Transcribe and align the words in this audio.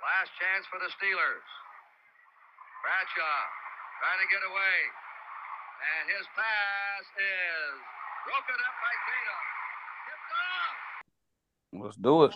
Last 0.00 0.32
chance 0.40 0.64
for 0.72 0.80
the 0.80 0.88
Steelers. 0.96 1.44
Bradshaw 2.80 3.40
trying 4.00 4.20
to 4.24 4.28
get 4.32 4.40
away. 4.48 4.78
And 5.84 6.08
his 6.08 6.24
pass 6.32 7.04
is 7.20 7.76
broken 8.24 8.56
up 8.64 8.76
by 8.80 8.94
Tatum. 9.04 9.40
Let's 11.84 12.00
do 12.00 12.24
it. 12.24 12.32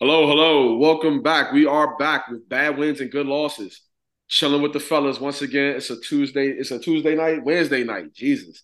Hello, 0.00 0.26
hello. 0.26 0.76
Welcome 0.76 1.22
back. 1.22 1.52
We 1.52 1.66
are 1.66 1.96
back 1.98 2.26
with 2.28 2.48
bad 2.48 2.76
wins 2.76 3.00
and 3.00 3.12
good 3.12 3.26
losses. 3.26 3.82
Chilling 4.26 4.60
with 4.60 4.72
the 4.72 4.80
fellas 4.80 5.20
once 5.20 5.40
again. 5.40 5.76
It's 5.76 5.90
a 5.90 6.00
Tuesday. 6.00 6.48
It's 6.48 6.72
a 6.72 6.80
Tuesday 6.80 7.14
night, 7.14 7.44
Wednesday 7.44 7.84
night. 7.84 8.12
Jesus. 8.12 8.60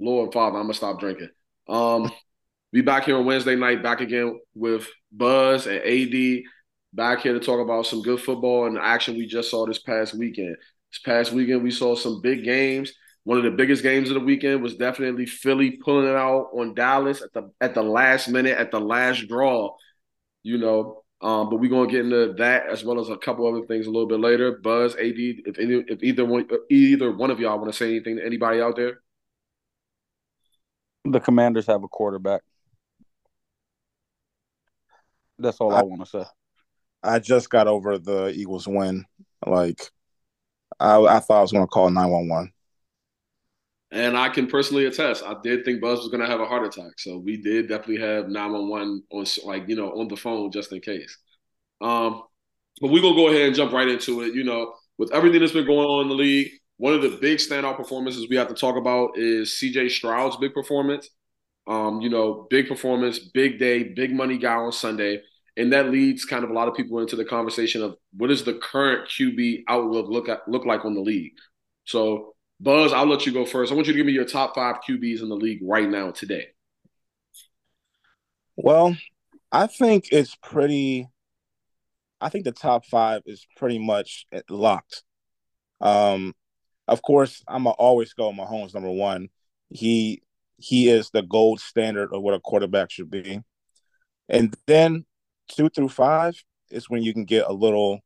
Lord 0.00 0.32
Father, 0.32 0.56
I'm 0.56 0.64
gonna 0.64 0.74
stop 0.74 0.98
drinking. 0.98 1.30
Um, 1.68 2.10
we 2.72 2.80
back 2.82 3.04
here 3.04 3.16
on 3.16 3.26
Wednesday 3.26 3.54
night, 3.54 3.80
back 3.80 4.00
again 4.00 4.40
with 4.56 4.88
Buzz 5.12 5.68
and 5.68 5.78
AD. 5.78 6.42
Back 6.94 7.22
here 7.22 7.32
to 7.32 7.40
talk 7.40 7.60
about 7.60 7.86
some 7.86 8.02
good 8.02 8.20
football 8.20 8.66
and 8.66 8.78
action 8.78 9.16
we 9.16 9.26
just 9.26 9.50
saw 9.50 9.66
this 9.66 9.80
past 9.80 10.14
weekend. 10.14 10.56
This 10.92 11.00
past 11.04 11.32
weekend, 11.32 11.64
we 11.64 11.72
saw 11.72 11.96
some 11.96 12.20
big 12.20 12.44
games. 12.44 12.92
One 13.24 13.36
of 13.36 13.42
the 13.42 13.50
biggest 13.50 13.82
games 13.82 14.10
of 14.10 14.14
the 14.14 14.20
weekend 14.20 14.62
was 14.62 14.76
definitely 14.76 15.26
Philly 15.26 15.72
pulling 15.72 16.06
it 16.06 16.14
out 16.14 16.50
on 16.54 16.74
Dallas 16.74 17.20
at 17.20 17.32
the 17.32 17.50
at 17.60 17.74
the 17.74 17.82
last 17.82 18.28
minute, 18.28 18.56
at 18.56 18.70
the 18.70 18.78
last 18.78 19.26
draw. 19.26 19.74
You 20.44 20.58
know, 20.58 21.02
um, 21.20 21.50
but 21.50 21.56
we're 21.56 21.70
gonna 21.70 21.90
get 21.90 22.04
into 22.04 22.34
that 22.34 22.68
as 22.68 22.84
well 22.84 23.00
as 23.00 23.08
a 23.08 23.16
couple 23.16 23.48
other 23.48 23.66
things 23.66 23.86
a 23.86 23.90
little 23.90 24.06
bit 24.06 24.20
later. 24.20 24.58
Buzz, 24.62 24.94
AD, 24.94 25.14
if 25.16 25.58
any, 25.58 25.82
if 25.88 26.00
either 26.02 26.24
one 26.24 26.46
either 26.70 27.10
one 27.10 27.32
of 27.32 27.40
y'all 27.40 27.58
want 27.58 27.72
to 27.72 27.76
say 27.76 27.88
anything 27.88 28.18
to 28.18 28.24
anybody 28.24 28.60
out 28.60 28.76
there. 28.76 29.00
The 31.06 31.18
Commanders 31.18 31.66
have 31.66 31.82
a 31.82 31.88
quarterback. 31.88 32.42
That's 35.38 35.60
all 35.60 35.72
I, 35.72 35.80
I 35.80 35.82
want 35.82 36.04
to 36.04 36.06
say. 36.06 36.24
I 37.04 37.18
just 37.18 37.50
got 37.50 37.68
over 37.68 37.98
the 37.98 38.28
Eagles 38.28 38.66
win. 38.66 39.04
Like, 39.46 39.90
I, 40.80 40.96
I 41.00 41.20
thought 41.20 41.38
I 41.38 41.42
was 41.42 41.52
going 41.52 41.64
to 41.64 41.68
call 41.70 41.90
nine 41.90 42.10
one 42.10 42.28
one. 42.28 42.52
And 43.90 44.16
I 44.16 44.28
can 44.28 44.48
personally 44.48 44.86
attest, 44.86 45.22
I 45.22 45.36
did 45.42 45.64
think 45.64 45.80
Buzz 45.80 46.00
was 46.00 46.08
going 46.08 46.20
to 46.20 46.26
have 46.26 46.40
a 46.40 46.46
heart 46.46 46.66
attack. 46.66 46.98
So 46.98 47.18
we 47.18 47.36
did 47.36 47.68
definitely 47.68 48.00
have 48.00 48.28
911 48.28 49.04
on, 49.10 49.24
like, 49.44 49.68
you 49.68 49.76
know, 49.76 49.92
on 49.92 50.08
the 50.08 50.16
phone 50.16 50.50
just 50.50 50.72
in 50.72 50.80
case. 50.80 51.16
Um, 51.80 52.22
but 52.80 52.90
we're 52.90 53.02
going 53.02 53.14
to 53.14 53.20
go 53.20 53.28
ahead 53.28 53.46
and 53.46 53.54
jump 53.54 53.72
right 53.72 53.86
into 53.86 54.22
it. 54.22 54.34
You 54.34 54.42
know, 54.44 54.74
with 54.98 55.12
everything 55.12 55.40
that's 55.40 55.52
been 55.52 55.66
going 55.66 55.86
on 55.88 56.02
in 56.02 56.08
the 56.08 56.14
league, 56.14 56.50
one 56.76 56.94
of 56.94 57.02
the 57.02 57.18
big 57.20 57.38
standout 57.38 57.76
performances 57.76 58.26
we 58.28 58.36
have 58.36 58.48
to 58.48 58.54
talk 58.54 58.76
about 58.76 59.16
is 59.16 59.50
CJ 59.50 59.90
Stroud's 59.90 60.36
big 60.36 60.54
performance. 60.54 61.08
Um, 61.68 62.00
you 62.00 62.10
know, 62.10 62.46
big 62.50 62.66
performance, 62.66 63.20
big 63.20 63.60
day, 63.60 63.84
big 63.84 64.12
money 64.12 64.38
guy 64.38 64.54
on 64.54 64.72
Sunday. 64.72 65.22
And 65.56 65.72
that 65.72 65.90
leads 65.90 66.24
kind 66.24 66.42
of 66.42 66.50
a 66.50 66.52
lot 66.52 66.68
of 66.68 66.74
people 66.74 66.98
into 66.98 67.16
the 67.16 67.24
conversation 67.24 67.82
of 67.82 67.96
what 68.16 68.26
does 68.26 68.44
the 68.44 68.54
current 68.54 69.08
QB 69.08 69.64
outlook 69.68 70.08
look 70.08 70.28
at, 70.28 70.48
look 70.48 70.64
like 70.64 70.84
on 70.84 70.94
the 70.94 71.00
league. 71.00 71.34
So 71.84 72.34
Buzz, 72.60 72.92
I'll 72.92 73.06
let 73.06 73.26
you 73.26 73.32
go 73.32 73.44
first. 73.44 73.70
I 73.70 73.74
want 73.74 73.86
you 73.86 73.92
to 73.92 73.96
give 73.96 74.06
me 74.06 74.12
your 74.12 74.24
top 74.24 74.54
five 74.54 74.76
QBs 74.88 75.20
in 75.20 75.28
the 75.28 75.36
league 75.36 75.60
right 75.62 75.88
now 75.88 76.10
today. 76.10 76.46
Well, 78.56 78.96
I 79.50 79.66
think 79.66 80.08
it's 80.12 80.36
pretty. 80.36 81.08
I 82.20 82.28
think 82.28 82.44
the 82.44 82.52
top 82.52 82.86
five 82.86 83.22
is 83.26 83.46
pretty 83.56 83.78
much 83.78 84.26
locked. 84.48 85.02
Um, 85.80 86.34
of 86.86 87.02
course, 87.02 87.42
I'm 87.48 87.64
gonna 87.64 87.70
always 87.70 88.12
go 88.14 88.32
Mahomes 88.32 88.74
number 88.74 88.90
one. 88.90 89.28
He 89.68 90.22
he 90.56 90.88
is 90.88 91.10
the 91.10 91.22
gold 91.22 91.60
standard 91.60 92.12
of 92.12 92.22
what 92.22 92.34
a 92.34 92.40
quarterback 92.40 92.90
should 92.90 93.10
be, 93.10 93.40
and 94.28 94.56
then 94.66 95.04
two 95.48 95.68
through 95.68 95.88
five 95.88 96.34
is 96.70 96.90
when 96.90 97.02
you 97.02 97.12
can 97.12 97.24
get 97.24 97.46
a 97.46 97.52
little, 97.52 98.00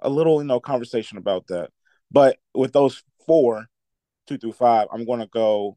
a 0.00 0.08
little 0.08 0.40
you 0.40 0.46
know 0.48 0.60
conversation 0.60 1.18
about 1.18 1.46
that. 1.48 1.70
But 2.10 2.38
with 2.54 2.72
those 2.72 3.02
four, 3.26 3.66
two 4.26 4.38
through 4.38 4.52
five, 4.52 4.88
I'm 4.92 5.04
going 5.04 5.20
to 5.20 5.26
go 5.26 5.76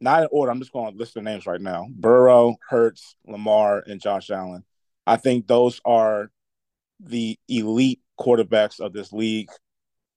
not 0.00 0.22
in 0.22 0.28
order. 0.30 0.50
I'm 0.52 0.60
just 0.60 0.72
going 0.72 0.92
to 0.92 0.98
list 0.98 1.14
the 1.14 1.22
names 1.22 1.46
right 1.46 1.60
now: 1.60 1.86
Burrow, 1.90 2.56
Hurts, 2.68 3.16
Lamar, 3.26 3.82
and 3.86 4.00
Josh 4.00 4.30
Allen. 4.30 4.64
I 5.06 5.16
think 5.16 5.46
those 5.46 5.80
are 5.84 6.30
the 7.00 7.38
elite 7.48 8.00
quarterbacks 8.18 8.80
of 8.80 8.92
this 8.92 9.12
league, 9.12 9.48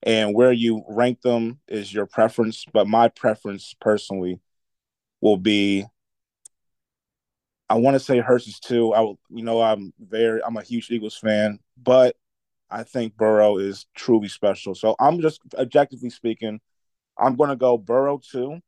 and 0.04 0.36
where 0.36 0.52
you 0.52 0.84
rank 0.88 1.22
them 1.22 1.60
is 1.68 1.94
your 1.94 2.06
preference. 2.06 2.66
But 2.72 2.88
my 2.88 3.10
preference, 3.10 3.76
personally, 3.80 4.40
will 5.22 5.38
be. 5.38 5.86
I 7.70 7.76
want 7.76 7.96
to 7.96 8.00
say 8.00 8.20
Hurts 8.20 8.48
is 8.48 8.60
two. 8.60 8.94
I, 8.94 9.02
will, 9.02 9.20
you 9.30 9.44
know, 9.44 9.62
I'm 9.62 9.94
very, 10.00 10.42
I'm 10.44 10.58
a 10.58 10.64
huge 10.64 10.90
Eagles 10.90 11.16
fan, 11.16 11.60
but 11.82 12.16
I 12.70 12.84
think 12.84 13.16
Burrow 13.16 13.58
is 13.58 13.86
truly 13.96 14.28
special. 14.28 14.74
So 14.74 14.96
I'm 15.00 15.22
just 15.22 15.42
objectively 15.56 16.10
speaking, 16.10 16.60
I'm 17.18 17.36
going 17.36 17.50
to 17.50 17.56
go 17.56 17.78
Burrow 17.78 18.20
two, 18.20 18.60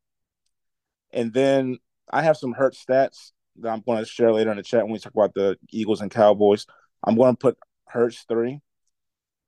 and 1.11 1.33
then 1.33 1.79
I 2.09 2.21
have 2.21 2.37
some 2.37 2.53
hurt 2.53 2.75
stats 2.75 3.31
that 3.57 3.69
I'm 3.69 3.81
going 3.81 3.99
to 3.99 4.05
share 4.05 4.31
later 4.31 4.51
in 4.51 4.57
the 4.57 4.63
chat 4.63 4.83
when 4.83 4.93
we 4.93 4.99
talk 4.99 5.13
about 5.13 5.33
the 5.33 5.57
Eagles 5.71 6.01
and 6.01 6.11
Cowboys. 6.11 6.65
I'm 7.03 7.15
going 7.15 7.33
to 7.33 7.37
put 7.37 7.57
Hurts 7.87 8.25
three, 8.27 8.59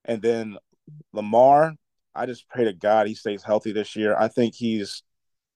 and 0.06 0.22
then 0.22 0.58
Lamar. 1.14 1.76
I 2.16 2.28
just 2.28 2.48
pray 2.48 2.66
to 2.66 2.74
God 2.74 3.08
he 3.08 3.16
stays 3.16 3.42
healthy 3.44 3.72
this 3.72 3.96
year. 3.96 4.16
I 4.16 4.28
think 4.28 4.54
he's 4.54 5.02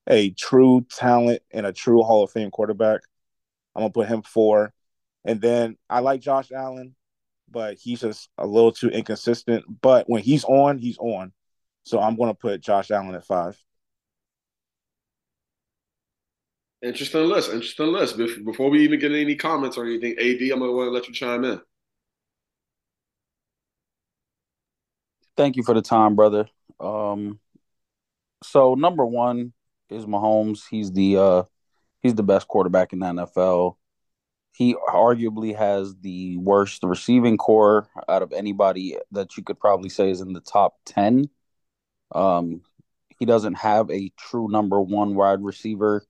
a 0.08 0.32
true 0.32 0.86
talent 0.90 1.44
and 1.52 1.68
a 1.68 1.74
true 1.74 2.02
Hall 2.02 2.24
of 2.24 2.32
Fame 2.32 2.50
quarterback. 2.50 3.02
I'm 3.78 3.84
gonna 3.84 3.92
put 3.92 4.10
him 4.10 4.24
four, 4.24 4.74
and 5.24 5.40
then 5.40 5.78
I 5.90 6.00
like 6.00 6.20
Josh 6.20 6.52
Allen 6.52 6.98
but 7.50 7.78
he's 7.78 8.02
just 8.02 8.30
a 8.38 8.46
little 8.46 8.72
too 8.72 8.90
inconsistent. 8.90 9.66
But 9.82 10.10
when 10.10 10.22
he's 10.22 10.44
on, 10.44 10.78
he's 10.78 10.98
on. 10.98 11.32
So 11.84 12.00
I'm 12.00 12.16
going 12.16 12.30
to 12.30 12.34
put 12.34 12.62
Josh 12.62 12.92
Allen 12.92 13.16
at 13.16 13.26
five. 13.26 13.58
Interesting 16.82 17.28
list. 17.28 17.52
Interesting 17.52 17.88
list. 17.88 18.18
Before 18.46 18.70
we 18.70 18.84
even 18.84 19.00
get 19.00 19.12
any 19.12 19.36
comments 19.36 19.78
or 19.78 19.86
anything, 19.86 20.12
AD, 20.12 20.42
I'm 20.52 20.60
going 20.60 20.72
to 20.72 20.76
want 20.76 20.88
to 20.88 20.92
let 20.92 21.08
you 21.08 21.14
chime 21.14 21.44
in. 21.44 21.62
Thank 25.36 25.56
you 25.56 25.64
for 25.64 25.74
the 25.74 25.82
time, 25.82 26.16
brother. 26.16 26.48
Um, 26.80 27.40
so 28.44 28.76
number 28.76 29.06
one 29.06 29.54
is 29.90 30.06
Mahomes. 30.06 30.64
He's 30.70 30.92
the 30.92 31.18
uh, 31.18 31.44
he's 32.02 32.16
the 32.16 32.24
best 32.24 32.48
quarterback 32.48 32.94
in 32.94 33.00
the 33.00 33.06
NFL. 33.06 33.76
He 34.54 34.76
arguably 34.90 35.56
has 35.56 35.96
the 35.98 36.38
worst 36.38 36.82
receiving 36.84 37.38
corps 37.38 37.88
out 38.10 38.24
of 38.24 38.34
anybody 38.34 38.98
that 39.12 39.38
you 39.38 39.44
could 39.44 39.60
probably 39.60 39.90
say 39.90 40.10
is 40.10 40.22
in 40.22 40.34
the 40.34 40.40
top 40.40 40.76
10. 40.86 41.30
Um, 42.14 42.62
he 43.20 43.26
doesn't 43.26 43.56
have 43.56 43.90
a 43.92 44.12
true 44.18 44.48
number 44.50 44.82
one 44.82 45.16
wide 45.16 45.44
receiver. 45.44 46.04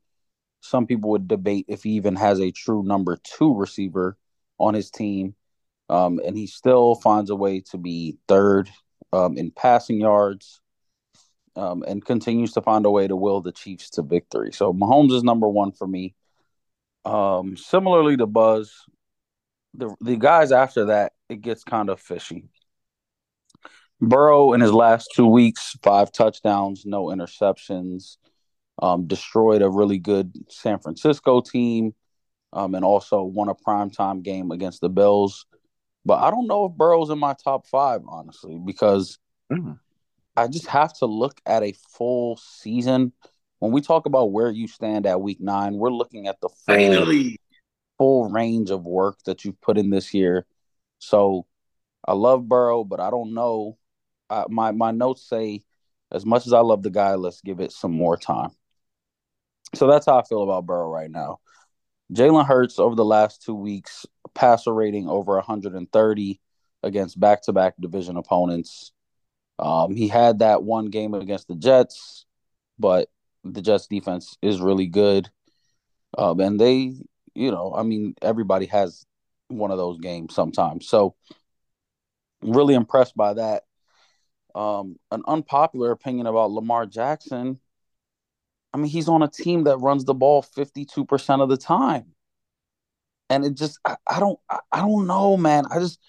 Some 0.62 0.88
people 0.88 1.12
would 1.12 1.28
debate 1.28 1.66
if 1.68 1.84
he 1.84 1.92
even 1.92 2.16
has 2.16 2.40
a 2.40 2.52
true 2.52 2.84
number 2.84 3.18
two 3.24 3.54
receiver 3.54 4.18
on 4.60 4.74
his 4.74 4.92
team. 4.92 5.36
Um, 5.90 6.20
and 6.26 6.38
he 6.38 6.48
still 6.48 6.96
finds 6.96 7.30
a 7.30 7.36
way 7.36 7.62
to 7.72 7.78
be 7.78 8.18
third 8.28 8.70
um, 9.14 9.38
in 9.38 9.52
passing 9.52 10.02
yards 10.02 10.62
um, 11.58 11.84
and 11.88 12.06
continues 12.06 12.54
to 12.54 12.62
find 12.62 12.86
a 12.86 12.92
way 12.92 13.08
to 13.08 13.16
will 13.16 13.42
the 13.42 13.52
Chiefs 13.52 13.90
to 13.92 14.04
victory. 14.04 14.54
So 14.54 14.72
Mahomes 14.72 15.12
is 15.12 15.24
number 15.24 15.48
one 15.48 15.72
for 15.72 15.88
me. 15.88 16.14
Um, 17.04 17.58
similarly 17.58 18.16
to 18.18 18.28
Buzz, 18.28 18.72
the 19.74 19.94
the 20.00 20.18
guys 20.18 20.52
after 20.52 20.86
that, 20.86 21.14
it 21.30 21.42
gets 21.42 21.64
kind 21.64 21.90
of 21.90 22.00
fishy. 22.00 22.50
Burrow 24.00 24.54
in 24.54 24.62
his 24.62 24.72
last 24.72 25.10
two 25.16 25.26
weeks, 25.26 25.76
five 25.82 26.12
touchdowns, 26.12 26.86
no 26.86 27.06
interceptions, 27.06 28.18
um, 28.80 29.08
destroyed 29.08 29.64
a 29.64 29.70
really 29.70 29.98
good 29.98 30.32
San 30.50 30.78
Francisco 30.78 31.42
team, 31.42 31.96
um, 32.54 32.76
and 32.76 32.86
also 32.86 33.24
won 33.24 33.50
a 33.50 33.56
primetime 33.56 34.22
game 34.22 34.52
against 34.52 34.82
the 34.82 34.90
Bills. 34.90 35.48
But 36.06 36.20
I 36.22 36.30
don't 36.30 36.48
know 36.48 36.66
if 36.66 36.74
Burrow's 36.74 37.10
in 37.10 37.18
my 37.18 37.36
top 37.44 37.66
five, 37.66 38.02
honestly, 38.08 38.60
because 38.64 39.18
mm-hmm. 39.52 39.74
I 40.38 40.48
just 40.48 40.68
have 40.68 40.94
to 41.00 41.06
look 41.08 41.42
at 41.46 41.64
a 41.64 41.74
full 41.74 42.38
season 42.38 43.12
when 43.60 43.72
we 43.72 43.82
talk 43.82 44.06
about 44.06 44.32
where 44.32 44.50
you 44.50 44.68
stand 44.68 45.06
at 45.06 45.22
week 45.22 45.40
nine, 45.42 45.76
we're 45.76 45.90
looking 45.90 46.28
at 46.28 46.40
the 46.42 46.50
full, 46.50 46.76
full 47.98 48.30
range 48.30 48.70
of 48.70 48.86
work 48.86 49.18
that 49.26 49.44
you've 49.44 49.60
put 49.62 49.78
in 49.78 49.90
this 49.90 50.14
year. 50.14 50.46
So 51.00 51.48
I 52.08 52.14
love 52.14 52.48
Burrow, 52.48 52.84
but 52.84 53.00
I 53.00 53.10
don't 53.10 53.34
know. 53.34 53.78
Uh, 54.30 54.46
my 54.50 54.72
my 54.72 54.92
notes 54.92 55.28
say, 55.28 55.64
as 56.12 56.26
much 56.26 56.46
as 56.46 56.54
I 56.54 56.60
love 56.60 56.84
the 56.84 56.90
guy, 56.90 57.16
let's 57.16 57.42
give 57.42 57.60
it 57.60 57.72
some 57.72 57.92
more 57.92 58.18
time. 58.18 58.52
So 59.76 59.88
that's 59.88 60.06
how 60.06 60.20
I 60.20 60.24
feel 60.24 60.44
about 60.44 60.66
Burrow 60.66 60.90
right 60.90 61.10
now. 61.12 61.40
Jalen 62.14 62.46
Hurts 62.46 62.80
over 62.80 62.96
the 62.96 63.04
last 63.04 63.44
two 63.44 63.56
weeks, 63.56 64.06
passer 64.34 64.74
rating 64.74 65.10
over 65.10 65.34
130 65.36 66.42
against 66.84 67.20
back-to-back 67.20 67.74
division 67.80 68.16
opponents. 68.16 68.94
Um, 69.60 69.96
he 69.96 70.08
had 70.08 70.40
that 70.40 70.64
one 70.64 70.86
game 70.86 71.14
against 71.14 71.48
the 71.48 71.56
Jets, 71.56 72.26
but 72.78 73.10
the 73.44 73.62
Jets 73.62 73.88
defense 73.88 74.38
is 74.42 74.62
really 74.62 74.88
good. 74.88 75.30
Um, 76.18 76.40
and 76.40 76.60
they, 76.60 76.94
you 77.34 77.52
know, 77.52 77.74
I 77.76 77.84
mean, 77.84 78.16
everybody 78.22 78.68
has 78.68 79.06
one 79.48 79.72
of 79.72 79.78
those 79.78 80.00
games 80.00 80.34
sometimes. 80.36 80.88
So 80.88 81.16
really 82.42 82.76
impressed 82.76 83.16
by 83.16 83.34
that. 83.34 83.64
Um, 84.56 84.98
an 85.12 85.24
unpopular 85.28 85.92
opinion 85.92 86.28
about 86.28 86.52
Lamar 86.52 86.86
Jackson. 86.86 87.60
I 88.74 88.78
mean, 88.78 88.88
he's 88.88 89.08
on 89.08 89.24
a 89.24 89.28
team 89.28 89.66
that 89.66 89.78
runs 89.78 90.06
the 90.06 90.14
ball 90.14 90.44
52% 90.44 91.42
of 91.42 91.50
the 91.50 91.58
time. 91.58 92.14
And 93.30 93.46
it 93.46 93.56
just 93.56 93.80
I, 93.86 93.98
I 94.08 94.20
don't 94.20 94.40
I, 94.50 94.60
I 94.72 94.80
don't 94.80 95.06
know, 95.06 95.36
man. 95.36 95.66
I 95.70 95.80
just 95.80 96.00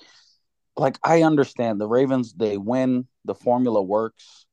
like 0.78 0.98
I 1.02 1.22
understand 1.22 1.80
the 1.80 1.88
Ravens, 1.88 2.32
they 2.34 2.56
win, 2.56 3.06
the 3.24 3.34
formula 3.34 3.82
works. 3.82 4.46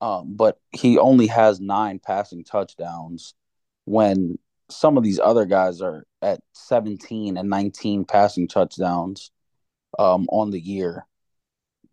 Um, 0.00 0.36
but 0.36 0.60
he 0.72 0.98
only 0.98 1.26
has 1.28 1.58
nine 1.58 1.98
passing 1.98 2.44
touchdowns 2.44 3.34
when 3.86 4.38
some 4.68 4.98
of 4.98 5.04
these 5.04 5.18
other 5.18 5.46
guys 5.46 5.80
are 5.80 6.06
at 6.20 6.40
17 6.52 7.36
and 7.36 7.48
19 7.48 8.04
passing 8.04 8.46
touchdowns 8.46 9.30
um, 9.98 10.26
on 10.30 10.50
the 10.50 10.60
year. 10.60 11.06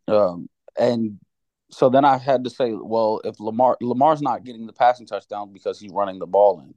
Um, 0.08 0.50
and 0.78 1.20
so 1.72 1.90
then 1.90 2.04
I 2.04 2.18
had 2.18 2.44
to 2.44 2.50
say, 2.50 2.74
well, 2.74 3.22
if 3.24 3.40
Lamar 3.40 3.78
Lamar's 3.80 4.22
not 4.22 4.44
getting 4.44 4.68
the 4.68 4.74
passing 4.74 5.06
touchdowns 5.06 5.52
because 5.54 5.80
he's 5.80 5.92
running 5.92 6.20
the 6.20 6.28
ball 6.28 6.60
in, 6.60 6.74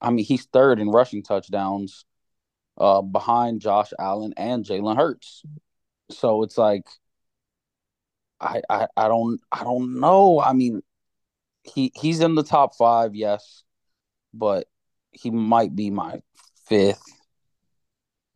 I 0.00 0.10
mean, 0.10 0.24
he's 0.24 0.46
third 0.46 0.80
in 0.80 0.90
rushing 0.90 1.22
touchdowns 1.22 2.04
uh, 2.80 3.02
behind 3.02 3.60
Josh 3.60 3.92
Allen 3.98 4.32
and 4.36 4.64
Jalen 4.64 4.96
Hurts. 4.96 5.42
So 6.10 6.42
it's 6.42 6.58
like, 6.58 6.86
I, 8.40 8.62
I 8.68 8.88
I 8.96 9.08
don't 9.08 9.40
I 9.52 9.62
don't 9.64 10.00
know. 10.00 10.40
I 10.40 10.54
mean, 10.54 10.82
he 11.62 11.92
he's 11.94 12.20
in 12.20 12.34
the 12.34 12.42
top 12.42 12.74
five, 12.74 13.14
yes, 13.14 13.62
but 14.32 14.66
he 15.12 15.30
might 15.30 15.76
be 15.76 15.90
my 15.90 16.22
fifth 16.66 17.04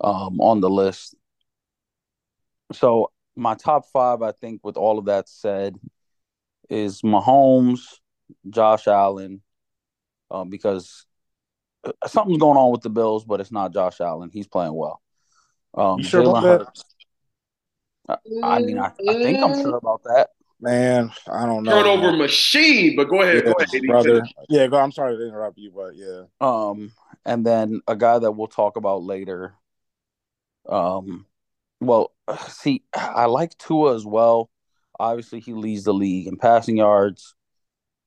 um, 0.00 0.40
on 0.40 0.60
the 0.60 0.68
list. 0.68 1.14
So 2.72 3.10
my 3.34 3.54
top 3.54 3.86
five, 3.92 4.20
I 4.20 4.32
think, 4.32 4.60
with 4.62 4.76
all 4.76 4.98
of 4.98 5.06
that 5.06 5.28
said, 5.28 5.78
is 6.68 7.00
Mahomes, 7.02 7.80
Josh 8.50 8.86
Allen, 8.86 9.40
um, 10.30 10.50
because 10.50 11.06
uh, 11.06 11.13
something's 12.06 12.38
going 12.38 12.56
on 12.56 12.72
with 12.72 12.82
the 12.82 12.90
Bills, 12.90 13.24
but 13.24 13.40
it's 13.40 13.52
not 13.52 13.72
Josh 13.72 14.00
Allen. 14.00 14.30
He's 14.32 14.46
playing 14.46 14.74
well. 14.74 15.00
Um, 15.74 15.98
You 15.98 16.04
sure 16.04 16.22
Jalen 16.22 16.38
about 16.38 16.74
that? 16.74 18.18
I, 18.42 18.56
I 18.56 18.58
mean, 18.60 18.78
I, 18.78 18.86
I 18.86 19.12
think 19.14 19.38
I'm 19.42 19.54
sure 19.54 19.76
about 19.76 20.02
that. 20.04 20.30
Man, 20.60 21.10
I 21.30 21.46
don't 21.46 21.64
know. 21.64 21.72
Turnover 21.72 22.12
man. 22.12 22.18
machine. 22.18 22.96
But 22.96 23.08
go 23.08 23.22
ahead, 23.22 23.44
go 23.44 23.52
ahead, 23.52 23.82
brother. 23.86 24.22
Yeah, 24.48 24.66
go. 24.66 24.78
I'm 24.78 24.92
sorry 24.92 25.16
to 25.16 25.26
interrupt 25.26 25.58
you, 25.58 25.70
but 25.70 25.94
yeah. 25.96 26.22
Um, 26.40 26.92
and 27.26 27.44
then 27.44 27.80
a 27.86 27.96
guy 27.96 28.18
that 28.18 28.32
we'll 28.32 28.46
talk 28.46 28.76
about 28.76 29.02
later. 29.02 29.54
Um, 30.68 31.26
well, 31.80 32.12
see, 32.48 32.82
I 32.94 33.26
like 33.26 33.58
Tua 33.58 33.94
as 33.94 34.06
well. 34.06 34.50
Obviously, 34.98 35.40
he 35.40 35.52
leads 35.52 35.84
the 35.84 35.92
league 35.92 36.28
in 36.28 36.36
passing 36.36 36.76
yards. 36.76 37.34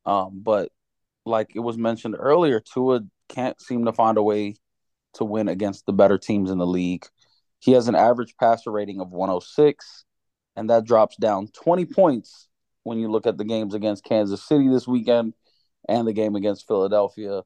Um, 0.05 0.39
but 0.41 0.71
like 1.25 1.51
it 1.53 1.59
was 1.59 1.77
mentioned 1.77 2.15
earlier, 2.17 2.59
Tua 2.59 3.01
can't 3.29 3.59
seem 3.61 3.85
to 3.85 3.93
find 3.93 4.17
a 4.17 4.23
way 4.23 4.55
to 5.13 5.25
win 5.25 5.47
against 5.47 5.85
the 5.85 5.93
better 5.93 6.17
teams 6.17 6.51
in 6.51 6.57
the 6.57 6.67
league. 6.67 7.05
He 7.59 7.71
has 7.73 7.87
an 7.87 7.95
average 7.95 8.35
passer 8.39 8.71
rating 8.71 9.01
of 9.01 9.11
106, 9.11 10.05
and 10.55 10.69
that 10.69 10.85
drops 10.85 11.17
down 11.17 11.47
20 11.47 11.85
points 11.85 12.49
when 12.83 12.99
you 12.99 13.09
look 13.09 13.27
at 13.27 13.37
the 13.37 13.43
games 13.43 13.73
against 13.73 14.03
Kansas 14.03 14.43
City 14.43 14.67
this 14.67 14.87
weekend 14.87 15.33
and 15.89 16.07
the 16.07 16.13
game 16.13 16.35
against 16.35 16.67
Philadelphia. 16.67 17.43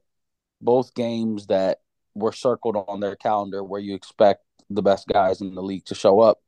Both 0.60 0.94
games 0.94 1.46
that 1.46 1.78
were 2.14 2.32
circled 2.32 2.76
on 2.76 3.00
their 3.00 3.16
calendar 3.16 3.64
where 3.64 3.80
you 3.80 3.94
expect 3.94 4.44
the 4.70 4.82
best 4.82 5.08
guys 5.08 5.40
in 5.40 5.54
the 5.54 5.62
league 5.62 5.84
to 5.86 5.94
show 5.94 6.20
up. 6.20 6.38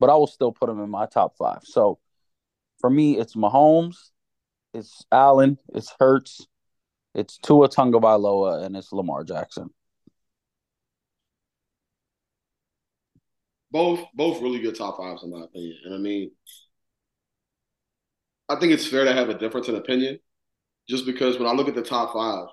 But 0.00 0.10
I 0.10 0.14
will 0.14 0.26
still 0.26 0.52
put 0.52 0.68
him 0.68 0.80
in 0.80 0.90
my 0.90 1.06
top 1.06 1.36
five. 1.36 1.60
So 1.64 1.98
for 2.80 2.90
me, 2.90 3.18
it's 3.18 3.34
Mahomes, 3.34 3.96
it's 4.74 5.04
Allen, 5.10 5.58
it's 5.74 5.92
Hurts, 5.98 6.46
it's 7.14 7.38
Tua 7.38 7.68
Tagovailoa, 7.68 8.64
and 8.64 8.76
it's 8.76 8.92
Lamar 8.92 9.24
Jackson. 9.24 9.70
both 13.70 14.00
both 14.14 14.42
really 14.42 14.60
good 14.60 14.76
top 14.76 14.96
fives 14.98 15.22
in 15.22 15.30
my 15.30 15.44
opinion. 15.44 15.76
And 15.84 15.94
I 15.94 15.98
mean, 15.98 16.30
I 18.48 18.56
think 18.56 18.72
it's 18.72 18.86
fair 18.86 19.04
to 19.04 19.12
have 19.12 19.28
a 19.28 19.38
difference 19.38 19.68
in 19.68 19.76
opinion, 19.76 20.18
just 20.88 21.06
because 21.06 21.38
when 21.38 21.48
I 21.48 21.52
look 21.52 21.68
at 21.68 21.74
the 21.74 21.82
top 21.82 22.12
five, 22.14 22.46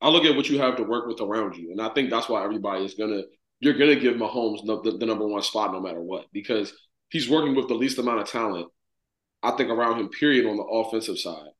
I 0.00 0.08
look 0.08 0.24
at 0.24 0.36
what 0.36 0.48
you 0.48 0.58
have 0.60 0.76
to 0.76 0.84
work 0.84 1.06
with 1.06 1.20
around 1.20 1.56
you, 1.56 1.70
and 1.72 1.80
I 1.80 1.88
think 1.90 2.10
that's 2.10 2.28
why 2.28 2.44
everybody 2.44 2.84
is 2.84 2.94
gonna 2.94 3.22
you're 3.60 3.78
gonna 3.78 3.96
give 3.96 4.14
Mahomes 4.14 4.64
the, 4.66 4.80
the, 4.82 4.98
the 4.98 5.06
number 5.06 5.26
one 5.26 5.42
spot 5.42 5.72
no 5.72 5.80
matter 5.80 6.00
what 6.00 6.26
because 6.32 6.72
he's 7.10 7.30
working 7.30 7.54
with 7.54 7.68
the 7.68 7.74
least 7.74 7.98
amount 7.98 8.20
of 8.20 8.28
talent. 8.28 8.68
I 9.42 9.50
think 9.52 9.68
around 9.68 10.00
him, 10.00 10.08
period, 10.08 10.46
on 10.46 10.56
the 10.56 10.62
offensive 10.62 11.18
side. 11.18 11.50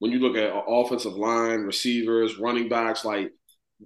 When 0.00 0.10
you 0.10 0.18
look 0.18 0.36
at 0.36 0.52
offensive 0.66 1.14
line, 1.14 1.60
receivers, 1.60 2.38
running 2.38 2.68
backs, 2.68 3.04
like 3.04 3.30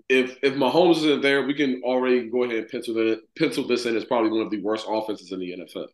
if 0.09 0.39
if 0.43 0.55
Mahomes 0.55 0.99
isn't 0.99 1.23
there, 1.23 1.47
we 1.47 1.55
can 1.55 1.83
already 1.85 2.31
go 2.31 2.45
ahead 2.45 2.57
and 2.57 2.69
pencil 2.69 2.97
it, 2.97 3.21
pencil 3.39 3.67
this 3.67 3.87
in 3.87 3.97
as 3.97 4.05
probably 4.05 4.31
one 4.31 4.41
of 4.41 4.51
the 4.51 4.63
worst 4.63 4.87
offenses 4.89 5.33
in 5.33 5.41
the 5.41 5.57
NFL. 5.59 5.87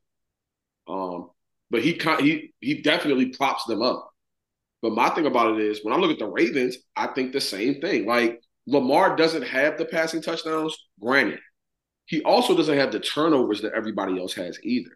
Um, 0.89 1.31
but 1.71 1.83
he 1.83 2.01
he 2.21 2.55
he 2.61 2.83
definitely 2.83 3.27
props 3.27 3.65
them 3.65 3.83
up. 3.83 4.11
But 4.83 4.93
my 4.93 5.11
thing 5.11 5.27
about 5.27 5.59
it 5.59 5.67
is 5.67 5.81
when 5.83 5.95
I 5.95 5.99
look 5.99 6.11
at 6.11 6.19
the 6.19 6.27
Ravens, 6.27 6.77
I 6.97 7.09
think 7.09 7.33
the 7.33 7.41
same 7.41 7.81
thing. 7.81 8.07
Like 8.07 8.41
Lamar 8.67 9.17
doesn't 9.17 9.43
have 9.43 9.79
the 9.79 9.85
passing 9.85 10.23
touchdowns, 10.23 10.77
granted. 11.01 11.41
He 12.07 12.23
also 12.23 12.57
doesn't 12.57 12.79
have 12.79 12.93
the 12.93 13.01
turnovers 13.01 13.63
that 13.63 13.75
everybody 13.75 14.19
else 14.19 14.35
has 14.35 14.59
either. 14.63 14.91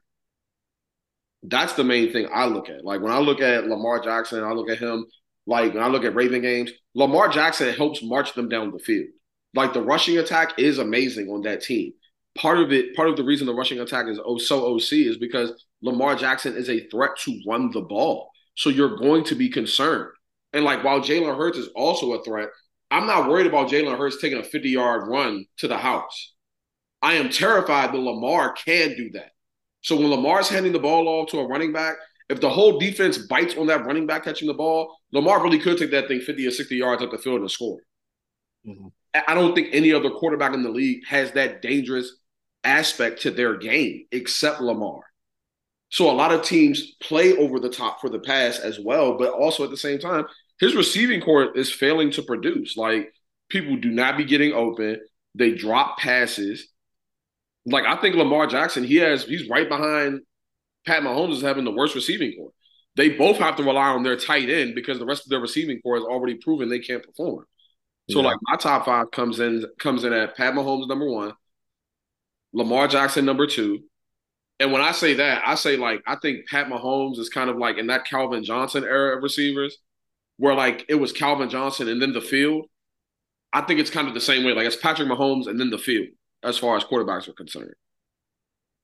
That's 1.46 1.74
the 1.74 1.84
main 1.84 2.12
thing 2.12 2.28
I 2.32 2.46
look 2.46 2.70
at. 2.70 2.84
Like 2.84 3.02
when 3.02 3.12
I 3.12 3.18
look 3.18 3.40
at 3.40 3.66
Lamar 3.66 4.00
Jackson, 4.00 4.42
I 4.42 4.52
look 4.52 4.70
at 4.70 4.78
him 4.78 5.06
like 5.46 5.74
when 5.74 5.82
I 5.82 5.88
look 5.88 6.04
at 6.04 6.14
Raven 6.14 6.40
games, 6.40 6.70
Lamar 6.94 7.28
Jackson 7.28 7.72
helps 7.74 8.02
march 8.02 8.34
them 8.34 8.48
down 8.48 8.72
the 8.72 8.78
field. 8.78 9.08
Like 9.54 9.72
the 9.72 9.82
rushing 9.82 10.18
attack 10.18 10.58
is 10.58 10.78
amazing 10.78 11.28
on 11.28 11.42
that 11.42 11.62
team. 11.62 11.92
Part 12.36 12.58
of 12.58 12.72
it, 12.72 12.96
part 12.96 13.08
of 13.08 13.16
the 13.16 13.24
reason 13.24 13.46
the 13.46 13.54
rushing 13.54 13.78
attack 13.80 14.06
is 14.08 14.18
oh 14.24 14.38
so 14.38 14.74
OC 14.74 14.92
is 14.92 15.18
because 15.18 15.52
Lamar 15.82 16.16
Jackson 16.16 16.56
is 16.56 16.70
a 16.70 16.88
threat 16.88 17.10
to 17.24 17.40
run 17.46 17.70
the 17.70 17.82
ball. 17.82 18.30
So 18.56 18.70
you're 18.70 18.96
going 18.96 19.24
to 19.24 19.34
be 19.34 19.48
concerned. 19.48 20.10
And 20.52 20.64
like 20.64 20.82
while 20.82 21.00
Jalen 21.00 21.36
Hurts 21.36 21.58
is 21.58 21.68
also 21.76 22.14
a 22.14 22.24
threat, 22.24 22.48
I'm 22.90 23.06
not 23.06 23.28
worried 23.28 23.46
about 23.46 23.68
Jalen 23.68 23.98
Hurts 23.98 24.20
taking 24.20 24.38
a 24.38 24.44
50 24.44 24.70
yard 24.70 25.08
run 25.08 25.44
to 25.58 25.68
the 25.68 25.76
house. 25.76 26.32
I 27.02 27.14
am 27.14 27.28
terrified 27.28 27.92
that 27.92 27.98
Lamar 27.98 28.52
can 28.52 28.96
do 28.96 29.10
that. 29.10 29.33
So 29.84 29.96
when 29.96 30.08
Lamar's 30.10 30.48
handing 30.48 30.72
the 30.72 30.78
ball 30.78 31.06
off 31.08 31.28
to 31.30 31.40
a 31.40 31.46
running 31.46 31.72
back, 31.72 31.96
if 32.30 32.40
the 32.40 32.48
whole 32.48 32.78
defense 32.78 33.18
bites 33.18 33.54
on 33.56 33.66
that 33.66 33.84
running 33.84 34.06
back 34.06 34.24
catching 34.24 34.48
the 34.48 34.54
ball, 34.54 34.96
Lamar 35.12 35.42
really 35.42 35.58
could 35.58 35.76
take 35.76 35.90
that 35.90 36.08
thing 36.08 36.20
50 36.20 36.46
or 36.46 36.50
60 36.50 36.74
yards 36.74 37.02
up 37.02 37.10
the 37.10 37.18
field 37.18 37.42
and 37.42 37.50
score. 37.50 37.80
Mhm. 38.66 38.92
I 39.28 39.34
don't 39.34 39.54
think 39.54 39.68
any 39.72 39.92
other 39.92 40.10
quarterback 40.10 40.54
in 40.54 40.62
the 40.62 40.70
league 40.70 41.06
has 41.06 41.32
that 41.32 41.60
dangerous 41.60 42.16
aspect 42.64 43.22
to 43.22 43.30
their 43.30 43.56
game 43.58 44.06
except 44.10 44.62
Lamar. 44.62 45.02
So 45.90 46.10
a 46.10 46.12
lot 46.12 46.32
of 46.32 46.42
teams 46.42 46.96
play 46.96 47.36
over 47.36 47.60
the 47.60 47.68
top 47.68 48.00
for 48.00 48.08
the 48.08 48.18
pass 48.18 48.58
as 48.58 48.80
well, 48.80 49.16
but 49.18 49.32
also 49.32 49.64
at 49.64 49.70
the 49.70 49.76
same 49.76 49.98
time, 49.98 50.24
his 50.58 50.74
receiving 50.74 51.20
corps 51.20 51.52
is 51.56 51.70
failing 51.70 52.10
to 52.12 52.22
produce. 52.22 52.76
Like 52.76 53.12
people 53.50 53.76
do 53.76 53.90
not 53.90 54.16
be 54.16 54.24
getting 54.24 54.52
open. 54.54 55.00
They 55.34 55.52
drop 55.52 55.98
passes. 55.98 56.68
Like 57.66 57.84
I 57.84 57.96
think 57.96 58.16
Lamar 58.16 58.46
Jackson, 58.46 58.84
he 58.84 58.96
has 58.96 59.24
he's 59.24 59.48
right 59.48 59.68
behind 59.68 60.20
Pat 60.86 61.02
Mahomes 61.02 61.34
is 61.34 61.42
having 61.42 61.64
the 61.64 61.70
worst 61.72 61.94
receiving 61.94 62.32
corps. 62.36 62.52
They 62.96 63.10
both 63.10 63.38
have 63.38 63.56
to 63.56 63.62
rely 63.64 63.88
on 63.88 64.02
their 64.02 64.16
tight 64.16 64.48
end 64.50 64.74
because 64.74 64.98
the 64.98 65.06
rest 65.06 65.24
of 65.24 65.30
their 65.30 65.40
receiving 65.40 65.80
corps 65.82 65.96
has 65.96 66.04
already 66.04 66.34
proven 66.36 66.68
they 66.68 66.78
can't 66.78 67.02
perform. 67.02 67.44
So 68.10 68.20
Yeah. 68.20 68.26
like 68.28 68.38
my 68.42 68.56
top 68.56 68.84
five 68.84 69.10
comes 69.10 69.40
in 69.40 69.64
comes 69.78 70.04
in 70.04 70.12
at 70.12 70.36
Pat 70.36 70.54
Mahomes 70.54 70.88
number 70.88 71.10
one, 71.10 71.32
Lamar 72.52 72.88
Jackson 72.88 73.24
number 73.24 73.46
two. 73.46 73.80
And 74.60 74.72
when 74.72 74.82
I 74.82 74.92
say 74.92 75.14
that, 75.14 75.42
I 75.46 75.56
say 75.56 75.76
like 75.76 76.02
I 76.06 76.16
think 76.16 76.46
Pat 76.48 76.68
Mahomes 76.68 77.18
is 77.18 77.28
kind 77.28 77.50
of 77.50 77.56
like 77.56 77.78
in 77.78 77.88
that 77.88 78.06
Calvin 78.06 78.44
Johnson 78.44 78.84
era 78.84 79.16
of 79.16 79.22
receivers, 79.22 79.78
where 80.36 80.54
like 80.54 80.84
it 80.88 80.94
was 80.96 81.12
Calvin 81.12 81.50
Johnson 81.50 81.88
and 81.88 82.00
then 82.00 82.12
the 82.12 82.20
field. 82.20 82.66
I 83.52 83.62
think 83.62 83.80
it's 83.80 83.90
kind 83.90 84.08
of 84.08 84.14
the 84.14 84.20
same 84.20 84.44
way. 84.44 84.52
Like 84.52 84.66
it's 84.66 84.76
Patrick 84.76 85.08
Mahomes 85.08 85.46
and 85.48 85.58
then 85.58 85.70
the 85.70 85.78
field 85.78 86.08
as 86.44 86.58
far 86.58 86.76
as 86.76 86.84
quarterbacks 86.84 87.28
are 87.28 87.32
concerned. 87.32 87.74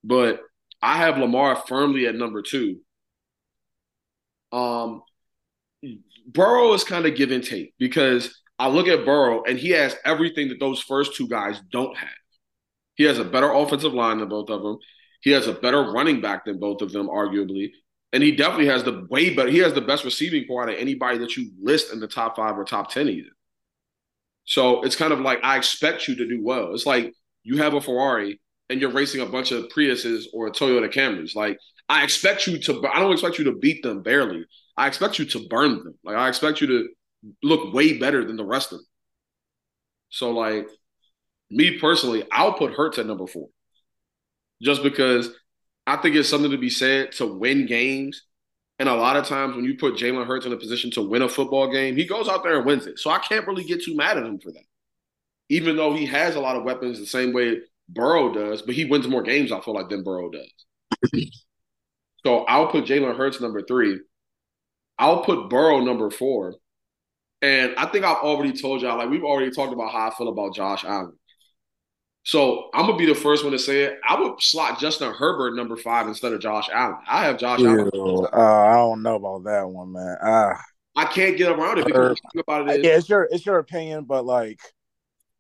But 0.03 0.41
I 0.83 0.97
have 0.97 1.19
Lamar 1.19 1.57
firmly 1.57 2.07
at 2.07 2.15
number 2.15 2.43
two. 2.43 2.81
Um, 4.53 5.03
Burrow 6.27 6.73
is 6.73 6.85
kind 6.85 7.07
of 7.07 7.17
give 7.17 7.31
and 7.31 7.45
take 7.45 7.75
because 7.79 8.41
I 8.59 8.69
look 8.69 8.89
at 8.89 9.05
Burrow 9.05 9.43
and 9.45 9.59
he 9.59 9.71
has 9.71 9.97
everything 10.05 10.49
that 10.49 10.61
those 10.61 10.81
first 10.81 11.15
two 11.15 11.29
guys 11.29 11.61
don't 11.71 11.97
have. 11.97 12.09
He 12.95 13.05
has 13.05 13.19
a 13.19 13.25
better 13.25 13.51
offensive 13.51 13.95
line 13.95 14.19
than 14.19 14.29
both 14.29 14.51
of 14.51 14.63
them. 14.63 14.79
He 15.23 15.31
has 15.31 15.47
a 15.47 15.53
better 15.53 15.91
running 15.93 16.21
back 16.21 16.45
than 16.45 16.59
both 16.59 16.83
of 16.83 16.93
them, 16.93 17.09
arguably. 17.09 17.71
And 18.13 18.23
he 18.23 18.33
definitely 18.33 18.67
has 18.67 18.83
the 18.83 19.07
way 19.09 19.35
better. 19.35 19.51
He 19.51 19.59
has 19.59 19.73
the 19.73 19.81
best 19.81 20.05
receiving 20.05 20.47
corps 20.47 20.69
of 20.69 20.77
anybody 20.77 21.19
that 21.19 21.37
you 21.37 21.53
list 21.63 21.93
in 21.93 22.01
the 22.01 22.09
top 22.09 22.37
five 22.37 22.59
or 22.59 22.65
top 22.65 22.91
10 22.91 23.09
either. 23.09 23.31
So 24.45 24.83
it's 24.83 24.97
kind 24.97 25.13
of 25.13 25.21
like 25.21 25.39
I 25.45 25.57
expect 25.57 26.09
you 26.09 26.17
to 26.17 26.29
do 26.29 26.43
well. 26.43 26.75
It's 26.75 26.87
like 26.87 27.15
you 27.43 27.59
have 27.59 27.75
a 27.75 27.81
Ferrari 27.81 28.41
and 28.69 28.81
you're 28.81 28.93
racing 28.93 29.21
a 29.21 29.27
bunch 29.27 29.53
of 29.53 29.69
Priuses 29.69 30.25
or 30.33 30.51
Toyota 30.51 30.93
Camrys. 30.93 31.35
Like 31.35 31.59
I 31.89 32.05
expect 32.05 32.47
you 32.47 32.59
to. 32.59 32.87
I 32.93 33.01
don't 33.01 33.13
expect 33.13 33.39
you 33.39 33.45
to 33.45 33.57
beat 33.57 33.83
them 33.83 34.03
barely. 34.03 34.45
I 34.77 34.87
expect 34.87 35.19
you 35.19 35.25
to 35.27 35.47
burn 35.49 35.85
them. 35.85 35.95
Like 36.05 36.17
I 36.17 36.29
expect 36.29 36.61
you 36.61 36.67
to 36.69 36.89
look 37.43 37.75
way 37.75 37.99
better 37.99 38.25
than 38.25 38.37
the 38.37 38.45
rest 38.45 38.73
of 38.73 38.79
them. 38.79 38.87
So 40.09 40.31
like 40.31 40.69
me 41.51 41.79
personally, 41.79 42.25
I'll 42.31 42.55
put 42.55 42.73
Hurts 42.73 42.99
at 42.99 43.07
number 43.07 43.27
four, 43.27 43.49
just 44.63 44.83
because 44.83 45.31
I 45.87 45.97
think 45.97 46.15
it's 46.15 46.29
something 46.29 46.51
to 46.53 46.59
be 46.59 46.71
said 46.71 47.13
to 47.13 47.27
win 47.27 47.67
games. 47.67 48.23
And 48.79 48.89
a 48.89 48.95
lot 48.95 49.17
of 49.17 49.27
times 49.27 49.57
when 49.57 49.65
you 49.65 49.77
put 49.77 49.95
Jalen 49.95 50.27
Hurts 50.27 50.47
in 50.47 50.53
a 50.53 50.57
position 50.57 50.91
to 50.93 51.03
win 51.03 51.21
a 51.23 51.29
football 51.29 51.71
game, 51.71 51.97
he 51.97 52.07
goes 52.07 52.29
out 52.29 52.43
there 52.43 52.57
and 52.57 52.65
wins 52.65 52.87
it. 52.87 52.99
So 52.99 53.11
I 53.11 53.19
can't 53.19 53.47
really 53.47 53.65
get 53.65 53.83
too 53.83 53.95
mad 53.95 54.17
at 54.17 54.25
him 54.25 54.39
for 54.39 54.53
that. 54.53 54.65
Even 55.51 55.77
though 55.77 55.93
he 55.93 56.07
has 56.07 56.37
a 56.37 56.41
lot 56.41 56.57
of 56.57 56.65
weapons 56.65 56.99
the 56.99 57.07
same 57.07 57.35
way 57.35 57.59
Burrow 57.89 58.33
does, 58.33 58.63
but 58.63 58.75
he 58.75 58.87
wins 58.87 59.07
more 59.07 59.23
games, 59.23 59.53
I 59.53 59.61
feel 59.61 59.75
like, 59.75 59.91
than 59.91 60.03
Burrow 60.03 60.31
does. 60.31 61.13
so 62.25 62.45
I'll 62.45 62.69
put 62.69 62.85
Jalen 62.85 63.17
Hurts 63.17 63.41
number 63.41 63.61
three. 63.63 64.01
I'll 64.99 65.23
put 65.23 65.51
Burrow 65.51 65.81
number 65.81 66.11
four. 66.11 66.55
And 67.43 67.75
I 67.77 67.87
think 67.87 68.05
I've 68.05 68.19
already 68.19 68.53
told 68.53 68.83
y'all, 68.83 68.99
like 68.99 69.11
we've 69.11 69.25
already 69.25 69.51
talked 69.51 69.73
about 69.73 69.93
how 69.93 70.09
I 70.09 70.15
feel 70.15 70.29
about 70.29 70.55
Josh 70.55 70.85
Allen. 70.85 71.13
So 72.23 72.69
I'm 72.75 72.87
gonna 72.87 72.99
be 72.99 73.07
the 73.07 73.15
first 73.15 73.45
one 73.45 73.53
to 73.53 73.59
say 73.59 73.85
it. 73.85 73.99
I 74.07 74.21
would 74.21 74.35
slot 74.41 74.79
Justin 74.79 75.13
Herbert 75.13 75.57
number 75.57 75.77
five 75.77 76.07
instead 76.07 76.35
of 76.35 76.41
Josh 76.41 76.69
Allen. 76.71 76.99
I 77.09 77.25
have 77.25 77.39
Josh 77.39 77.61
Allen. 77.61 77.91
Uh, 77.95 78.37
I 78.37 78.75
don't 78.75 79.03
know 79.03 79.17
about 79.17 79.45
that 79.45 79.67
one, 79.67 79.93
man. 79.93 80.17
Uh, 80.23 80.53
I 80.97 81.07
can't 81.07 81.39
get 81.39 81.51
around 81.51 81.79
it 81.79 81.87
because 81.87 82.21
about 82.39 82.69
it 82.69 82.81
is, 82.81 82.85
yeah, 82.85 82.97
it's 82.97 83.09
your 83.09 83.29
it's 83.31 83.47
your 83.47 83.59
opinion, 83.59 84.05
but 84.05 84.27
like, 84.27 84.61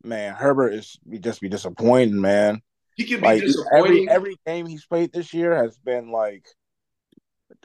man, 0.02 0.34
Herbert 0.34 0.74
is 0.74 0.98
just 1.20 1.40
be 1.40 1.48
disappointing, 1.48 2.20
man. 2.20 2.62
He 2.96 3.04
can 3.04 3.20
be 3.20 3.26
like, 3.26 3.42
disappointing. 3.42 4.08
Every 4.08 4.08
every 4.08 4.36
game 4.46 4.66
he's 4.66 4.84
played 4.86 5.12
this 5.12 5.32
year 5.32 5.54
has 5.54 5.78
been 5.78 6.10
like 6.10 6.46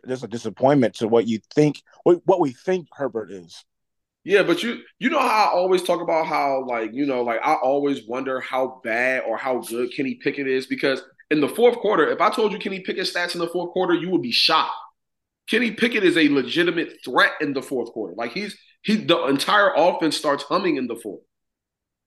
just 0.08 0.24
a 0.24 0.28
disappointment 0.28 0.96
to 0.96 1.08
what 1.08 1.28
you 1.28 1.40
think 1.54 1.82
what, 2.04 2.22
what 2.26 2.40
we 2.40 2.54
think 2.54 2.88
Herbert 2.94 3.32
is. 3.32 3.64
Yeah, 4.24 4.44
but 4.44 4.64
you 4.64 4.82
you 4.98 5.10
know 5.10 5.20
how 5.20 5.46
I 5.46 5.50
always 5.50 5.84
talk 5.84 6.02
about 6.02 6.26
how 6.26 6.66
like 6.68 6.92
you 6.94 7.06
know 7.06 7.22
like 7.22 7.42
I 7.44 7.56
always 7.56 8.08
wonder 8.08 8.40
how 8.40 8.82
bad 8.84 9.24
or 9.28 9.38
how 9.38 9.60
good 9.60 9.94
Kenny 9.94 10.16
Pickett 10.16 10.48
is 10.48 10.66
because 10.66 11.02
in 11.30 11.42
the 11.42 11.50
fourth 11.50 11.78
quarter, 11.78 12.08
if 12.08 12.22
I 12.22 12.30
told 12.30 12.52
you 12.52 12.60
Kenny 12.60 12.80
Pickett 12.80 13.06
stats 13.06 13.36
in 13.36 13.40
the 13.40 13.48
fourth 13.48 13.72
quarter, 13.72 13.94
you 13.94 14.10
would 14.10 14.22
be 14.22 14.32
shocked. 14.32 14.74
Kenny 15.48 15.72
Pickett 15.72 16.04
is 16.04 16.18
a 16.18 16.30
legitimate 16.30 16.98
threat 17.04 17.34
in 17.40 17.54
the 17.54 17.62
fourth 17.62 17.92
quarter. 17.92 18.16
Like 18.16 18.32
he's 18.32 18.58
he 18.82 18.96
the 18.96 19.26
entire 19.26 19.72
offense 19.76 20.18
starts 20.18 20.44
humming 20.44 20.78
in 20.78 20.88
the 20.88 20.96
fourth, 20.96 21.22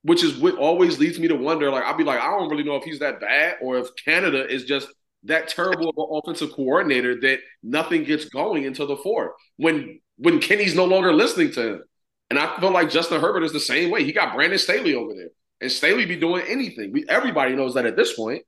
which 0.03 0.23
is 0.23 0.37
what 0.37 0.57
always 0.57 0.99
leads 0.99 1.19
me 1.19 1.29
to 1.29 1.35
wonder. 1.35 1.71
Like 1.71 1.85
I'll 1.85 1.97
be 1.97 2.05
like 2.05 2.21
I 2.21 2.31
don't 2.31 2.51
really 2.51 2.65
know 2.65 2.77
if 2.77 2.85
he's 2.85 3.01
that 3.01 3.21
bad 3.21 3.57
or 3.61 3.79
if 3.79 3.89
Canada 4.05 4.47
is 4.49 4.65
just 4.65 4.89
that 5.25 5.49
terrible 5.49 5.91
of 5.91 5.97
an 5.99 6.07
offensive 6.11 6.55
coordinator 6.55 7.21
that 7.21 7.41
nothing 7.63 8.05
gets 8.05 8.27
going 8.27 8.65
until 8.67 8.87
the 8.87 8.97
fourth 8.97 9.33
when 9.57 10.01
when 10.17 10.41
Kenny's 10.41 10.75
no 10.75 10.85
longer 10.85 11.13
listening 11.13 11.53
to 11.53 11.75
him. 11.75 11.83
And 12.31 12.39
I 12.39 12.59
feel 12.61 12.71
like 12.71 12.91
Justin 12.91 13.21
Herbert 13.21 13.45
is 13.45 13.53
the 13.53 13.61
same 13.61 13.91
way. 13.91 14.05
He 14.05 14.13
got 14.13 14.35
Brandon 14.35 14.59
Staley 14.59 14.95
over 14.95 15.15
there, 15.15 15.31
and 15.61 15.73
Staley 15.73 16.05
be 16.05 16.17
doing 16.17 16.45
anything. 16.47 16.93
We 16.93 17.07
everybody 17.09 17.55
knows 17.55 17.75
that 17.75 17.87
at 17.87 17.97
this 17.97 18.15
point. 18.15 18.43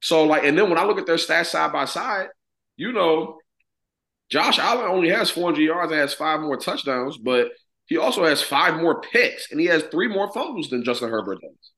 So 0.00 0.24
like, 0.24 0.44
and 0.44 0.56
then 0.58 0.68
when 0.68 0.78
I 0.78 0.84
look 0.84 0.98
at 0.98 1.06
their 1.06 1.16
stats 1.16 1.46
side 1.46 1.72
by 1.72 1.84
side, 1.84 2.28
you 2.76 2.92
know, 2.92 3.38
Josh 4.30 4.58
Allen 4.58 4.86
only 4.86 5.10
has 5.10 5.30
400 5.30 5.60
yards 5.60 5.92
and 5.92 6.00
has 6.00 6.14
five 6.14 6.40
more 6.40 6.56
touchdowns, 6.56 7.16
but 7.16 7.48
he 7.86 7.96
also 7.96 8.24
has 8.24 8.42
five 8.42 8.80
more 8.80 9.00
picks 9.00 9.50
and 9.50 9.60
he 9.60 9.66
has 9.66 9.82
three 9.84 10.08
more 10.08 10.32
fumbles 10.32 10.70
than 10.70 10.84
Justin 10.84 11.10
Herbert 11.10 11.40
does. 11.40 11.70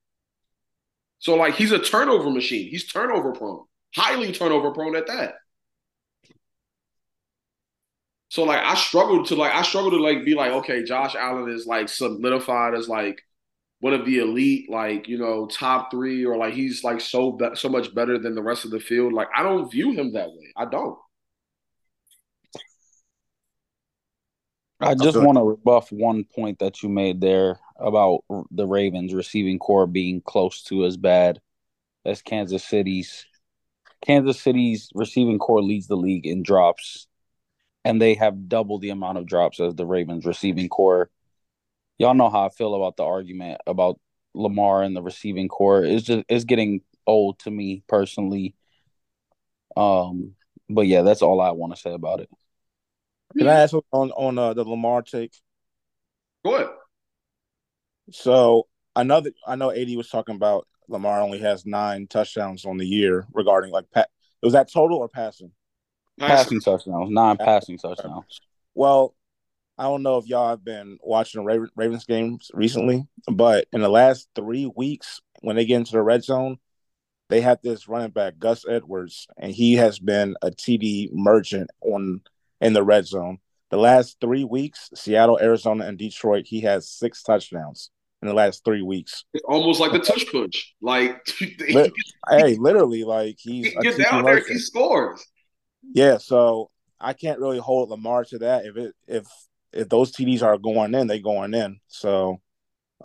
So 1.18 1.34
like, 1.34 1.54
he's 1.54 1.72
a 1.72 1.78
turnover 1.78 2.30
machine. 2.30 2.68
He's 2.70 2.86
turnover 2.86 3.32
prone, 3.32 3.64
highly 3.94 4.32
turnover 4.32 4.72
prone 4.72 4.96
at 4.96 5.06
that. 5.08 5.34
So 8.28 8.44
like 8.44 8.62
I 8.62 8.74
struggled 8.74 9.26
to 9.28 9.36
like 9.36 9.54
I 9.54 9.62
struggled 9.62 9.94
to 9.94 10.02
like 10.02 10.24
be 10.24 10.34
like 10.34 10.52
okay 10.52 10.82
Josh 10.82 11.14
Allen 11.14 11.50
is 11.50 11.66
like 11.66 11.88
solidified 11.88 12.74
as 12.74 12.88
like 12.88 13.22
one 13.80 13.94
of 13.94 14.04
the 14.04 14.18
elite 14.18 14.70
like 14.70 15.08
you 15.08 15.18
know 15.18 15.46
top 15.46 15.90
three 15.90 16.24
or 16.24 16.36
like 16.36 16.54
he's 16.54 16.82
like 16.84 17.00
so 17.00 17.32
be- 17.32 17.54
so 17.54 17.68
much 17.68 17.94
better 17.94 18.18
than 18.18 18.34
the 18.34 18.42
rest 18.42 18.64
of 18.64 18.70
the 18.72 18.80
field 18.80 19.12
like 19.12 19.28
I 19.36 19.42
don't 19.42 19.70
view 19.70 19.92
him 19.92 20.12
that 20.14 20.28
way 20.28 20.52
I 20.56 20.66
don't. 20.66 20.98
I 24.80 24.94
just 24.94 25.18
want 25.18 25.38
to 25.38 25.44
rebuff 25.44 25.90
one 25.90 26.24
point 26.24 26.58
that 26.58 26.82
you 26.82 26.88
made 26.88 27.20
there 27.20 27.58
about 27.78 28.24
the 28.50 28.66
Ravens 28.66 29.14
receiving 29.14 29.58
corps 29.58 29.86
being 29.86 30.20
close 30.20 30.62
to 30.64 30.84
as 30.84 30.96
bad 30.96 31.40
as 32.04 32.22
Kansas 32.22 32.64
City's. 32.64 33.26
Kansas 34.04 34.40
City's 34.40 34.90
receiving 34.94 35.38
corps 35.38 35.62
leads 35.62 35.86
the 35.86 35.96
league 35.96 36.26
in 36.26 36.42
drops 36.42 37.08
and 37.86 38.02
they 38.02 38.14
have 38.14 38.48
double 38.48 38.80
the 38.80 38.90
amount 38.90 39.16
of 39.16 39.26
drops 39.26 39.60
as 39.60 39.74
the 39.76 39.86
Ravens 39.86 40.26
receiving 40.26 40.68
corps. 40.68 41.08
Y'all 41.98 42.14
know 42.14 42.28
how 42.28 42.46
I 42.46 42.48
feel 42.48 42.74
about 42.74 42.96
the 42.96 43.04
argument 43.04 43.60
about 43.64 44.00
Lamar 44.34 44.82
and 44.82 44.96
the 44.96 45.02
receiving 45.02 45.46
corps. 45.46 45.84
It's 45.84 46.04
just 46.04 46.24
it's 46.28 46.44
getting 46.44 46.82
old 47.06 47.38
to 47.40 47.50
me 47.50 47.84
personally. 47.86 48.56
Um, 49.76 50.34
but 50.68 50.88
yeah, 50.88 51.02
that's 51.02 51.22
all 51.22 51.40
I 51.40 51.52
want 51.52 51.76
to 51.76 51.80
say 51.80 51.92
about 51.92 52.20
it. 52.20 52.28
Can 53.38 53.48
I 53.48 53.60
ask 53.60 53.74
on 53.92 54.10
on 54.12 54.38
uh, 54.38 54.54
the 54.54 54.64
Lamar 54.64 55.02
take? 55.02 55.32
Go 56.44 56.54
ahead. 56.54 56.68
So 58.12 58.68
another, 58.94 59.32
I 59.46 59.56
know 59.56 59.72
AD 59.72 59.88
was 59.96 60.08
talking 60.08 60.36
about 60.36 60.66
Lamar 60.88 61.20
only 61.20 61.40
has 61.40 61.66
nine 61.66 62.06
touchdowns 62.06 62.64
on 62.64 62.76
the 62.76 62.86
year 62.86 63.26
regarding 63.32 63.72
like 63.72 63.90
pat. 63.92 64.08
Was 64.42 64.52
that 64.52 64.72
total 64.72 64.98
or 64.98 65.08
passing? 65.08 65.50
Passing 66.18 66.60
touchdowns, 66.60 67.10
non 67.10 67.36
passing 67.36 67.78
touchdowns. 67.78 68.40
Well, 68.74 69.14
I 69.78 69.84
don't 69.84 70.02
know 70.02 70.16
if 70.16 70.26
y'all 70.26 70.48
have 70.48 70.64
been 70.64 70.98
watching 71.02 71.44
the 71.44 71.68
Ravens 71.76 72.06
games 72.06 72.50
recently, 72.54 73.06
but 73.30 73.66
in 73.72 73.82
the 73.82 73.90
last 73.90 74.28
three 74.34 74.70
weeks, 74.74 75.20
when 75.40 75.56
they 75.56 75.66
get 75.66 75.76
into 75.76 75.92
the 75.92 76.02
red 76.02 76.24
zone, 76.24 76.58
they 77.28 77.42
have 77.42 77.58
this 77.62 77.88
running 77.88 78.12
back, 78.12 78.38
Gus 78.38 78.64
Edwards, 78.66 79.26
and 79.36 79.52
he 79.52 79.74
has 79.74 79.98
been 79.98 80.36
a 80.40 80.50
TD 80.50 81.10
merchant 81.12 81.70
on 81.82 82.22
in 82.60 82.72
the 82.72 82.82
red 82.82 83.06
zone. 83.06 83.38
The 83.70 83.76
last 83.76 84.18
three 84.20 84.44
weeks, 84.44 84.90
Seattle, 84.94 85.38
Arizona, 85.40 85.86
and 85.86 85.98
Detroit, 85.98 86.46
he 86.46 86.60
has 86.60 86.88
six 86.88 87.22
touchdowns 87.22 87.90
in 88.22 88.28
the 88.28 88.34
last 88.34 88.64
three 88.64 88.82
weeks. 88.82 89.24
It's 89.34 89.44
almost 89.46 89.80
like 89.80 89.92
the 89.92 89.98
tush 89.98 90.24
push. 90.30 90.72
Like, 90.80 91.26
hey, 91.68 92.56
literally, 92.56 93.04
like 93.04 93.36
he's 93.38 93.66
he 93.66 93.76
get 93.80 93.98
down 93.98 94.24
there, 94.24 94.42
he 94.46 94.58
scores. 94.58 95.24
Yeah, 95.82 96.18
so 96.18 96.70
I 97.00 97.12
can't 97.12 97.40
really 97.40 97.58
hold 97.58 97.90
Lamar 97.90 98.24
to 98.26 98.38
that. 98.38 98.66
If 98.66 98.76
it 98.76 98.94
if 99.06 99.26
if 99.72 99.88
those 99.88 100.12
TDs 100.12 100.42
are 100.42 100.58
going 100.58 100.94
in, 100.94 101.06
they 101.06 101.20
going 101.20 101.54
in. 101.54 101.80
So, 101.88 102.40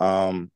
um, 0.00 0.50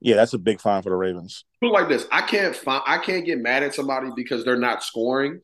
yeah, 0.00 0.16
that's 0.16 0.34
a 0.34 0.38
big 0.38 0.60
fine 0.60 0.82
for 0.82 0.90
the 0.90 0.96
Ravens. 0.96 1.44
Put 1.60 1.72
like 1.72 1.88
this: 1.88 2.06
I 2.10 2.22
can't 2.22 2.54
find, 2.54 2.82
I 2.86 2.98
can't 2.98 3.24
get 3.24 3.38
mad 3.38 3.62
at 3.62 3.74
somebody 3.74 4.08
because 4.14 4.44
they're 4.44 4.56
not 4.56 4.82
scoring 4.82 5.40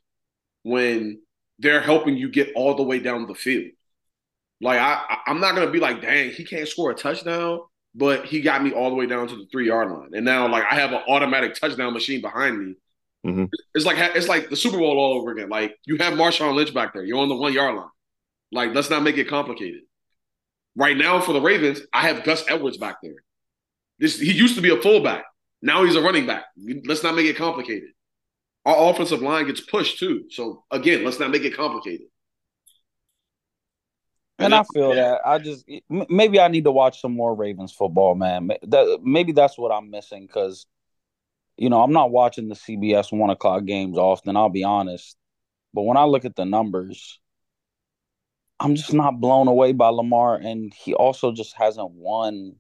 when 0.63 1.21
they're 1.59 1.81
helping 1.81 2.17
you 2.17 2.29
get 2.29 2.53
all 2.55 2.75
the 2.75 2.83
way 2.83 2.99
down 2.99 3.27
the 3.27 3.35
field. 3.35 3.73
Like 4.61 4.81
I, 4.81 5.19
I'm 5.27 5.41
not 5.41 5.55
gonna 5.55 5.71
be 5.71 5.81
like, 5.81 6.01
dang, 6.03 6.31
he 6.31 6.45
can't 6.45 6.69
score 6.69 6.91
a 6.91 6.95
touchdown, 6.95 7.61
but 7.95 8.25
he 8.25 8.41
got 8.41 8.63
me 8.63 8.73
all 8.73 8.91
the 8.91 8.97
way 8.97 9.07
down 9.07 9.29
to 9.29 9.37
the 9.37 9.47
three 9.51 9.67
yard 9.67 9.91
line, 9.91 10.11
and 10.15 10.25
now 10.25 10.49
like 10.49 10.65
I 10.71 10.77
have 10.77 10.93
an 10.93 11.03
automatic 11.09 11.55
touchdown 11.55 11.93
machine 11.93 12.21
behind 12.21 12.59
me 12.59 12.75
Mm-hmm. 13.27 13.45
It's 13.75 13.85
like 13.85 13.97
it's 13.99 14.29
like 14.29 14.49
the 14.49 14.57
Super 14.57 14.79
Bowl 14.79 14.99
all 14.99 15.15
over 15.19 15.33
again. 15.33 15.49
Like 15.49 15.77
you 15.85 15.97
have 15.99 16.15
Marshawn 16.15 16.55
Lynch 16.55 16.73
back 16.73 16.95
there. 16.95 17.05
You're 17.05 17.19
on 17.19 17.29
the 17.29 17.37
one 17.37 17.53
yard 17.53 17.77
line. 17.77 17.89
Like 18.53 18.75
let's 18.75 18.91
not 18.91 19.03
make 19.03 19.19
it 19.19 19.29
complicated. 19.29 19.83
Right 20.77 20.97
now 20.97 21.21
for 21.21 21.33
the 21.33 21.41
Ravens, 21.41 21.81
I 21.93 22.03
have 22.03 22.25
Gus 22.25 22.45
Edwards 22.49 22.79
back 22.79 22.97
there. 23.03 23.17
This 23.99 24.19
he 24.19 24.33
used 24.33 24.55
to 24.55 24.63
be 24.63 24.71
a 24.71 24.81
fullback. 24.81 25.25
Now 25.61 25.85
he's 25.85 25.97
a 25.97 26.03
running 26.03 26.27
back. 26.27 26.45
Let's 26.87 27.03
not 27.03 27.17
make 27.17 27.27
it 27.27 27.37
complicated. 27.37 27.91
Our 28.69 28.91
offensive 28.91 29.23
line 29.23 29.47
gets 29.47 29.63
pushed 29.63 29.99
too. 29.99 30.25
So 30.29 30.65
again, 30.71 31.03
let's 31.03 31.19
not 31.19 31.31
make 31.31 31.43
it 31.43 31.57
complicated. 31.57 32.09
And, 34.39 34.53
and 34.53 34.55
I 34.55 34.65
feel 34.73 34.91
yeah. 34.91 35.03
that 35.03 35.21
I 35.25 35.39
just 35.39 35.65
maybe 35.89 36.39
I 36.39 36.49
need 36.49 36.65
to 36.65 36.71
watch 36.71 37.01
some 37.01 37.13
more 37.13 37.35
Ravens 37.35 37.73
football, 37.73 38.15
man. 38.15 38.51
That 38.65 39.01
maybe 39.03 39.33
that's 39.33 39.57
what 39.57 39.71
I'm 39.71 39.91
missing 39.91 40.27
because 40.27 40.67
you 41.57 41.71
know, 41.71 41.83
I'm 41.83 41.93
not 41.93 42.13
watching 42.13 42.49
the 42.49 42.55
CBS 42.55 43.11
one 43.11 43.31
o'clock 43.31 43.65
games 43.65 43.99
often, 43.99 44.37
I'll 44.37 44.49
be 44.49 44.65
honest. 44.65 45.17
But 45.75 45.83
when 45.83 45.97
I 45.97 46.05
look 46.05 46.25
at 46.25 46.37
the 46.37 46.45
numbers, 46.45 47.19
I'm 48.61 48.75
just 48.77 48.93
not 48.93 49.21
blown 49.21 49.49
away 49.49 49.73
by 49.73 49.89
Lamar. 49.89 50.37
And 50.37 50.73
he 50.73 50.95
also 50.95 51.33
just 51.33 51.57
hasn't 51.57 51.91
won 51.91 52.57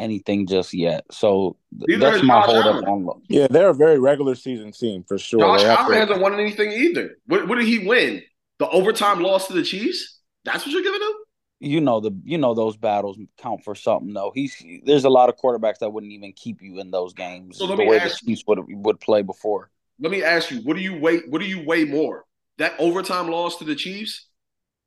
anything 0.00 0.46
just 0.46 0.72
yet. 0.74 1.04
So 1.10 1.56
th- 1.86 2.00
that's 2.00 2.22
my 2.22 2.40
hold 2.40 2.66
up 2.66 2.84
on 2.86 3.22
Yeah, 3.28 3.46
they're 3.48 3.70
a 3.70 3.74
very 3.74 3.98
regular 3.98 4.34
season 4.34 4.72
team 4.72 5.04
for 5.06 5.18
sure. 5.18 5.40
Josh 5.40 5.64
Allen 5.64 5.92
to... 5.92 5.98
hasn't 5.98 6.20
won 6.20 6.34
anything 6.34 6.72
either. 6.72 7.16
What, 7.26 7.46
what, 7.46 7.58
did 7.58 7.66
he 7.66 7.86
win? 7.86 8.22
The 8.58 8.68
overtime 8.68 9.20
loss 9.20 9.46
to 9.48 9.52
the 9.52 9.62
Chiefs? 9.62 10.20
That's 10.44 10.64
what 10.64 10.72
you're 10.72 10.82
giving 10.82 11.00
him? 11.00 11.12
you 11.60 11.80
know 11.80 12.00
the 12.00 12.10
you 12.24 12.38
know 12.38 12.54
those 12.54 12.76
battles 12.76 13.18
count 13.38 13.62
for 13.62 13.74
something 13.74 14.14
though. 14.14 14.32
He's 14.34 14.64
there's 14.84 15.04
a 15.04 15.10
lot 15.10 15.28
of 15.28 15.36
quarterbacks 15.36 15.78
that 15.80 15.90
wouldn't 15.90 16.12
even 16.12 16.32
keep 16.32 16.62
you 16.62 16.80
in 16.80 16.90
those 16.90 17.12
games 17.12 17.58
So 17.58 17.66
let 17.66 17.76
the 17.76 17.84
me 17.84 17.90
way 17.90 18.00
ask 18.00 18.20
the 18.20 18.28
Chiefs 18.28 18.44
would 18.46 18.60
would 18.68 18.98
play 18.98 19.22
before. 19.22 19.70
Let 20.00 20.10
me 20.10 20.22
ask 20.22 20.50
you, 20.50 20.60
what 20.62 20.76
do 20.76 20.82
you 20.82 20.98
weigh? 20.98 21.18
What 21.28 21.40
do 21.40 21.46
you 21.46 21.64
weigh 21.64 21.84
more? 21.84 22.24
That 22.56 22.74
overtime 22.78 23.28
loss 23.28 23.58
to 23.58 23.64
the 23.64 23.74
Chiefs, 23.74 24.26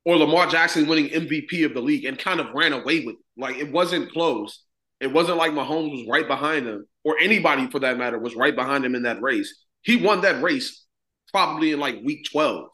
or 0.04 0.16
Lamar 0.16 0.48
Jackson 0.48 0.88
winning 0.88 1.08
MVP 1.08 1.64
of 1.64 1.74
the 1.74 1.80
league 1.80 2.04
and 2.04 2.18
kind 2.18 2.40
of 2.40 2.52
ran 2.52 2.72
away 2.72 3.04
with 3.04 3.14
it? 3.14 3.22
Like 3.36 3.56
it 3.56 3.70
wasn't 3.70 4.12
close. 4.12 4.64
It 5.00 5.12
wasn't 5.12 5.38
like 5.38 5.52
Mahomes 5.52 5.90
was 5.90 6.06
right 6.08 6.26
behind 6.26 6.66
him, 6.66 6.86
or 7.02 7.18
anybody 7.18 7.66
for 7.68 7.80
that 7.80 7.98
matter 7.98 8.18
was 8.18 8.34
right 8.34 8.54
behind 8.54 8.84
him 8.84 8.94
in 8.94 9.02
that 9.02 9.20
race. 9.20 9.64
He 9.82 9.96
won 9.96 10.22
that 10.22 10.42
race 10.42 10.84
probably 11.30 11.72
in 11.72 11.80
like 11.80 12.00
week 12.02 12.26
12. 12.30 12.68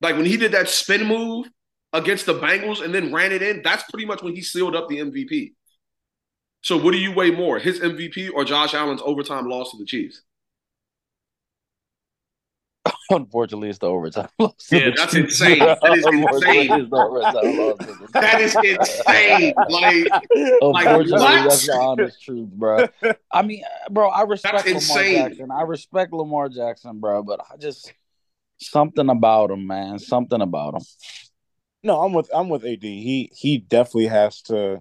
Like 0.00 0.16
when 0.16 0.26
he 0.26 0.36
did 0.36 0.52
that 0.52 0.68
spin 0.68 1.06
move 1.06 1.48
against 1.92 2.26
the 2.26 2.34
Bengals 2.34 2.84
and 2.84 2.94
then 2.94 3.12
ran 3.12 3.32
it 3.32 3.42
in, 3.42 3.62
that's 3.62 3.90
pretty 3.90 4.06
much 4.06 4.22
when 4.22 4.34
he 4.34 4.42
sealed 4.42 4.76
up 4.76 4.88
the 4.88 4.98
MVP. 4.98 5.52
So 6.60 6.76
what 6.76 6.92
do 6.92 6.98
you 6.98 7.12
weigh 7.12 7.30
more, 7.30 7.58
his 7.58 7.80
MVP 7.80 8.30
or 8.34 8.44
Josh 8.44 8.74
Allen's 8.74 9.02
overtime 9.04 9.48
loss 9.48 9.70
to 9.70 9.78
the 9.78 9.84
Chiefs? 9.84 10.22
Unfortunately, 13.10 13.68
it's 13.68 13.78
the 13.78 13.86
overtime 13.88 14.28
loss. 14.38 14.68
Yeah, 14.70 14.90
that's 14.96 15.14
insane. 15.14 15.58
That 15.60 15.78
is 15.96 16.04
insane. 16.06 16.72
it's 16.72 16.90
the 16.90 16.96
loss 16.96 18.10
That 18.12 18.40
is 18.40 18.54
insane. 18.56 19.54
Like, 19.68 20.06
Unfortunately, 20.60 21.12
what? 21.12 21.48
that's 21.48 21.66
the 21.66 21.72
honest 21.74 22.22
truth, 22.22 22.48
bro. 22.50 22.86
I 23.32 23.42
mean, 23.42 23.62
bro, 23.90 24.08
I 24.08 24.22
respect 24.22 24.54
Lamar 24.64 24.74
insane. 24.74 25.14
Jackson. 25.28 25.50
I 25.50 25.62
respect 25.62 26.12
Lamar 26.12 26.48
Jackson, 26.48 26.98
bro, 27.00 27.22
but 27.22 27.40
I 27.52 27.56
just 27.56 27.92
something 28.58 29.08
about 29.08 29.50
him, 29.50 29.66
man. 29.66 29.98
Something 29.98 30.40
about 30.40 30.74
him. 30.74 30.82
No, 31.82 32.00
I'm 32.02 32.12
with 32.12 32.28
I'm 32.34 32.48
with 32.48 32.64
AD. 32.64 32.82
He 32.82 33.30
he 33.36 33.58
definitely 33.58 34.06
has 34.08 34.42
to 34.42 34.80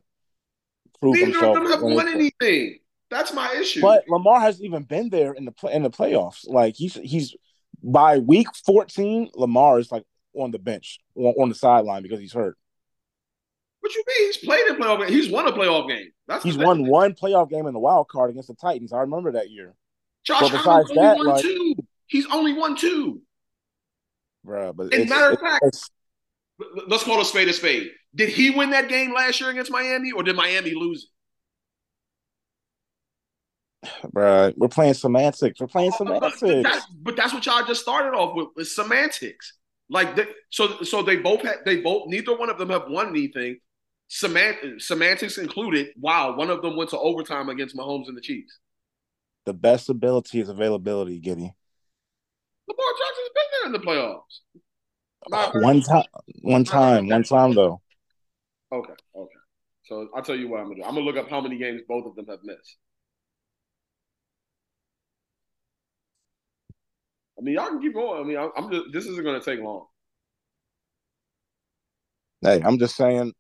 prove 1.00 1.14
neither 1.16 1.26
himself. 1.28 1.58
of 1.58 1.64
them 1.64 1.72
have 1.72 1.82
when 1.84 1.96
won 1.96 2.08
it- 2.08 2.16
anything. 2.16 2.80
That's 3.12 3.32
my 3.34 3.54
issue. 3.60 3.82
But 3.82 4.06
Lamar 4.10 4.40
hasn't 4.40 4.66
even 4.66 4.82
been 4.84 5.10
there 5.10 5.34
in 5.34 5.46
the 5.46 5.52
play, 5.52 5.74
in 5.74 5.84
the 5.84 5.92
playoffs. 5.92 6.48
Like 6.50 6.76
he's 6.76 6.96
he's 6.96 7.36
by 7.86 8.18
week 8.18 8.48
14, 8.66 9.30
Lamar 9.36 9.80
is 9.80 9.92
like 9.92 10.04
on 10.34 10.52
the 10.52 10.60
bench 10.60 11.00
on, 11.16 11.34
on 11.40 11.50
the 11.50 11.56
sideline 11.56 12.02
because 12.04 12.20
he's 12.20 12.34
hurt. 12.34 12.58
what 13.80 13.94
you 13.94 14.04
mean? 14.08 14.28
He's 14.28 14.38
played 14.38 14.68
in 14.68 14.76
playoff. 14.76 15.08
He's 15.08 15.30
won 15.32 15.48
a 15.48 15.52
playoff 15.52 15.88
game. 15.88 16.10
That's 16.28 16.44
He's 16.44 16.58
won 16.58 16.78
thing. 16.78 16.88
one 16.90 17.14
playoff 17.14 17.50
game 17.50 17.68
in 17.68 17.74
the 17.74 17.80
wild 17.80 18.08
card 18.10 18.32
against 18.32 18.48
the 18.50 18.56
Titans. 18.56 18.92
I 18.92 19.00
remember 19.02 19.34
that 19.34 19.52
year, 19.52 19.76
Josh 20.24 20.42
But 20.42 20.52
besides 20.52 20.90
only 20.90 21.02
that, 21.02 21.18
won 21.18 21.28
like- 21.28 21.42
two. 21.44 21.76
He's 22.08 22.26
only 22.32 22.54
won 22.54 22.76
two. 22.76 23.22
bro. 24.44 24.74
But 24.74 24.94
And 24.94 25.08
matter 25.10 25.32
of 25.34 25.40
fact- 25.40 25.64
Let's 26.88 27.04
call 27.04 27.20
a 27.22 27.26
spade 27.26 27.50
a 27.50 27.54
spade. 27.54 27.90
Did 28.16 28.30
he 28.30 28.50
win 28.50 28.70
that 28.70 28.88
game 28.88 29.14
last 29.14 29.42
year 29.42 29.50
against 29.50 29.70
Miami, 29.72 30.12
or 30.14 30.24
did 30.24 30.36
Miami 30.38 30.74
lose? 30.74 31.10
Bro, 34.12 34.54
we're 34.58 34.68
playing 34.68 34.94
semantics. 34.94 35.60
We're 35.60 35.68
playing 35.68 35.92
But, 36.00 36.20
but, 36.20 36.34
semantics. 36.38 36.70
that's, 36.70 36.86
but 37.02 37.16
that's 37.16 37.34
what 37.34 37.46
y'all 37.46 37.66
just 37.66 37.82
started 37.82 38.16
off 38.18 38.36
with, 38.36 38.48
with 38.56 38.68
semantics. 38.68 39.54
Like 39.90 40.16
they, 40.16 40.26
so, 40.50 40.82
so 40.84 41.04
they 41.04 41.18
both 41.18 41.42
had 41.42 41.58
they 41.66 41.82
both 41.82 42.08
neither 42.08 42.36
one 42.36 42.50
of 42.50 42.58
them 42.58 42.70
have 42.70 42.86
won 42.90 43.10
anything. 43.10 43.58
Semant, 44.08 44.82
semantics 44.82 45.38
included. 45.38 45.88
Wow, 46.00 46.36
one 46.36 46.50
of 46.50 46.62
them 46.62 46.76
went 46.76 46.92
to 46.92 47.00
overtime 47.00 47.50
against 47.50 47.76
Mahomes 47.76 48.08
and 48.08 48.16
the 48.18 48.22
Chiefs. 48.22 48.60
The 49.46 49.54
best 49.54 49.90
ability 49.90 50.40
is 50.40 50.50
availability, 50.50 51.20
Giddy. 51.20 51.54
Lamar 52.68 52.86
Jackson's 53.00 53.30
been 53.34 53.44
there 53.52 53.66
in 53.68 53.72
the 53.74 53.80
playoffs. 53.80 54.40
Uh, 55.26 55.30
Not- 55.30 55.56
One 55.64 55.82
time, 55.82 56.04
one 56.42 56.64
time, 56.64 57.08
one 57.08 57.24
time 57.24 57.54
though. 57.54 57.82
Okay, 58.72 58.94
okay. 59.16 59.32
So 59.86 60.10
I'll 60.16 60.24
tell 60.24 60.36
you 60.36 60.50
what 60.50 60.60
I'm 60.62 60.66
gonna 60.70 60.76
do. 60.78 60.84
I'm 60.84 60.96
gonna 60.96 61.06
look 61.06 61.18
up 61.18 61.30
how 61.30 61.42
many 61.42 61.58
games 61.58 61.82
both 61.88 62.06
of 62.08 62.16
them 62.16 62.26
have 62.28 62.40
missed. 62.44 62.78
I 67.38 67.42
mean, 67.42 67.56
y'all 67.56 67.68
can 67.68 67.82
keep 67.82 67.94
going. 67.94 68.22
I 68.22 68.26
mean, 68.26 68.38
I'm, 68.38 68.52
I'm 68.56 68.72
just. 68.72 68.86
This 68.94 69.06
isn't 69.06 69.24
gonna 69.24 69.42
take 69.42 69.60
long. 69.60 69.88
Hey, 72.42 72.62
I'm 72.64 72.80
just 72.80 72.96
saying. 72.96 73.34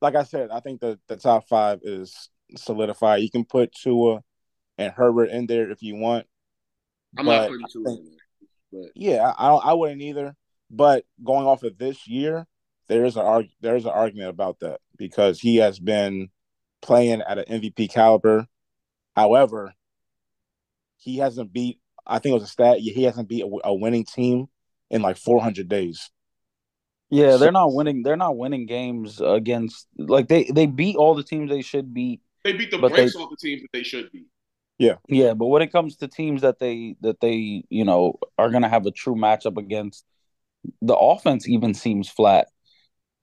Like 0.00 0.14
I 0.14 0.22
said, 0.22 0.50
I 0.50 0.60
think 0.60 0.80
the 0.80 0.98
the 1.08 1.16
top 1.16 1.46
five 1.48 1.80
is 1.82 2.30
solidified. 2.56 3.22
You 3.22 3.30
can 3.30 3.44
put 3.44 3.72
Tua 3.74 4.22
and 4.78 4.92
Herbert 4.92 5.30
in 5.30 5.46
there 5.46 5.70
if 5.70 5.82
you 5.82 5.96
want. 5.96 6.26
I'm 7.18 7.26
not 7.26 7.48
putting 7.48 7.66
Tua 7.70 7.90
in 7.90 8.04
there. 8.72 8.82
But 8.82 8.92
Yeah, 8.94 9.32
I 9.36 9.50
I 9.52 9.72
wouldn't 9.74 10.02
either. 10.02 10.34
But 10.70 11.04
going 11.22 11.46
off 11.46 11.64
of 11.64 11.76
this 11.76 12.06
year, 12.06 12.46
there 12.88 13.04
is 13.04 13.16
an 13.16 13.24
arg- 13.24 13.50
there 13.60 13.76
is 13.76 13.84
an 13.84 13.90
argument 13.90 14.30
about 14.30 14.60
that 14.60 14.80
because 14.96 15.40
he 15.40 15.56
has 15.56 15.78
been 15.78 16.30
playing 16.80 17.22
at 17.22 17.38
an 17.38 17.60
MVP 17.60 17.90
caliber. 17.90 18.46
However, 19.16 19.74
he 20.96 21.18
hasn't 21.18 21.52
beat. 21.52 21.79
I 22.06 22.18
think 22.18 22.32
it 22.32 22.40
was 22.40 22.44
a 22.44 22.52
stat. 22.52 22.78
He 22.78 23.02
hasn't 23.04 23.28
beat 23.28 23.42
a, 23.44 23.50
a 23.64 23.74
winning 23.74 24.04
team 24.04 24.46
in 24.90 25.02
like 25.02 25.16
400 25.16 25.68
days. 25.68 26.10
Yeah, 27.10 27.32
So- 27.32 27.38
they're 27.38 27.52
not 27.52 27.72
winning. 27.72 28.02
They're 28.02 28.16
not 28.16 28.36
winning 28.36 28.66
games 28.66 29.20
against 29.20 29.86
like 29.96 30.28
they 30.28 30.44
they 30.44 30.66
beat 30.66 30.96
all 30.96 31.14
the 31.14 31.24
teams 31.24 31.50
they 31.50 31.62
should 31.62 31.92
beat. 31.92 32.20
they 32.44 32.52
beat 32.52 32.70
the 32.70 32.78
But 32.78 32.92
brakes 32.92 33.14
they- 33.14 33.20
off 33.20 33.30
the 33.30 33.36
teams 33.36 33.62
that 33.62 33.68
they 33.72 33.82
should 33.82 34.10
beat. 34.12 34.26
Yeah, 34.78 34.94
yeah, 35.08 35.34
but 35.34 35.46
when 35.48 35.60
it 35.60 35.72
comes 35.72 35.96
to 35.96 36.08
teams 36.08 36.40
that 36.40 36.58
they 36.58 36.96
that 37.02 37.20
they 37.20 37.64
you 37.68 37.84
know 37.84 38.18
are 38.38 38.48
gonna 38.50 38.68
have 38.68 38.86
a 38.86 38.90
true 38.90 39.14
matchup 39.14 39.58
against, 39.58 40.06
the 40.80 40.96
offense 40.96 41.46
even 41.46 41.74
seems 41.74 42.08
flat. 42.08 42.48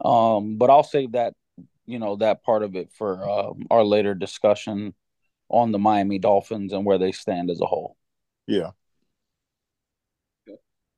Um, 0.05 0.57
but 0.57 0.69
I'll 0.69 0.83
save 0.83 1.13
that 1.13 1.33
you 1.87 1.97
know 1.97 2.17
that 2.17 2.43
part 2.43 2.61
of 2.61 2.75
it 2.75 2.91
for 2.93 3.27
um, 3.27 3.65
our 3.71 3.83
later 3.83 4.13
discussion 4.13 4.93
on 5.49 5.71
the 5.71 5.79
Miami 5.79 6.19
Dolphins 6.19 6.73
and 6.73 6.85
where 6.85 6.99
they 6.99 7.11
stand 7.11 7.49
as 7.49 7.59
a 7.59 7.65
whole. 7.65 7.95
Yeah, 8.47 8.71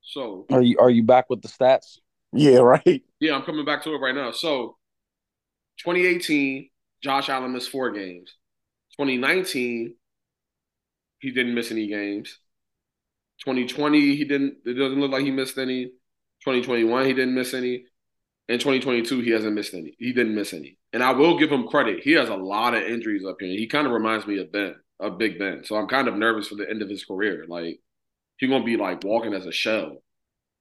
So 0.02 0.46
Are 0.50 0.62
you 0.62 0.78
are 0.78 0.90
you 0.90 1.02
back 1.02 1.30
with 1.30 1.42
the 1.42 1.48
stats? 1.48 1.98
yeah, 2.32 2.58
right. 2.58 3.02
yeah, 3.20 3.34
I'm 3.34 3.42
coming 3.42 3.64
back 3.64 3.82
to 3.84 3.94
it 3.94 3.98
right 3.98 4.14
now. 4.14 4.30
So 4.32 4.76
2018, 5.78 6.70
Josh 7.02 7.28
Allen 7.28 7.52
missed 7.52 7.70
four 7.70 7.90
games. 7.90 8.34
2019, 8.98 9.94
he 11.20 11.30
didn't 11.30 11.54
miss 11.54 11.70
any 11.70 11.86
games. 11.86 12.38
2020, 13.44 14.16
he 14.16 14.24
didn't. 14.24 14.58
It 14.66 14.74
doesn't 14.74 15.00
look 15.00 15.10
like 15.12 15.24
he 15.24 15.30
missed 15.30 15.58
any. 15.58 15.86
2021, 16.44 17.06
he 17.06 17.12
didn't 17.14 17.34
miss 17.34 17.54
any. 17.54 17.84
In 18.48 18.58
2022, 18.58 19.20
he 19.20 19.30
hasn't 19.30 19.54
missed 19.54 19.74
any. 19.74 19.94
He 19.98 20.12
didn't 20.12 20.34
miss 20.34 20.52
any. 20.52 20.78
And 20.92 21.02
I 21.02 21.12
will 21.12 21.38
give 21.38 21.52
him 21.52 21.68
credit. 21.68 22.00
He 22.02 22.12
has 22.12 22.28
a 22.28 22.34
lot 22.36 22.74
of 22.74 22.82
injuries 22.82 23.24
up 23.24 23.36
here. 23.40 23.48
He 23.50 23.66
kind 23.68 23.86
of 23.86 23.92
reminds 23.92 24.26
me 24.26 24.38
of 24.40 24.50
Ben, 24.52 24.74
of 25.00 25.18
Big 25.18 25.38
Ben. 25.38 25.64
So 25.64 25.76
I'm 25.76 25.88
kind 25.88 26.08
of 26.08 26.16
nervous 26.16 26.48
for 26.48 26.54
the 26.54 26.68
end 26.68 26.82
of 26.82 26.88
his 26.88 27.04
career. 27.04 27.44
Like 27.48 27.80
he's 28.36 28.50
gonna 28.50 28.64
be 28.64 28.76
like 28.76 29.02
walking 29.04 29.34
as 29.34 29.46
a 29.46 29.52
shell. 29.52 30.02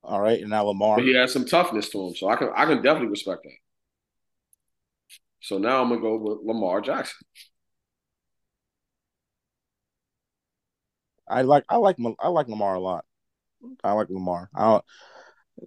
All 0.03 0.21
right, 0.21 0.39
and 0.39 0.49
now 0.49 0.63
Lamar. 0.63 0.97
But 0.97 1.05
he 1.05 1.13
has 1.15 1.33
some 1.33 1.45
toughness 1.45 1.89
to 1.89 2.07
him, 2.07 2.15
so 2.15 2.29
I 2.29 2.35
can 2.35 2.49
I 2.55 2.65
can 2.65 2.81
definitely 2.81 3.09
respect 3.09 3.43
that. 3.43 3.51
So 5.41 5.57
now 5.57 5.81
I'm 5.81 5.89
gonna 5.89 6.01
go 6.01 6.17
with 6.17 6.39
Lamar 6.43 6.81
Jackson. 6.81 7.17
I 11.27 11.43
like 11.43 11.65
I 11.69 11.77
like 11.77 11.97
I 12.19 12.29
like 12.29 12.47
Lamar 12.47 12.75
a 12.75 12.79
lot. 12.79 13.05
I 13.83 13.91
like 13.91 14.09
Lamar. 14.09 14.49
I 14.55 14.71
don't, 14.71 14.85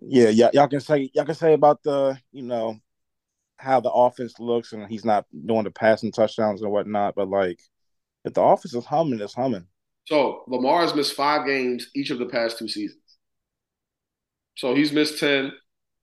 yeah, 0.01 0.29
yeah, 0.31 0.51
y'all 0.55 0.69
can 0.69 0.81
say 0.81 1.11
y'all 1.15 1.25
can 1.25 1.35
say 1.35 1.53
about 1.53 1.83
the 1.83 2.19
you 2.33 2.43
know 2.43 2.79
how 3.57 3.81
the 3.81 3.91
offense 3.91 4.41
looks 4.41 4.73
and 4.73 4.89
he's 4.89 5.05
not 5.05 5.25
doing 5.47 5.65
the 5.65 5.71
passing 5.71 6.11
touchdowns 6.11 6.63
and 6.63 6.73
whatnot, 6.73 7.15
but 7.15 7.29
like 7.29 7.61
if 8.25 8.35
the 8.35 8.43
offense 8.43 8.75
is 8.75 8.85
humming, 8.85 9.21
it's 9.21 9.35
humming. 9.35 9.67
So 10.07 10.45
Lamar 10.49 10.83
has 10.83 10.95
missed 10.95 11.15
five 11.15 11.47
games 11.47 11.89
each 11.95 12.11
of 12.11 12.19
the 12.19 12.27
past 12.27 12.59
two 12.59 12.69
seasons. 12.69 12.99
So 14.57 14.75
he's 14.75 14.93
missed 14.93 15.19
ten. 15.19 15.53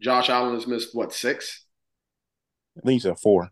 Josh 0.02 0.30
Allen 0.30 0.54
has 0.54 0.68
missed 0.68 0.96
what 0.96 1.14
six? 1.14 1.66
I 2.78 2.82
think 2.82 2.94
he's 2.94 3.06
at 3.06 3.20
four. 3.20 3.50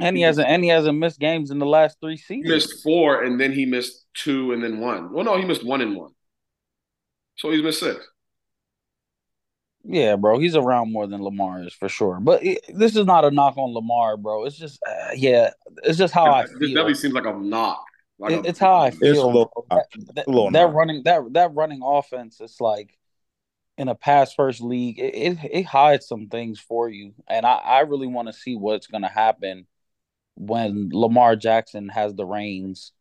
And 0.00 0.16
he 0.16 0.22
hasn't 0.22 0.48
and 0.48 0.62
he 0.62 0.70
hasn't 0.70 0.98
missed 0.98 1.18
games 1.18 1.50
in 1.50 1.58
the 1.58 1.66
last 1.66 1.98
three 2.00 2.16
seasons. 2.16 2.44
He 2.46 2.50
seasons. 2.60 2.72
missed 2.72 2.82
four, 2.84 3.22
and 3.22 3.40
then 3.40 3.52
he 3.52 3.66
missed 3.66 4.06
two, 4.14 4.52
and 4.52 4.62
then 4.62 4.80
one. 4.80 5.12
Well, 5.12 5.24
no, 5.24 5.36
he 5.38 5.44
missed 5.44 5.64
one 5.64 5.80
and 5.80 5.96
one. 5.96 6.12
So 7.36 7.50
he's 7.50 7.62
missed 7.62 7.80
six. 7.80 8.06
Yeah, 9.84 10.16
bro, 10.16 10.38
he's 10.38 10.54
around 10.54 10.92
more 10.92 11.06
than 11.06 11.22
Lamar 11.22 11.62
is 11.62 11.72
for 11.72 11.88
sure. 11.88 12.18
But 12.20 12.44
it, 12.44 12.58
this 12.74 12.94
is 12.94 13.06
not 13.06 13.24
a 13.24 13.30
knock 13.30 13.56
on 13.56 13.72
Lamar, 13.72 14.16
bro. 14.16 14.44
It's 14.44 14.56
just, 14.56 14.80
uh, 14.86 15.12
yeah, 15.16 15.50
it's 15.82 15.96
just 15.96 16.12
how 16.12 16.30
I 16.30 16.42
this 16.42 16.52
feel. 16.58 16.68
definitely 16.74 16.94
seems 16.94 17.14
like 17.14 17.24
a 17.24 17.32
knock. 17.32 17.87
Like 18.18 18.32
It- 18.32 18.44
a- 18.44 18.48
it's 18.48 18.58
how 18.58 18.74
I 18.74 18.88
It's 18.88 18.96
a 18.96 19.00
feel. 19.00 19.26
little. 19.26 19.66
That, 19.70 19.86
that, 20.14 20.26
a 20.26 20.30
little 20.30 20.50
that 20.50 20.72
running 20.72 21.02
that 21.04 21.32
that 21.32 21.54
running 21.54 21.80
offense, 21.84 22.40
it's 22.40 22.60
like 22.60 22.98
in 23.76 23.88
a 23.88 23.94
pass 23.94 24.34
first 24.34 24.60
league, 24.60 24.98
it, 24.98 25.14
it 25.14 25.38
it 25.50 25.62
hides 25.64 26.06
some 26.08 26.28
things 26.28 26.58
for 26.58 26.88
you, 26.88 27.14
and 27.28 27.46
I 27.46 27.54
I 27.56 27.80
really 27.80 28.08
want 28.08 28.28
to 28.28 28.32
see 28.32 28.56
what's 28.56 28.86
gonna 28.88 29.08
happen 29.08 29.66
when 30.34 30.90
Lamar 30.92 31.36
Jackson 31.36 31.88
has 31.90 32.14
the 32.14 32.26
reins, 32.26 32.92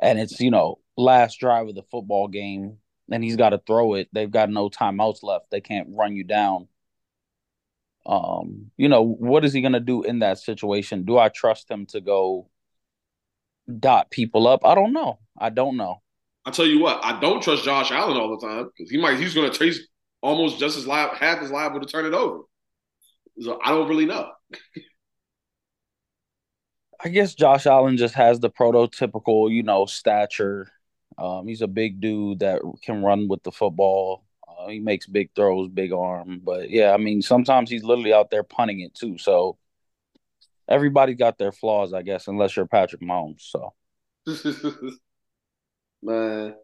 and 0.00 0.18
it's 0.18 0.40
you 0.40 0.50
know 0.50 0.78
last 0.96 1.38
drive 1.38 1.68
of 1.68 1.74
the 1.76 1.82
football 1.84 2.26
game, 2.26 2.78
and 3.10 3.22
he's 3.22 3.36
got 3.36 3.50
to 3.50 3.58
throw 3.66 3.94
it. 3.94 4.08
They've 4.12 4.30
got 4.30 4.50
no 4.50 4.68
timeouts 4.68 5.22
left. 5.22 5.50
They 5.50 5.60
can't 5.60 5.88
run 5.92 6.16
you 6.16 6.24
down. 6.24 6.68
Um, 8.04 8.70
you 8.76 8.88
know, 8.88 9.02
what 9.02 9.44
is 9.44 9.52
he 9.52 9.60
going 9.60 9.72
to 9.72 9.80
do 9.80 10.02
in 10.04 10.20
that 10.20 10.38
situation? 10.38 11.04
Do 11.04 11.18
I 11.18 11.28
trust 11.28 11.68
him 11.70 11.86
to 11.86 12.00
go 12.00 12.48
dot 13.78 14.10
people 14.10 14.46
up? 14.46 14.64
I 14.64 14.74
don't 14.74 14.92
know. 14.92 15.18
I 15.38 15.50
don't 15.50 15.76
know. 15.76 16.02
I 16.44 16.50
tell 16.50 16.66
you 16.66 16.80
what, 16.80 17.04
I 17.04 17.18
don't 17.20 17.42
trust 17.42 17.64
Josh 17.64 17.90
Allen 17.90 18.16
all 18.16 18.38
the 18.38 18.46
time 18.46 18.70
because 18.76 18.90
he 18.90 18.98
might 18.98 19.18
he's 19.18 19.34
going 19.34 19.50
to 19.50 19.58
taste 19.58 19.82
almost 20.22 20.58
just 20.58 20.78
as 20.78 20.86
liable, 20.86 21.16
half 21.16 21.42
as 21.42 21.50
liable 21.50 21.80
to 21.80 21.86
turn 21.86 22.06
it 22.06 22.14
over. 22.14 22.44
So 23.40 23.58
I 23.62 23.70
don't 23.70 23.88
really 23.88 24.06
know. 24.06 24.30
I 27.04 27.08
guess 27.08 27.34
Josh 27.34 27.66
Allen 27.66 27.96
just 27.96 28.14
has 28.14 28.40
the 28.40 28.48
prototypical, 28.48 29.50
you 29.50 29.62
know, 29.62 29.86
stature. 29.86 30.70
Um, 31.18 31.46
he's 31.46 31.62
a 31.62 31.66
big 31.66 32.00
dude 32.00 32.38
that 32.40 32.62
can 32.82 33.02
run 33.02 33.28
with 33.28 33.42
the 33.42 33.52
football. 33.52 34.24
Uh, 34.48 34.68
he 34.68 34.80
makes 34.80 35.06
big 35.06 35.30
throws, 35.34 35.68
big 35.68 35.92
arm. 35.92 36.40
But 36.42 36.70
yeah, 36.70 36.92
I 36.92 36.96
mean, 36.96 37.22
sometimes 37.22 37.68
he's 37.68 37.84
literally 37.84 38.14
out 38.14 38.30
there 38.30 38.42
punting 38.42 38.80
it 38.80 38.94
too. 38.94 39.18
So 39.18 39.58
everybody 40.68 41.14
got 41.14 41.38
their 41.38 41.52
flaws, 41.52 41.92
I 41.92 42.02
guess, 42.02 42.28
unless 42.28 42.56
you're 42.56 42.66
Patrick 42.66 43.02
Mahomes. 43.02 43.40
So, 43.40 43.72
man, 46.02 46.54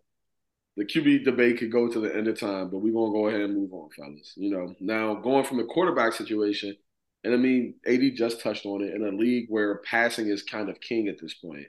the 0.76 0.84
QB 0.84 1.24
debate 1.24 1.58
could 1.58 1.72
go 1.72 1.88
to 1.88 2.00
the 2.00 2.14
end 2.14 2.28
of 2.28 2.38
time, 2.38 2.70
but 2.70 2.78
we're 2.78 2.92
gonna 2.92 3.12
go 3.12 3.28
ahead 3.28 3.42
and 3.42 3.56
move 3.56 3.72
on, 3.72 3.90
fellas. 3.96 4.32
You 4.36 4.50
know, 4.50 4.74
now 4.80 5.14
going 5.14 5.44
from 5.44 5.58
the 5.58 5.64
quarterback 5.64 6.14
situation, 6.14 6.76
and 7.24 7.34
I 7.34 7.36
mean, 7.36 7.74
AD 7.86 8.16
just 8.16 8.40
touched 8.40 8.66
on 8.66 8.82
it 8.82 8.94
in 8.94 9.04
a 9.04 9.10
league 9.10 9.46
where 9.48 9.78
passing 9.78 10.28
is 10.28 10.42
kind 10.42 10.68
of 10.68 10.80
king 10.80 11.08
at 11.08 11.20
this 11.20 11.34
point. 11.34 11.66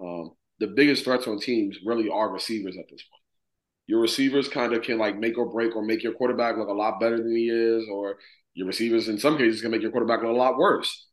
Um, 0.00 0.32
the 0.60 0.68
biggest 0.68 1.04
threats 1.04 1.26
on 1.26 1.40
teams 1.40 1.78
really 1.84 2.08
are 2.08 2.30
receivers 2.30 2.76
at 2.76 2.84
this 2.90 3.02
point. 3.02 3.22
Your 3.86 4.00
receivers 4.00 4.48
kind 4.48 4.72
of 4.74 4.82
can 4.82 4.98
like 4.98 5.18
make 5.18 5.38
or 5.38 5.50
break 5.50 5.74
or 5.74 5.82
make 5.82 6.02
your 6.02 6.12
quarterback 6.12 6.56
look 6.56 6.68
a 6.68 6.72
lot 6.72 7.00
better 7.00 7.16
than 7.16 7.34
he 7.34 7.48
is, 7.48 7.88
or 7.90 8.18
your 8.54 8.66
receivers 8.66 9.08
in 9.08 9.18
some 9.18 9.38
cases 9.38 9.62
can 9.62 9.70
make 9.70 9.82
your 9.82 9.90
quarterback 9.90 10.22
look 10.22 10.30
a 10.30 10.34
lot 10.36 10.58
worse. 10.58 11.05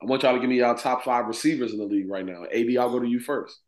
I 0.00 0.06
want 0.06 0.22
y'all 0.22 0.34
to 0.34 0.40
give 0.40 0.48
me 0.48 0.58
y'all 0.58 0.74
top 0.74 1.04
five 1.04 1.26
receivers 1.26 1.72
in 1.72 1.78
the 1.78 1.84
league 1.84 2.08
right 2.08 2.24
now. 2.24 2.44
AD, 2.44 2.76
I'll 2.78 2.90
go 2.90 3.00
to 3.00 3.08
you 3.08 3.20
first. 3.20 3.58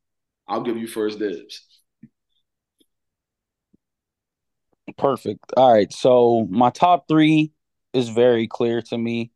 I'll 0.47 0.62
give 0.62 0.77
you 0.77 0.87
first 0.87 1.19
dibs. 1.19 1.66
Perfect. 4.97 5.40
All 5.57 5.73
right. 5.73 5.93
So 5.93 6.47
my 6.51 6.71
top 6.71 7.09
three 7.09 7.53
is 7.93 8.09
very 8.09 8.47
clear 8.47 8.83
to 8.83 8.99
me. 8.99 9.33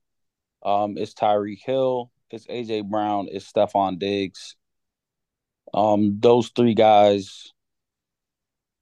Um, 0.64 0.96
it's 0.96 1.14
Tyreek 1.14 1.60
Hill, 1.64 2.10
it's 2.30 2.46
AJ 2.46 2.88
Brown, 2.88 3.28
it's 3.30 3.50
Stefon 3.52 3.98
Diggs. 3.98 4.56
Um, 5.74 6.18
those 6.20 6.48
three 6.48 6.74
guys 6.74 7.52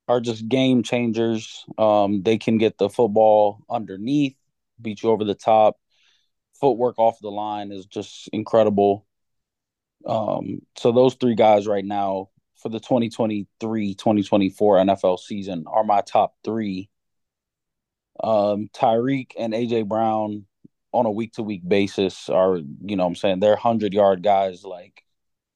are 0.06 0.20
just 0.20 0.48
game 0.48 0.82
changers. 0.82 1.64
Um, 1.78 2.22
they 2.22 2.38
can 2.38 2.58
get 2.58 2.78
the 2.78 2.88
football 2.88 3.64
underneath, 3.68 4.36
beat 4.80 5.02
you 5.02 5.10
over 5.10 5.24
the 5.24 5.34
top. 5.34 5.76
Footwork 6.62 6.98
off 6.98 7.18
the 7.20 7.30
line 7.30 7.72
is 7.72 7.84
just 7.84 8.28
incredible. 8.32 9.04
Um, 10.06 10.62
so 10.78 10.92
those 10.92 11.14
three 11.14 11.34
guys 11.34 11.66
right 11.66 11.84
now 11.84 12.30
for 12.56 12.68
the 12.68 12.80
2023 12.80 13.94
2024 13.94 14.76
NFL 14.76 15.18
season 15.18 15.64
are 15.66 15.84
my 15.84 16.00
top 16.00 16.34
three. 16.44 16.88
Um, 18.22 18.70
Tyreek 18.72 19.32
and 19.36 19.52
AJ 19.52 19.88
Brown 19.88 20.46
on 20.92 21.06
a 21.06 21.10
week 21.10 21.32
to 21.34 21.42
week 21.42 21.66
basis 21.66 22.28
are, 22.28 22.58
you 22.58 22.96
know 22.96 23.06
I'm 23.06 23.16
saying, 23.16 23.40
they're 23.40 23.50
100 23.50 23.92
yard 23.92 24.22
guys. 24.22 24.64
Like, 24.64 25.02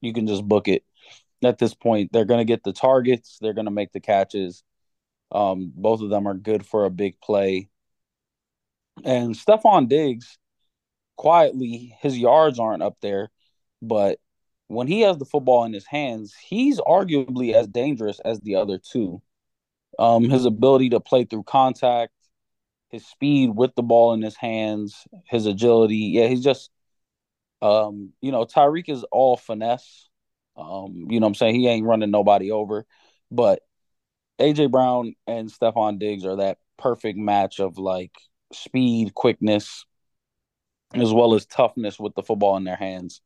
you 0.00 0.12
can 0.12 0.26
just 0.26 0.46
book 0.46 0.68
it 0.68 0.84
at 1.44 1.58
this 1.58 1.74
point. 1.74 2.10
They're 2.12 2.24
going 2.24 2.38
to 2.38 2.44
get 2.44 2.64
the 2.64 2.72
targets, 2.72 3.38
they're 3.40 3.54
going 3.54 3.66
to 3.66 3.70
make 3.70 3.92
the 3.92 4.00
catches. 4.00 4.64
Um, 5.30 5.72
both 5.74 6.02
of 6.02 6.10
them 6.10 6.26
are 6.26 6.34
good 6.34 6.66
for 6.66 6.84
a 6.84 6.90
big 6.90 7.20
play. 7.20 7.68
And 9.04 9.34
Stefon 9.34 9.88
Diggs, 9.88 10.38
quietly, 11.16 11.96
his 12.00 12.18
yards 12.18 12.58
aren't 12.58 12.82
up 12.82 12.96
there, 13.00 13.30
but 13.82 14.18
when 14.68 14.86
he 14.86 15.02
has 15.02 15.18
the 15.18 15.24
football 15.24 15.64
in 15.64 15.72
his 15.72 15.86
hands, 15.86 16.34
he's 16.34 16.80
arguably 16.80 17.54
as 17.54 17.68
dangerous 17.68 18.20
as 18.20 18.40
the 18.40 18.56
other 18.56 18.78
two. 18.78 19.22
Um, 19.98 20.24
his 20.28 20.44
ability 20.44 20.90
to 20.90 21.00
play 21.00 21.24
through 21.24 21.44
contact, 21.44 22.12
his 22.90 23.06
speed 23.06 23.50
with 23.54 23.74
the 23.74 23.82
ball 23.82 24.12
in 24.12 24.22
his 24.22 24.36
hands, 24.36 25.06
his 25.24 25.46
agility. 25.46 25.96
Yeah, 26.14 26.26
he's 26.26 26.44
just, 26.44 26.70
um, 27.62 28.12
you 28.20 28.32
know, 28.32 28.44
Tyreek 28.44 28.88
is 28.88 29.04
all 29.10 29.36
finesse. 29.36 30.08
Um, 30.56 31.06
you 31.10 31.20
know 31.20 31.26
I'm 31.26 31.34
saying? 31.34 31.54
He 31.54 31.68
ain't 31.68 31.86
running 31.86 32.10
nobody 32.10 32.50
over. 32.50 32.84
But 33.30 33.62
AJ 34.38 34.70
Brown 34.70 35.14
and 35.26 35.50
Stefon 35.50 35.98
Diggs 35.98 36.24
are 36.24 36.36
that 36.36 36.58
perfect 36.76 37.18
match 37.18 37.60
of 37.60 37.78
like 37.78 38.12
speed, 38.52 39.14
quickness, 39.14 39.86
as 40.94 41.12
well 41.12 41.34
as 41.34 41.46
toughness 41.46 41.98
with 41.98 42.14
the 42.14 42.22
football 42.22 42.56
in 42.56 42.64
their 42.64 42.76
hands. 42.76 43.20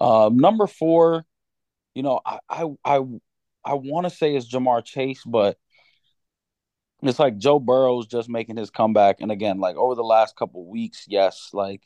Um, 0.00 0.36
number 0.36 0.66
four, 0.66 1.24
you 1.94 2.02
know, 2.02 2.20
I 2.24 2.38
I 2.48 2.66
I, 2.84 3.00
I 3.64 3.74
want 3.74 4.04
to 4.04 4.10
say 4.10 4.34
is 4.34 4.50
Ja'Marr 4.50 4.84
Chase, 4.84 5.22
but 5.24 5.58
it's 7.02 7.18
like 7.18 7.36
Joe 7.36 7.58
Burrow's 7.58 8.06
just 8.06 8.28
making 8.28 8.56
his 8.56 8.70
comeback. 8.70 9.20
And 9.20 9.32
again, 9.32 9.58
like 9.58 9.76
over 9.76 9.94
the 9.94 10.04
last 10.04 10.36
couple 10.36 10.64
weeks, 10.64 11.04
yes, 11.08 11.50
like 11.52 11.82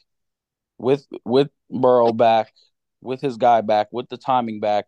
with 0.78 1.06
with 1.24 1.48
Burrow 1.70 2.12
back, 2.12 2.52
with 3.00 3.20
his 3.20 3.36
guy 3.36 3.62
back, 3.62 3.88
with 3.92 4.08
the 4.08 4.18
timing 4.18 4.60
back, 4.60 4.86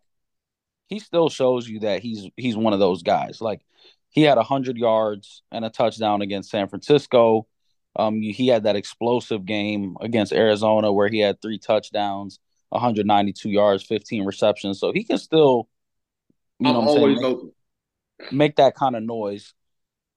he 0.87 0.99
still 0.99 1.29
shows 1.29 1.67
you 1.67 1.81
that 1.81 2.01
he's 2.01 2.29
he's 2.37 2.55
one 2.55 2.73
of 2.73 2.79
those 2.79 3.03
guys. 3.03 3.41
Like 3.41 3.61
he 4.09 4.21
had 4.21 4.37
hundred 4.37 4.77
yards 4.77 5.43
and 5.51 5.65
a 5.65 5.69
touchdown 5.69 6.21
against 6.21 6.51
San 6.51 6.67
Francisco. 6.67 7.47
Um, 7.99 8.21
he 8.21 8.47
had 8.47 8.63
that 8.63 8.75
explosive 8.75 9.45
game 9.45 9.97
against 9.99 10.31
Arizona 10.31 10.91
where 10.91 11.09
he 11.09 11.19
had 11.19 11.41
three 11.41 11.59
touchdowns. 11.59 12.39
192 12.69 13.49
yards, 13.49 13.83
15 13.83 14.25
receptions. 14.25 14.79
So 14.79 14.91
he 14.91 15.03
can 15.03 15.17
still, 15.17 15.67
you 16.59 16.71
know, 16.71 16.81
I'm 16.81 16.87
saying, 16.95 17.21
make, 17.21 18.31
make, 18.31 18.55
that 18.57 18.75
kind 18.75 18.95
of 18.95 19.03
noise. 19.03 19.53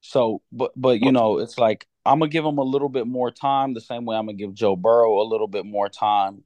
So, 0.01 0.42
but 0.51 0.73
but 0.77 1.01
you 1.01 1.12
know, 1.12 1.38
it's 1.38 1.59
like 1.59 1.87
I'm 2.05 2.18
gonna 2.18 2.31
give 2.31 2.45
him 2.45 2.59
a 2.59 2.64
little 2.64 2.88
bit 2.88 3.07
more 3.07 3.31
time, 3.31 3.75
the 3.75 3.81
same 3.81 4.05
way 4.05 4.16
I'm 4.16 4.27
gonna 4.27 4.37
give 4.37 4.55
Joe 4.55 4.77
Burrow 4.77 5.21
a 5.21 5.29
little 5.29 5.47
bit 5.49 5.64
more 5.64 5.88
time. 5.88 6.45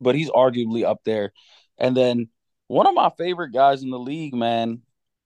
But 0.00 0.14
he's 0.14 0.30
arguably 0.30 0.84
up 0.84 1.00
there. 1.04 1.32
And 1.78 1.96
then 1.96 2.28
one 2.66 2.86
of 2.86 2.94
my 2.94 3.10
favorite 3.16 3.52
guys 3.52 3.82
in 3.82 3.90
the 3.90 3.98
league, 3.98 4.34
man, 4.34 4.82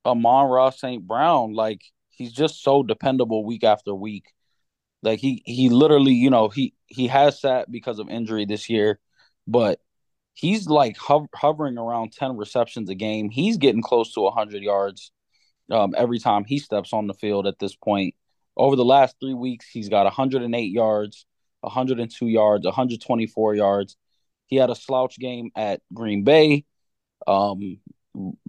Amon-Ra 0.07 0.71
St. 0.71 1.05
Brown, 1.05 1.55
like 1.55 1.83
he's 2.11 2.33
just 2.33 2.63
so 2.63 2.83
dependable 2.83 3.45
week 3.45 3.65
after 3.65 3.93
week. 3.93 4.33
Like 5.03 5.21
he 5.21 5.43
he 5.47 5.69
literally, 5.71 6.13
you 6.13 6.31
know, 6.31 6.49
he 6.49 6.75
he 6.87 7.07
has 7.09 7.41
sat 7.41 7.71
because 7.71 7.99
of 7.99 8.09
injury 8.09 8.45
this 8.45 8.69
year 8.69 9.01
but 9.51 9.81
he's 10.33 10.69
like 10.69 10.97
ho- 10.97 11.29
hovering 11.35 11.77
around 11.77 12.13
10 12.13 12.37
receptions 12.37 12.89
a 12.89 12.95
game. 12.95 13.31
He's 13.31 13.57
getting 13.57 13.83
close 13.83 14.15
to 14.15 14.21
100 14.21 14.63
yards 14.63 15.11
um, 15.71 15.95
every 15.97 16.19
time 16.19 16.45
he 16.45 16.59
steps 16.59 16.93
on 16.93 17.07
the 17.07 17.15
field 17.15 17.47
at 17.47 17.59
this 17.59 17.75
point. 17.75 18.15
Over 18.57 18.77
the 18.77 18.85
last 18.85 19.17
three 19.21 19.35
weeks, 19.35 19.67
he's 19.69 19.89
got 19.89 20.05
108 20.05 20.61
yards, 20.73 21.27
102 21.61 22.27
yards, 22.27 22.65
124 22.65 23.55
yards. 23.55 23.97
He 24.47 24.57
had 24.57 24.71
a 24.71 24.75
slouch 24.75 25.19
game 25.19 25.51
at 25.57 25.81
Green 25.93 26.25
Bay 26.25 26.65
um, 27.27 27.79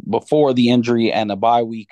before 0.10 0.54
the 0.54 0.70
injury 0.70 1.12
and 1.12 1.32
a 1.32 1.36
bye 1.36 1.64
week. 1.64 1.90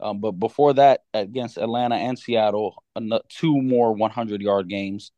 Um, 0.00 0.20
but 0.20 0.32
before 0.32 0.74
that, 0.74 1.02
against 1.12 1.58
Atlanta 1.58 1.96
and 1.96 2.18
Seattle, 2.18 2.82
two 3.28 3.60
more 3.60 3.94
100 3.94 4.40
yard 4.40 4.68
games. 4.68 5.12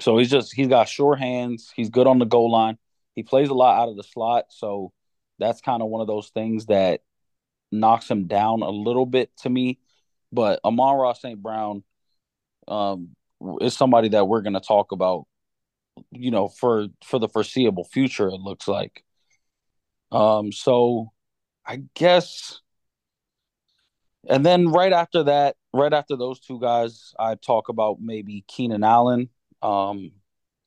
So 0.00 0.18
he's 0.18 0.30
just 0.30 0.54
he's 0.54 0.68
got 0.68 0.88
sure 0.88 1.16
hands. 1.16 1.72
He's 1.76 1.90
good 1.90 2.06
on 2.06 2.18
the 2.18 2.24
goal 2.24 2.50
line. 2.50 2.78
He 3.14 3.22
plays 3.22 3.50
a 3.50 3.54
lot 3.54 3.78
out 3.78 3.88
of 3.88 3.96
the 3.96 4.02
slot, 4.02 4.46
so 4.48 4.92
that's 5.38 5.60
kind 5.60 5.82
of 5.82 5.88
one 5.88 6.00
of 6.00 6.06
those 6.06 6.30
things 6.30 6.66
that 6.66 7.02
knocks 7.70 8.10
him 8.10 8.26
down 8.26 8.62
a 8.62 8.70
little 8.70 9.06
bit 9.06 9.30
to 9.38 9.50
me. 9.50 9.78
But 10.32 10.60
Amon-Ra 10.64 11.12
St. 11.12 11.40
Brown 11.40 11.84
um, 12.66 13.10
is 13.60 13.76
somebody 13.76 14.08
that 14.10 14.26
we're 14.26 14.40
going 14.40 14.54
to 14.54 14.60
talk 14.60 14.92
about, 14.92 15.26
you 16.10 16.30
know, 16.30 16.48
for 16.48 16.86
for 17.04 17.18
the 17.18 17.28
foreseeable 17.28 17.84
future. 17.84 18.28
It 18.28 18.40
looks 18.40 18.66
like. 18.66 19.04
Um, 20.10 20.52
so 20.52 21.12
I 21.66 21.82
guess, 21.94 22.60
and 24.28 24.44
then 24.44 24.68
right 24.68 24.92
after 24.92 25.24
that, 25.24 25.56
right 25.72 25.92
after 25.92 26.16
those 26.16 26.40
two 26.40 26.60
guys, 26.60 27.12
I 27.18 27.34
talk 27.34 27.68
about 27.68 27.98
maybe 28.00 28.44
Keenan 28.48 28.84
Allen 28.84 29.30
um, 29.62 30.12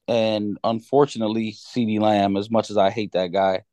and 0.07 0.57
unfortunately, 0.63 1.51
CeeDee 1.53 1.99
Lamb, 1.99 2.37
as 2.37 2.49
much 2.49 2.69
as 2.69 2.77
I 2.77 2.89
hate 2.89 3.11
that 3.13 3.31
guy, 3.31 3.63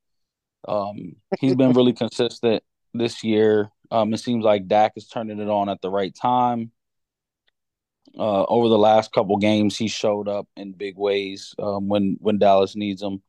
um, 0.66 1.16
he's 1.38 1.54
been 1.54 1.72
really 1.72 1.92
consistent 1.92 2.62
this 2.94 3.22
year. 3.22 3.70
Um, 3.90 4.12
it 4.14 4.18
seems 4.18 4.44
like 4.44 4.66
Dak 4.66 4.92
is 4.96 5.06
turning 5.08 5.38
it 5.38 5.48
on 5.48 5.68
at 5.68 5.80
the 5.80 5.90
right 5.90 6.14
time. 6.14 6.72
Uh, 8.18 8.44
over 8.44 8.68
the 8.68 8.78
last 8.78 9.12
couple 9.12 9.36
games, 9.38 9.76
he 9.76 9.88
showed 9.88 10.28
up 10.28 10.46
in 10.56 10.72
big 10.72 10.96
ways 10.96 11.54
um, 11.58 11.88
when 11.88 12.16
when 12.20 12.38
Dallas 12.38 12.76
needs 12.76 13.02
him. 13.02 13.22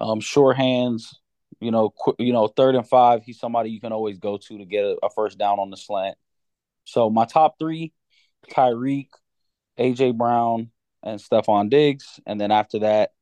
Um, 0.00 0.20
sure 0.20 0.52
hands, 0.52 1.19
you 1.60 1.70
know, 1.70 1.90
qu- 1.90 2.16
you 2.18 2.32
know, 2.32 2.46
third 2.46 2.74
and 2.74 2.88
five, 2.88 3.22
he's 3.22 3.38
somebody 3.38 3.70
you 3.70 3.80
can 3.80 3.92
always 3.92 4.18
go 4.18 4.36
to 4.36 4.58
to 4.58 4.64
get 4.64 4.84
a, 4.84 4.96
a 5.02 5.10
first 5.10 5.38
down 5.38 5.58
on 5.58 5.70
the 5.70 5.76
slant. 5.76 6.16
So 6.84 7.10
my 7.10 7.24
top 7.24 7.58
three: 7.58 7.92
Tyreek, 8.50 9.08
AJ 9.78 10.16
Brown 10.16 10.70
and 11.02 11.20
Stefon 11.20 11.70
Diggs, 11.70 12.20
and 12.26 12.40
then 12.40 12.50
after 12.50 12.80
that, 12.80 13.12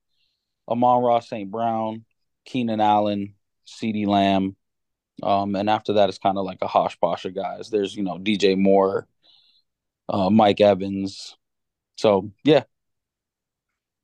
Amon-Ra 0.68 1.20
St. 1.20 1.50
Brown, 1.50 2.04
Keenan 2.44 2.80
Allen, 2.80 3.34
CeeDee 3.66 4.06
Lamb, 4.06 4.56
um, 5.22 5.56
and 5.56 5.68
after 5.68 5.94
that, 5.94 6.08
it's 6.08 6.18
kind 6.18 6.38
of 6.38 6.44
like 6.44 6.58
a 6.62 6.68
hosh 6.68 6.98
posh 7.00 7.24
of 7.24 7.34
guys. 7.34 7.70
There's 7.70 7.94
you 7.94 8.02
know 8.02 8.18
DJ 8.18 8.56
Moore, 8.56 9.06
uh, 10.08 10.30
Mike 10.30 10.60
Evans. 10.60 11.36
So 11.96 12.30
yeah, 12.44 12.64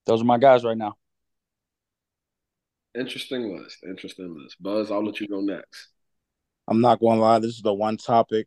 those 0.06 0.22
are 0.22 0.26
my 0.26 0.38
guys 0.38 0.64
right 0.64 0.76
now. 0.76 0.96
Interesting 2.98 3.56
list. 3.56 3.78
Interesting 3.84 4.36
list. 4.40 4.62
Buzz, 4.62 4.90
I'll 4.90 5.04
let 5.04 5.20
you 5.20 5.26
go 5.26 5.40
next. 5.40 5.88
I'm 6.68 6.80
not 6.80 7.00
going 7.00 7.18
to 7.18 7.22
lie. 7.22 7.38
This 7.40 7.56
is 7.56 7.62
the 7.62 7.74
one 7.74 7.96
topic 7.96 8.46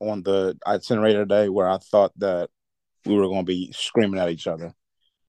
on 0.00 0.22
the 0.22 0.58
itinerary 0.66 1.14
today 1.14 1.48
where 1.48 1.68
I 1.68 1.78
thought 1.78 2.12
that 2.18 2.50
we 3.06 3.14
were 3.14 3.28
going 3.28 3.44
to 3.44 3.52
be 3.52 3.72
screaming 3.72 4.20
at 4.20 4.30
each 4.30 4.46
other. 4.46 4.74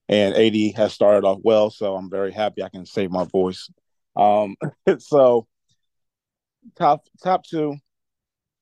And 0.08 0.36
AD 0.36 0.76
has 0.76 0.94
started 0.94 1.26
off 1.26 1.40
well, 1.44 1.70
so 1.70 1.96
I'm 1.96 2.10
very 2.10 2.32
happy 2.32 2.62
I 2.62 2.70
can 2.70 2.86
save 2.86 3.12
my 3.12 3.24
voice. 3.26 3.70
Um, 4.16 4.56
so 5.00 5.48
top 6.76 7.06
top 7.24 7.44
two. 7.46 7.76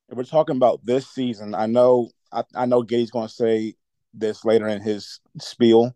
If 0.09 0.17
we're 0.17 0.23
talking 0.23 0.55
about 0.55 0.85
this 0.85 1.07
season, 1.07 1.55
I 1.55 1.65
know 1.65 2.09
I, 2.31 2.43
I 2.55 2.65
know 2.65 2.83
Giddy's 2.83 3.11
going 3.11 3.27
to 3.27 3.33
say 3.33 3.75
this 4.13 4.45
later 4.45 4.67
in 4.67 4.81
his 4.81 5.19
spiel 5.39 5.95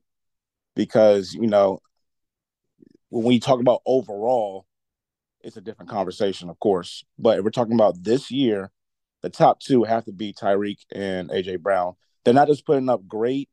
because 0.76 1.34
you 1.34 1.48
know 1.48 1.80
when 3.10 3.24
we 3.24 3.40
talk 3.40 3.60
about 3.60 3.82
overall, 3.86 4.66
it's 5.42 5.58
a 5.58 5.62
different 5.62 5.90
conversation, 5.90 6.50
of 6.50 6.60
course. 6.60 7.06
But 7.18 7.40
if 7.40 7.44
we're 7.44 7.52
talking 7.52 7.76
about 7.76 8.04
this 8.04 8.32
year, 8.32 8.72
the 9.22 9.30
top 9.30 9.60
two 9.60 9.84
have 9.84 10.06
to 10.06 10.12
be 10.12 10.34
Tyreek 10.34 10.80
and 10.94 11.30
AJ 11.30 11.62
Brown. 11.62 11.94
They're 12.24 12.34
not 12.34 12.48
just 12.48 12.66
putting 12.66 12.90
up 12.90 13.08
great 13.08 13.50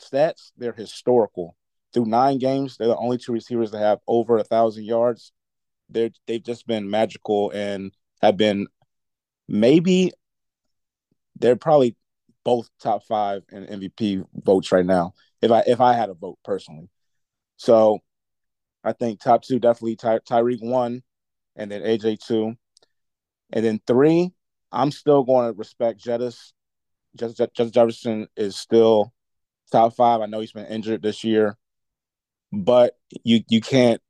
stats; 0.00 0.52
they're 0.56 0.72
historical. 0.72 1.56
Through 1.92 2.06
nine 2.06 2.38
games, 2.38 2.76
they're 2.76 2.88
the 2.88 2.96
only 2.96 3.18
two 3.18 3.32
receivers 3.32 3.70
that 3.70 3.78
have 3.78 4.00
over 4.08 4.38
a 4.38 4.44
thousand 4.44 4.84
yards. 4.84 5.32
They're 5.88 6.10
they've 6.26 6.42
just 6.42 6.66
been 6.66 6.90
magical 6.90 7.50
and 7.50 7.92
have 8.22 8.36
been 8.36 8.66
maybe 9.46 10.12
they're 11.38 11.56
probably 11.56 11.96
both 12.44 12.68
top 12.80 13.04
five 13.04 13.42
in 13.50 13.66
MVP 13.66 14.24
votes 14.34 14.72
right 14.72 14.86
now. 14.86 15.14
If 15.42 15.50
I 15.50 15.62
if 15.66 15.80
I 15.80 15.94
had 15.94 16.08
a 16.08 16.14
vote 16.14 16.38
personally, 16.44 16.88
so 17.56 18.00
I 18.84 18.92
think 18.92 19.20
top 19.20 19.42
two 19.42 19.58
definitely 19.58 19.96
Ty- 19.96 20.20
Tyreek 20.20 20.62
one, 20.62 21.02
and 21.56 21.70
then 21.70 21.82
AJ 21.82 22.18
two, 22.24 22.54
and 23.52 23.64
then 23.64 23.80
three. 23.86 24.32
I'm 24.70 24.90
still 24.90 25.22
going 25.22 25.46
to 25.52 25.56
respect 25.56 26.04
Jettas. 26.04 26.52
Justin 27.16 27.70
Jefferson 27.70 28.26
is 28.36 28.56
still 28.56 29.12
top 29.70 29.94
five. 29.94 30.20
I 30.20 30.26
know 30.26 30.40
he's 30.40 30.52
been 30.52 30.66
injured 30.66 31.02
this 31.02 31.22
year, 31.22 31.56
but 32.52 32.96
you 33.22 33.40
you 33.48 33.60
can't 33.60 34.00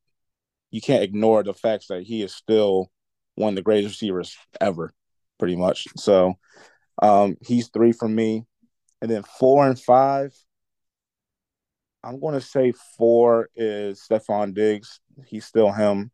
you 0.71 0.81
can't 0.81 1.03
ignore 1.03 1.43
the 1.43 1.55
facts 1.55 1.89
that 1.89 2.03
he 2.03 2.23
is 2.23 2.35
still 2.35 2.91
one 3.37 3.51
of 3.51 3.57
the 3.57 3.63
greatest 3.63 3.95
receivers 3.95 4.37
ever, 4.61 4.93
pretty 5.39 5.57
much. 5.57 5.87
So 5.97 6.35
um, 7.03 7.37
he's 7.47 7.69
three 7.69 7.93
for 7.93 8.09
me. 8.09 8.47
And 9.01 9.11
then 9.11 9.23
four 9.23 9.69
and 9.69 9.79
five, 9.79 10.33
I'm 12.05 12.21
going 12.21 12.35
to 12.35 12.41
say 12.41 12.73
four 12.99 13.49
is 13.57 14.01
Stefon 14.01 14.55
Diggs. 14.55 15.01
He's 15.27 15.47
still 15.47 15.73
him, 15.73 16.11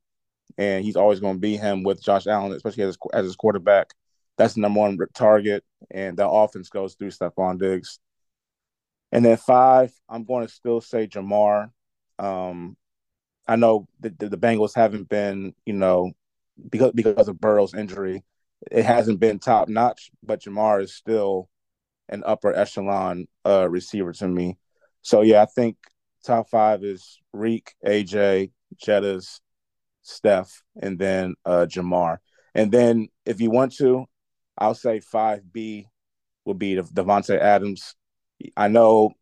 and 0.56 0.84
he's 0.84 0.96
always 0.96 1.20
going 1.20 1.34
to 1.34 1.40
be 1.40 1.56
him 1.56 1.82
with 1.82 2.02
Josh 2.02 2.26
Allen, 2.26 2.52
especially 2.52 2.84
as, 2.84 2.96
as 3.12 3.24
his 3.24 3.36
quarterback. 3.36 3.90
That's 4.38 4.54
the 4.54 4.60
number 4.60 4.80
one 4.80 4.98
target, 5.14 5.64
and 5.90 6.16
the 6.16 6.28
offense 6.28 6.70
goes 6.70 6.94
through 6.94 7.10
Stefon 7.10 7.58
Diggs. 7.58 7.98
And 9.12 9.24
then 9.24 9.36
five, 9.36 9.92
I'm 10.08 10.24
going 10.24 10.46
to 10.46 10.52
still 10.52 10.80
say 10.80 11.08
Ja'Marr. 11.08 11.70
Um, 12.18 12.76
I 13.48 13.56
know 13.56 13.88
the, 13.98 14.10
the, 14.10 14.28
the 14.28 14.38
Bengals 14.38 14.74
haven't 14.74 15.08
been, 15.08 15.54
you 15.66 15.72
know, 15.72 16.12
because 16.68 16.92
because 16.92 17.26
of 17.26 17.40
Burrow's 17.40 17.74
injury, 17.74 18.22
it 18.70 18.84
hasn't 18.84 19.18
been 19.18 19.40
top 19.40 19.68
notch, 19.68 20.10
but 20.22 20.42
Ja'Marr 20.42 20.82
is 20.82 20.94
still 20.94 21.48
an 22.08 22.22
upper 22.24 22.54
echelon 22.54 23.26
uh, 23.44 23.68
receiver 23.68 24.12
to 24.12 24.28
me. 24.28 24.56
So 25.02 25.22
yeah, 25.22 25.42
I 25.42 25.46
think 25.46 25.76
top 26.24 26.48
five 26.48 26.84
is 26.84 27.18
Reek, 27.32 27.74
AJ, 27.86 28.52
Jettas, 28.84 29.40
Steph, 30.02 30.62
and 30.80 30.98
then 30.98 31.34
uh, 31.44 31.66
Ja'Marr. 31.68 32.18
And 32.54 32.72
then 32.72 33.08
if 33.24 33.40
you 33.40 33.50
want 33.50 33.74
to, 33.76 34.06
I'll 34.58 34.74
say 34.74 35.00
five 35.00 35.52
B 35.52 35.86
would 36.44 36.58
be 36.58 36.74
Davante 36.76 37.38
Adams. 37.38 37.94
I 38.56 38.68
know 38.68 39.12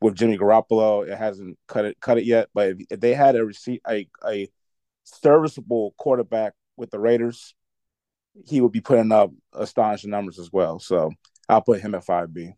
with 0.00 0.14
Jimmy 0.14 0.38
Garoppolo, 0.38 1.06
it 1.08 1.16
hasn't 1.16 1.58
cut 1.66 1.84
it 1.84 2.00
cut 2.00 2.18
it 2.18 2.24
yet, 2.24 2.48
but 2.54 2.70
if, 2.70 2.78
if 2.90 3.00
they 3.00 3.14
had 3.14 3.36
a 3.36 3.44
receive 3.44 3.80
a 3.88 4.08
a 4.26 4.48
serviceable 5.04 5.94
quarterback 5.98 6.54
with 6.76 6.90
the 6.90 6.98
Raiders, 6.98 7.54
he 8.46 8.60
would 8.60 8.72
be 8.72 8.80
putting 8.80 9.12
up 9.12 9.30
astonishing 9.52 10.10
numbers 10.10 10.38
as 10.38 10.52
well. 10.52 10.78
So 10.78 11.10
I'll 11.48 11.62
put 11.62 11.80
him 11.80 11.94
at 11.94 12.04
5B. 12.04 12.54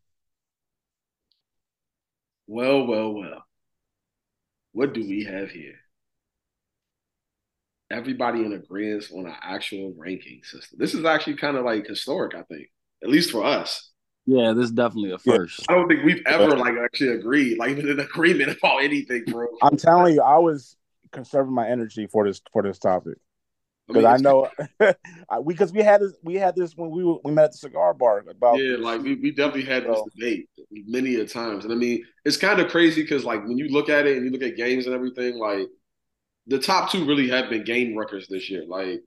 Well, 2.46 2.86
well, 2.86 3.14
well. 3.14 3.44
What 4.72 4.92
do 4.92 5.00
we 5.00 5.24
have 5.24 5.50
here? 5.50 5.74
Everybody 7.90 8.44
in 8.44 8.52
agreement 8.52 9.06
on 9.14 9.26
an 9.26 9.36
actual 9.40 9.94
ranking 9.96 10.42
system. 10.42 10.78
This 10.78 10.94
is 10.94 11.04
actually 11.04 11.36
kind 11.36 11.56
of 11.56 11.64
like 11.64 11.86
historic, 11.86 12.34
I 12.34 12.42
think, 12.42 12.68
at 13.02 13.08
least 13.08 13.30
for 13.30 13.44
us. 13.44 13.90
Yeah, 14.26 14.52
this 14.52 14.64
is 14.64 14.72
definitely 14.72 15.12
a 15.12 15.18
first. 15.18 15.64
I 15.68 15.74
don't 15.74 15.86
think 15.86 16.02
we've 16.04 16.22
ever 16.26 16.56
like 16.56 16.74
actually 16.82 17.10
agreed, 17.10 17.58
like 17.58 17.76
in 17.76 17.88
an 17.88 18.00
agreement 18.00 18.56
about 18.58 18.78
anything, 18.82 19.24
bro. 19.26 19.46
I'm 19.62 19.76
telling 19.76 20.14
you, 20.14 20.22
I 20.22 20.38
was 20.38 20.76
conserving 21.12 21.54
my 21.54 21.68
energy 21.68 22.06
for 22.06 22.26
this 22.26 22.40
for 22.52 22.62
this 22.62 22.78
topic. 22.78 23.18
Because 23.86 24.04
I, 24.04 24.16
mean, 24.16 24.26
I, 24.26 24.30
know 24.30 24.48
we 25.42 25.52
because 25.54 25.72
we 25.72 25.82
had 25.82 26.00
this 26.00 26.14
we 26.22 26.36
had 26.36 26.56
this 26.56 26.74
when 26.74 26.90
we 26.90 27.04
were, 27.04 27.16
we 27.22 27.32
met 27.32 27.44
at 27.44 27.52
the 27.52 27.58
cigar 27.58 27.92
bar 27.92 28.24
about 28.28 28.58
yeah 28.58 28.76
like 28.78 29.02
we, 29.02 29.14
we 29.16 29.30
definitely 29.30 29.64
had 29.64 29.84
this 29.84 30.00
debate 30.14 30.48
many 30.70 31.16
a 31.16 31.26
times. 31.26 31.64
And 31.64 31.72
I 31.72 31.76
mean 31.76 32.04
it's 32.24 32.38
kind 32.38 32.60
of 32.60 32.70
crazy 32.70 33.02
because 33.02 33.24
like 33.24 33.42
when 33.42 33.58
you 33.58 33.68
look 33.68 33.88
at 33.88 34.06
it 34.06 34.16
and 34.16 34.24
you 34.24 34.32
look 34.32 34.42
at 34.42 34.56
games 34.56 34.86
and 34.86 34.94
everything 34.94 35.38
like 35.38 35.68
the 36.46 36.58
top 36.58 36.90
two 36.90 37.04
really 37.04 37.28
have 37.28 37.50
been 37.50 37.64
game 37.64 37.96
records 37.96 38.26
this 38.28 38.48
year. 38.48 38.64
Like 38.66 39.02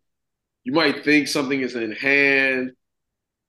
you 0.64 0.74
might 0.74 1.04
think 1.04 1.28
something 1.28 1.62
is 1.62 1.76
in 1.76 1.92
hand 1.92 2.72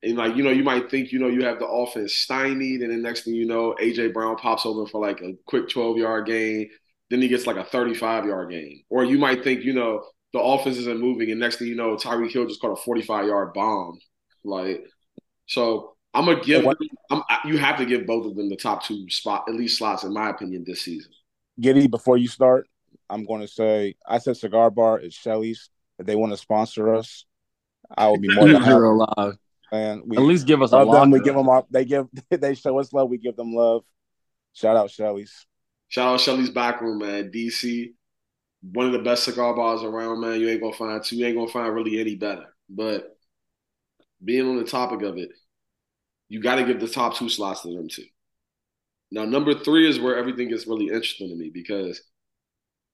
and 0.02 0.16
like 0.16 0.36
you 0.36 0.42
know 0.42 0.50
you 0.50 0.62
might 0.62 0.90
think 0.90 1.12
you 1.12 1.18
know 1.18 1.28
you 1.28 1.44
have 1.44 1.58
the 1.58 1.66
offense 1.66 2.14
stymied 2.14 2.80
and 2.80 2.90
then 2.90 3.02
next 3.02 3.24
thing 3.24 3.34
you 3.34 3.46
know 3.46 3.74
AJ 3.80 4.14
Brown 4.14 4.36
pops 4.36 4.64
over 4.64 4.86
for 4.86 5.00
like 5.00 5.20
a 5.20 5.34
quick 5.46 5.68
12 5.68 5.98
yard 5.98 6.26
game 6.26 6.68
then 7.10 7.20
he 7.20 7.28
gets 7.28 7.46
like 7.46 7.56
a 7.56 7.64
35 7.64 8.26
yard 8.26 8.50
game 8.50 8.82
or 8.88 9.04
you 9.04 9.18
might 9.18 9.42
think 9.42 9.64
you 9.64 9.72
know 9.72 10.02
the 10.32 10.40
offense 10.40 10.76
isn't 10.76 11.00
moving, 11.00 11.30
and 11.30 11.40
next 11.40 11.56
thing 11.56 11.68
you 11.68 11.74
know, 11.74 11.96
Tyreek 11.96 12.30
Hill 12.30 12.46
just 12.46 12.60
caught 12.60 12.72
a 12.72 12.76
45 12.76 13.26
yard 13.26 13.54
bomb. 13.54 13.98
Like, 14.44 14.84
so 15.46 15.94
I'm 16.14 16.26
gonna 16.26 16.40
give. 16.40 16.64
Them, 16.64 16.74
I'm, 17.10 17.22
you 17.44 17.58
have 17.58 17.78
to 17.78 17.86
give 17.86 18.06
both 18.06 18.26
of 18.26 18.36
them 18.36 18.48
the 18.48 18.56
top 18.56 18.84
two 18.84 19.08
spot, 19.08 19.44
at 19.48 19.54
least 19.54 19.78
slots, 19.78 20.04
in 20.04 20.12
my 20.12 20.30
opinion, 20.30 20.64
this 20.66 20.82
season. 20.82 21.12
Giddy, 21.60 21.86
before 21.86 22.16
you 22.16 22.28
start, 22.28 22.68
I'm 23.10 23.24
going 23.24 23.40
to 23.40 23.48
say 23.48 23.94
I 24.06 24.18
said 24.18 24.36
cigar 24.36 24.70
bar 24.70 25.00
is 25.00 25.14
Shelly's. 25.14 25.70
If 25.98 26.06
they 26.06 26.14
want 26.14 26.32
to 26.32 26.36
sponsor 26.36 26.94
us, 26.94 27.24
I 27.96 28.06
will 28.08 28.18
be 28.18 28.32
more 28.34 28.46
than 28.48 28.62
happy. 28.62 28.72
alive. 28.72 29.34
And 29.72 30.02
we 30.06 30.16
at 30.16 30.22
least 30.22 30.46
give 30.46 30.62
us 30.62 30.72
a 30.72 30.84
them. 30.84 31.10
We 31.10 31.20
give 31.20 31.34
them 31.34 31.48
our, 31.48 31.64
they 31.70 31.84
give 31.84 32.06
they 32.30 32.54
show 32.54 32.78
us 32.78 32.92
love. 32.92 33.10
We 33.10 33.18
give 33.18 33.36
them 33.36 33.54
love. 33.54 33.84
Shout 34.52 34.76
out 34.76 34.90
Shelly's. 34.90 35.46
Shout 35.88 36.14
out 36.14 36.20
Shelly's 36.20 36.50
backroom, 36.50 36.98
man. 36.98 37.30
DC 37.30 37.92
one 38.62 38.86
of 38.86 38.92
the 38.92 38.98
best 38.98 39.24
cigar 39.24 39.54
bars 39.54 39.82
around, 39.82 40.20
man. 40.20 40.40
You 40.40 40.48
ain't 40.48 40.60
gonna 40.60 40.72
find 40.72 41.02
two. 41.02 41.16
You 41.16 41.26
ain't 41.26 41.36
gonna 41.36 41.50
find 41.50 41.74
really 41.74 42.00
any 42.00 42.16
better. 42.16 42.46
But 42.68 43.16
being 44.22 44.48
on 44.48 44.56
the 44.56 44.64
topic 44.64 45.02
of 45.02 45.16
it, 45.16 45.30
you 46.28 46.40
got 46.40 46.56
to 46.56 46.64
give 46.64 46.80
the 46.80 46.88
top 46.88 47.16
two 47.16 47.28
slots 47.28 47.62
to 47.62 47.68
them 47.68 47.88
too. 47.88 48.04
Now, 49.10 49.24
number 49.24 49.54
three 49.54 49.88
is 49.88 49.98
where 49.98 50.16
everything 50.16 50.48
gets 50.48 50.66
really 50.66 50.86
interesting 50.86 51.30
to 51.30 51.34
me 51.34 51.50
because 51.52 52.02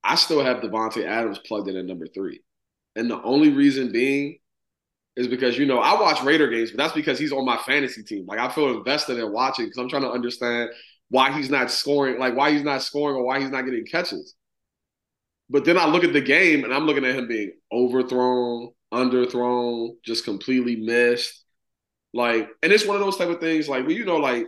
I 0.05 0.14
still 0.14 0.44
have 0.44 0.59
Davante 0.59 1.05
Adams 1.05 1.38
plugged 1.38 1.68
in 1.68 1.77
at 1.77 1.87
number 1.87 2.07
three, 2.07 2.42
and 2.94 3.11
the 3.11 3.20
only 3.22 3.50
reason 3.50 3.90
being 3.90 4.38
is 5.16 5.29
because 5.29 5.57
you 5.57 5.66
know 5.66 5.79
I 5.79 6.00
watch 6.00 6.22
Raider 6.22 6.48
games, 6.48 6.70
but 6.70 6.79
that's 6.79 6.94
because 6.94 7.18
he's 7.18 7.33
on 7.33 7.44
my 7.44 7.57
fantasy 7.57 8.03
team. 8.03 8.27
Like 8.27 8.38
I 8.38 8.48
feel 8.50 8.77
invested 8.77 9.18
in 9.18 9.33
watching 9.33 9.66
because 9.66 9.79
I'm 9.79 9.88
trying 9.88 10.03
to 10.03 10.11
understand 10.11 10.70
why 11.09 11.33
he's 11.33 11.50
not 11.50 11.70
scoring, 11.70 12.18
like 12.18 12.37
why 12.37 12.53
he's 12.53 12.62
not 12.62 12.83
scoring 12.83 13.16
or 13.16 13.24
why 13.24 13.40
he's 13.40 13.50
not 13.50 13.62
getting 13.62 13.87
catches. 13.87 14.35
But 15.50 15.64
then 15.64 15.78
I 15.78 15.87
look 15.87 16.04
at 16.04 16.12
the 16.12 16.20
game 16.20 16.64
and 16.64 16.72
I'm 16.72 16.87
looking 16.87 17.04
at 17.04 17.16
him 17.16 17.28
being 17.28 17.52
overthrown, 17.72 18.70
underthrown, 18.92 19.96
just 20.04 20.24
completely 20.24 20.76
missed. 20.76 21.44
Like, 22.14 22.48
and 22.62 22.72
it's 22.72 22.87
one 22.87 22.96
of 22.96 23.02
those 23.02 23.16
type 23.16 23.28
of 23.28 23.40
things, 23.40 23.68
like, 23.68 23.83
well, 23.85 23.92
you 23.92 24.04
know, 24.04 24.16
like 24.16 24.46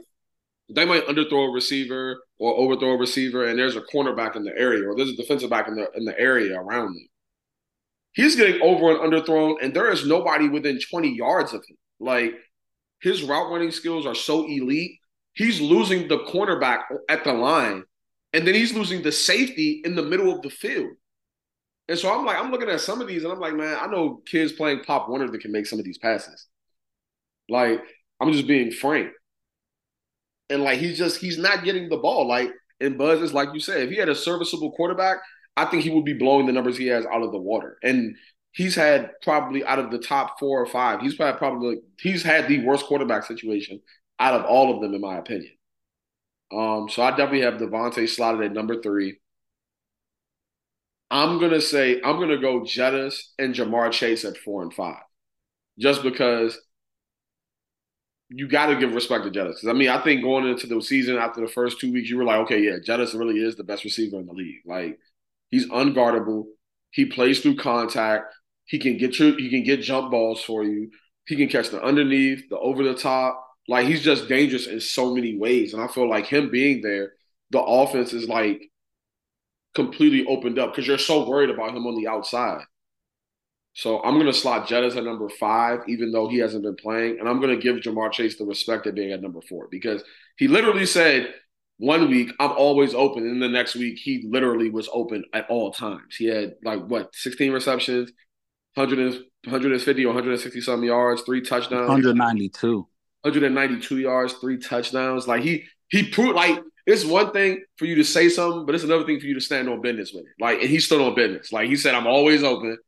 they 0.74 0.84
might 0.84 1.06
underthrow 1.06 1.48
a 1.48 1.52
receiver 1.52 2.22
or 2.38 2.54
overthrow 2.56 2.92
a 2.92 2.98
receiver, 2.98 3.46
and 3.46 3.58
there's 3.58 3.76
a 3.76 3.82
cornerback 3.82 4.36
in 4.36 4.44
the 4.44 4.56
area, 4.56 4.88
or 4.88 4.96
there's 4.96 5.10
a 5.10 5.16
defensive 5.16 5.50
back 5.50 5.68
in 5.68 5.74
the 5.74 5.90
in 5.94 6.04
the 6.04 6.18
area 6.18 6.58
around 6.60 6.88
him. 6.88 7.08
He's 8.12 8.36
getting 8.36 8.60
over 8.62 8.90
and 8.90 9.12
underthrown, 9.12 9.56
and 9.62 9.74
there 9.74 9.90
is 9.90 10.06
nobody 10.06 10.48
within 10.48 10.80
20 10.90 11.14
yards 11.16 11.52
of 11.52 11.64
him. 11.68 11.76
Like 12.00 12.34
his 13.00 13.22
route 13.22 13.50
running 13.50 13.70
skills 13.70 14.06
are 14.06 14.14
so 14.14 14.46
elite. 14.46 14.98
he's 15.34 15.60
losing 15.60 16.08
the 16.08 16.18
cornerback 16.20 16.84
at 17.08 17.24
the 17.24 17.32
line, 17.32 17.84
and 18.32 18.46
then 18.46 18.54
he's 18.54 18.74
losing 18.74 19.02
the 19.02 19.12
safety 19.12 19.82
in 19.84 19.94
the 19.94 20.02
middle 20.02 20.32
of 20.32 20.42
the 20.42 20.50
field. 20.50 20.90
And 21.88 21.98
so 21.98 22.12
I'm 22.12 22.26
like, 22.26 22.36
I'm 22.36 22.50
looking 22.50 22.68
at 22.68 22.80
some 22.80 23.00
of 23.00 23.06
these, 23.06 23.22
and 23.22 23.32
I'm 23.32 23.38
like, 23.38 23.54
man, 23.54 23.78
I 23.80 23.86
know 23.86 24.20
kids 24.26 24.52
playing 24.52 24.80
Pop 24.80 25.08
Warner 25.08 25.28
that 25.28 25.40
can 25.40 25.52
make 25.52 25.66
some 25.66 25.78
of 25.78 25.84
these 25.84 25.98
passes. 25.98 26.46
Like, 27.48 27.80
I'm 28.20 28.32
just 28.32 28.46
being 28.46 28.70
frank. 28.72 29.10
And 30.48 30.62
like 30.62 30.78
he's 30.78 30.96
just 30.96 31.20
he's 31.20 31.38
not 31.38 31.64
getting 31.64 31.88
the 31.88 31.96
ball. 31.96 32.28
Like, 32.28 32.50
and 32.80 32.98
Buzz 32.98 33.20
is 33.20 33.34
like 33.34 33.48
you 33.52 33.60
said, 33.60 33.82
if 33.82 33.90
he 33.90 33.96
had 33.96 34.08
a 34.08 34.14
serviceable 34.14 34.72
quarterback, 34.72 35.18
I 35.56 35.64
think 35.64 35.82
he 35.82 35.90
would 35.90 36.04
be 36.04 36.12
blowing 36.12 36.46
the 36.46 36.52
numbers 36.52 36.76
he 36.76 36.86
has 36.88 37.06
out 37.06 37.22
of 37.22 37.32
the 37.32 37.38
water. 37.38 37.78
And 37.82 38.16
he's 38.52 38.74
had 38.74 39.10
probably 39.22 39.64
out 39.64 39.78
of 39.78 39.90
the 39.90 39.98
top 39.98 40.38
four 40.38 40.60
or 40.60 40.66
five, 40.66 41.00
he's 41.00 41.18
had 41.18 41.38
probably 41.38 41.78
he's 42.00 42.22
had 42.22 42.48
the 42.48 42.64
worst 42.64 42.86
quarterback 42.86 43.24
situation 43.24 43.80
out 44.18 44.34
of 44.34 44.44
all 44.46 44.74
of 44.74 44.80
them, 44.80 44.94
in 44.94 45.00
my 45.00 45.16
opinion. 45.18 45.52
Um, 46.52 46.88
so 46.88 47.02
I 47.02 47.10
definitely 47.10 47.42
have 47.42 47.54
Davante 47.54 48.08
slotted 48.08 48.42
at 48.42 48.52
number 48.52 48.80
three. 48.80 49.18
I'm 51.10 51.38
gonna 51.38 51.60
say 51.60 52.00
I'm 52.02 52.18
gonna 52.18 52.38
go 52.38 52.60
Jettas 52.60 53.16
and 53.38 53.54
Ja'Marr 53.54 53.92
Chase 53.92 54.24
at 54.24 54.36
four 54.38 54.62
and 54.62 54.72
five, 54.74 55.02
just 55.78 56.02
because 56.02 56.58
you 58.28 58.48
got 58.48 58.66
to 58.66 58.76
give 58.76 58.92
respect 58.92 59.24
to 59.24 59.30
Jettas. 59.30 59.54
Because 59.54 59.68
I 59.68 59.72
mean, 59.72 59.88
I 59.88 60.02
think 60.02 60.22
going 60.22 60.46
into 60.46 60.66
the 60.66 60.80
season 60.82 61.16
after 61.16 61.40
the 61.40 61.48
first 61.52 61.80
two 61.80 61.92
weeks, 61.92 62.10
you 62.10 62.16
were 62.16 62.24
like, 62.24 62.40
okay, 62.40 62.60
yeah, 62.60 62.78
Jettas 62.84 63.16
really 63.18 63.38
is 63.40 63.56
the 63.56 63.64
best 63.64 63.84
receiver 63.84 64.18
in 64.18 64.26
the 64.26 64.32
league. 64.32 64.62
Like 64.66 64.98
he's 65.50 65.68
unguardable. 65.68 66.44
He 66.90 67.06
plays 67.06 67.40
through 67.40 67.56
contact. 67.56 68.34
He 68.64 68.78
can 68.78 68.96
get 68.96 69.18
you. 69.18 69.34
He 69.36 69.48
can 69.50 69.62
get 69.62 69.82
jump 69.82 70.10
balls 70.10 70.42
for 70.42 70.64
you. 70.64 70.90
He 71.26 71.36
can 71.36 71.48
catch 71.48 71.70
the 71.70 71.82
underneath, 71.82 72.48
the 72.48 72.58
over 72.58 72.82
the 72.82 72.94
top. 72.94 73.45
Like 73.68 73.86
he's 73.86 74.02
just 74.02 74.28
dangerous 74.28 74.66
in 74.66 74.80
so 74.80 75.14
many 75.14 75.36
ways. 75.36 75.74
And 75.74 75.82
I 75.82 75.88
feel 75.88 76.08
like 76.08 76.26
him 76.26 76.50
being 76.50 76.82
there, 76.82 77.12
the 77.50 77.60
offense 77.60 78.12
is 78.12 78.28
like 78.28 78.70
completely 79.74 80.26
opened 80.26 80.58
up 80.58 80.72
because 80.72 80.86
you're 80.86 80.98
so 80.98 81.28
worried 81.28 81.50
about 81.50 81.74
him 81.74 81.86
on 81.86 81.96
the 81.96 82.08
outside. 82.08 82.62
So 83.74 84.02
I'm 84.02 84.18
to 84.18 84.32
slot 84.32 84.66
Jettas 84.66 84.96
at 84.96 85.04
number 85.04 85.28
five, 85.28 85.80
even 85.86 86.10
though 86.10 86.28
he 86.28 86.38
hasn't 86.38 86.62
been 86.62 86.76
playing. 86.76 87.18
And 87.20 87.28
I'm 87.28 87.42
to 87.42 87.56
give 87.58 87.76
Ja'Marr 87.76 88.10
Chase 88.10 88.38
the 88.38 88.46
respect 88.46 88.86
of 88.86 88.94
being 88.94 89.12
at 89.12 89.20
number 89.20 89.42
four 89.42 89.68
because 89.70 90.02
he 90.38 90.48
literally 90.48 90.86
said 90.86 91.34
one 91.76 92.08
week, 92.08 92.32
I'm 92.40 92.52
always 92.52 92.94
open. 92.94 93.24
And 93.26 93.42
the 93.42 93.48
next 93.48 93.76
week, 93.76 93.98
he 93.98 94.26
literally 94.30 94.70
was 94.70 94.88
open 94.92 95.24
at 95.34 95.50
all 95.50 95.72
times. 95.72 96.16
He 96.16 96.24
had 96.24 96.54
like 96.64 96.86
what, 96.86 97.14
16 97.14 97.52
receptions, 97.52 98.10
100 98.74 99.24
150 99.44 100.04
or 100.04 100.08
160 100.08 100.60
some 100.60 100.82
yards, 100.82 101.22
three 101.22 101.40
touchdowns. 101.40 101.88
192. 101.88 102.88
192 103.26 103.98
yards, 103.98 104.34
three 104.34 104.58
touchdowns. 104.58 105.26
Like 105.28 105.42
he 105.42 105.64
he 105.88 106.08
proved 106.08 106.34
like 106.34 106.60
it's 106.86 107.04
one 107.04 107.32
thing 107.32 107.64
for 107.76 107.84
you 107.84 107.96
to 107.96 108.04
say 108.04 108.28
something, 108.28 108.64
but 108.64 108.74
it's 108.74 108.84
another 108.84 109.04
thing 109.04 109.20
for 109.20 109.26
you 109.26 109.34
to 109.34 109.40
stand 109.40 109.68
on 109.68 109.80
business 109.80 110.12
with 110.14 110.24
it. 110.24 110.32
Like, 110.38 110.60
and 110.60 110.70
he 110.70 110.78
stood 110.78 111.00
on 111.00 111.16
business. 111.16 111.52
Like 111.52 111.68
he 111.68 111.74
said, 111.76 111.94
I'm 111.96 112.06
always 112.06 112.44
open 112.44 112.78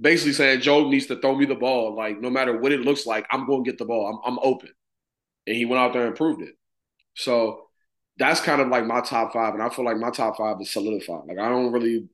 basically 0.00 0.32
saying 0.32 0.60
Joe 0.60 0.88
needs 0.88 1.06
to 1.06 1.16
throw 1.20 1.34
me 1.36 1.46
the 1.46 1.54
ball. 1.54 1.94
Like 1.94 2.20
no 2.20 2.30
matter 2.30 2.58
what 2.58 2.72
it 2.72 2.80
looks 2.80 3.06
like, 3.06 3.26
I'm 3.30 3.46
going 3.46 3.64
to 3.64 3.70
get 3.70 3.78
the 3.78 3.84
ball. 3.84 4.20
I'm, 4.24 4.32
I'm 4.32 4.38
open. 4.42 4.70
And 5.46 5.56
he 5.56 5.64
went 5.64 5.80
out 5.80 5.92
there 5.92 6.06
and 6.06 6.16
proved 6.16 6.42
it. 6.42 6.54
So 7.14 7.62
that's 8.18 8.40
kind 8.40 8.60
of 8.60 8.68
like 8.68 8.86
my 8.86 9.00
top 9.00 9.32
five. 9.32 9.54
And 9.54 9.62
I 9.62 9.68
feel 9.68 9.84
like 9.84 9.96
my 9.96 10.10
top 10.10 10.36
five 10.36 10.56
is 10.60 10.72
solidified. 10.72 11.26
Like 11.26 11.38
I 11.38 11.48
don't 11.48 11.72
really 11.72 12.08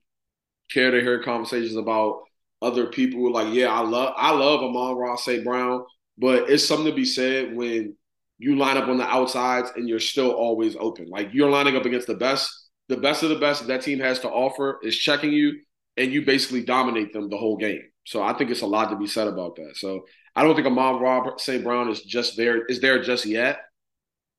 care 0.70 0.90
to 0.90 1.00
hear 1.00 1.22
conversations 1.22 1.76
about 1.76 2.22
other 2.60 2.86
people. 2.86 3.32
Like, 3.32 3.52
yeah, 3.52 3.68
I 3.72 3.80
love 3.80 4.14
I 4.16 4.32
love 4.32 4.62
Amon-Ra 4.62 5.16
St. 5.16 5.44
Brown, 5.44 5.84
but 6.22 6.48
it's 6.48 6.64
something 6.64 6.86
to 6.86 6.94
be 6.94 7.04
said 7.04 7.52
when 7.52 7.96
you 8.38 8.54
line 8.54 8.76
up 8.76 8.88
on 8.88 8.96
the 8.96 9.04
outsides 9.04 9.72
and 9.74 9.88
you're 9.88 9.98
still 9.98 10.30
always 10.30 10.76
open. 10.76 11.08
Like 11.08 11.30
you're 11.32 11.50
lining 11.50 11.76
up 11.76 11.84
against 11.84 12.06
the 12.06 12.14
best, 12.14 12.48
the 12.88 12.96
best 12.96 13.24
of 13.24 13.28
the 13.28 13.40
best 13.40 13.66
that 13.66 13.82
team 13.82 13.98
has 13.98 14.20
to 14.20 14.30
offer 14.30 14.78
is 14.84 14.96
checking 14.96 15.32
you 15.32 15.58
and 15.96 16.12
you 16.12 16.24
basically 16.24 16.62
dominate 16.62 17.12
them 17.12 17.28
the 17.28 17.36
whole 17.36 17.56
game. 17.56 17.82
So 18.04 18.22
I 18.22 18.34
think 18.34 18.52
it's 18.52 18.62
a 18.62 18.66
lot 18.66 18.90
to 18.90 18.96
be 18.96 19.08
said 19.08 19.26
about 19.26 19.56
that. 19.56 19.72
So 19.74 20.06
I 20.36 20.44
don't 20.44 20.54
think 20.54 20.68
Amon-Ra 20.68 21.38
St. 21.38 21.64
Brown 21.64 21.90
is 21.90 22.02
just 22.02 22.36
there, 22.36 22.66
is 22.66 22.80
there 22.80 23.02
just 23.02 23.26
yet. 23.26 23.58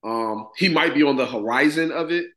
Um, 0.06 0.52
he 0.56 0.70
might 0.70 0.94
be 0.94 1.04
on 1.04 1.18
the 1.18 1.26
horizon 1.26 1.92
of 1.92 2.12
it 2.12 2.28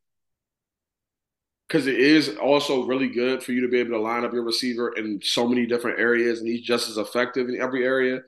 because 1.68 1.86
it 1.86 2.00
is 2.00 2.36
also 2.36 2.84
really 2.84 3.08
good 3.08 3.44
for 3.44 3.52
you 3.52 3.60
to 3.60 3.68
be 3.68 3.78
able 3.78 3.92
to 3.92 4.00
line 4.00 4.24
up 4.24 4.32
your 4.32 4.42
receiver 4.42 4.92
in 4.96 5.20
so 5.22 5.46
many 5.46 5.66
different 5.66 6.00
areas, 6.00 6.40
and 6.40 6.48
he's 6.48 6.62
just 6.62 6.88
as 6.88 6.96
effective 6.96 7.48
in 7.48 7.60
every 7.60 7.84
area. 7.84 8.20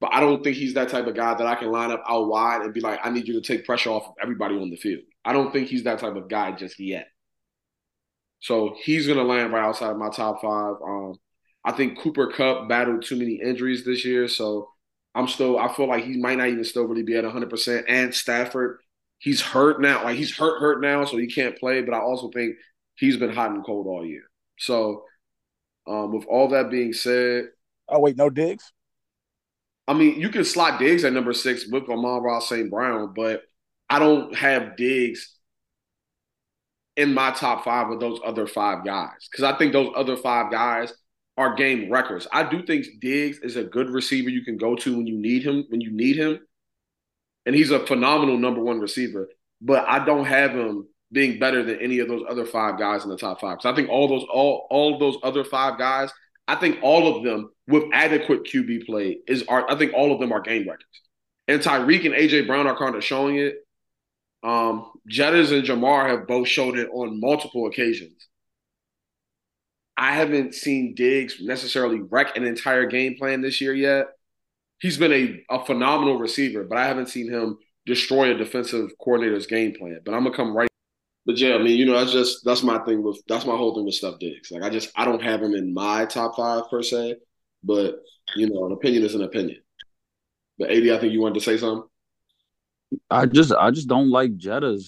But 0.00 0.12
I 0.12 0.20
don't 0.20 0.44
think 0.44 0.56
he's 0.56 0.74
that 0.74 0.90
type 0.90 1.06
of 1.06 1.14
guy 1.14 1.34
that 1.34 1.46
I 1.46 1.54
can 1.54 1.70
line 1.72 1.90
up 1.90 2.02
out 2.08 2.28
wide 2.28 2.62
and 2.62 2.74
be 2.74 2.80
like, 2.80 3.00
I 3.02 3.10
need 3.10 3.26
you 3.26 3.34
to 3.34 3.40
take 3.40 3.64
pressure 3.64 3.90
off 3.90 4.08
of 4.08 4.14
everybody 4.22 4.56
on 4.56 4.70
the 4.70 4.76
field. 4.76 5.02
I 5.24 5.32
don't 5.32 5.52
think 5.52 5.68
he's 5.68 5.84
that 5.84 5.98
type 6.00 6.16
of 6.16 6.28
guy 6.28 6.52
just 6.52 6.78
yet. 6.78 7.08
So 8.40 8.76
he's 8.82 9.06
going 9.06 9.18
to 9.18 9.24
land 9.24 9.52
right 9.52 9.64
outside 9.64 9.90
of 9.90 9.96
my 9.96 10.10
top 10.10 10.42
five. 10.42 10.74
Um, 10.86 11.14
I 11.64 11.72
think 11.72 11.98
Cooper 11.98 12.28
Kupp 12.28 12.68
battled 12.68 13.04
too 13.04 13.16
many 13.16 13.40
injuries 13.42 13.84
this 13.84 14.04
year, 14.04 14.28
so 14.28 14.68
I'm 15.14 15.26
still. 15.26 15.58
I 15.58 15.72
feel 15.72 15.88
like 15.88 16.04
he 16.04 16.16
might 16.18 16.38
not 16.38 16.48
even 16.48 16.64
still 16.64 16.84
really 16.84 17.02
be 17.02 17.16
at 17.16 17.24
100. 17.24 17.50
percent 17.50 17.86
And 17.88 18.14
Stafford, 18.14 18.78
he's 19.18 19.40
hurt 19.40 19.80
now. 19.80 20.04
Like 20.04 20.16
he's 20.16 20.36
hurt, 20.36 20.60
hurt 20.60 20.80
now, 20.80 21.04
so 21.04 21.16
he 21.16 21.26
can't 21.26 21.58
play. 21.58 21.82
But 21.82 21.94
I 21.94 22.00
also 22.00 22.30
think 22.30 22.54
he's 22.94 23.16
been 23.16 23.32
hot 23.34 23.50
and 23.50 23.64
cold 23.64 23.86
all 23.86 24.04
year. 24.06 24.24
So, 24.58 25.04
um, 25.86 26.12
with 26.12 26.26
all 26.26 26.48
that 26.48 26.70
being 26.70 26.92
said, 26.92 27.46
oh 27.88 27.98
wait, 28.00 28.16
no 28.16 28.30
Diggs. 28.30 28.72
I 29.88 29.94
mean, 29.94 30.20
you 30.20 30.30
can 30.30 30.44
slot 30.44 30.80
Diggs 30.80 31.04
at 31.04 31.12
number 31.12 31.32
six 31.32 31.66
with 31.66 31.88
Amon-Ra 31.88 32.40
St. 32.40 32.70
Brown, 32.70 33.12
but 33.14 33.42
I 33.88 33.98
don't 33.98 34.34
have 34.34 34.76
Diggs 34.76 35.36
in 36.96 37.14
my 37.14 37.30
top 37.30 37.64
five 37.64 37.88
with 37.88 38.00
those 38.00 38.18
other 38.24 38.46
five 38.46 38.84
guys 38.84 39.28
because 39.30 39.44
I 39.44 39.56
think 39.56 39.72
those 39.72 39.92
other 39.94 40.16
five 40.16 40.50
guys 40.50 40.92
are 41.36 41.54
game 41.54 41.90
records. 41.90 42.26
I 42.32 42.48
do 42.48 42.64
think 42.64 42.86
Diggs 43.00 43.38
is 43.38 43.56
a 43.56 43.64
good 43.64 43.90
receiver 43.90 44.30
you 44.30 44.44
can 44.44 44.56
go 44.56 44.74
to 44.76 44.96
when 44.96 45.06
you 45.06 45.18
need 45.18 45.42
him. 45.42 45.64
When 45.68 45.80
you 45.80 45.92
need 45.92 46.16
him, 46.16 46.40
and 47.44 47.54
he's 47.54 47.70
a 47.70 47.86
phenomenal 47.86 48.38
number 48.38 48.62
one 48.62 48.80
receiver. 48.80 49.28
But 49.60 49.86
I 49.88 50.04
don't 50.04 50.24
have 50.24 50.52
him 50.52 50.88
being 51.12 51.38
better 51.38 51.62
than 51.62 51.80
any 51.80 52.00
of 52.00 52.08
those 52.08 52.24
other 52.28 52.44
five 52.46 52.78
guys 52.78 53.04
in 53.04 53.10
the 53.10 53.16
top 53.16 53.40
five. 53.40 53.58
Because 53.58 53.72
I 53.72 53.76
think 53.76 53.88
all 53.88 54.08
those 54.08 54.24
all 54.32 54.66
all 54.70 54.94
of 54.94 55.00
those 55.00 55.16
other 55.22 55.44
five 55.44 55.78
guys, 55.78 56.10
I 56.48 56.56
think 56.56 56.78
all 56.82 57.16
of 57.16 57.24
them 57.24 57.50
with 57.66 57.84
adequate 57.92 58.44
QB 58.44 58.86
play 58.86 59.18
is 59.26 59.44
are 59.48 59.70
I 59.70 59.76
think 59.76 59.92
all 59.94 60.12
of 60.12 60.20
them 60.20 60.32
are 60.32 60.40
game 60.40 60.68
records. 60.68 60.84
And 61.48 61.60
Tyreek 61.60 62.04
and 62.04 62.14
AJ 62.14 62.46
Brown 62.46 62.66
are 62.66 62.76
kind 62.76 62.94
of 62.94 63.04
showing 63.04 63.36
it. 63.36 63.56
Um, 64.42 64.92
Jettas 65.10 65.52
and 65.52 65.66
Ja'Marr 65.66 66.08
have 66.08 66.26
both 66.26 66.48
showed 66.48 66.78
it 66.78 66.88
on 66.92 67.20
multiple 67.20 67.66
occasions. 67.66 68.28
I 69.96 70.14
haven't 70.14 70.54
seen 70.54 70.94
Diggs 70.94 71.40
necessarily 71.40 72.00
wreck 72.00 72.36
an 72.36 72.44
entire 72.44 72.86
game 72.86 73.16
plan 73.16 73.40
this 73.40 73.60
year 73.60 73.74
yet. 73.74 74.08
He's 74.78 74.98
been 74.98 75.12
a, 75.12 75.42
a 75.50 75.64
phenomenal 75.64 76.18
receiver, 76.18 76.64
but 76.64 76.76
I 76.76 76.86
haven't 76.86 77.08
seen 77.08 77.30
him 77.30 77.58
destroy 77.86 78.34
a 78.34 78.38
defensive 78.38 78.90
coordinator's 79.02 79.46
game 79.46 79.74
plan. 79.74 80.00
But 80.04 80.14
I'm 80.14 80.24
gonna 80.24 80.36
come 80.36 80.54
right. 80.54 80.68
But 81.26 81.38
yeah, 81.38 81.56
I 81.56 81.58
mean, 81.58 81.76
you 81.76 81.84
know, 81.84 81.98
that's 81.98 82.12
just 82.12 82.44
that's 82.44 82.62
my 82.62 82.78
thing 82.84 83.02
with 83.02 83.20
that's 83.26 83.44
my 83.44 83.56
whole 83.56 83.74
thing 83.74 83.84
with 83.84 83.94
Steph 83.94 84.20
Diggs. 84.20 84.52
Like 84.52 84.62
I 84.62 84.70
just 84.70 84.92
I 84.96 85.04
don't 85.04 85.22
have 85.22 85.42
him 85.42 85.54
in 85.54 85.74
my 85.74 86.06
top 86.06 86.36
five 86.36 86.70
per 86.70 86.82
se, 86.82 87.16
but 87.64 87.96
you 88.36 88.48
know, 88.48 88.64
an 88.66 88.72
opinion 88.72 89.02
is 89.02 89.16
an 89.16 89.22
opinion. 89.22 89.60
But 90.56 90.70
AD, 90.70 90.88
I 90.88 90.98
think 90.98 91.12
you 91.12 91.20
wanted 91.20 91.34
to 91.34 91.40
say 91.40 91.58
something. 91.58 91.88
I 93.10 93.26
just 93.26 93.52
I 93.52 93.72
just 93.72 93.88
don't 93.88 94.10
like 94.10 94.36
Jettas 94.38 94.86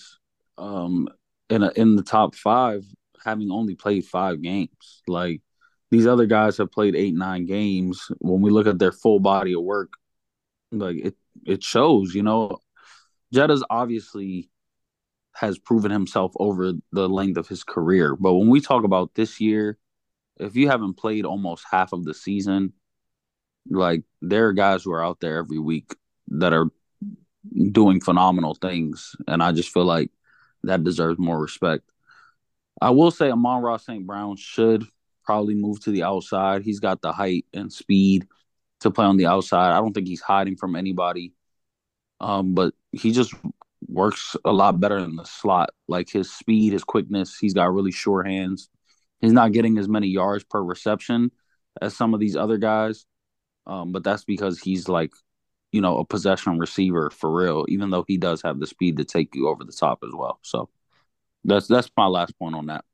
um 0.56 1.08
in 1.50 1.62
a, 1.62 1.72
in 1.74 1.96
the 1.96 2.02
top 2.02 2.36
five 2.36 2.84
having 3.24 3.50
only 3.50 3.74
played 3.74 4.04
five 4.04 4.40
games. 4.40 5.02
Like 5.08 5.42
these 5.90 6.06
other 6.06 6.26
guys 6.26 6.58
have 6.58 6.70
played 6.70 6.94
eight 6.94 7.14
nine 7.14 7.46
games. 7.46 8.06
When 8.18 8.42
we 8.42 8.50
look 8.50 8.68
at 8.68 8.78
their 8.78 8.92
full 8.92 9.18
body 9.18 9.54
of 9.54 9.62
work, 9.62 9.94
like 10.70 10.96
it 10.98 11.16
it 11.44 11.64
shows. 11.64 12.14
You 12.14 12.22
know, 12.22 12.58
Jettas 13.34 13.62
obviously 13.68 14.50
has 15.38 15.58
proven 15.58 15.90
himself 15.90 16.32
over 16.38 16.72
the 16.92 17.08
length 17.08 17.36
of 17.36 17.48
his 17.48 17.62
career. 17.62 18.16
But 18.16 18.34
when 18.34 18.48
we 18.48 18.60
talk 18.60 18.84
about 18.84 19.14
this 19.14 19.40
year, 19.40 19.78
if 20.38 20.56
you 20.56 20.68
haven't 20.68 20.94
played 20.94 21.24
almost 21.24 21.64
half 21.70 21.92
of 21.92 22.04
the 22.04 22.14
season, 22.14 22.72
like 23.68 24.02
there 24.22 24.48
are 24.48 24.52
guys 24.52 24.82
who 24.82 24.92
are 24.92 25.04
out 25.04 25.20
there 25.20 25.38
every 25.38 25.58
week 25.58 25.94
that 26.28 26.52
are 26.52 26.70
doing 27.72 28.00
phenomenal 28.00 28.54
things, 28.54 29.14
and 29.26 29.42
I 29.42 29.52
just 29.52 29.72
feel 29.72 29.84
like 29.84 30.10
that 30.64 30.84
deserves 30.84 31.18
more 31.18 31.40
respect. 31.40 31.84
I 32.80 32.90
will 32.90 33.10
say 33.10 33.30
Amon-Ra 33.30 33.76
St. 33.76 34.06
Brown 34.06 34.36
should 34.36 34.84
probably 35.24 35.54
move 35.54 35.80
to 35.84 35.90
the 35.90 36.02
outside. 36.04 36.62
He's 36.62 36.80
got 36.80 37.02
the 37.02 37.12
height 37.12 37.44
and 37.52 37.72
speed 37.72 38.26
to 38.80 38.90
play 38.90 39.04
on 39.04 39.16
the 39.16 39.26
outside. 39.26 39.72
I 39.72 39.80
don't 39.80 39.92
think 39.92 40.08
he's 40.08 40.20
hiding 40.20 40.56
from 40.56 40.76
anybody. 40.76 41.32
Um, 42.20 42.54
but 42.54 42.74
he 42.92 43.12
just 43.12 43.34
works 43.86 44.36
a 44.44 44.52
lot 44.52 44.80
better 44.80 44.98
in 44.98 45.16
the 45.16 45.24
slot. 45.24 45.70
Like 45.86 46.10
his 46.10 46.32
speed, 46.32 46.72
his 46.72 46.84
quickness, 46.84 47.36
he's 47.38 47.54
got 47.54 47.72
really 47.72 47.92
sure 47.92 48.22
hands. 48.22 48.68
He's 49.20 49.32
not 49.32 49.52
getting 49.52 49.78
as 49.78 49.88
many 49.88 50.08
yards 50.08 50.44
per 50.44 50.62
reception 50.62 51.32
as 51.80 51.96
some 51.96 52.14
of 52.14 52.20
these 52.20 52.36
other 52.36 52.58
guys. 52.58 53.06
Um, 53.66 53.92
but 53.92 54.04
that's 54.04 54.24
because 54.24 54.58
he's 54.60 54.88
like 54.88 55.12
you 55.72 55.80
know, 55.80 55.98
a 55.98 56.04
possession 56.04 56.58
receiver 56.58 57.10
for 57.10 57.30
real, 57.30 57.64
even 57.68 57.90
though 57.90 58.04
he 58.06 58.16
does 58.16 58.42
have 58.42 58.58
the 58.58 58.66
speed 58.66 58.96
to 58.96 59.04
take 59.04 59.34
you 59.34 59.48
over 59.48 59.64
the 59.64 59.72
top 59.72 59.98
as 60.02 60.12
well. 60.14 60.38
So 60.42 60.68
that's 61.44 61.66
that's 61.66 61.90
my 61.96 62.06
last 62.06 62.38
point 62.38 62.54
on 62.54 62.66
that. 62.66 62.84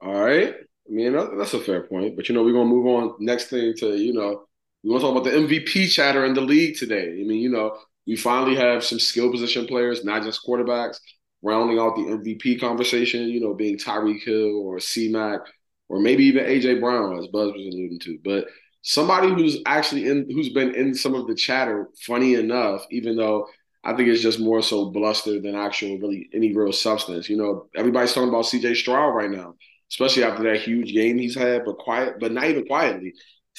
All 0.00 0.12
right. 0.12 0.54
I 0.54 0.90
mean, 0.90 1.12
that's 1.12 1.54
a 1.54 1.60
fair 1.60 1.82
point. 1.82 2.16
But 2.16 2.28
you 2.28 2.34
know, 2.34 2.44
we're 2.44 2.52
gonna 2.52 2.66
move 2.66 2.86
on 2.86 3.16
next 3.18 3.46
thing 3.46 3.74
to, 3.78 3.96
you 3.96 4.12
know, 4.12 4.46
we 4.82 4.90
want 4.90 5.02
to 5.02 5.08
talk 5.08 5.16
about 5.16 5.24
the 5.24 5.36
MVP 5.36 5.88
chatter 5.88 6.24
in 6.24 6.34
the 6.34 6.40
league 6.40 6.76
today. 6.76 7.08
I 7.20 7.24
mean, 7.24 7.40
you 7.40 7.50
know, 7.50 7.76
we 8.08 8.16
finally 8.16 8.56
have 8.56 8.82
some 8.82 8.98
skill 8.98 9.30
position 9.30 9.66
players, 9.66 10.02
not 10.02 10.22
just 10.22 10.44
quarterbacks, 10.44 10.98
rounding 11.42 11.78
out 11.78 11.94
the 11.94 12.02
MVP 12.02 12.58
conversation, 12.58 13.28
you 13.28 13.38
know, 13.38 13.54
being 13.54 13.76
Tyreek 13.76 14.24
Hill 14.24 14.62
or 14.64 14.80
C 14.80 15.12
Mac 15.12 15.40
or 15.88 16.00
maybe 16.00 16.24
even 16.24 16.44
AJ 16.44 16.80
Brown, 16.80 17.18
as 17.18 17.26
Buzz 17.28 17.52
was 17.52 17.66
alluding 17.66 17.98
to. 18.00 18.18
But 18.24 18.46
somebody 18.82 19.28
who's 19.28 19.58
actually 19.66 20.08
in 20.08 20.26
who's 20.30 20.48
been 20.48 20.74
in 20.74 20.94
some 20.94 21.14
of 21.14 21.26
the 21.26 21.34
chatter, 21.34 21.88
funny 22.06 22.34
enough, 22.34 22.86
even 22.90 23.16
though 23.16 23.46
I 23.84 23.94
think 23.94 24.08
it's 24.08 24.22
just 24.22 24.40
more 24.40 24.62
so 24.62 24.90
bluster 24.90 25.40
than 25.40 25.54
actual 25.54 25.98
really 25.98 26.28
any 26.34 26.56
real 26.56 26.72
substance. 26.72 27.28
You 27.28 27.36
know, 27.36 27.68
everybody's 27.76 28.14
talking 28.14 28.30
about 28.30 28.46
CJ 28.46 28.76
Stroud 28.76 29.14
right 29.14 29.30
now, 29.30 29.54
especially 29.90 30.24
after 30.24 30.42
that 30.44 30.62
huge 30.62 30.94
game 30.94 31.18
he's 31.18 31.34
had, 31.34 31.66
but 31.66 31.76
quiet, 31.76 32.14
but 32.20 32.32
not 32.32 32.44
even 32.44 32.66
quietly. 32.66 33.12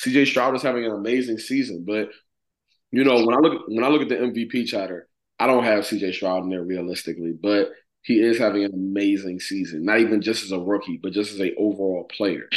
CJ 0.04 0.28
Stroud 0.28 0.56
is 0.56 0.64
having 0.64 0.86
an 0.86 0.92
amazing 0.92 1.38
season. 1.38 1.84
But 1.88 2.10
you 2.92 3.04
know, 3.04 3.26
when 3.26 3.36
I 3.36 3.40
look 3.40 3.68
when 3.68 3.84
I 3.84 3.90
look 3.90 4.02
at 4.02 4.10
the 4.10 4.16
MVP 4.16 4.68
chatter, 4.68 5.08
I 5.40 5.48
don't 5.48 5.64
have 5.64 5.86
CJ 5.86 6.14
Stroud 6.14 6.44
in 6.44 6.50
there 6.50 6.64
realistically, 6.64 7.32
but 7.32 7.72
he 8.02 8.22
is 8.22 8.38
having 8.38 8.64
an 8.64 8.74
amazing 8.74 9.40
season. 9.40 9.86
Not 9.86 10.00
even 10.00 10.22
just 10.22 10.44
as 10.44 10.52
a 10.52 10.60
rookie, 10.60 11.00
but 11.02 11.14
just 11.14 11.34
as 11.34 11.42
a 11.42 11.54
overall 11.56 12.06
player. 12.06 12.50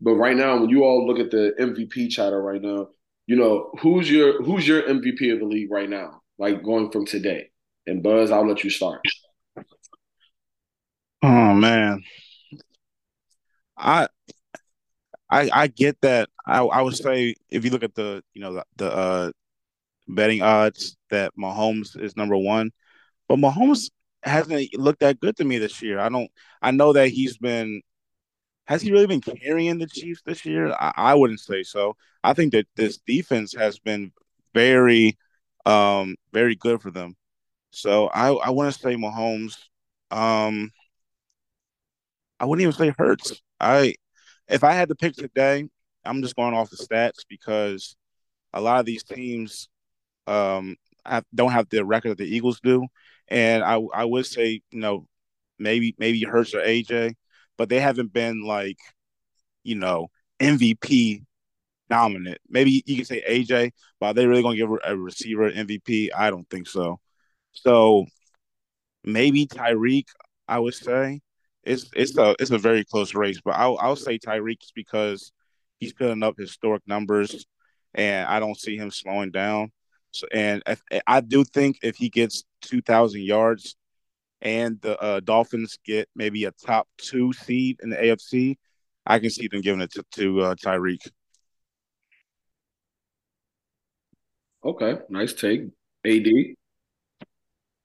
But 0.00 0.14
right 0.14 0.36
now, 0.36 0.58
when 0.58 0.70
you 0.70 0.84
all 0.84 1.06
look 1.06 1.18
at 1.18 1.30
the 1.30 1.54
MVP 1.58 2.10
chatter 2.10 2.40
right 2.40 2.62
now, 2.62 2.88
you 3.26 3.36
know 3.36 3.70
who's 3.80 4.10
your 4.10 4.42
who's 4.42 4.66
your 4.66 4.82
MVP 4.82 5.32
of 5.32 5.40
the 5.40 5.46
league 5.46 5.70
right 5.70 5.88
now? 5.88 6.22
Like 6.38 6.62
going 6.62 6.90
from 6.90 7.06
today. 7.06 7.50
And 7.86 8.02
Buzz, 8.02 8.30
I'll 8.30 8.46
let 8.46 8.64
you 8.64 8.70
start. 8.70 9.02
Oh 11.22 11.54
man, 11.54 12.02
I 13.76 14.08
I 15.30 15.50
I 15.52 15.66
get 15.68 16.00
that. 16.02 16.28
I 16.46 16.60
I 16.60 16.82
would 16.82 16.96
say 16.96 17.34
if 17.50 17.64
you 17.64 17.70
look 17.70 17.82
at 17.82 17.94
the 17.94 18.22
you 18.34 18.42
know 18.42 18.54
the, 18.54 18.64
the 18.76 18.92
uh, 18.94 19.32
betting 20.08 20.42
odds 20.42 20.96
that 21.10 21.32
Mahomes 21.38 22.00
is 22.00 22.16
number 22.16 22.36
one, 22.36 22.70
but 23.28 23.38
Mahomes 23.38 23.90
hasn't 24.22 24.76
looked 24.78 25.00
that 25.00 25.20
good 25.20 25.36
to 25.36 25.44
me 25.44 25.58
this 25.58 25.82
year. 25.82 25.98
I 25.98 26.08
don't. 26.08 26.30
I 26.62 26.70
know 26.70 26.92
that 26.92 27.08
he's 27.08 27.36
been. 27.38 27.82
Has 28.66 28.82
he 28.82 28.92
really 28.92 29.06
been 29.06 29.20
carrying 29.20 29.78
the 29.78 29.86
Chiefs 29.86 30.22
this 30.24 30.44
year? 30.46 30.72
I, 30.72 30.92
I 30.96 31.14
wouldn't 31.14 31.40
say 31.40 31.62
so. 31.62 31.96
I 32.22 32.32
think 32.32 32.52
that 32.52 32.66
this 32.76 32.98
defense 33.06 33.54
has 33.54 33.78
been 33.78 34.10
very, 34.54 35.18
um, 35.66 36.16
very 36.32 36.54
good 36.54 36.80
for 36.80 36.90
them. 36.90 37.16
So 37.70 38.08
I 38.08 38.32
I 38.32 38.50
want 38.50 38.72
to 38.72 38.80
say 38.80 38.94
Mahomes. 38.96 39.56
Um, 40.10 40.70
I 42.40 42.46
wouldn't 42.46 42.62
even 42.62 42.72
say 42.72 42.94
Hurts. 42.96 43.42
I 43.60 43.94
if 44.48 44.64
I 44.64 44.72
had 44.72 44.88
to 44.88 44.94
pick 44.94 45.14
today, 45.14 45.68
I'm 46.04 46.22
just 46.22 46.36
going 46.36 46.54
off 46.54 46.70
the 46.70 46.76
stats 46.76 47.24
because 47.28 47.96
a 48.52 48.60
lot 48.60 48.80
of 48.80 48.86
these 48.86 49.02
teams 49.02 49.68
um, 50.26 50.76
have, 51.04 51.24
don't 51.34 51.52
have 51.52 51.68
the 51.68 51.84
record 51.84 52.10
that 52.10 52.18
the 52.18 52.36
Eagles 52.36 52.60
do, 52.60 52.86
and 53.28 53.62
I 53.64 53.80
I 53.94 54.04
would 54.04 54.26
say 54.26 54.62
you 54.70 54.80
know 54.80 55.06
maybe 55.58 55.94
maybe 55.98 56.22
Hurts 56.22 56.54
or 56.54 56.60
AJ, 56.60 57.14
but 57.58 57.68
they 57.68 57.80
haven't 57.80 58.12
been 58.12 58.42
like 58.42 58.78
you 59.64 59.76
know 59.76 60.08
MVP 60.40 61.22
dominant. 61.90 62.38
Maybe 62.48 62.82
you 62.86 62.96
can 62.96 63.04
say 63.04 63.22
AJ, 63.28 63.72
but 64.00 64.06
are 64.06 64.14
they 64.14 64.26
really 64.26 64.42
going 64.42 64.56
to 64.58 64.66
give 64.66 64.78
a 64.84 64.96
receiver 64.96 65.50
MVP? 65.50 66.10
I 66.16 66.30
don't 66.30 66.48
think 66.50 66.68
so. 66.68 67.00
So 67.52 68.06
maybe 69.04 69.46
Tyreek, 69.46 70.06
I 70.48 70.58
would 70.58 70.74
say 70.74 71.20
it's 71.62 71.90
it's 71.94 72.16
a 72.18 72.34
it's 72.38 72.50
a 72.50 72.58
very 72.58 72.84
close 72.84 73.14
race, 73.14 73.40
but 73.44 73.54
I'll 73.56 73.78
I'll 73.80 73.96
say 73.96 74.18
Tyreek 74.18 74.60
because 74.74 75.32
he's 75.78 75.92
putting 75.92 76.22
up 76.22 76.34
historic 76.38 76.82
numbers, 76.86 77.46
and 77.94 78.26
I 78.26 78.40
don't 78.40 78.58
see 78.58 78.76
him 78.76 78.90
slowing 78.90 79.30
down. 79.30 79.72
So, 80.14 80.26
and 80.32 80.62
if, 80.66 80.80
I 81.06 81.20
do 81.20 81.44
think 81.44 81.78
if 81.82 81.96
he 81.96 82.08
gets 82.08 82.44
two 82.62 82.80
thousand 82.80 83.22
yards, 83.22 83.76
and 84.40 84.80
the 84.82 85.00
uh, 85.00 85.20
Dolphins 85.20 85.78
get 85.84 86.08
maybe 86.14 86.44
a 86.44 86.52
top 86.52 86.86
two 86.98 87.32
seed 87.32 87.80
in 87.82 87.90
the 87.90 87.96
AFC, 87.96 88.56
I 89.06 89.18
can 89.18 89.30
see 89.30 89.48
them 89.48 89.60
giving 89.60 89.80
it 89.80 89.92
to, 89.92 90.04
to 90.12 90.40
uh, 90.40 90.54
Tyreek. 90.54 91.08
Okay, 94.64 94.98
nice 95.08 95.34
take, 95.34 95.62
AD. 96.06 96.28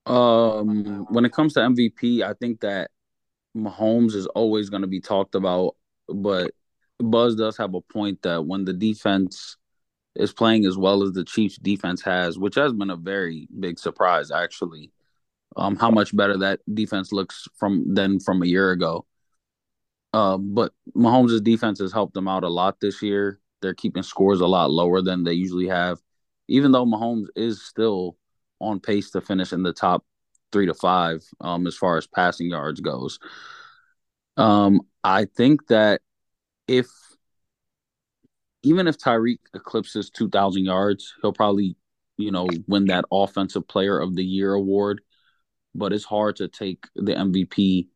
Um, 0.06 1.06
when 1.10 1.26
it 1.26 1.34
comes 1.34 1.54
to 1.54 1.62
MVP, 1.62 2.22
I 2.22 2.34
think 2.34 2.62
that 2.62 2.92
Mahomes 3.56 4.14
is 4.14 4.28
always 4.28 4.70
going 4.70 4.84
to 4.84 4.88
be 4.88 5.02
talked 5.02 5.36
about, 5.36 5.76
but 6.08 6.52
Buzz 7.00 7.36
does 7.36 7.58
have 7.58 7.74
a 7.74 7.82
point 7.82 8.22
that 8.22 8.46
when 8.46 8.66
the 8.66 8.74
defense 8.74 9.58
is 10.16 10.34
playing 10.34 10.66
as 10.66 10.78
well 10.78 11.04
as 11.04 11.12
the 11.12 11.24
Chiefs 11.24 11.58
defense 11.58 12.02
has, 12.02 12.38
which 12.38 12.56
has 12.56 12.74
been 12.74 12.90
a 12.90 12.96
very 12.96 13.48
big 13.60 13.80
surprise 13.80 14.32
actually, 14.32 14.92
um, 15.56 15.76
how 15.76 15.92
much 15.92 16.16
better 16.16 16.38
that 16.38 16.60
defense 16.74 17.12
looks 17.12 17.48
from 17.56 17.94
than 17.94 18.20
from 18.20 18.42
a 18.42 18.48
year 18.48 18.72
ago. 18.72 19.06
Uh, 20.14 20.38
but 20.38 20.74
Mahomes' 20.96 21.44
defense 21.44 21.80
has 21.80 21.94
helped 21.94 22.16
them 22.16 22.28
out 22.28 22.44
a 22.44 22.50
lot 22.50 22.80
this 22.80 23.02
year. 23.02 23.40
They're 23.62 23.76
keeping 23.76 24.04
scores 24.04 24.42
a 24.42 24.48
lot 24.48 24.72
lower 24.72 25.02
than 25.02 25.24
they 25.24 25.34
usually 25.34 25.68
have, 25.68 26.00
even 26.48 26.72
though 26.72 26.86
Mahomes 26.86 27.28
is 27.36 27.62
still 27.62 28.18
on 28.60 28.80
pace 28.80 29.12
to 29.12 29.22
finish 29.22 29.54
in 29.54 29.64
the 29.64 29.74
top 29.74 30.04
three 30.52 30.66
to 30.66 30.74
five 30.74 31.24
um, 31.42 31.68
as 31.68 31.76
far 31.76 31.98
as 31.98 32.08
passing 32.08 32.50
yards 32.50 32.82
goes. 32.82 33.20
Um, 34.38 34.82
I 35.04 35.26
think 35.26 35.68
that 35.68 36.02
if 36.68 36.88
even 38.64 38.88
if 38.88 38.98
Tyreek 38.98 39.40
eclipses 39.54 40.10
2,000 40.10 40.66
yards, 40.66 41.14
he'll 41.22 41.34
probably, 41.34 41.76
you 42.18 42.32
know, 42.32 42.48
win 42.68 42.86
that 42.86 43.06
Offensive 43.12 43.68
Player 43.68 44.00
of 44.00 44.16
the 44.16 44.24
Year 44.24 44.54
award. 44.54 45.02
But 45.76 45.94
it's 45.94 46.06
hard 46.06 46.38
to 46.38 46.48
take 46.48 46.84
the 46.96 47.14
MVP 47.14 47.88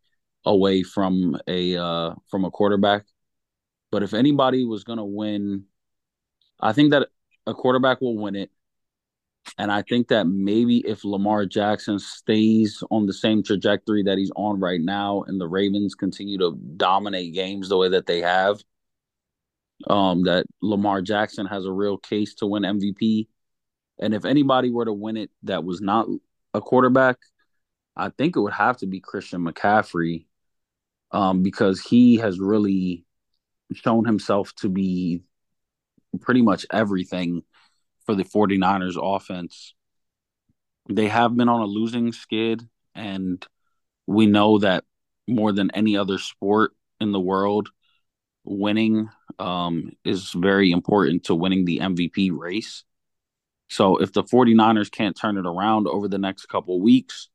away 0.45 0.83
from 0.83 1.37
a 1.47 1.75
uh, 1.75 2.13
from 2.29 2.45
a 2.45 2.51
quarterback. 2.51 3.05
But 3.91 4.03
if 4.03 4.13
anybody 4.13 4.63
was 4.63 4.83
going 4.83 4.97
to 4.97 5.03
win, 5.03 5.65
I 6.59 6.73
think 6.73 6.91
that 6.91 7.09
a 7.45 7.53
quarterback 7.53 8.01
will 8.01 8.17
win 8.17 8.35
it. 8.35 8.51
And 9.57 9.71
I 9.71 9.81
think 9.81 10.07
that 10.07 10.25
maybe 10.25 10.77
if 10.87 11.03
Lamar 11.03 11.45
Jackson 11.45 11.99
stays 11.99 12.81
on 12.89 13.05
the 13.05 13.13
same 13.13 13.43
trajectory 13.43 14.03
that 14.03 14.17
he's 14.17 14.31
on 14.35 14.59
right 14.59 14.79
now 14.79 15.23
and 15.27 15.39
the 15.39 15.47
Ravens 15.47 15.95
continue 15.95 16.37
to 16.37 16.57
dominate 16.77 17.33
games 17.33 17.67
the 17.67 17.77
way 17.77 17.89
that 17.89 18.05
they 18.05 18.21
have, 18.21 18.63
um, 19.87 20.23
that 20.23 20.45
Lamar 20.61 21.01
Jackson 21.01 21.45
has 21.45 21.65
a 21.65 21.71
real 21.71 21.97
case 21.97 22.35
to 22.35 22.45
win 22.45 22.63
MVP. 22.63 23.27
And 23.99 24.13
if 24.13 24.25
anybody 24.25 24.71
were 24.71 24.85
to 24.85 24.93
win 24.93 25.17
it 25.17 25.31
that 25.43 25.63
was 25.63 25.81
not 25.81 26.07
a 26.53 26.61
quarterback, 26.61 27.17
I 27.95 28.09
think 28.09 28.35
it 28.35 28.39
would 28.39 28.53
have 28.53 28.77
to 28.77 28.87
be 28.87 28.99
Christian 28.99 29.45
McCaffrey 29.45 30.25
um, 31.11 31.43
because 31.43 31.79
he 31.79 32.17
has 32.17 32.39
really 32.39 33.05
shown 33.73 34.05
himself 34.05 34.53
to 34.55 34.69
be 34.69 35.21
pretty 36.21 36.41
much 36.41 36.65
everything 36.71 37.43
for 38.05 38.15
the 38.15 38.23
49ers 38.23 38.97
offense. 39.01 39.73
They 40.89 41.07
have 41.07 41.35
been 41.35 41.49
on 41.49 41.61
a 41.61 41.65
losing 41.65 42.11
skid, 42.11 42.67
and 42.93 43.45
we 44.05 44.25
know 44.25 44.59
that 44.59 44.83
more 45.27 45.51
than 45.53 45.71
any 45.71 45.95
other 45.95 46.17
sport 46.17 46.73
in 46.99 47.11
the 47.11 47.19
world, 47.19 47.69
winning 48.43 49.09
um, 49.39 49.91
is 50.03 50.31
very 50.31 50.71
important 50.71 51.25
to 51.25 51.35
winning 51.35 51.65
the 51.65 51.79
MVP 51.79 52.31
race. 52.31 52.83
So 53.69 53.97
if 53.97 54.13
the 54.13 54.23
49ers 54.23 54.91
can't 54.91 55.15
turn 55.15 55.37
it 55.37 55.45
around 55.45 55.87
over 55.87 56.07
the 56.07 56.17
next 56.17 56.45
couple 56.47 56.79
weeks, 56.79 57.29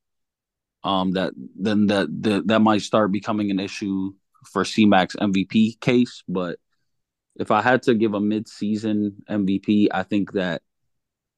um, 0.84 1.12
that 1.12 1.32
then 1.58 1.88
that, 1.88 2.06
that 2.22 2.46
that 2.46 2.60
might 2.60 2.82
start 2.82 3.10
becoming 3.10 3.50
an 3.50 3.58
issue 3.58 4.12
for 4.44 4.62
CMAC's 4.62 5.16
MVP 5.16 5.80
case. 5.80 6.22
But 6.28 6.58
if 7.36 7.50
I 7.50 7.62
had 7.62 7.82
to 7.84 7.94
give 7.94 8.14
a 8.14 8.20
mid-season 8.20 9.16
MVP, 9.28 9.88
I 9.92 10.02
think 10.04 10.32
that 10.32 10.62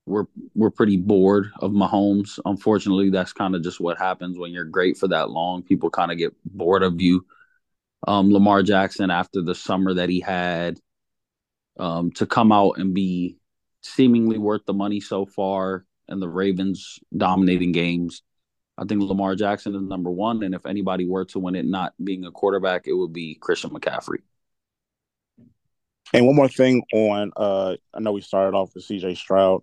we're 0.06 0.26
we're 0.54 0.70
pretty 0.70 0.96
bored 0.96 1.50
of 1.60 1.72
Mahomes. 1.72 2.38
Unfortunately, 2.44 3.10
that's 3.10 3.32
kind 3.32 3.54
of 3.54 3.62
just 3.62 3.80
what 3.80 3.98
happens 3.98 4.38
when 4.38 4.52
you're 4.52 4.64
great 4.64 4.98
for 4.98 5.08
that 5.08 5.30
long. 5.30 5.62
People 5.62 5.90
kind 5.90 6.10
of 6.10 6.18
get 6.18 6.34
bored 6.44 6.82
of 6.82 7.00
you. 7.00 7.24
Um, 8.06 8.32
Lamar 8.32 8.62
Jackson, 8.62 9.10
after 9.10 9.42
the 9.42 9.54
summer 9.54 9.94
that 9.94 10.08
he 10.08 10.20
had, 10.20 10.78
um, 11.78 12.12
to 12.12 12.26
come 12.26 12.52
out 12.52 12.78
and 12.78 12.94
be 12.94 13.36
seemingly 13.82 14.38
worth 14.38 14.62
the 14.66 14.74
money 14.74 15.00
so 15.00 15.26
far, 15.26 15.84
and 16.08 16.20
the 16.20 16.28
Ravens 16.28 16.98
dominating 17.16 17.72
games. 17.72 18.22
I 18.76 18.84
think 18.84 19.02
Lamar 19.02 19.34
Jackson 19.36 19.74
is 19.74 19.82
number 19.82 20.10
one, 20.10 20.42
and 20.42 20.54
if 20.54 20.66
anybody 20.66 21.06
were 21.06 21.24
to 21.26 21.38
win 21.38 21.54
it, 21.54 21.66
not 21.66 21.94
being 22.02 22.24
a 22.24 22.30
quarterback, 22.30 22.86
it 22.86 22.94
would 22.94 23.12
be 23.12 23.36
Christian 23.40 23.70
McCaffrey. 23.70 24.18
And 26.12 26.26
one 26.26 26.36
more 26.36 26.48
thing 26.48 26.82
on 26.92 27.30
uh 27.36 27.76
I 27.94 28.00
know 28.00 28.12
we 28.12 28.20
started 28.20 28.56
off 28.56 28.74
with 28.74 28.84
CJ 28.84 29.16
Stroud. 29.16 29.62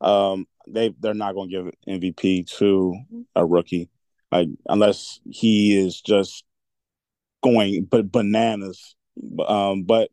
Um 0.00 0.46
they 0.68 0.94
they're 1.00 1.14
not 1.14 1.34
gonna 1.34 1.48
give 1.48 1.70
MVP 1.88 2.48
to 2.58 2.94
a 3.34 3.46
rookie. 3.46 3.88
Like 4.30 4.48
unless 4.68 5.20
he 5.30 5.78
is 5.78 6.00
just 6.00 6.44
going 7.42 7.84
but 7.84 8.10
bananas. 8.12 8.94
Um 9.46 9.84
but 9.84 10.10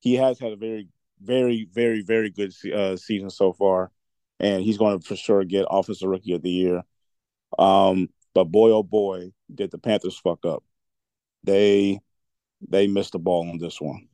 he 0.00 0.14
has 0.14 0.38
had 0.38 0.52
a 0.52 0.56
very 0.56 0.88
very 1.22 1.68
very 1.72 2.02
very 2.02 2.30
good 2.30 2.52
uh, 2.74 2.96
season 2.96 3.30
so 3.30 3.52
far 3.52 3.90
and 4.40 4.62
he's 4.62 4.78
going 4.78 4.98
to 4.98 5.06
for 5.06 5.16
sure 5.16 5.44
get 5.44 5.66
offensive 5.70 6.08
rookie 6.08 6.34
of 6.34 6.42
the 6.42 6.50
year. 6.50 6.82
Um 7.58 8.08
but 8.34 8.44
boy 8.44 8.70
oh 8.70 8.82
boy 8.82 9.32
did 9.54 9.70
the 9.70 9.78
Panthers 9.78 10.18
fuck 10.18 10.44
up. 10.44 10.62
They 11.44 12.00
they 12.68 12.86
missed 12.86 13.12
the 13.12 13.18
ball 13.18 13.48
on 13.50 13.58
this 13.58 13.80
one. 13.80 14.08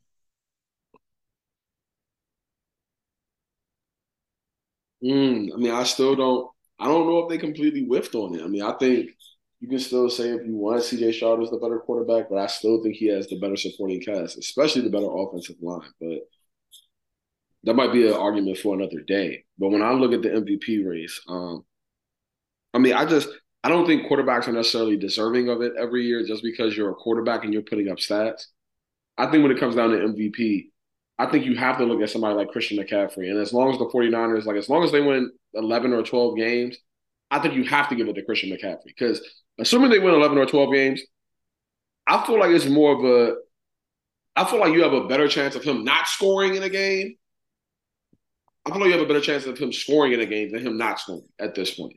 Mm, 5.03 5.53
I 5.53 5.57
mean, 5.57 5.73
I 5.73 5.83
still 5.85 6.15
don't. 6.17 6.51
I 6.79 6.87
don't 6.87 7.07
know 7.07 7.21
if 7.21 7.29
they 7.29 7.39
completely 7.39 7.85
whiffed 7.85 8.15
on 8.15 8.35
it. 8.35 8.43
I 8.43 8.47
mean, 8.47 8.63
I 8.63 8.73
think 8.79 9.11
you 9.63 9.69
can 9.69 9.79
still 9.79 10.11
say 10.11 10.31
if 10.31 10.45
you 10.45 10.57
want 10.57 10.83
CJ 10.83 11.15
Stroud 11.15 11.41
is 11.41 11.51
the 11.51 11.57
better 11.57 11.79
quarterback, 11.79 12.29
but 12.29 12.39
I 12.39 12.49
still 12.49 12.83
think 12.83 12.97
he 12.97 13.07
has 13.07 13.29
the 13.29 13.39
better 13.39 13.55
supporting 13.55 14.01
cast, 14.01 14.37
especially 14.37 14.83
the 14.83 14.91
better 14.91 15.07
offensive 15.07 15.55
line. 15.63 15.89
But 16.01 16.19
that 17.63 17.75
might 17.75 17.93
be 17.93 18.09
an 18.09 18.15
argument 18.15 18.59
for 18.59 18.75
another 18.75 19.01
day. 19.07 19.45
But 19.57 19.69
when 19.69 19.81
I 19.81 19.93
look 19.93 20.13
at 20.13 20.23
the 20.23 20.31
MVP 20.31 20.85
race, 20.85 21.21
um, 21.29 21.65
I 22.75 22.79
mean, 22.79 22.95
I 22.95 23.07
just 23.07 23.29
I 23.63 23.69
don't 23.69 23.87
think 23.87 24.11
quarterbacks 24.11 24.49
are 24.49 24.53
necessarily 24.53 24.97
deserving 24.97 25.49
of 25.49 25.63
it 25.63 25.75
every 25.79 26.07
year 26.07 26.27
just 26.27 26.43
because 26.43 26.77
you're 26.77 26.91
a 26.91 26.95
quarterback 26.95 27.45
and 27.45 27.53
you're 27.53 27.63
putting 27.63 27.89
up 27.89 27.99
stats. 27.99 28.47
I 29.17 29.31
think 29.31 29.45
when 29.45 29.53
it 29.53 29.61
comes 29.61 29.77
down 29.77 29.91
to 29.91 29.99
MVP, 29.99 30.71
I 31.21 31.27
think 31.27 31.45
you 31.45 31.55
have 31.55 31.79
to 31.79 31.85
look 31.85 32.03
at 32.03 32.11
somebody 32.11 32.35
like 32.35 32.49
Christian 32.49 32.79
McCaffrey. 32.79 33.31
And 33.31 33.39
as 33.39 33.53
long 33.53 33.71
as 33.71 33.79
the 33.79 33.87
49ers, 33.87 34.45
like 34.45 34.57
as 34.57 34.69
long 34.69 34.83
as 34.83 34.91
they 34.91 35.01
win 35.01 35.31
11 35.55 35.93
or 35.93 36.03
12 36.03 36.37
games, 36.37 36.77
I 37.31 37.39
think 37.39 37.55
you 37.55 37.63
have 37.63 37.89
to 37.91 37.95
give 37.95 38.09
it 38.09 38.15
to 38.15 38.25
Christian 38.25 38.51
McCaffrey. 38.51 38.87
Because 38.87 39.21
assuming 39.59 39.91
they 39.91 39.99
win 39.99 40.15
11 40.15 40.39
or 40.39 40.47
12 40.47 40.73
games, 40.73 41.03
I 42.07 42.25
feel 42.27 42.39
like 42.39 42.51
it's 42.51 42.67
more 42.67 42.97
of 42.97 43.05
a, 43.05 43.37
I 44.35 44.45
feel 44.45 44.61
like 44.61 44.73
you 44.73 44.83
have 44.83 44.93
a 44.93 45.07
better 45.07 45.29
chance 45.29 45.55
of 45.55 45.63
him 45.63 45.85
not 45.85 46.07
scoring 46.07 46.55
in 46.55 46.63
a 46.63 46.69
game. 46.69 47.17
I 48.65 48.71
feel 48.71 48.81
like 48.81 48.87
you 48.87 48.93
have 48.93 49.03
a 49.03 49.07
better 49.07 49.21
chance 49.21 49.45
of 49.47 49.59
him 49.59 49.73
scoring 49.73 50.13
in 50.13 50.21
a 50.21 50.27
game 50.27 50.53
than 50.53 50.65
him 50.65 50.77
not 50.79 51.01
scoring 51.01 51.27
at 51.39 51.55
this 51.55 51.75
point. 51.75 51.97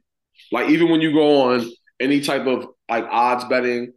Like 0.52 0.70
even 0.70 0.90
when 0.90 1.02
you 1.02 1.14
go 1.14 1.42
on 1.44 1.70
any 2.00 2.22
type 2.22 2.46
of 2.48 2.68
like 2.90 3.06
odds 3.10 3.46
betting, 3.46 3.94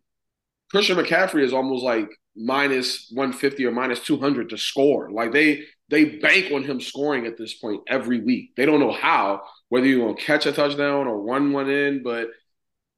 Christian 0.70 0.96
McCaffrey 0.96 1.42
is 1.42 1.52
almost 1.52 1.82
like 1.82 2.08
minus 2.36 3.10
150 3.12 3.64
or 3.66 3.72
minus 3.72 4.00
200 4.00 4.50
to 4.50 4.58
score. 4.58 5.10
Like 5.10 5.32
they 5.32 5.64
they 5.88 6.04
bank 6.04 6.52
on 6.52 6.62
him 6.62 6.80
scoring 6.80 7.26
at 7.26 7.38
this 7.38 7.54
point 7.54 7.82
every 7.88 8.20
week. 8.20 8.54
They 8.56 8.66
don't 8.66 8.80
know 8.80 8.92
how, 8.92 9.42
whether 9.70 9.86
you're 9.86 10.04
going 10.04 10.16
to 10.16 10.22
catch 10.22 10.44
a 10.46 10.52
touchdown 10.52 11.06
or 11.06 11.22
run 11.22 11.52
one 11.52 11.70
in, 11.70 12.02
but 12.02 12.28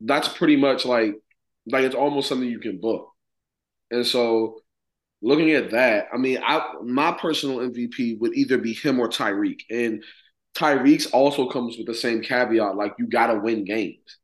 that's 0.00 0.28
pretty 0.28 0.56
much 0.56 0.84
like 0.84 1.14
like 1.66 1.84
it's 1.84 1.94
almost 1.94 2.28
something 2.28 2.48
you 2.48 2.60
can 2.60 2.80
book. 2.80 3.08
And 3.90 4.06
so 4.06 4.60
looking 5.22 5.52
at 5.52 5.72
that, 5.72 6.08
I 6.14 6.18
mean, 6.18 6.40
I 6.44 6.74
my 6.84 7.12
personal 7.12 7.60
MVP 7.62 8.16
would 8.20 8.34
either 8.36 8.58
be 8.58 8.74
him 8.74 9.00
or 9.00 9.08
Tyreek. 9.08 9.62
And 9.70 10.04
Tyreek's 10.56 11.06
also 11.06 11.48
comes 11.50 11.78
with 11.78 11.86
the 11.86 11.94
same 11.94 12.22
caveat, 12.22 12.76
like 12.76 12.94
you 12.98 13.08
gotta 13.08 13.40
win 13.40 13.64
games. 13.64 14.18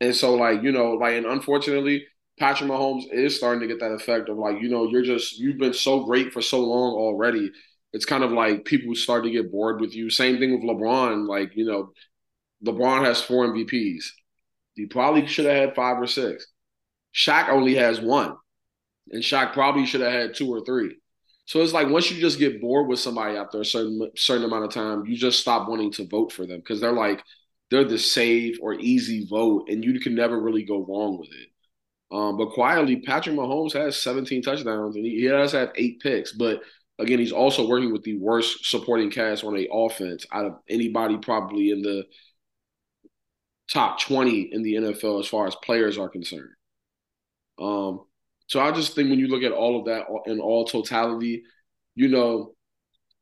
And 0.00 0.14
so, 0.14 0.34
like, 0.34 0.62
you 0.62 0.72
know, 0.72 0.92
like, 0.92 1.14
and 1.14 1.26
unfortunately, 1.26 2.06
Patrick 2.38 2.68
Mahomes 2.70 3.04
is 3.12 3.36
starting 3.36 3.60
to 3.60 3.66
get 3.66 3.80
that 3.80 3.92
effect 3.92 4.28
of 4.28 4.36
like, 4.38 4.60
you 4.60 4.68
know, 4.68 4.88
you're 4.88 5.02
just 5.04 5.38
you've 5.38 5.58
been 5.58 5.72
so 5.74 6.04
great 6.04 6.32
for 6.32 6.42
so 6.42 6.60
long 6.60 6.94
already. 6.94 7.50
It's 7.92 8.04
kind 8.04 8.24
of 8.24 8.32
like 8.32 8.64
people 8.64 8.94
start 8.96 9.24
to 9.24 9.30
get 9.30 9.52
bored 9.52 9.80
with 9.80 9.94
you. 9.94 10.10
Same 10.10 10.38
thing 10.38 10.52
with 10.52 10.68
LeBron. 10.68 11.28
Like, 11.28 11.52
you 11.54 11.64
know, 11.64 11.92
LeBron 12.66 13.04
has 13.04 13.22
four 13.22 13.44
MVPs. 13.46 14.12
He 14.74 14.86
probably 14.86 15.26
should 15.26 15.46
have 15.46 15.54
had 15.54 15.74
five 15.74 15.98
or 15.98 16.06
six. 16.06 16.46
Shaq 17.14 17.48
only 17.48 17.74
has 17.76 18.00
one. 18.00 18.36
And 19.10 19.22
Shaq 19.22 19.52
probably 19.52 19.86
should 19.86 20.00
have 20.00 20.12
had 20.12 20.34
two 20.34 20.48
or 20.48 20.64
three. 20.64 20.96
So 21.46 21.60
it's 21.60 21.72
like 21.72 21.88
once 21.88 22.10
you 22.10 22.20
just 22.20 22.38
get 22.38 22.60
bored 22.60 22.88
with 22.88 22.98
somebody 22.98 23.36
after 23.36 23.60
a 23.60 23.64
certain 23.64 24.10
certain 24.16 24.44
amount 24.44 24.64
of 24.64 24.70
time, 24.70 25.04
you 25.06 25.16
just 25.16 25.40
stop 25.40 25.68
wanting 25.68 25.92
to 25.92 26.08
vote 26.08 26.32
for 26.32 26.46
them 26.46 26.58
because 26.58 26.80
they're 26.80 26.92
like 26.92 27.22
they're 27.70 27.84
the 27.84 27.98
safe 27.98 28.56
or 28.62 28.74
easy 28.74 29.26
vote, 29.28 29.68
and 29.68 29.84
you 29.84 29.98
can 30.00 30.14
never 30.14 30.40
really 30.40 30.64
go 30.64 30.84
wrong 30.86 31.18
with 31.18 31.30
it. 31.32 31.48
Um, 32.14 32.36
but 32.36 32.50
quietly, 32.50 32.96
Patrick 33.00 33.34
Mahomes 33.34 33.72
has 33.72 33.96
17 34.00 34.42
touchdowns 34.42 34.94
and 34.94 35.04
he, 35.04 35.20
he 35.20 35.28
does 35.28 35.52
have 35.52 35.72
eight 35.74 36.00
picks. 36.00 36.32
But 36.32 36.60
again, 36.98 37.18
he's 37.18 37.32
also 37.32 37.66
working 37.66 37.92
with 37.92 38.04
the 38.04 38.16
worst 38.18 38.66
supporting 38.66 39.10
cast 39.10 39.42
on 39.42 39.56
a 39.56 39.66
offense 39.72 40.24
out 40.32 40.46
of 40.46 40.58
anybody 40.68 41.16
probably 41.16 41.70
in 41.70 41.82
the 41.82 42.04
top 43.72 44.00
20 44.00 44.52
in 44.52 44.62
the 44.62 44.74
NFL 44.74 45.20
as 45.20 45.26
far 45.26 45.46
as 45.46 45.54
players 45.56 45.98
are 45.98 46.08
concerned. 46.08 46.50
Um, 47.58 48.04
so 48.46 48.60
I 48.60 48.72
just 48.72 48.94
think 48.94 49.10
when 49.10 49.18
you 49.18 49.28
look 49.28 49.42
at 49.42 49.52
all 49.52 49.78
of 49.78 49.86
that 49.86 50.06
in 50.30 50.40
all 50.40 50.64
totality, 50.64 51.44
you 51.94 52.08
know, 52.08 52.54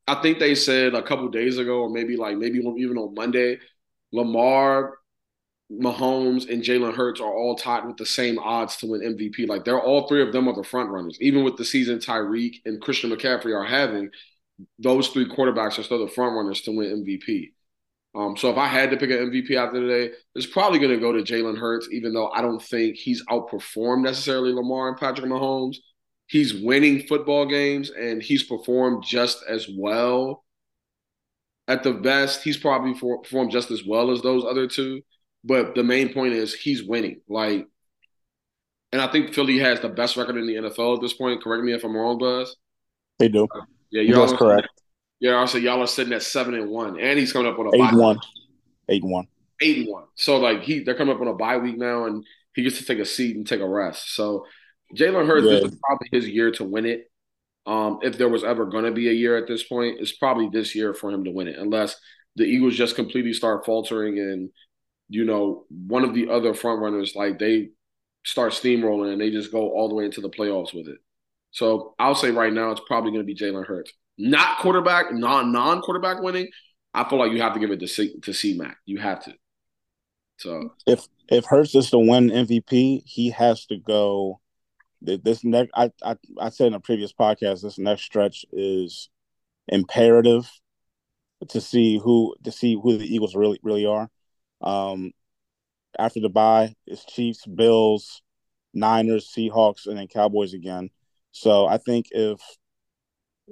I 0.06 0.20
think 0.20 0.38
they 0.38 0.54
said 0.54 0.94
a 0.94 1.02
couple 1.02 1.28
days 1.28 1.58
ago, 1.58 1.82
or 1.82 1.90
maybe 1.90 2.16
like 2.16 2.36
maybe 2.36 2.58
even 2.58 2.98
on 2.98 3.14
Monday, 3.14 3.58
Lamar 4.12 4.94
Mahomes 5.70 6.50
and 6.50 6.62
Jalen 6.62 6.94
Hurts 6.94 7.20
are 7.20 7.32
all 7.32 7.54
tied 7.54 7.86
with 7.86 7.96
the 7.96 8.06
same 8.06 8.38
odds 8.38 8.76
to 8.78 8.86
win 8.86 9.00
MVP. 9.00 9.48
Like 9.48 9.64
they're 9.64 9.80
all 9.80 10.08
three 10.08 10.22
of 10.22 10.32
them 10.32 10.48
are 10.48 10.54
the 10.54 10.64
front 10.64 10.90
runners. 10.90 11.16
Even 11.20 11.44
with 11.44 11.56
the 11.56 11.64
season 11.64 11.98
Tyreek 11.98 12.56
and 12.66 12.80
Christian 12.80 13.10
McCaffrey 13.10 13.56
are 13.56 13.64
having, 13.64 14.10
those 14.78 15.08
three 15.08 15.28
quarterbacks 15.28 15.78
are 15.78 15.82
still 15.82 16.04
the 16.04 16.12
front 16.12 16.34
runners 16.34 16.62
to 16.62 16.72
win 16.72 17.04
MVP. 17.04 17.52
Um, 18.14 18.36
so 18.36 18.50
if 18.50 18.58
I 18.58 18.66
had 18.66 18.90
to 18.90 18.96
pick 18.96 19.10
an 19.10 19.30
MVP 19.30 19.56
after 19.56 19.80
today, 19.80 20.14
it's 20.34 20.46
probably 20.46 20.78
going 20.78 20.92
to 20.92 21.00
go 21.00 21.12
to 21.12 21.22
Jalen 21.22 21.58
Hurts, 21.58 21.88
even 21.92 22.12
though 22.12 22.30
I 22.30 22.42
don't 22.42 22.62
think 22.62 22.96
he's 22.96 23.24
outperformed 23.26 24.02
necessarily 24.02 24.52
Lamar 24.52 24.88
and 24.88 24.98
Patrick 24.98 25.30
Mahomes. 25.30 25.76
He's 26.26 26.54
winning 26.54 27.06
football 27.06 27.46
games 27.46 27.90
and 27.90 28.22
he's 28.22 28.42
performed 28.42 29.04
just 29.06 29.42
as 29.48 29.66
well. 29.74 30.44
At 31.68 31.82
the 31.82 31.92
best, 31.92 32.42
he's 32.42 32.56
probably 32.56 32.94
performed 32.94 33.50
just 33.50 33.70
as 33.70 33.84
well 33.84 34.10
as 34.10 34.20
those 34.20 34.44
other 34.44 34.66
two. 34.66 35.02
But 35.44 35.74
the 35.74 35.82
main 35.82 36.12
point 36.12 36.34
is 36.34 36.54
he's 36.54 36.84
winning. 36.84 37.20
Like, 37.28 37.66
and 38.92 39.00
I 39.00 39.10
think 39.10 39.32
Philly 39.32 39.58
has 39.58 39.80
the 39.80 39.88
best 39.88 40.16
record 40.16 40.36
in 40.36 40.46
the 40.46 40.54
NFL 40.54 40.96
at 40.96 41.02
this 41.02 41.14
point. 41.14 41.42
Correct 41.42 41.64
me 41.64 41.72
if 41.72 41.82
I'm 41.82 41.96
wrong, 41.96 42.18
Buzz. 42.18 42.56
They 43.18 43.28
do. 43.28 43.44
Uh, 43.44 43.62
yeah, 43.90 44.02
you're 44.02 44.26
That's 44.26 44.38
correct. 44.38 44.68
Yeah, 45.22 45.40
I 45.40 45.44
said 45.44 45.62
y'all 45.62 45.80
are 45.80 45.86
sitting 45.86 46.12
at 46.12 46.24
seven 46.24 46.54
and 46.54 46.68
one, 46.68 46.98
and 46.98 47.16
he's 47.16 47.32
coming 47.32 47.50
up 47.50 47.56
on 47.56 47.66
a 47.66 47.76
eight 47.76 47.92
bye. 47.92 47.96
one, 47.96 48.18
eight 48.88 49.04
and 49.04 49.12
one, 49.12 49.28
eight 49.60 49.78
and 49.78 49.88
one. 49.88 50.04
So 50.16 50.38
like 50.38 50.62
he, 50.62 50.80
they're 50.80 50.96
coming 50.96 51.14
up 51.14 51.20
on 51.20 51.28
a 51.28 51.34
bye 51.34 51.58
week 51.58 51.78
now, 51.78 52.06
and 52.06 52.26
he 52.56 52.64
gets 52.64 52.78
to 52.78 52.84
take 52.84 52.98
a 52.98 53.04
seat 53.04 53.36
and 53.36 53.46
take 53.46 53.60
a 53.60 53.68
rest. 53.68 54.16
So 54.16 54.46
Jalen 54.96 55.28
Hurts 55.28 55.46
yeah. 55.46 55.68
is 55.68 55.78
probably 55.86 56.08
his 56.10 56.28
year 56.28 56.50
to 56.50 56.64
win 56.64 56.86
it. 56.86 57.08
Um, 57.66 58.00
if 58.02 58.18
there 58.18 58.28
was 58.28 58.42
ever 58.42 58.66
going 58.66 58.84
to 58.84 58.90
be 58.90 59.08
a 59.08 59.12
year 59.12 59.36
at 59.36 59.46
this 59.46 59.62
point, 59.62 60.00
it's 60.00 60.10
probably 60.10 60.48
this 60.52 60.74
year 60.74 60.92
for 60.92 61.12
him 61.12 61.22
to 61.22 61.30
win 61.30 61.46
it, 61.46 61.56
unless 61.56 61.94
the 62.34 62.42
Eagles 62.42 62.74
just 62.74 62.96
completely 62.96 63.32
start 63.32 63.64
faltering 63.64 64.18
and 64.18 64.50
you 65.12 65.26
know, 65.26 65.66
one 65.68 66.04
of 66.04 66.14
the 66.14 66.30
other 66.30 66.54
front 66.54 66.80
runners, 66.80 67.14
like 67.14 67.38
they 67.38 67.68
start 68.24 68.52
steamrolling 68.52 69.12
and 69.12 69.20
they 69.20 69.30
just 69.30 69.52
go 69.52 69.70
all 69.70 69.88
the 69.88 69.94
way 69.94 70.06
into 70.06 70.22
the 70.22 70.30
playoffs 70.30 70.74
with 70.74 70.88
it. 70.88 70.98
So 71.50 71.94
I'll 71.98 72.14
say 72.14 72.30
right 72.30 72.52
now 72.52 72.70
it's 72.70 72.80
probably 72.86 73.10
going 73.10 73.26
to 73.26 73.26
be 73.26 73.34
Jalen 73.34 73.66
Hurts. 73.66 73.92
Not 74.24 74.58
quarterback, 74.58 75.12
non 75.12 75.50
non 75.50 75.80
quarterback 75.80 76.22
winning. 76.22 76.48
I 76.94 77.08
feel 77.08 77.18
like 77.18 77.32
you 77.32 77.42
have 77.42 77.54
to 77.54 77.58
give 77.58 77.72
it 77.72 77.80
to 77.80 77.88
C, 77.88 78.20
to 78.20 78.32
C 78.32 78.56
Mac. 78.56 78.76
You 78.86 78.98
have 78.98 79.24
to. 79.24 79.34
So 80.38 80.74
if 80.86 81.08
if 81.28 81.44
Hurts 81.44 81.74
is 81.74 81.90
to 81.90 81.98
win 81.98 82.30
MVP, 82.30 83.02
he 83.04 83.30
has 83.30 83.66
to 83.66 83.78
go. 83.78 84.40
This 85.00 85.42
next, 85.42 85.72
I, 85.74 85.90
I 86.04 86.16
I 86.40 86.50
said 86.50 86.68
in 86.68 86.74
a 86.74 86.80
previous 86.80 87.12
podcast, 87.12 87.62
this 87.62 87.78
next 87.78 88.02
stretch 88.02 88.44
is 88.52 89.08
imperative 89.66 90.48
to 91.48 91.60
see 91.60 91.98
who 91.98 92.36
to 92.44 92.52
see 92.52 92.78
who 92.80 92.98
the 92.98 93.12
Eagles 93.12 93.34
really 93.34 93.58
really 93.64 93.86
are. 93.86 94.08
Um, 94.60 95.10
after 95.98 96.20
the 96.20 96.28
bye, 96.28 96.76
it's 96.86 97.04
Chiefs, 97.04 97.44
Bills, 97.44 98.22
Niners, 98.72 99.32
Seahawks, 99.36 99.88
and 99.88 99.98
then 99.98 100.06
Cowboys 100.06 100.54
again. 100.54 100.90
So 101.32 101.66
I 101.66 101.78
think 101.78 102.06
if 102.12 102.40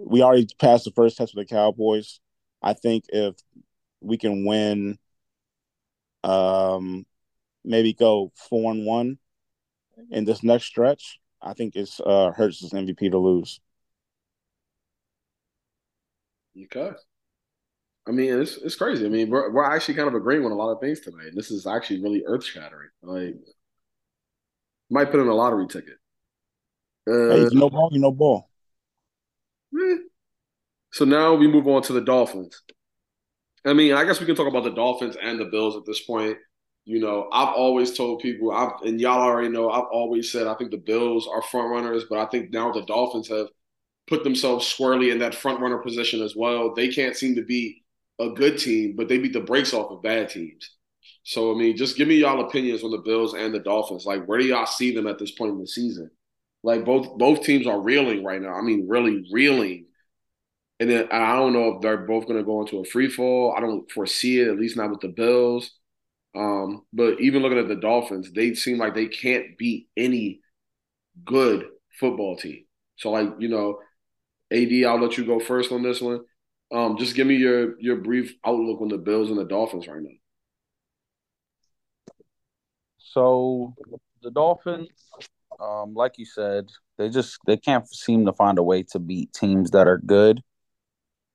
we 0.06 0.22
already 0.22 0.46
passed 0.58 0.84
the 0.84 0.92
first 0.92 1.16
test 1.16 1.34
with 1.34 1.48
the 1.48 1.54
Cowboys, 1.54 2.20
I 2.62 2.72
think 2.72 3.04
if 3.08 3.34
we 4.00 4.18
can 4.18 4.44
win, 4.44 4.98
um, 6.24 7.06
maybe 7.64 7.92
go 7.92 8.32
four 8.34 8.72
and 8.72 8.86
one 8.86 9.18
in 10.10 10.24
this 10.24 10.42
next 10.42 10.64
stretch, 10.64 11.18
I 11.42 11.54
think 11.54 11.76
it's 11.76 12.00
uh 12.00 12.32
Hurts' 12.32 12.60
this 12.60 12.72
MVP 12.72 13.10
to 13.10 13.18
lose. 13.18 13.60
Okay. 16.60 16.90
I 18.06 18.12
mean, 18.12 18.40
it's 18.40 18.56
it's 18.56 18.74
crazy. 18.74 19.06
I 19.06 19.08
mean, 19.08 19.30
we're 19.30 19.50
we're 19.52 19.64
actually 19.64 19.94
kind 19.94 20.08
of 20.08 20.14
agreeing 20.14 20.44
on 20.44 20.52
a 20.52 20.56
lot 20.56 20.72
of 20.72 20.80
things 20.80 21.00
tonight. 21.00 21.30
This 21.34 21.50
is 21.50 21.66
actually 21.66 22.02
really 22.02 22.24
earth 22.26 22.44
shattering. 22.44 22.88
Like, 23.02 23.36
might 24.90 25.10
put 25.10 25.20
in 25.20 25.28
a 25.28 25.34
lottery 25.34 25.66
ticket. 25.68 25.94
Uh, 27.08 27.48
hey, 27.48 27.48
know 27.52 27.70
ball, 27.70 27.90
you 27.92 28.00
know 28.00 28.10
ball. 28.10 28.49
Eh. 29.74 29.96
So 30.92 31.04
now 31.04 31.34
we 31.34 31.46
move 31.46 31.68
on 31.68 31.82
to 31.82 31.92
the 31.92 32.00
Dolphins. 32.00 32.60
I 33.64 33.74
mean, 33.74 33.92
I 33.92 34.04
guess 34.04 34.20
we 34.20 34.26
can 34.26 34.34
talk 34.34 34.48
about 34.48 34.64
the 34.64 34.70
Dolphins 34.70 35.16
and 35.20 35.38
the 35.38 35.44
Bills 35.44 35.76
at 35.76 35.84
this 35.84 36.00
point. 36.00 36.38
You 36.84 36.98
know, 36.98 37.28
I've 37.30 37.54
always 37.54 37.96
told 37.96 38.20
people, 38.20 38.50
I've, 38.50 38.72
and 38.82 39.00
y'all 39.00 39.20
already 39.20 39.50
know, 39.50 39.70
I've 39.70 39.88
always 39.92 40.32
said 40.32 40.46
I 40.46 40.54
think 40.54 40.70
the 40.70 40.78
Bills 40.78 41.28
are 41.28 41.42
front 41.42 41.70
runners, 41.70 42.04
but 42.08 42.18
I 42.18 42.26
think 42.26 42.52
now 42.52 42.72
the 42.72 42.82
Dolphins 42.82 43.28
have 43.28 43.48
put 44.06 44.24
themselves 44.24 44.66
squarely 44.66 45.10
in 45.10 45.18
that 45.18 45.34
front 45.34 45.60
runner 45.60 45.78
position 45.78 46.22
as 46.22 46.34
well. 46.34 46.74
They 46.74 46.88
can't 46.88 47.16
seem 47.16 47.36
to 47.36 47.44
be 47.44 47.84
a 48.18 48.30
good 48.30 48.58
team, 48.58 48.96
but 48.96 49.08
they 49.08 49.18
beat 49.18 49.32
the 49.32 49.40
brakes 49.40 49.72
off 49.74 49.90
of 49.90 50.02
bad 50.02 50.30
teams. 50.30 50.76
So 51.22 51.54
I 51.54 51.58
mean, 51.58 51.76
just 51.76 51.96
give 51.96 52.08
me 52.08 52.16
y'all 52.16 52.44
opinions 52.46 52.82
on 52.82 52.90
the 52.90 52.98
Bills 52.98 53.34
and 53.34 53.54
the 53.54 53.60
Dolphins. 53.60 54.06
Like, 54.06 54.24
where 54.26 54.38
do 54.38 54.46
y'all 54.46 54.66
see 54.66 54.94
them 54.94 55.06
at 55.06 55.18
this 55.18 55.30
point 55.32 55.52
in 55.52 55.60
the 55.60 55.66
season? 55.66 56.10
Like 56.62 56.84
both 56.84 57.16
both 57.16 57.42
teams 57.42 57.66
are 57.66 57.80
reeling 57.80 58.24
right 58.24 58.40
now. 58.40 58.54
I 58.54 58.62
mean, 58.62 58.86
really 58.88 59.26
reeling. 59.32 59.86
And 60.78 60.90
then 60.90 61.08
I 61.12 61.36
don't 61.36 61.52
know 61.52 61.74
if 61.74 61.82
they're 61.82 61.98
both 61.98 62.26
going 62.26 62.38
to 62.38 62.44
go 62.44 62.60
into 62.60 62.78
a 62.78 62.84
free 62.84 63.08
fall. 63.08 63.54
I 63.56 63.60
don't 63.60 63.90
foresee 63.90 64.40
it, 64.40 64.48
at 64.48 64.58
least 64.58 64.76
not 64.76 64.90
with 64.90 65.00
the 65.00 65.08
Bills. 65.08 65.72
Um, 66.34 66.84
but 66.92 67.20
even 67.20 67.42
looking 67.42 67.58
at 67.58 67.68
the 67.68 67.76
Dolphins, 67.76 68.32
they 68.32 68.54
seem 68.54 68.78
like 68.78 68.94
they 68.94 69.06
can't 69.06 69.58
beat 69.58 69.88
any 69.96 70.40
good 71.24 71.66
football 71.98 72.36
team. 72.36 72.64
So, 72.96 73.10
like 73.10 73.28
you 73.38 73.48
know, 73.48 73.80
AD, 74.50 74.72
I'll 74.86 75.00
let 75.00 75.18
you 75.18 75.24
go 75.24 75.40
first 75.40 75.72
on 75.72 75.82
this 75.82 76.00
one. 76.00 76.20
Um, 76.72 76.96
just 76.98 77.16
give 77.16 77.26
me 77.26 77.36
your 77.36 77.80
your 77.80 77.96
brief 77.96 78.34
outlook 78.44 78.80
on 78.80 78.88
the 78.88 78.98
Bills 78.98 79.30
and 79.30 79.38
the 79.38 79.44
Dolphins 79.44 79.88
right 79.88 80.00
now. 80.00 80.10
So 82.98 83.74
the 84.22 84.30
Dolphins, 84.30 84.88
um, 85.60 85.94
like 85.94 86.18
you 86.18 86.24
said, 86.24 86.70
they 86.98 87.08
just 87.08 87.38
they 87.46 87.56
can't 87.56 87.88
seem 87.88 88.26
to 88.26 88.32
find 88.32 88.58
a 88.58 88.62
way 88.62 88.82
to 88.92 88.98
beat 88.98 89.32
teams 89.32 89.70
that 89.70 89.86
are 89.86 89.98
good. 89.98 90.40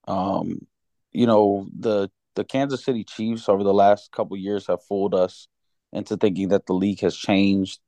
Um, 0.07 0.67
you 1.11 1.27
know 1.27 1.67
the 1.77 2.09
the 2.35 2.43
Kansas 2.43 2.83
City 2.83 3.03
Chiefs 3.03 3.47
over 3.47 3.63
the 3.63 3.73
last 3.73 4.11
couple 4.11 4.35
years 4.35 4.67
have 4.67 4.83
fooled 4.83 5.15
us 5.15 5.47
into 5.93 6.17
thinking 6.17 6.49
that 6.49 6.65
the 6.65 6.73
league 6.73 6.99
has 7.01 7.15
changed, 7.15 7.79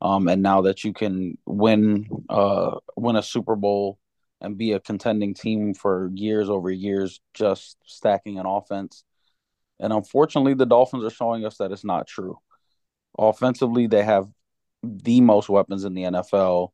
um, 0.00 0.28
and 0.28 0.42
now 0.42 0.62
that 0.62 0.84
you 0.84 0.92
can 0.92 1.36
win 1.46 2.06
uh, 2.28 2.76
win 2.96 3.16
a 3.16 3.22
Super 3.22 3.56
Bowl 3.56 3.98
and 4.40 4.56
be 4.56 4.72
a 4.72 4.80
contending 4.80 5.34
team 5.34 5.74
for 5.74 6.10
years 6.14 6.48
over 6.48 6.70
years, 6.70 7.20
just 7.34 7.76
stacking 7.84 8.38
an 8.38 8.46
offense. 8.46 9.02
And 9.80 9.92
unfortunately, 9.92 10.54
the 10.54 10.66
Dolphins 10.66 11.04
are 11.04 11.10
showing 11.10 11.44
us 11.44 11.56
that 11.58 11.72
it's 11.72 11.84
not 11.84 12.06
true. 12.06 12.38
Offensively, 13.18 13.88
they 13.88 14.04
have 14.04 14.28
the 14.82 15.20
most 15.20 15.48
weapons 15.48 15.84
in 15.84 15.94
the 15.94 16.02
NFL, 16.04 16.70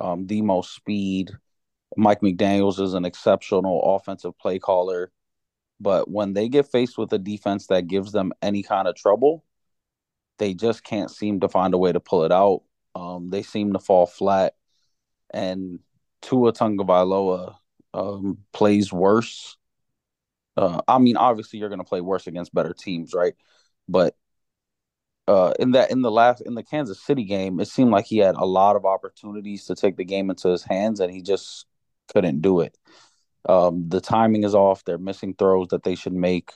um, 0.00 0.26
the 0.26 0.42
most 0.42 0.74
speed. 0.74 1.30
Mike 1.96 2.20
McDaniels 2.20 2.80
is 2.80 2.94
an 2.94 3.04
exceptional 3.04 3.96
offensive 3.96 4.38
play 4.38 4.58
caller. 4.58 5.12
But 5.78 6.10
when 6.10 6.32
they 6.32 6.48
get 6.48 6.70
faced 6.70 6.98
with 6.98 7.12
a 7.12 7.18
defense 7.18 7.66
that 7.66 7.86
gives 7.86 8.12
them 8.12 8.32
any 8.42 8.62
kind 8.62 8.88
of 8.88 8.96
trouble, 8.96 9.44
they 10.38 10.54
just 10.54 10.84
can't 10.84 11.10
seem 11.10 11.40
to 11.40 11.48
find 11.48 11.74
a 11.74 11.78
way 11.78 11.92
to 11.92 12.00
pull 12.00 12.24
it 12.24 12.32
out. 12.32 12.62
Um, 12.94 13.28
they 13.28 13.42
seem 13.42 13.72
to 13.74 13.78
fall 13.78 14.06
flat. 14.06 14.54
And 15.32 15.80
Tua 16.22 16.52
Tagovailoa 16.52 17.56
um, 17.94 18.38
plays 18.52 18.92
worse. 18.92 19.56
Uh, 20.56 20.80
I 20.88 20.98
mean, 20.98 21.16
obviously, 21.16 21.58
you're 21.58 21.68
going 21.68 21.80
to 21.80 21.84
play 21.84 22.00
worse 22.00 22.26
against 22.26 22.54
better 22.54 22.72
teams, 22.72 23.12
right? 23.12 23.34
But 23.88 24.16
uh, 25.28 25.52
in 25.58 25.72
that 25.72 25.90
in 25.90 26.02
the 26.02 26.10
last 26.10 26.40
in 26.42 26.54
the 26.54 26.62
Kansas 26.62 27.00
City 27.00 27.24
game, 27.24 27.58
it 27.60 27.66
seemed 27.66 27.90
like 27.90 28.06
he 28.06 28.18
had 28.18 28.36
a 28.36 28.44
lot 28.44 28.76
of 28.76 28.84
opportunities 28.84 29.64
to 29.66 29.74
take 29.74 29.96
the 29.96 30.04
game 30.04 30.30
into 30.30 30.48
his 30.48 30.62
hands, 30.62 31.00
and 31.00 31.12
he 31.12 31.22
just 31.22 31.66
couldn't 32.12 32.42
do 32.42 32.60
it. 32.60 32.76
Um, 33.48 33.88
the 33.88 34.00
timing 34.00 34.44
is 34.44 34.54
off. 34.54 34.84
They're 34.84 34.98
missing 34.98 35.34
throws 35.34 35.68
that 35.68 35.82
they 35.82 35.94
should 35.94 36.12
make. 36.12 36.52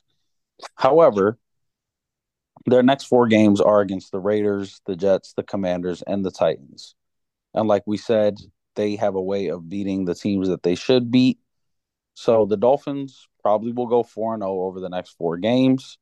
However, 0.77 1.39
their 2.67 2.83
next 2.83 3.05
four 3.05 3.27
games 3.27 3.61
are 3.61 3.81
against 3.81 4.13
the 4.13 4.21
Raiders, 4.21 4.81
the 4.87 4.97
Jets, 4.97 5.33
the 5.33 5.43
Commanders, 5.43 6.03
and 6.03 6.25
the 6.25 6.31
Titans. 6.31 6.95
And 7.55 7.67
like 7.67 7.83
we 7.87 7.97
said, 7.97 8.39
they 8.77 8.97
have 8.97 9.15
a 9.15 9.23
way 9.23 9.49
of 9.49 9.69
beating 9.69 10.05
the 10.05 10.15
teams 10.15 10.49
that 10.49 10.63
they 10.63 10.75
should 10.75 11.11
beat. 11.11 11.39
So 12.15 12.45
the 12.45 12.57
Dolphins 12.57 13.29
probably 13.43 13.73
will 13.73 13.87
go 13.87 14.03
4 14.03 14.37
0 14.39 14.49
over 14.49 14.79
the 14.79 14.89
next 14.89 15.11
four 15.17 15.39
games 15.39 15.99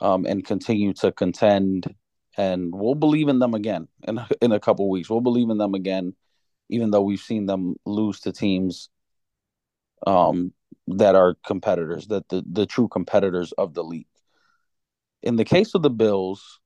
um, 0.00 0.26
and 0.26 0.44
continue 0.44 0.92
to 0.94 1.12
contend. 1.12 1.94
And 2.36 2.74
we'll 2.74 2.94
believe 2.94 3.28
in 3.28 3.38
them 3.38 3.54
again 3.54 3.88
in, 4.06 4.20
in 4.40 4.52
a 4.52 4.60
couple 4.60 4.88
weeks. 4.90 5.08
We'll 5.08 5.20
believe 5.20 5.50
in 5.50 5.58
them 5.58 5.74
again, 5.74 6.14
even 6.68 6.90
though 6.90 7.02
we've 7.02 7.20
seen 7.20 7.46
them 7.46 7.76
lose 7.86 8.20
to 8.20 8.32
teams 8.32 8.88
um, 10.06 10.52
that 10.88 11.14
are 11.14 11.36
competitors, 11.46 12.08
that 12.08 12.28
the, 12.28 12.44
the 12.50 12.66
true 12.66 12.88
competitors 12.88 13.52
of 13.52 13.74
the 13.74 13.84
league. 13.84 14.06
In 15.22 15.36
the 15.36 15.44
case 15.44 15.74
of 15.74 15.82
the 15.82 15.90
Bills, 15.90 16.60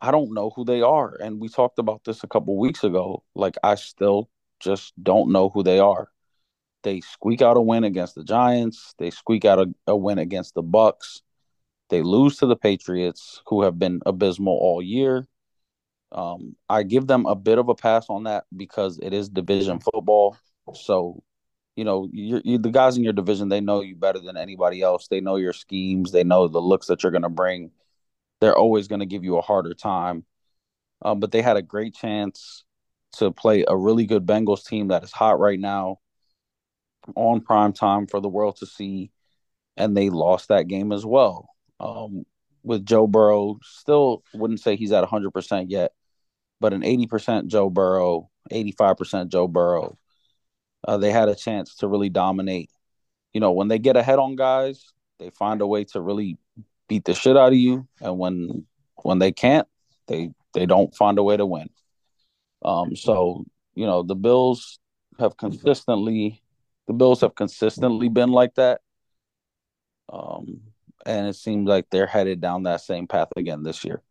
I 0.00 0.10
don't 0.10 0.34
know 0.34 0.50
who 0.54 0.64
they 0.64 0.82
are. 0.82 1.16
And 1.20 1.40
we 1.40 1.48
talked 1.48 1.78
about 1.78 2.04
this 2.04 2.22
a 2.22 2.28
couple 2.28 2.56
weeks 2.56 2.84
ago. 2.84 3.24
Like, 3.34 3.56
I 3.62 3.74
still 3.74 4.28
just 4.60 4.92
don't 5.02 5.32
know 5.32 5.48
who 5.48 5.62
they 5.62 5.78
are. 5.78 6.08
They 6.82 7.00
squeak 7.00 7.42
out 7.42 7.56
a 7.56 7.60
win 7.60 7.84
against 7.84 8.14
the 8.14 8.22
Giants. 8.22 8.94
They 8.98 9.10
squeak 9.10 9.44
out 9.44 9.58
a, 9.58 9.66
a 9.86 9.96
win 9.96 10.18
against 10.18 10.54
the 10.54 10.62
Bucs. 10.62 11.20
They 11.90 12.02
lose 12.02 12.36
to 12.38 12.46
the 12.46 12.56
Patriots, 12.56 13.42
who 13.46 13.62
have 13.62 13.78
been 13.78 14.00
abysmal 14.04 14.54
all 14.54 14.82
year. 14.82 15.26
Um, 16.12 16.56
I 16.68 16.82
give 16.82 17.06
them 17.06 17.26
a 17.26 17.34
bit 17.34 17.58
of 17.58 17.68
a 17.68 17.74
pass 17.74 18.06
on 18.08 18.24
that 18.24 18.44
because 18.54 18.98
it 19.02 19.12
is 19.12 19.28
division 19.28 19.78
football. 19.78 20.36
So, 20.74 21.22
you 21.76 21.84
know, 21.84 22.08
you're, 22.12 22.40
you're, 22.44 22.58
the 22.58 22.70
guys 22.70 22.96
in 22.96 23.04
your 23.04 23.12
division, 23.12 23.48
they 23.48 23.60
know 23.60 23.82
you 23.82 23.96
better 23.96 24.18
than 24.18 24.36
anybody 24.36 24.82
else. 24.82 25.08
They 25.08 25.20
know 25.20 25.36
your 25.36 25.52
schemes. 25.52 26.12
They 26.12 26.24
know 26.24 26.48
the 26.48 26.60
looks 26.60 26.86
that 26.86 27.02
you're 27.02 27.12
going 27.12 27.22
to 27.22 27.28
bring 27.28 27.70
they're 28.40 28.56
always 28.56 28.88
going 28.88 29.00
to 29.00 29.06
give 29.06 29.24
you 29.24 29.36
a 29.36 29.42
harder 29.42 29.74
time. 29.74 30.24
Um, 31.02 31.20
but 31.20 31.32
they 31.32 31.42
had 31.42 31.56
a 31.56 31.62
great 31.62 31.94
chance 31.94 32.64
to 33.14 33.30
play 33.30 33.64
a 33.66 33.76
really 33.76 34.06
good 34.06 34.26
Bengals 34.26 34.66
team 34.66 34.88
that 34.88 35.04
is 35.04 35.12
hot 35.12 35.38
right 35.38 35.58
now 35.58 35.98
on 37.14 37.40
prime 37.40 37.72
time 37.72 38.06
for 38.06 38.20
the 38.20 38.28
world 38.28 38.56
to 38.56 38.66
see. 38.66 39.10
And 39.76 39.96
they 39.96 40.10
lost 40.10 40.48
that 40.48 40.68
game 40.68 40.92
as 40.92 41.06
well. 41.06 41.48
Um, 41.80 42.24
with 42.62 42.84
Joe 42.84 43.06
Burrow, 43.06 43.58
still 43.62 44.22
wouldn't 44.34 44.60
say 44.60 44.76
he's 44.76 44.92
at 44.92 45.04
100% 45.04 45.66
yet, 45.68 45.92
but 46.60 46.72
an 46.72 46.82
80% 46.82 47.46
Joe 47.46 47.70
Burrow, 47.70 48.30
85% 48.50 49.28
Joe 49.28 49.48
Burrow. 49.48 49.96
Uh, 50.86 50.96
they 50.96 51.10
had 51.10 51.28
a 51.28 51.34
chance 51.34 51.76
to 51.76 51.88
really 51.88 52.08
dominate. 52.08 52.70
You 53.32 53.40
know, 53.40 53.52
when 53.52 53.68
they 53.68 53.78
get 53.78 53.96
ahead 53.96 54.18
on 54.18 54.36
guys, 54.36 54.92
they 55.18 55.30
find 55.30 55.60
a 55.60 55.66
way 55.66 55.84
to 55.84 56.00
really 56.00 56.38
beat 56.88 57.04
the 57.04 57.14
shit 57.14 57.36
out 57.36 57.52
of 57.52 57.58
you, 57.58 57.86
and 58.00 58.18
when 58.18 58.66
when 59.02 59.18
they 59.18 59.32
can't, 59.32 59.68
they 60.06 60.30
they 60.54 60.66
don't 60.66 60.94
find 60.94 61.18
a 61.18 61.22
way 61.22 61.36
to 61.36 61.46
win. 61.46 61.68
Um, 62.64 62.96
so 62.96 63.44
you 63.74 63.86
know 63.86 64.02
the 64.02 64.16
Bills 64.16 64.78
have 65.18 65.36
consistently 65.36 66.42
the 66.86 66.94
Bills 66.94 67.20
have 67.20 67.34
consistently 67.34 68.08
been 68.08 68.30
like 68.30 68.54
that. 68.54 68.80
Um, 70.10 70.60
and 71.08 71.26
it 71.26 71.36
seems 71.36 71.66
like 71.66 71.86
they're 71.90 72.06
headed 72.06 72.40
down 72.40 72.64
that 72.64 72.82
same 72.82 73.06
path 73.06 73.28
again 73.34 73.62
this 73.62 73.82
year. 73.82 74.02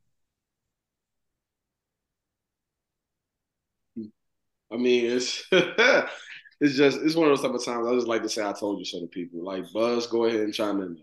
I 4.71 4.77
mean, 4.77 5.05
it's 5.05 5.45
it's 5.51 6.75
just 6.75 6.99
it's 7.01 7.15
one 7.15 7.29
of 7.29 7.37
those 7.37 7.43
type 7.43 7.53
of 7.53 7.63
times 7.63 7.87
I 7.87 7.93
just 7.93 8.07
like 8.07 8.23
to 8.23 8.29
say 8.29 8.43
I 8.43 8.51
told 8.51 8.79
you 8.79 8.85
so 8.85 8.99
to 8.99 9.07
people. 9.07 9.45
Like 9.45 9.71
Buzz, 9.71 10.07
go 10.07 10.25
ahead 10.25 10.41
and 10.41 10.53
chime 10.53 10.81
in. 10.81 10.97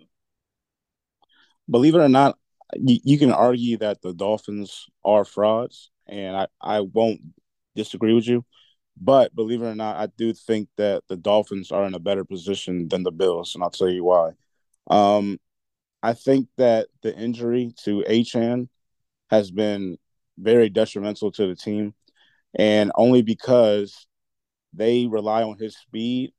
Believe 1.71 1.95
it 1.95 1.99
or 1.99 2.09
not, 2.09 2.37
you, 2.75 2.99
you, 3.05 3.19
can 3.19 3.33
argue 3.33 3.79
that 3.79 4.03
the 4.03 4.13
Dolphins 4.13 4.87
are 5.03 5.25
frauds, 5.25 5.91
and 6.07 6.37
I, 6.37 6.47
I 6.61 6.81
won't 6.81 7.23
disagree 7.75 8.13
with 8.13 8.27
you. 8.27 8.45
But 9.01 9.35
believe 9.35 9.63
it 9.63 9.67
or 9.67 9.75
not, 9.75 9.97
I 9.97 10.07
do 10.07 10.35
think 10.35 10.69
that 10.77 11.05
the 11.09 11.17
Dolphins 11.17 11.73
are 11.73 11.87
in 11.87 11.95
a 11.95 11.99
better 11.99 12.25
position 12.25 12.89
than 12.89 13.03
the 13.03 13.13
Bills, 13.13 13.55
and 13.55 13.65
I'll 13.65 13.71
tell 13.71 13.89
you 13.89 14.05
why. 14.05 14.33
Um, 14.89 15.39
I 16.05 16.13
think 16.13 16.49
that 16.59 16.89
the 17.03 17.17
injury 17.17 17.73
to 17.85 18.05
Achane 18.07 18.69
has 19.31 19.51
been 19.51 19.97
very 20.37 20.69
detrimental 20.69 21.33
to 21.33 21.47
the 21.47 21.57
team, 21.57 21.95
and 22.55 22.93
only 22.95 23.23
because 23.23 24.07
they 24.75 25.07
rely 25.07 25.43
on 25.45 25.57
his 25.57 25.79
speed 25.79 26.35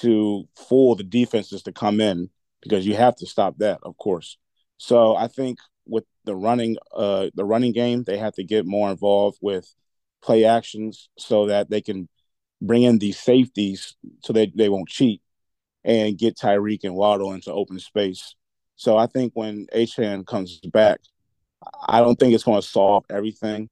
to 0.00 0.46
fool 0.56 0.94
the 0.94 1.04
defenses 1.04 1.62
to 1.62 1.72
come 1.72 2.02
in 2.02 2.28
because 2.60 2.86
you 2.86 2.94
have 2.94 3.16
to 3.16 3.26
stop 3.26 3.56
that, 3.60 3.78
of 3.82 3.96
course. 3.96 4.36
So 4.76 5.16
I 5.16 5.28
think 5.28 5.58
with 5.86 6.04
the 6.24 6.36
running, 6.36 6.76
uh, 6.94 7.30
the 7.34 7.46
running 7.46 7.72
game, 7.72 8.04
they 8.04 8.18
have 8.18 8.34
to 8.34 8.44
get 8.44 8.66
more 8.66 8.90
involved 8.90 9.38
with 9.40 9.74
play 10.22 10.44
actions 10.44 11.08
so 11.16 11.46
that 11.46 11.70
they 11.70 11.80
can 11.80 12.10
bring 12.60 12.82
in 12.82 12.98
these 12.98 13.18
safeties 13.18 13.96
so 14.22 14.34
that 14.34 14.54
they 14.54 14.68
won't 14.68 14.90
cheat 14.90 15.22
and 15.82 16.18
get 16.18 16.36
Tyreek 16.36 16.84
and 16.84 16.94
Waddle 16.94 17.32
into 17.32 17.50
open 17.50 17.78
space. 17.78 18.36
So 18.80 18.96
I 18.96 19.06
think 19.08 19.32
when 19.34 19.66
Achane 19.74 20.26
comes 20.26 20.58
back, 20.60 21.00
I 21.86 22.00
don't 22.00 22.18
think 22.18 22.32
it's 22.32 22.44
going 22.44 22.62
to 22.62 22.66
solve 22.66 23.04
everything 23.10 23.68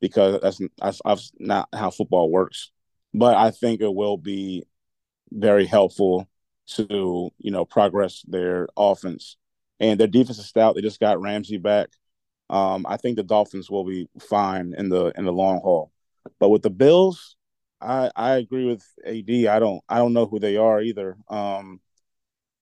because 0.00 0.38
that's, 0.42 0.60
that's, 0.78 1.00
that's 1.02 1.32
not 1.38 1.68
how 1.74 1.90
football 1.90 2.30
works. 2.30 2.70
but 3.14 3.36
I 3.36 3.50
think 3.52 3.80
it 3.80 3.94
will 3.94 4.18
be 4.18 4.64
very 5.32 5.66
helpful 5.66 6.28
to 6.66 7.30
you 7.38 7.50
know 7.52 7.64
progress 7.64 8.22
their 8.28 8.68
offense 8.76 9.36
and 9.80 10.00
their 10.00 10.08
defense 10.08 10.38
is 10.38 10.46
stout. 10.46 10.74
They 10.76 10.82
just 10.82 11.00
got 11.00 11.20
Ramsey 11.22 11.58
back. 11.58 11.88
Um, 12.50 12.86
I 12.88 12.98
think 12.98 13.16
the 13.16 13.24
Dolphins 13.24 13.70
will 13.70 13.84
be 13.84 14.08
fine 14.20 14.74
in 14.78 14.90
the 14.90 15.12
in 15.16 15.24
the 15.24 15.32
long 15.32 15.60
haul. 15.62 15.92
But 16.40 16.50
with 16.50 16.62
the 16.62 16.70
Bills, 16.70 17.36
I 17.80 18.10
I 18.16 18.36
agree 18.36 18.66
with 18.66 18.84
AD. 19.06 19.30
I 19.48 19.58
don't 19.60 19.82
I 19.88 19.98
don't 19.98 20.12
know 20.14 20.26
who 20.26 20.40
they 20.40 20.56
are 20.58 20.82
either. 20.82 21.16
Um, 21.30 21.80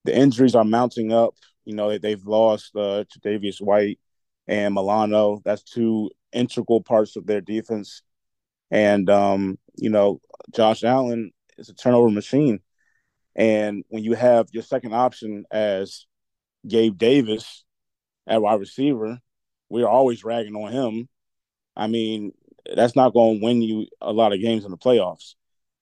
the 0.04 0.16
injuries 0.16 0.54
are 0.54 0.64
mounting 0.64 1.12
up. 1.12 1.34
You 1.64 1.74
know 1.74 1.96
they've 1.96 2.24
lost 2.24 2.74
uh, 2.76 3.04
Davious 3.22 3.60
White 3.60 3.98
and 4.46 4.74
Milano. 4.74 5.40
That's 5.44 5.62
two 5.62 6.10
integral 6.32 6.82
parts 6.82 7.16
of 7.16 7.26
their 7.26 7.40
defense. 7.40 8.02
And 8.70 9.08
um, 9.10 9.58
you 9.76 9.90
know 9.90 10.20
Josh 10.54 10.84
Allen 10.84 11.32
is 11.58 11.68
a 11.68 11.74
turnover 11.74 12.10
machine. 12.10 12.60
And 13.34 13.84
when 13.88 14.04
you 14.04 14.14
have 14.14 14.48
your 14.52 14.62
second 14.62 14.92
option 14.94 15.44
as 15.50 16.06
Gabe 16.66 16.98
Davis 16.98 17.64
at 18.26 18.42
wide 18.42 18.60
receiver, 18.60 19.18
we're 19.68 19.88
always 19.88 20.24
ragging 20.24 20.54
on 20.54 20.70
him. 20.70 21.08
I 21.74 21.86
mean, 21.86 22.32
that's 22.76 22.94
not 22.94 23.14
going 23.14 23.38
to 23.38 23.44
win 23.44 23.62
you 23.62 23.86
a 24.00 24.12
lot 24.12 24.32
of 24.32 24.40
games 24.40 24.64
in 24.64 24.70
the 24.70 24.76
playoffs. 24.76 25.34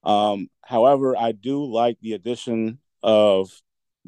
Um, 0.04 0.48
however, 0.62 1.16
I 1.16 1.32
do 1.32 1.64
like 1.64 1.98
the 2.00 2.12
addition 2.12 2.78
of 3.02 3.50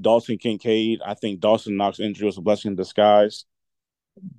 Dalton 0.01 0.39
Kincaid. 0.39 1.01
I 1.05 1.15
think 1.15 1.41
Dawson 1.41 1.77
Knox 1.77 2.01
injury 2.01 2.27
was 2.27 2.39
a 2.39 2.43
blessing 2.43 2.73
in 2.73 2.77
disguise. 2.77 3.45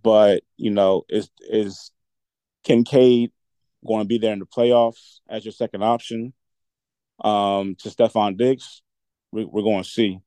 But, 0.04 0.44
you 0.58 0.72
know, 0.72 1.04
is 1.10 1.30
is 1.42 1.92
Kincaid 2.64 3.32
going 3.86 4.02
to 4.02 4.08
be 4.08 4.18
there 4.18 4.34
in 4.34 4.40
the 4.40 4.46
playoffs 4.46 5.20
as 5.28 5.46
your 5.46 5.52
second 5.52 5.84
option? 5.84 6.34
Um, 7.24 7.76
to 7.80 7.90
Stefon 7.90 8.38
Diggs, 8.38 8.82
we, 9.32 9.46
we're 9.46 9.62
going 9.64 9.84
to 9.84 9.90
see. 9.90 10.20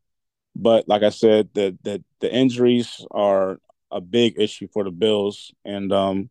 But 0.55 0.89
like 0.89 1.03
I 1.03 1.11
said, 1.11 1.51
the 1.55 1.77
the 1.83 2.03
the 2.21 2.33
injuries 2.33 3.05
are 3.11 3.59
a 3.91 4.01
big 4.01 4.39
issue 4.39 4.69
for 4.73 4.85
the 4.85 4.91
Bills, 4.91 5.53
and 5.65 5.93
um, 5.93 6.31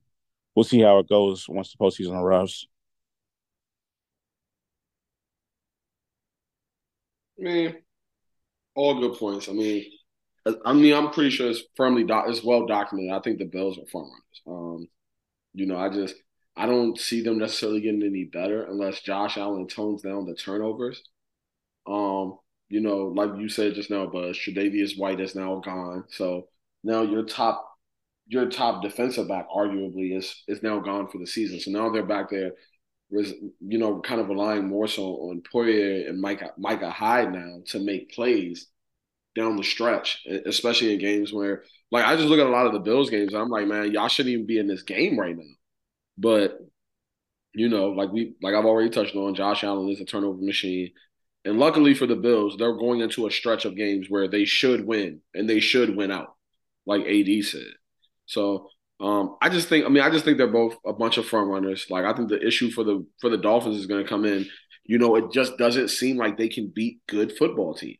we'll 0.56 0.64
see 0.64 0.82
how 0.82 1.00
it 1.00 1.08
goes 1.10 1.48
once 1.48 1.72
the 1.72 1.78
postseason 1.78 2.20
arrives. 2.20 2.68
I 7.40 7.44
mean, 7.44 7.76
all 8.76 9.00
good 9.00 9.18
points. 9.18 9.50
I 9.50 9.54
mean, 9.54 9.86
I 10.64 10.74
mean, 10.74 10.94
I'm 10.94 11.12
pretty 11.12 11.32
sure 11.32 11.50
it's 11.50 11.64
firmly 11.76 12.04
doc- 12.04 12.26
it's 12.30 12.44
well 12.44 12.68
documented. 12.68 13.14
I 13.14 13.22
think 13.22 13.40
the 13.40 13.46
Bills 13.46 13.78
are 13.80 13.86
front 13.92 14.08
runners. 14.08 14.42
Um, 14.48 14.88
you 15.54 15.66
know, 15.66 15.78
I 15.78 15.90
just 15.90 16.16
I 16.56 16.66
don't 16.68 17.00
see 17.00 17.22
them 17.22 17.40
necessarily 17.40 17.82
getting 17.82 18.04
any 18.04 18.26
better 18.26 18.64
unless 18.64 19.02
Josh 19.02 19.38
Allen 19.38 19.68
tones 19.68 20.04
down 20.04 20.26
the 20.26 20.36
turnovers. 20.36 21.02
Um, 21.88 22.40
you 22.70 22.82
know, 22.82 23.08
like 23.16 23.32
you 23.40 23.50
said 23.50 23.76
just 23.76 23.90
now, 23.92 24.08
but 24.08 24.34
Tre'Davious 24.34 24.98
White 24.98 25.20
is 25.22 25.36
now 25.36 25.60
gone. 25.60 26.06
So 26.10 26.50
now 26.84 27.02
your 27.04 27.24
top 27.24 27.66
your 28.28 28.50
top 28.50 28.82
defensive 28.82 29.28
back 29.28 29.48
arguably 29.50 30.18
is 30.18 30.44
is 30.48 30.64
now 30.64 30.80
gone 30.80 31.08
for 31.08 31.20
the 31.20 31.28
season. 31.28 31.60
So 31.60 31.72
now 31.72 31.90
they're 31.90 32.06
back 32.06 32.30
there 32.30 32.52
was 33.10 33.34
you 33.60 33.78
know 33.78 34.02
kind 34.02 34.20
of 34.20 34.30
relying 34.30 34.68
more 34.68 34.88
so 34.88 35.04
on 35.04 35.42
Poyer 35.42 36.10
and 36.10 36.20
Micah 36.20 36.52
Micah 36.58 36.90
Hyde 36.90 37.32
now 37.32 37.60
to 37.68 37.80
make 37.80 38.12
plays 38.12 38.68
down 39.36 39.58
the 39.58 39.64
stretch, 39.64 40.26
especially 40.46 40.94
in 40.94 41.00
games 41.00 41.34
where 41.34 41.64
like 41.92 42.06
I 42.06 42.16
just 42.16 42.28
look 42.28 42.40
at 42.40 42.48
a 42.48 42.50
lot 42.50 42.66
of 42.66 42.74
the 42.74 42.80
Bills 42.80 43.10
games 43.10 43.34
I'm 43.34 43.50
like, 43.50 43.68
man, 43.68 43.92
y'all 43.92 44.08
shouldn't 44.08 44.34
even 44.34 44.46
be 44.46 44.58
in 44.58 44.68
this 44.68 44.84
game 44.84 45.20
right 45.20 45.36
now. 45.36 45.44
But 46.18 46.60
you 47.54 47.70
know, 47.70 47.90
like 47.90 48.12
we 48.12 48.36
like 48.42 48.56
I've 48.56 48.66
already 48.66 48.90
touched 48.90 49.16
on, 49.16 49.36
Josh 49.36 49.64
Allen 49.64 49.90
is 49.90 50.02
a 50.02 50.06
turnover 50.06 50.42
machine. 50.42 50.92
And 51.46 51.60
luckily 51.60 51.94
for 51.94 52.08
the 52.08 52.16
Bills, 52.16 52.56
they're 52.58 52.74
going 52.74 53.02
into 53.02 53.28
a 53.28 53.32
stretch 53.32 53.66
of 53.66 53.76
games 53.76 54.08
where 54.10 54.28
they 54.28 54.46
should 54.46 54.86
win 54.86 55.22
and 55.36 55.48
they 55.48 55.60
should 55.60 55.96
win 55.96 56.12
out, 56.12 56.36
like 56.88 57.06
AD 57.06 57.44
said. 57.46 57.68
So 58.26 58.70
um, 59.00 59.38
I 59.42 59.50
just 59.50 59.68
think, 59.68 59.86
I 59.86 59.90
mean, 59.90 60.04
I 60.04 60.10
just 60.10 60.26
think 60.26 60.38
they're 60.38 60.48
both 60.48 60.76
a 60.86 60.94
bunch 60.94 61.18
of 61.18 61.26
front 61.26 61.50
runners. 61.50 61.88
Like 61.90 62.06
I 62.06 62.14
think 62.14 62.30
the 62.30 62.46
issue 62.46 62.72
for 62.72 62.84
the 62.84 63.06
for 63.20 63.30
the 63.30 63.38
Dolphins 63.38 63.78
is 63.78 63.88
going 63.88 64.04
to 64.04 64.10
come 64.10 64.26
in. 64.26 64.48
You 64.86 64.98
know, 65.00 65.16
it 65.16 65.32
just 65.32 65.58
doesn't 65.58 65.90
seem 65.90 66.18
like 66.18 66.38
they 66.38 66.48
can 66.48 66.72
beat 66.74 67.02
good 67.08 67.36
football 67.38 67.74
teams. 67.74 67.98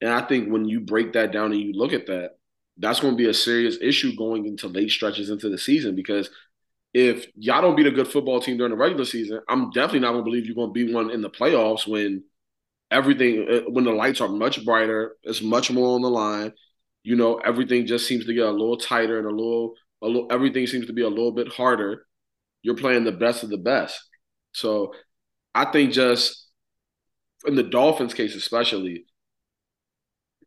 And 0.00 0.10
I 0.10 0.22
think 0.22 0.50
when 0.50 0.66
you 0.66 0.80
break 0.80 1.12
that 1.14 1.32
down 1.32 1.52
and 1.52 1.60
you 1.60 1.72
look 1.72 1.92
at 1.92 2.06
that, 2.06 2.32
that's 2.78 3.00
going 3.00 3.14
to 3.14 3.18
be 3.18 3.28
a 3.28 3.34
serious 3.34 3.78
issue 3.80 4.14
going 4.16 4.46
into 4.46 4.68
late 4.68 4.90
stretches 4.90 5.30
into 5.30 5.48
the 5.48 5.58
season 5.58 5.96
because 5.96 6.30
if 6.92 7.26
y'all 7.36 7.62
don't 7.62 7.76
beat 7.76 7.86
a 7.86 7.90
good 7.90 8.08
football 8.08 8.40
team 8.40 8.56
during 8.56 8.70
the 8.70 8.76
regular 8.76 9.04
season, 9.04 9.40
I'm 9.48 9.70
definitely 9.70 10.00
not 10.00 10.12
going 10.12 10.24
to 10.24 10.30
believe 10.30 10.46
you're 10.46 10.54
going 10.54 10.70
to 10.70 10.86
be 10.86 10.92
one 10.92 11.10
in 11.10 11.20
the 11.20 11.30
playoffs 11.30 11.86
when 11.86 12.24
everything 12.90 13.46
uh, 13.50 13.70
when 13.70 13.84
the 13.84 13.92
lights 13.92 14.20
are 14.20 14.28
much 14.28 14.64
brighter, 14.64 15.16
it's 15.22 15.42
much 15.42 15.70
more 15.70 15.94
on 15.94 16.02
the 16.02 16.10
line. 16.10 16.52
You 17.02 17.16
know, 17.16 17.36
everything 17.36 17.86
just 17.86 18.06
seems 18.06 18.26
to 18.26 18.34
get 18.34 18.46
a 18.46 18.50
little 18.50 18.78
tighter 18.78 19.18
and 19.18 19.26
a 19.26 19.30
little, 19.30 19.74
a 20.06 20.32
everything 20.32 20.66
seems 20.66 20.86
to 20.86 20.92
be 20.92 21.02
a 21.02 21.08
little 21.08 21.32
bit 21.32 21.48
harder. 21.48 22.06
You're 22.62 22.76
playing 22.76 23.04
the 23.04 23.12
best 23.12 23.42
of 23.42 23.50
the 23.50 23.58
best. 23.58 24.00
So 24.52 24.92
I 25.54 25.66
think 25.66 25.92
just 25.92 26.48
in 27.46 27.54
the 27.54 27.62
Dolphins 27.62 28.14
case 28.14 28.34
especially, 28.34 29.04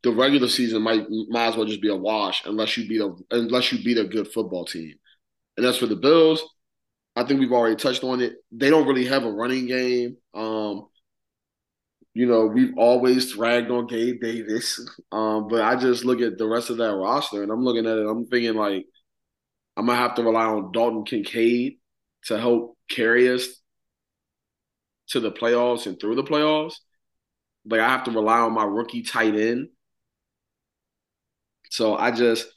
the 0.03 0.12
regular 0.12 0.47
season 0.47 0.82
might 0.82 1.05
might 1.30 1.47
as 1.47 1.55
well 1.55 1.66
just 1.66 1.82
be 1.82 1.89
a 1.89 1.95
wash 1.95 2.43
unless 2.45 2.78
you 2.78 2.88
beat 2.88 3.01
a 3.01 3.14
unless 3.32 3.72
you 3.72 3.84
beat 3.84 3.97
a 3.97 4.05
good 4.05 4.28
football 4.28 4.66
team. 4.66 4.95
And 5.57 5.66
as 5.66 5.78
for 5.78 5.88
the 5.88 5.95
Bills, 5.95 6.41
I 7.16 7.24
think 7.24 7.39
we've 7.39 7.51
already 7.51 7.76
touched 7.76 8.03
on 8.03 8.22
it. 8.22 8.36
They 8.51 8.70
don't 8.70 8.88
really 8.88 9.05
have 9.05 9.26
a 9.26 9.32
running 9.32 9.68
game. 9.68 10.18
Um, 10.34 10.88
you 12.14 12.26
know, 12.26 12.45
we've 12.47 12.74
always 12.78 13.34
dragged 13.34 13.72
on 13.72 13.88
Gabe 13.88 14.22
Davis. 14.22 14.80
Um, 15.12 15.47
but 15.47 15.64
I 15.64 15.76
just 15.76 16.05
look 16.05 16.22
at 16.22 16.38
the 16.38 16.47
rest 16.47 16.70
of 16.70 16.78
that 16.78 16.95
roster 16.95 17.41
and 17.41 17.51
I'm 17.51 17.64
looking 17.64 17.88
at 17.88 17.97
it, 17.97 18.07
I'm 18.07 18.28
thinking 18.28 18.53
like 18.53 18.86
I'm 19.80 19.86
gonna 19.86 19.97
have 19.97 20.15
to 20.15 20.23
rely 20.23 20.45
on 20.45 20.71
Dalton 20.73 21.05
Kincaid 21.05 21.77
to 22.25 22.39
help 22.39 22.77
carry 22.89 23.30
us 23.30 23.47
to 25.09 25.19
the 25.19 25.32
playoffs 25.32 25.88
and 25.88 25.99
through 25.99 26.15
the 26.15 26.23
playoffs. 26.23 26.75
Like 27.65 27.82
I 27.82 27.89
have 27.89 28.03
to 28.05 28.11
rely 28.11 28.39
on 28.39 28.53
my 28.53 28.65
rookie 28.65 29.03
tight 29.03 29.36
end. 29.36 29.69
So 31.69 31.95
I 31.95 32.11
just 32.11 32.47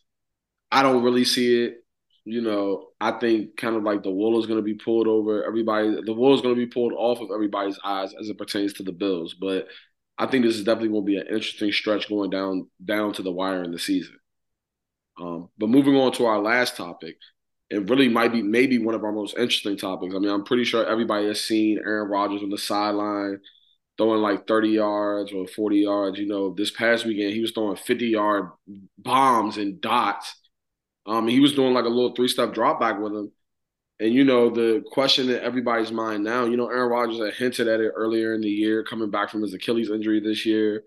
I 0.70 0.82
don't 0.82 1.02
really 1.04 1.24
see 1.24 1.64
it 1.64 1.78
you 2.24 2.40
know, 2.40 2.88
I 3.00 3.12
think 3.18 3.56
kind 3.56 3.74
of 3.74 3.82
like 3.82 4.04
the 4.04 4.10
wool 4.10 4.38
is 4.40 4.46
to 4.46 4.62
be 4.62 4.74
pulled 4.74 5.08
over 5.08 5.44
everybody. 5.44 6.02
The 6.04 6.12
wool 6.12 6.34
is 6.34 6.42
to 6.42 6.54
be 6.54 6.66
pulled 6.66 6.92
off 6.92 7.20
of 7.20 7.30
everybody's 7.34 7.78
eyes 7.84 8.14
as 8.14 8.28
it 8.28 8.38
pertains 8.38 8.74
to 8.74 8.84
the 8.84 8.92
Bills. 8.92 9.34
But 9.34 9.66
I 10.18 10.26
think 10.26 10.44
this 10.44 10.56
is 10.56 10.64
definitely 10.64 11.00
to 11.00 11.04
be 11.04 11.16
an 11.16 11.26
interesting 11.26 11.72
stretch 11.72 12.08
going 12.08 12.30
down 12.30 12.68
down 12.84 13.12
to 13.14 13.22
the 13.22 13.32
wire 13.32 13.64
in 13.64 13.72
the 13.72 13.78
season. 13.78 14.21
Um, 15.20 15.48
but 15.58 15.68
moving 15.68 15.96
on 15.96 16.12
to 16.12 16.26
our 16.26 16.40
last 16.40 16.76
topic, 16.76 17.16
it 17.70 17.88
really 17.88 18.08
might 18.08 18.32
be 18.32 18.42
maybe 18.42 18.78
one 18.78 18.94
of 18.94 19.04
our 19.04 19.12
most 19.12 19.36
interesting 19.36 19.76
topics. 19.76 20.14
I 20.14 20.18
mean, 20.18 20.30
I'm 20.30 20.44
pretty 20.44 20.64
sure 20.64 20.86
everybody 20.86 21.26
has 21.26 21.40
seen 21.40 21.78
Aaron 21.78 22.10
Rodgers 22.10 22.42
on 22.42 22.50
the 22.50 22.58
sideline 22.58 23.40
throwing 23.98 24.22
like 24.22 24.46
30 24.46 24.70
yards 24.70 25.32
or 25.32 25.46
40 25.46 25.78
yards. 25.78 26.18
You 26.18 26.26
know, 26.26 26.54
this 26.54 26.70
past 26.70 27.04
weekend 27.04 27.34
he 27.34 27.40
was 27.40 27.52
throwing 27.52 27.76
50 27.76 28.06
yard 28.06 28.50
bombs 28.98 29.56
and 29.58 29.80
dots 29.80 30.34
um, 31.06 31.26
he 31.26 31.40
was 31.40 31.54
doing 31.54 31.74
like 31.74 31.84
a 31.84 31.88
little 31.88 32.14
three 32.14 32.28
step 32.28 32.52
drop 32.54 32.80
back 32.80 32.98
with 32.98 33.12
him. 33.12 33.32
And 34.00 34.12
you 34.12 34.24
know, 34.24 34.50
the 34.50 34.82
question 34.90 35.30
in 35.30 35.40
everybody's 35.40 35.92
mind 35.92 36.24
now, 36.24 36.44
you 36.44 36.56
know, 36.56 36.68
Aaron 36.68 36.90
Rodgers 36.90 37.18
had 37.18 37.34
hinted 37.34 37.68
at 37.68 37.80
it 37.80 37.92
earlier 37.94 38.34
in 38.34 38.40
the 38.40 38.48
year, 38.50 38.84
coming 38.84 39.10
back 39.10 39.30
from 39.30 39.42
his 39.42 39.54
Achilles 39.54 39.90
injury 39.90 40.20
this 40.20 40.44
year. 40.44 40.82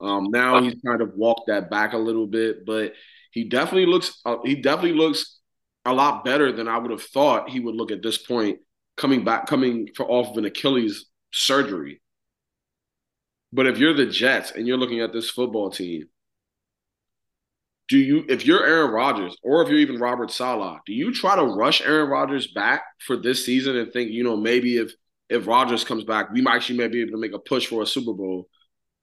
Um, 0.00 0.28
now 0.30 0.60
he's 0.60 0.74
kind 0.84 1.00
of 1.00 1.14
walked 1.14 1.46
that 1.46 1.70
back 1.70 1.92
a 1.92 1.98
little 1.98 2.26
bit, 2.26 2.66
but 2.66 2.92
he 3.36 3.44
definitely 3.44 3.84
looks 3.84 4.18
uh, 4.24 4.38
he 4.44 4.54
definitely 4.54 4.98
looks 4.98 5.40
a 5.84 5.92
lot 5.92 6.24
better 6.24 6.52
than 6.52 6.68
I 6.68 6.78
would 6.78 6.90
have 6.90 7.02
thought 7.02 7.50
he 7.50 7.60
would 7.60 7.74
look 7.74 7.92
at 7.92 8.02
this 8.02 8.16
point, 8.16 8.60
coming 8.96 9.24
back 9.24 9.46
coming 9.46 9.90
for 9.94 10.10
off 10.10 10.30
of 10.30 10.38
an 10.38 10.46
Achilles 10.46 11.04
surgery. 11.34 12.00
But 13.52 13.66
if 13.66 13.76
you're 13.76 13.92
the 13.92 14.06
Jets 14.06 14.52
and 14.52 14.66
you're 14.66 14.78
looking 14.78 15.00
at 15.00 15.12
this 15.12 15.28
football 15.28 15.68
team, 15.68 16.04
do 17.88 17.98
you 17.98 18.24
if 18.26 18.46
you're 18.46 18.66
Aaron 18.66 18.90
Rodgers 18.90 19.36
or 19.42 19.62
if 19.62 19.68
you're 19.68 19.80
even 19.80 20.00
Robert 20.00 20.30
Saleh, 20.30 20.80
do 20.86 20.94
you 20.94 21.12
try 21.12 21.36
to 21.36 21.44
rush 21.44 21.82
Aaron 21.82 22.08
Rodgers 22.08 22.46
back 22.46 22.84
for 23.00 23.18
this 23.18 23.44
season 23.44 23.76
and 23.76 23.92
think, 23.92 24.12
you 24.12 24.24
know, 24.24 24.38
maybe 24.38 24.78
if 24.78 24.94
if 25.28 25.46
Rodgers 25.46 25.84
comes 25.84 26.04
back, 26.04 26.32
we 26.32 26.40
might 26.40 26.56
actually 26.56 26.78
may 26.78 26.88
be 26.88 27.02
able 27.02 27.12
to 27.12 27.20
make 27.20 27.34
a 27.34 27.38
push 27.38 27.66
for 27.66 27.82
a 27.82 27.86
Super 27.86 28.14
Bowl? 28.14 28.48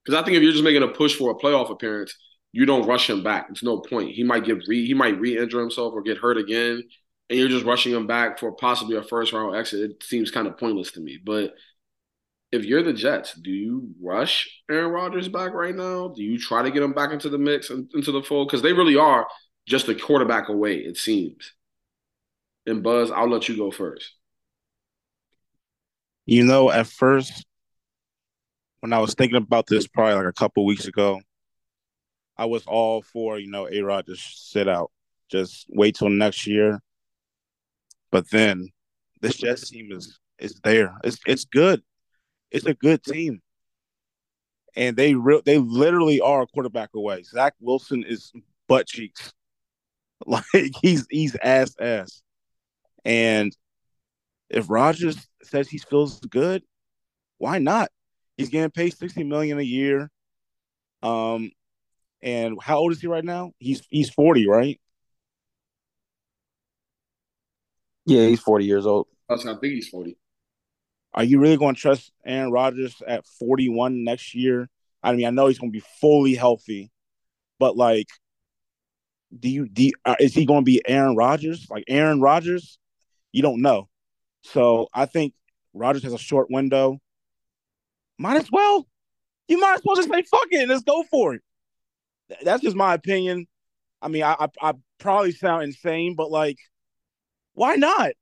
Because 0.04 0.20
I 0.20 0.24
think 0.24 0.36
if 0.36 0.42
you're 0.42 0.50
just 0.50 0.64
making 0.64 0.82
a 0.82 0.88
push 0.88 1.14
for 1.14 1.30
a 1.30 1.36
playoff 1.36 1.70
appearance, 1.70 2.16
you 2.54 2.66
don't 2.66 2.86
rush 2.86 3.10
him 3.10 3.24
back. 3.24 3.48
It's 3.50 3.64
no 3.64 3.80
point. 3.80 4.12
He 4.12 4.22
might 4.22 4.44
get 4.44 4.68
re 4.68 4.86
he 4.86 4.94
might 4.94 5.18
re-injure 5.18 5.58
himself 5.58 5.92
or 5.92 6.02
get 6.02 6.18
hurt 6.18 6.38
again, 6.38 6.84
and 7.28 7.36
you're 7.36 7.48
just 7.48 7.64
rushing 7.64 7.92
him 7.92 8.06
back 8.06 8.38
for 8.38 8.52
possibly 8.52 8.96
a 8.96 9.02
first 9.02 9.32
round 9.32 9.56
exit. 9.56 9.90
It 9.90 10.02
seems 10.04 10.30
kind 10.30 10.46
of 10.46 10.56
pointless 10.56 10.92
to 10.92 11.00
me. 11.00 11.18
But 11.22 11.54
if 12.52 12.64
you're 12.64 12.84
the 12.84 12.92
Jets, 12.92 13.34
do 13.34 13.50
you 13.50 13.88
rush 14.00 14.48
Aaron 14.70 14.92
Rodgers 14.92 15.26
back 15.28 15.52
right 15.52 15.74
now? 15.74 16.12
Do 16.14 16.22
you 16.22 16.38
try 16.38 16.62
to 16.62 16.70
get 16.70 16.84
him 16.84 16.92
back 16.92 17.10
into 17.10 17.28
the 17.28 17.38
mix 17.38 17.70
and 17.70 17.90
into 17.92 18.12
the 18.12 18.22
fold? 18.22 18.46
Because 18.46 18.62
they 18.62 18.72
really 18.72 18.96
are 18.96 19.26
just 19.66 19.88
a 19.88 19.94
quarterback 19.96 20.48
away, 20.48 20.76
it 20.76 20.96
seems. 20.96 21.54
And 22.66 22.84
Buzz, 22.84 23.10
I'll 23.10 23.28
let 23.28 23.48
you 23.48 23.56
go 23.56 23.72
first. 23.72 24.12
You 26.24 26.44
know, 26.44 26.70
at 26.70 26.86
first, 26.86 27.44
when 28.78 28.92
I 28.92 29.00
was 29.00 29.14
thinking 29.14 29.38
about 29.38 29.66
this 29.66 29.88
probably 29.88 30.14
like 30.14 30.26
a 30.26 30.32
couple 30.32 30.64
weeks 30.64 30.86
ago, 30.86 31.20
I 32.36 32.46
was 32.46 32.64
all 32.66 33.02
for, 33.02 33.38
you 33.38 33.50
know, 33.50 33.68
A 33.70 33.80
Rod 33.82 34.06
just 34.06 34.50
sit 34.50 34.68
out. 34.68 34.90
Just 35.30 35.66
wait 35.68 35.96
till 35.96 36.10
next 36.10 36.46
year. 36.46 36.80
But 38.10 38.30
then 38.30 38.68
this 39.20 39.36
Jets 39.36 39.70
team 39.70 39.90
is 39.90 40.18
is 40.38 40.60
there. 40.62 40.96
It's 41.02 41.18
it's 41.26 41.44
good. 41.44 41.82
It's 42.50 42.66
a 42.66 42.74
good 42.74 43.02
team. 43.02 43.40
And 44.76 44.96
they 44.96 45.14
re- 45.14 45.42
they 45.44 45.58
literally 45.58 46.20
are 46.20 46.42
a 46.42 46.46
quarterback 46.46 46.90
away. 46.94 47.22
Zach 47.22 47.54
Wilson 47.60 48.04
is 48.04 48.32
butt 48.68 48.86
cheeks. 48.86 49.32
Like 50.26 50.44
he's 50.80 51.06
he's 51.10 51.36
ass 51.42 51.74
ass. 51.78 52.22
And 53.04 53.54
if 54.48 54.70
Rodgers 54.70 55.18
says 55.42 55.68
he 55.68 55.76
feels 55.76 56.18
good, 56.20 56.62
why 57.36 57.58
not? 57.58 57.90
He's 58.38 58.48
getting 58.48 58.70
paid 58.70 58.96
60 58.96 59.24
million 59.24 59.58
a 59.58 59.62
year. 59.62 60.10
Um 61.02 61.50
and 62.24 62.56
how 62.60 62.78
old 62.78 62.90
is 62.90 63.02
he 63.02 63.06
right 63.06 63.24
now? 63.24 63.52
He's 63.58 63.86
he's 63.90 64.08
40, 64.10 64.48
right? 64.48 64.80
Yeah, 68.06 68.26
he's 68.26 68.40
40 68.40 68.64
years 68.64 68.86
old. 68.86 69.06
I 69.28 69.36
think 69.36 69.74
he's 69.74 69.88
40. 69.88 70.16
Are 71.12 71.22
you 71.22 71.38
really 71.38 71.56
going 71.56 71.74
to 71.74 71.80
trust 71.80 72.10
Aaron 72.24 72.50
Rodgers 72.50 73.00
at 73.06 73.24
41 73.38 74.04
next 74.04 74.34
year? 74.34 74.68
I 75.02 75.12
mean, 75.12 75.26
I 75.26 75.30
know 75.30 75.46
he's 75.46 75.58
going 75.58 75.70
to 75.70 75.76
be 75.78 75.84
fully 76.00 76.34
healthy, 76.34 76.90
but 77.58 77.76
like, 77.76 78.08
do 79.38 79.48
you, 79.48 79.68
do 79.68 79.84
you, 79.84 79.92
uh, 80.04 80.16
is 80.18 80.34
he 80.34 80.44
going 80.44 80.62
to 80.62 80.64
be 80.64 80.82
Aaron 80.86 81.16
Rodgers? 81.16 81.66
Like 81.70 81.84
Aaron 81.88 82.20
Rodgers? 82.20 82.78
You 83.32 83.42
don't 83.42 83.62
know. 83.62 83.88
So 84.42 84.88
I 84.92 85.06
think 85.06 85.34
Rodgers 85.72 86.02
has 86.02 86.12
a 86.12 86.18
short 86.18 86.50
window. 86.50 86.98
Might 88.18 88.36
as 88.36 88.50
well. 88.50 88.86
You 89.48 89.58
might 89.60 89.74
as 89.74 89.82
well 89.84 89.96
just 89.96 90.08
say 90.08 90.22
fuck 90.22 90.48
it 90.50 90.62
and 90.62 90.70
let's 90.70 90.84
go 90.84 91.04
for 91.10 91.34
it. 91.34 91.42
That's 92.42 92.62
just 92.62 92.76
my 92.76 92.94
opinion. 92.94 93.46
I 94.00 94.08
mean, 94.08 94.22
I, 94.22 94.36
I, 94.38 94.48
I 94.60 94.72
probably 94.98 95.32
sound 95.32 95.64
insane, 95.64 96.14
but 96.14 96.30
like, 96.30 96.58
why 97.54 97.76
not? 97.76 98.12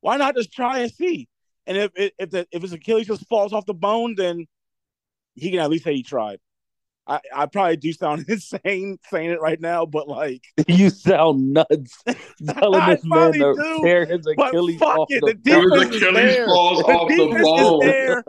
Why 0.00 0.16
not 0.16 0.36
just 0.36 0.52
try 0.52 0.80
and 0.80 0.92
see? 0.92 1.28
And 1.66 1.76
if 1.76 1.90
if 1.96 2.30
the, 2.30 2.46
if 2.50 2.62
his 2.62 2.72
Achilles 2.72 3.06
just 3.06 3.28
falls 3.28 3.52
off 3.52 3.66
the 3.66 3.74
bone, 3.74 4.14
then 4.16 4.46
he 5.34 5.50
can 5.50 5.60
at 5.60 5.70
least 5.70 5.84
say 5.84 5.94
he 5.94 6.02
tried. 6.02 6.38
I, 7.06 7.20
I 7.34 7.46
probably 7.46 7.76
do 7.76 7.92
sound 7.92 8.24
insane 8.28 8.98
saying 9.10 9.30
it 9.30 9.40
right 9.40 9.60
now, 9.60 9.86
but 9.86 10.08
like 10.08 10.42
you 10.68 10.90
sound 10.90 11.52
nuts 11.52 12.02
telling 12.46 12.86
this 12.86 13.04
man 13.04 13.32
to 13.32 13.54
do, 13.54 13.80
tear 13.82 14.04
his 14.06 14.26
Achilles 14.26 14.80
off 14.80 15.08
it, 15.10 15.20
the, 15.20 15.26
the 15.26 15.34
defense 15.34 15.96
Achilles 15.96 16.02
is 16.02 16.14
there. 16.14 16.46
falls 16.46 16.78
the 16.78 16.84
off 16.84 17.08
the 17.08 17.42
bone. 17.42 17.80
there. 17.80 18.24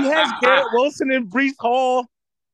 he 0.00 0.08
has 0.08 0.32
Garrett 0.40 0.66
Wilson 0.72 1.10
and 1.12 1.30
Breece 1.30 1.58
Hall. 1.58 2.06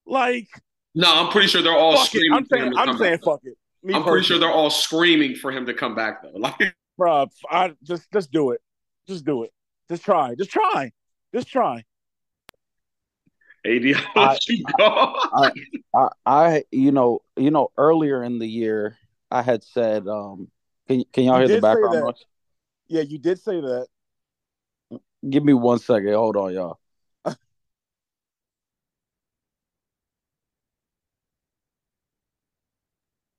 Like, 0.06 0.48
no, 0.94 1.12
I'm 1.12 1.30
pretty 1.30 1.48
sure 1.48 1.62
they're 1.62 1.72
all 1.72 1.96
screaming. 2.04 2.32
I'm 2.32 2.46
saying, 2.46 2.72
I'm 2.76 2.98
saying, 2.98 3.16
back. 3.16 3.24
fuck 3.24 3.40
it. 3.44 3.56
Me 3.82 3.94
I'm 3.94 4.02
personally. 4.02 4.12
pretty 4.12 4.26
sure 4.26 4.38
they're 4.38 4.52
all 4.52 4.70
screaming 4.70 5.34
for 5.34 5.50
him 5.50 5.66
to 5.66 5.74
come 5.74 5.94
back 5.94 6.22
though. 6.22 6.32
Like, 6.34 6.74
bro, 6.98 7.26
I 7.50 7.72
just 7.82 8.10
just 8.12 8.30
do 8.30 8.50
it, 8.50 8.60
just 9.06 9.24
do 9.24 9.44
it, 9.44 9.52
just 9.88 10.04
try, 10.04 10.34
just 10.34 10.50
try, 10.50 10.92
just 11.34 11.48
try. 11.48 11.84
AD, 13.64 13.82
I, 14.16 14.38
I, 14.78 15.50
I, 15.94 16.08
I, 16.24 16.64
you 16.70 16.92
know, 16.92 17.20
you 17.36 17.50
know, 17.50 17.70
earlier 17.76 18.22
in 18.24 18.38
the 18.38 18.46
year, 18.46 18.96
I 19.30 19.42
had 19.42 19.62
said, 19.62 20.08
um, 20.08 20.48
can 20.88 21.04
can 21.12 21.24
y'all 21.24 21.40
you 21.40 21.46
hear 21.46 21.56
the 21.56 21.62
background 21.62 22.00
noise? 22.00 22.24
Yeah, 22.88 23.02
you 23.02 23.18
did 23.18 23.38
say 23.38 23.60
that. 23.60 23.86
Give 25.28 25.44
me 25.44 25.52
one 25.52 25.78
second. 25.78 26.12
Hold 26.14 26.36
on, 26.36 26.52
y'all. 26.52 26.78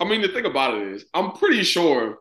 I 0.02 0.04
mean, 0.04 0.22
the 0.22 0.30
thing 0.30 0.46
about 0.46 0.74
it 0.78 0.88
is, 0.88 1.06
I'm 1.14 1.34
pretty 1.34 1.62
sure, 1.62 2.18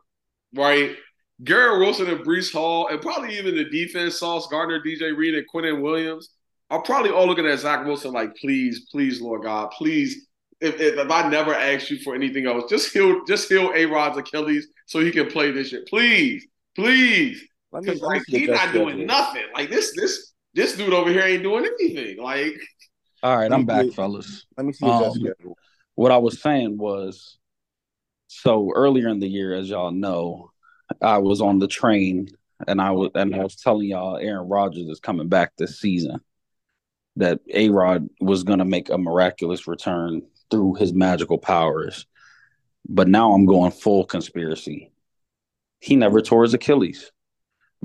right? 0.53 0.95
Garrett 1.43 1.79
Wilson 1.79 2.07
and 2.07 2.23
Breece 2.23 2.53
Hall, 2.53 2.87
and 2.87 3.01
probably 3.01 3.35
even 3.39 3.55
the 3.55 3.65
defense, 3.65 4.19
Sauce 4.19 4.47
Gardner, 4.47 4.79
DJ 4.79 5.17
Reed, 5.17 5.33
and 5.33 5.45
Quinnen 5.51 5.81
Williams, 5.81 6.29
are 6.69 6.83
probably 6.83 7.09
all 7.09 7.25
looking 7.25 7.47
at 7.47 7.59
Zach 7.59 7.83
Wilson 7.83 8.13
like, 8.13 8.35
please, 8.35 8.87
please, 8.91 9.19
Lord 9.19 9.41
God, 9.41 9.71
please. 9.71 10.27
If, 10.59 10.79
if, 10.79 10.99
if 10.99 11.09
I 11.09 11.27
never 11.27 11.55
ask 11.55 11.89
you 11.89 11.97
for 11.99 12.13
anything 12.13 12.45
else, 12.45 12.69
just 12.69 12.93
heal, 12.93 13.25
just 13.25 13.49
heal 13.49 13.71
A 13.73 13.85
Rod's 13.85 14.19
Achilles 14.19 14.67
so 14.85 14.99
he 14.99 15.09
can 15.09 15.25
play 15.25 15.49
this 15.49 15.69
shit. 15.69 15.87
Please, 15.87 16.45
please. 16.75 17.43
Because 17.73 17.99
like 18.01 18.21
he's 18.27 18.49
not 18.49 18.73
doing 18.73 19.07
nothing. 19.07 19.45
Like 19.55 19.71
this, 19.71 19.91
this, 19.95 20.33
this 20.53 20.77
dude 20.77 20.93
over 20.93 21.09
here 21.09 21.23
ain't 21.23 21.41
doing 21.41 21.65
anything. 21.65 22.21
Like, 22.21 22.59
all 23.23 23.37
right, 23.37 23.51
I'm 23.51 23.65
back, 23.65 23.87
fellas. 23.93 24.45
Let 24.55 24.67
me 24.67 24.73
see 24.73 24.85
um, 24.85 25.11
what 25.95 26.11
I 26.11 26.17
was 26.17 26.41
saying 26.41 26.77
was 26.77 27.39
so 28.31 28.71
earlier 28.73 29.09
in 29.09 29.19
the 29.19 29.27
year, 29.27 29.53
as 29.53 29.69
y'all 29.69 29.91
know, 29.91 30.51
I 31.01 31.17
was 31.17 31.41
on 31.41 31.59
the 31.59 31.67
train 31.67 32.29
and 32.65 32.81
I 32.81 32.91
was 32.91 33.11
and 33.13 33.35
I 33.35 33.43
was 33.43 33.57
telling 33.57 33.89
y'all 33.89 34.15
Aaron 34.17 34.47
Rodgers 34.47 34.87
is 34.87 35.01
coming 35.01 35.27
back 35.27 35.51
this 35.57 35.79
season. 35.79 36.21
That 37.17 37.41
A 37.53 37.69
Rod 37.69 38.07
was 38.21 38.43
gonna 38.43 38.63
make 38.63 38.89
a 38.89 38.97
miraculous 38.97 39.67
return 39.67 40.21
through 40.49 40.75
his 40.75 40.93
magical 40.93 41.37
powers. 41.37 42.05
But 42.87 43.09
now 43.09 43.33
I'm 43.33 43.45
going 43.45 43.71
full 43.71 44.05
conspiracy. 44.05 44.93
He 45.79 45.97
never 45.97 46.21
tore 46.21 46.43
his 46.43 46.53
Achilles. 46.53 47.11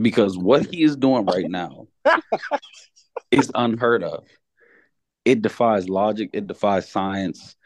Because 0.01 0.39
what 0.39 0.67
he 0.67 0.85
is 0.85 0.95
doing 0.95 1.25
right 1.25 1.51
now 1.51 1.89
is 3.33 3.51
unheard 3.53 4.05
of. 4.05 4.27
It 5.25 5.43
defies 5.43 5.89
logic, 5.89 6.31
it 6.35 6.47
defies 6.47 6.89
science. 6.89 7.57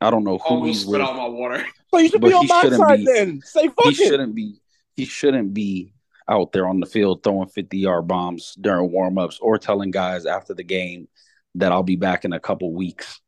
I 0.00 0.10
don't 0.10 0.24
know 0.24 0.38
who 0.38 0.44
Almost 0.54 0.68
he's 0.68 0.80
spit 0.82 0.92
with. 0.92 1.00
out 1.00 1.16
my 1.16 1.28
water. 1.28 1.64
So 1.92 2.00
you 2.00 2.08
should 2.10 2.20
be 2.20 2.32
on 2.32 2.46
my 2.46 2.68
side 2.68 2.98
be, 2.98 3.04
then. 3.06 3.40
Say 3.42 3.68
fuck 3.68 3.84
he 3.84 3.90
it. 3.90 4.08
shouldn't 4.08 4.34
be. 4.34 4.60
He 4.96 5.04
shouldn't 5.06 5.54
be 5.54 5.94
out 6.28 6.52
there 6.52 6.66
on 6.68 6.80
the 6.80 6.84
field 6.86 7.22
throwing 7.22 7.48
50 7.48 7.78
yard 7.78 8.06
bombs 8.08 8.54
during 8.60 8.90
warmups 8.90 9.38
or 9.40 9.56
telling 9.56 9.92
guys 9.92 10.26
after 10.26 10.52
the 10.52 10.64
game 10.64 11.08
that 11.54 11.72
I'll 11.72 11.84
be 11.84 11.96
back 11.96 12.24
in 12.26 12.32
a 12.34 12.40
couple 12.40 12.74
weeks. 12.74 13.20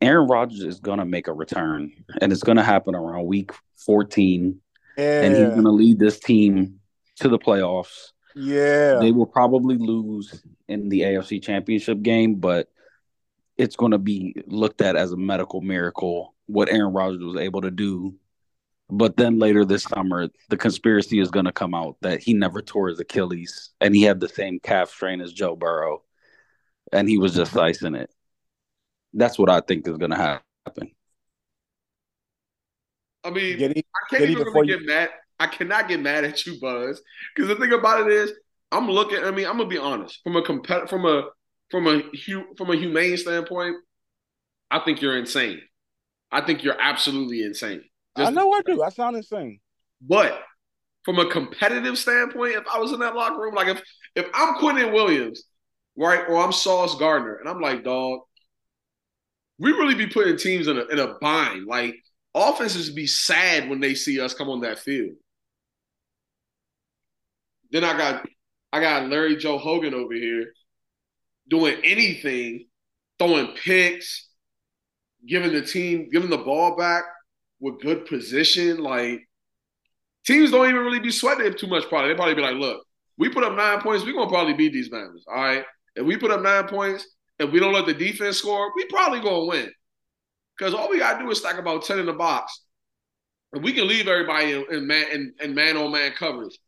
Aaron 0.00 0.28
Rodgers 0.28 0.60
is 0.60 0.78
going 0.78 0.98
to 0.98 1.04
make 1.04 1.26
a 1.26 1.32
return, 1.32 1.92
and 2.20 2.30
it's 2.32 2.42
going 2.44 2.58
to 2.58 2.62
happen 2.62 2.94
around 2.94 3.24
week 3.26 3.50
14. 3.78 4.60
Yeah. 4.96 5.22
And 5.22 5.34
he's 5.34 5.48
going 5.48 5.64
to 5.64 5.70
lead 5.70 5.98
this 5.98 6.20
team 6.20 6.80
to 7.20 7.28
the 7.28 7.38
playoffs. 7.38 8.12
Yeah. 8.36 8.98
They 9.00 9.10
will 9.10 9.26
probably 9.26 9.78
lose 9.78 10.42
in 10.68 10.90
the 10.90 11.00
AFC 11.00 11.42
championship 11.42 12.02
game, 12.02 12.36
but 12.36 12.68
it's 13.56 13.76
going 13.76 13.92
to 13.92 13.98
be 13.98 14.34
looked 14.46 14.80
at 14.80 14.96
as 14.96 15.12
a 15.12 15.16
medical 15.16 15.60
miracle 15.60 16.34
what 16.46 16.68
Aaron 16.68 16.92
Rodgers 16.92 17.22
was 17.22 17.36
able 17.36 17.62
to 17.62 17.70
do. 17.70 18.14
But 18.90 19.16
then 19.16 19.38
later 19.38 19.64
this 19.64 19.84
summer, 19.84 20.28
the 20.50 20.56
conspiracy 20.56 21.18
is 21.18 21.30
going 21.30 21.46
to 21.46 21.52
come 21.52 21.74
out 21.74 21.96
that 22.02 22.20
he 22.20 22.34
never 22.34 22.60
tore 22.60 22.88
his 22.88 23.00
Achilles 23.00 23.70
and 23.80 23.94
he 23.94 24.02
had 24.02 24.20
the 24.20 24.28
same 24.28 24.60
calf 24.60 24.90
strain 24.90 25.20
as 25.20 25.32
Joe 25.32 25.56
Burrow 25.56 26.02
and 26.92 27.08
he 27.08 27.18
was 27.18 27.34
just 27.34 27.56
icing 27.56 27.94
it. 27.94 28.10
That's 29.14 29.38
what 29.38 29.48
I 29.48 29.60
think 29.60 29.88
is 29.88 29.96
going 29.96 30.10
to 30.10 30.16
happen. 30.16 30.90
I 33.24 33.30
mean, 33.30 33.60
I 33.62 33.82
can't 34.10 34.30
even 34.30 34.46
really 34.46 34.66
get 34.66 34.82
mad. 34.82 35.08
I 35.40 35.46
cannot 35.46 35.88
get 35.88 36.00
mad 36.00 36.24
at 36.24 36.44
you, 36.44 36.60
Buzz, 36.60 37.00
because 37.34 37.48
the 37.48 37.56
thing 37.56 37.72
about 37.72 38.06
it 38.06 38.12
is, 38.12 38.32
I'm 38.70 38.88
looking. 38.88 39.18
I 39.18 39.30
mean, 39.30 39.46
I'm 39.46 39.56
gonna 39.56 39.68
be 39.68 39.78
honest. 39.78 40.20
From 40.22 40.36
a 40.36 40.42
compet, 40.42 40.88
from 40.88 41.06
a 41.06 41.28
from 41.74 41.88
a 41.88 42.02
from 42.56 42.70
a 42.70 42.76
humane 42.76 43.16
standpoint, 43.16 43.74
I 44.70 44.78
think 44.78 45.02
you're 45.02 45.18
insane. 45.18 45.60
I 46.30 46.40
think 46.40 46.62
you're 46.62 46.80
absolutely 46.80 47.42
insane. 47.42 47.82
Just, 48.16 48.28
I 48.28 48.32
know 48.32 48.52
I 48.52 48.60
do. 48.64 48.80
I 48.80 48.90
sound 48.90 49.16
insane. 49.16 49.58
But 50.00 50.40
from 51.04 51.18
a 51.18 51.28
competitive 51.28 51.98
standpoint, 51.98 52.54
if 52.54 52.62
I 52.72 52.78
was 52.78 52.92
in 52.92 53.00
that 53.00 53.16
locker 53.16 53.40
room, 53.40 53.56
like 53.56 53.66
if 53.66 53.82
if 54.14 54.26
I'm 54.32 54.54
Quinnen 54.54 54.92
Williams, 54.92 55.42
right, 55.96 56.20
or 56.28 56.36
I'm 56.36 56.52
Sauce 56.52 56.96
Gardner, 56.96 57.38
and 57.38 57.48
I'm 57.48 57.60
like, 57.60 57.82
dog, 57.82 58.20
we 59.58 59.72
really 59.72 59.96
be 59.96 60.06
putting 60.06 60.36
teams 60.36 60.68
in 60.68 60.78
a 60.78 60.84
in 60.84 61.00
a 61.00 61.18
bind. 61.18 61.66
Like 61.66 61.96
offenses 62.36 62.90
be 62.90 63.08
sad 63.08 63.68
when 63.68 63.80
they 63.80 63.96
see 63.96 64.20
us 64.20 64.32
come 64.32 64.48
on 64.48 64.60
that 64.60 64.78
field. 64.78 65.16
Then 67.72 67.82
I 67.82 67.98
got 67.98 68.26
I 68.72 68.80
got 68.80 69.08
Larry 69.08 69.34
Joe 69.34 69.58
Hogan 69.58 69.92
over 69.92 70.14
here 70.14 70.52
doing 71.48 71.76
anything, 71.84 72.66
throwing 73.18 73.48
picks, 73.48 74.28
giving 75.26 75.52
the 75.52 75.62
team, 75.62 76.08
giving 76.10 76.30
the 76.30 76.38
ball 76.38 76.76
back 76.76 77.04
with 77.60 77.80
good 77.80 78.06
position. 78.06 78.78
Like 78.78 79.20
teams 80.26 80.50
don't 80.50 80.68
even 80.68 80.82
really 80.82 81.00
be 81.00 81.10
sweating 81.10 81.54
too 81.54 81.66
much. 81.66 81.88
Probably 81.88 82.08
they 82.08 82.14
probably 82.14 82.34
be 82.34 82.42
like, 82.42 82.56
look, 82.56 82.84
we 83.16 83.28
put 83.28 83.44
up 83.44 83.54
nine 83.54 83.80
points, 83.80 84.04
we're 84.04 84.12
gonna 84.12 84.28
probably 84.28 84.54
beat 84.54 84.72
these 84.72 84.90
Bengals. 84.90 85.22
All 85.28 85.34
right. 85.34 85.64
If 85.96 86.04
we 86.04 86.16
put 86.16 86.30
up 86.30 86.42
nine 86.42 86.66
points 86.66 87.06
and 87.38 87.52
we 87.52 87.60
don't 87.60 87.72
let 87.72 87.86
the 87.86 87.94
defense 87.94 88.38
score, 88.38 88.72
we 88.74 88.84
probably 88.86 89.20
gonna 89.20 89.46
win. 89.46 89.70
Because 90.56 90.74
all 90.74 90.88
we 90.88 90.98
gotta 90.98 91.22
do 91.22 91.30
is 91.30 91.38
stack 91.38 91.58
about 91.58 91.84
10 91.84 91.98
in 91.98 92.06
the 92.06 92.12
box. 92.12 92.62
And 93.52 93.62
we 93.62 93.72
can 93.72 93.86
leave 93.86 94.08
everybody 94.08 94.52
in, 94.52 94.64
in 94.70 94.86
man 94.86 95.06
in, 95.12 95.34
in 95.40 95.54
man 95.54 95.76
on 95.76 95.92
man 95.92 96.12
coverage. 96.12 96.58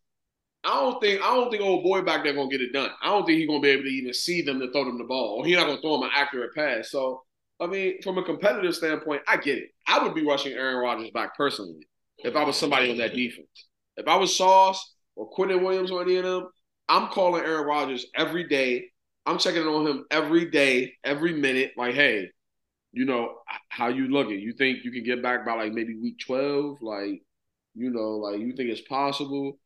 I 0.64 0.80
don't 0.80 1.00
think 1.00 1.22
I 1.22 1.34
don't 1.34 1.50
think 1.50 1.62
old 1.62 1.84
boy 1.84 2.02
back 2.02 2.24
there 2.24 2.34
gonna 2.34 2.50
get 2.50 2.60
it 2.60 2.72
done. 2.72 2.90
I 3.02 3.06
don't 3.06 3.24
think 3.24 3.38
he's 3.38 3.46
gonna 3.46 3.60
be 3.60 3.70
able 3.70 3.84
to 3.84 3.88
even 3.88 4.14
see 4.14 4.42
them 4.42 4.58
to 4.60 4.70
throw 4.72 4.84
them 4.84 4.98
the 4.98 5.04
ball, 5.04 5.44
he's 5.44 5.56
not 5.56 5.66
gonna 5.66 5.80
throw 5.80 6.00
them 6.00 6.04
an 6.04 6.10
accurate 6.14 6.54
pass. 6.54 6.90
So 6.90 7.22
I 7.60 7.66
mean, 7.66 8.02
from 8.02 8.18
a 8.18 8.24
competitive 8.24 8.74
standpoint, 8.74 9.22
I 9.26 9.36
get 9.36 9.58
it. 9.58 9.70
I 9.86 10.02
would 10.02 10.14
be 10.14 10.26
rushing 10.26 10.52
Aaron 10.52 10.76
Rodgers 10.76 11.10
back 11.10 11.36
personally 11.36 11.86
if 12.18 12.36
I 12.36 12.44
was 12.44 12.56
somebody 12.56 12.90
on 12.90 12.98
that 12.98 13.14
defense. 13.14 13.48
If 13.96 14.06
I 14.08 14.16
was 14.16 14.36
Sauce 14.36 14.94
or 15.14 15.30
Quinnen 15.30 15.62
Williams 15.62 15.90
or 15.90 16.02
any 16.02 16.16
of 16.16 16.24
them, 16.24 16.48
I'm 16.88 17.08
calling 17.08 17.42
Aaron 17.42 17.66
Rodgers 17.66 18.06
every 18.14 18.44
day. 18.44 18.86
I'm 19.24 19.38
checking 19.38 19.62
on 19.62 19.86
him 19.86 20.04
every 20.10 20.50
day, 20.50 20.94
every 21.02 21.32
minute. 21.32 21.72
Like, 21.76 21.94
hey, 21.94 22.28
you 22.92 23.04
know, 23.04 23.36
how 23.68 23.88
you 23.88 24.08
looking? 24.08 24.38
You 24.38 24.52
think 24.52 24.84
you 24.84 24.92
can 24.92 25.02
get 25.02 25.22
back 25.22 25.44
by 25.44 25.54
like 25.54 25.72
maybe 25.72 25.98
week 25.98 26.18
12? 26.20 26.78
Like, 26.80 27.22
you 27.74 27.90
know, 27.90 28.16
like 28.16 28.40
you 28.40 28.54
think 28.54 28.70
it's 28.70 28.82
possible? 28.82 29.58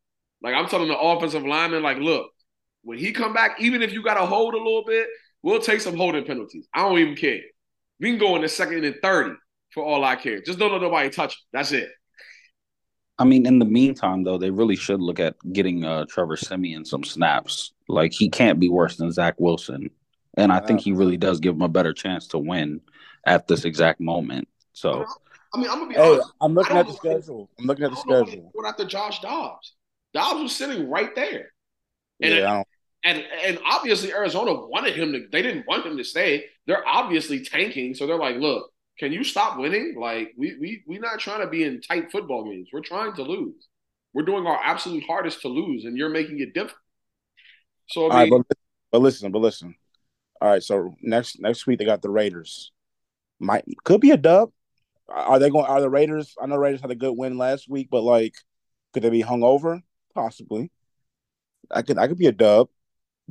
Like 0.43 0.55
I'm 0.55 0.68
telling 0.68 0.88
the 0.88 0.99
offensive 0.99 1.45
lineman, 1.45 1.82
like, 1.82 1.99
look, 1.99 2.30
when 2.82 2.99
he 2.99 3.12
come 3.12 3.32
back, 3.32 3.61
even 3.61 3.82
if 3.82 3.93
you 3.93 4.03
got 4.03 4.14
to 4.14 4.26
hold 4.26 4.55
a 4.55 4.59
little 4.59 4.84
bit, 4.86 5.07
we'll 5.43 5.61
take 5.61 5.80
some 5.80 5.97
holding 5.97 6.24
penalties. 6.24 6.66
I 6.74 6.82
don't 6.82 6.99
even 6.99 7.16
care. 7.16 7.41
We 8.01 8.11
can 8.11 8.18
go 8.18 8.36
in 8.36 8.43
the 8.43 8.49
second 8.49 8.84
and 8.84 8.97
30 9.03 9.34
for 9.72 9.84
all 9.84 10.05
I 10.05 10.16
care. 10.16 10.41
Just 10.41 10.59
don't 10.59 10.72
let 10.72 10.80
nobody 10.80 11.11
touch 11.11 11.34
him. 11.34 11.41
That's 11.53 11.72
it. 11.72 11.91
I 13.18 13.24
mean, 13.24 13.47
in 13.47 13.59
the 13.59 13.66
meantime, 13.66 14.24
though, 14.24 14.38
they 14.38 14.51
really 14.51 14.76
should 14.76 15.01
look 15.01 15.20
at 15.20 15.36
getting 15.53 15.84
uh, 15.84 16.07
Trevor 16.09 16.38
Siemian 16.38 16.86
some 16.86 17.05
snaps. 17.05 17.72
Like 17.86 18.12
he 18.14 18.30
can't 18.30 18.59
be 18.59 18.70
worse 18.70 18.97
than 18.97 19.12
Zach 19.12 19.34
Wilson, 19.38 19.91
and 20.38 20.51
I 20.51 20.61
think 20.61 20.80
he 20.80 20.93
really 20.93 21.18
does 21.18 21.38
give 21.38 21.55
him 21.55 21.61
a 21.62 21.68
better 21.68 21.93
chance 21.93 22.28
to 22.28 22.38
win 22.38 22.80
at 23.26 23.47
this 23.47 23.66
exact 23.66 24.01
moment. 24.01 24.49
So, 24.72 25.05
I 25.53 25.59
mean, 25.59 25.68
I'm 25.68 25.80
gonna 25.80 25.88
be 25.88 25.97
Hey, 25.97 26.12
honest. 26.12 26.32
I'm 26.41 26.55
looking 26.55 26.76
at 26.78 26.86
the 26.86 26.95
schedule. 26.95 27.51
I'm 27.59 27.66
looking 27.66 27.84
at 27.84 27.91
the 27.91 27.99
I 27.99 28.03
don't 28.05 28.09
know 28.09 28.14
why 28.14 28.24
they 28.24 28.30
schedule. 28.30 28.53
Went 28.55 28.68
after 28.68 28.84
Josh 28.86 29.20
Dobbs. 29.20 29.74
Dobbs 30.14 30.42
was 30.42 30.56
sitting 30.56 30.90
right 30.90 31.14
there. 31.14 31.52
And 32.22 32.34
Yeah, 32.34 32.62
And 33.04 33.24
and 33.44 33.58
obviously 33.64 34.12
Arizona 34.12 34.54
wanted 34.54 34.96
him 34.96 35.12
to. 35.12 35.26
They 35.30 35.42
didn't 35.42 35.66
want 35.66 35.86
him 35.86 35.96
to 35.96 36.04
stay. 36.04 36.46
They're 36.66 36.86
obviously 36.86 37.44
tanking. 37.44 37.94
So 37.94 38.06
they're 38.06 38.18
like, 38.18 38.36
look, 38.36 38.70
can 38.98 39.12
you 39.12 39.24
stop 39.24 39.58
winning? 39.58 39.96
Like 39.98 40.32
we 40.36 40.56
we 40.61 40.84
we're 40.86 41.00
not 41.00 41.18
trying 41.20 41.40
to 41.40 41.46
be 41.48 41.64
in 41.64 41.80
tight 41.80 42.12
football 42.12 42.44
games. 42.44 42.68
We're 42.72 42.80
trying 42.82 43.14
to 43.14 43.22
lose. 43.22 43.68
We're 44.12 44.24
doing 44.24 44.46
our 44.46 44.61
absolute 44.62 45.04
hardest 45.06 45.42
to 45.42 45.48
lose, 45.48 45.84
and 45.84 45.96
you're 45.96 46.11
making 46.11 46.40
it 46.40 46.54
difficult. 46.54 46.78
So 47.88 48.11
I 48.11 48.14
right, 48.14 48.30
mean, 48.30 48.44
but 48.48 48.58
but 48.92 49.00
listen, 49.00 49.32
but 49.32 49.40
listen. 49.40 49.74
All 50.40 50.48
right, 50.48 50.62
so 50.62 50.94
next 51.02 51.40
next 51.40 51.66
week 51.66 51.78
they 51.78 51.84
got 51.84 52.02
the 52.02 52.11
Raiders. 52.11 52.72
Might 53.38 53.64
could 53.84 54.00
be 54.00 54.11
a 54.11 54.16
dub. 54.16 54.52
Are 55.08 55.38
they 55.38 55.50
going? 55.50 55.66
Are 55.66 55.80
the 55.80 55.90
Raiders? 55.90 56.34
I 56.40 56.46
know 56.46 56.56
Raiders 56.56 56.80
had 56.80 56.90
a 56.90 56.94
good 56.96 57.16
win 57.16 57.38
last 57.38 57.68
week, 57.68 57.88
but 57.90 58.02
like, 58.02 58.34
could 58.92 59.02
they 59.02 59.11
be 59.11 59.20
hung 59.22 59.42
over? 59.42 59.82
Possibly. 60.14 60.70
I 61.70 61.82
could. 61.82 61.98
I 61.98 62.08
could 62.08 62.18
be 62.18 62.26
a 62.26 62.32
dub. 62.32 62.68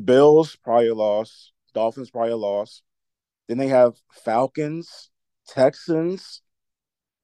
Bills 0.03 0.55
probably 0.55 0.88
a 0.88 0.95
loss. 0.95 1.51
Dolphins 1.73 2.09
probably 2.09 2.32
a 2.32 2.38
loss. 2.38 2.82
Then 3.47 3.57
they 3.57 3.67
have 3.67 3.95
Falcons, 4.11 5.09
Texans, 5.47 6.41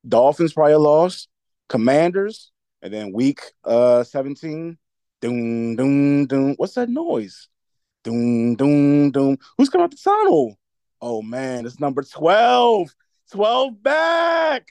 Dolphins 0.08 0.54
probably 0.54 0.74
a 0.74 0.80
loss. 0.80 1.28
Commanders, 1.68 2.52
and 2.82 2.94
then 2.94 3.12
week 3.12 3.42
uh 3.64 4.04
seventeen. 4.04 4.78
Doom 5.22 5.76
doom 5.76 6.28
doom. 6.28 6.54
What's 6.58 6.74
that 6.74 6.90
noise? 6.90 7.48
Doom 8.04 8.56
doom 8.56 9.12
doom. 9.12 9.38
Who's 9.58 9.70
coming 9.70 9.86
out 9.86 9.92
the 9.92 9.98
tunnel? 9.98 10.58
Oh 11.02 11.22
man, 11.22 11.66
it's 11.66 11.80
number 11.80 12.04
12. 12.04 12.94
12 13.32 13.84
back. 13.84 14.68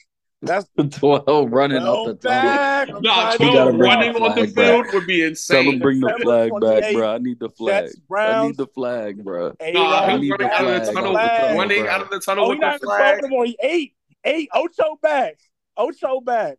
That's 0.46 0.68
twelve 0.98 1.52
running 1.52 1.86
up 1.86 2.02
the 2.02 2.14
12 2.14 2.20
tunnel. 2.20 2.58
back. 2.58 2.90
I'm 2.94 3.02
nah, 3.02 3.10
trying 3.10 3.38
to 3.38 3.38
You 3.38 3.52
gotta 3.52 3.72
twelve 3.72 3.78
bring 3.78 3.90
running 3.90 4.12
the 4.14 4.20
on 4.20 4.34
the 4.34 4.46
flag 4.46 4.54
back. 4.54 4.84
field 4.84 4.86
would 4.92 5.06
be 5.06 5.22
insane. 5.24 5.56
Tell 5.64 5.64
him 5.72 5.80
bring 5.80 6.00
the 6.00 6.12
flag 6.22 6.58
back, 6.60 6.86
bro. 6.90 7.14
I 7.14 7.18
need 7.18 7.38
the 7.40 7.50
flag. 7.50 7.92
I 8.24 8.34
need 8.34 8.56
the 8.56 8.66
flag, 8.68 9.24
bro. 9.24 9.54
A 9.60 9.72
Nah, 9.72 10.06
I 10.06 10.10
him 10.10 10.20
need 10.20 10.30
running 10.30 10.48
the 10.48 10.54
out 10.54 10.66
of 10.66 10.74
the 10.74 10.80
flag. 10.80 10.94
tunnel, 10.94 11.12
Flag. 11.12 11.56
running 11.56 11.82
bro. 11.84 11.90
out 11.92 12.02
of 12.02 12.10
the 12.10 12.20
tunnel 12.20 12.46
Oh, 12.46 12.48
with 12.48 12.58
he's 12.58 12.60
the 12.60 12.66
not 12.66 12.74
even 12.76 12.88
flag. 12.88 12.98
throwing 12.98 13.18
anymore. 13.24 13.44
He 13.46 13.58
eight. 13.62 13.94
Eight. 14.24 14.48
Ocho 14.54 14.98
back. 15.02 15.38
Ocho 15.76 16.20
back. 16.20 16.58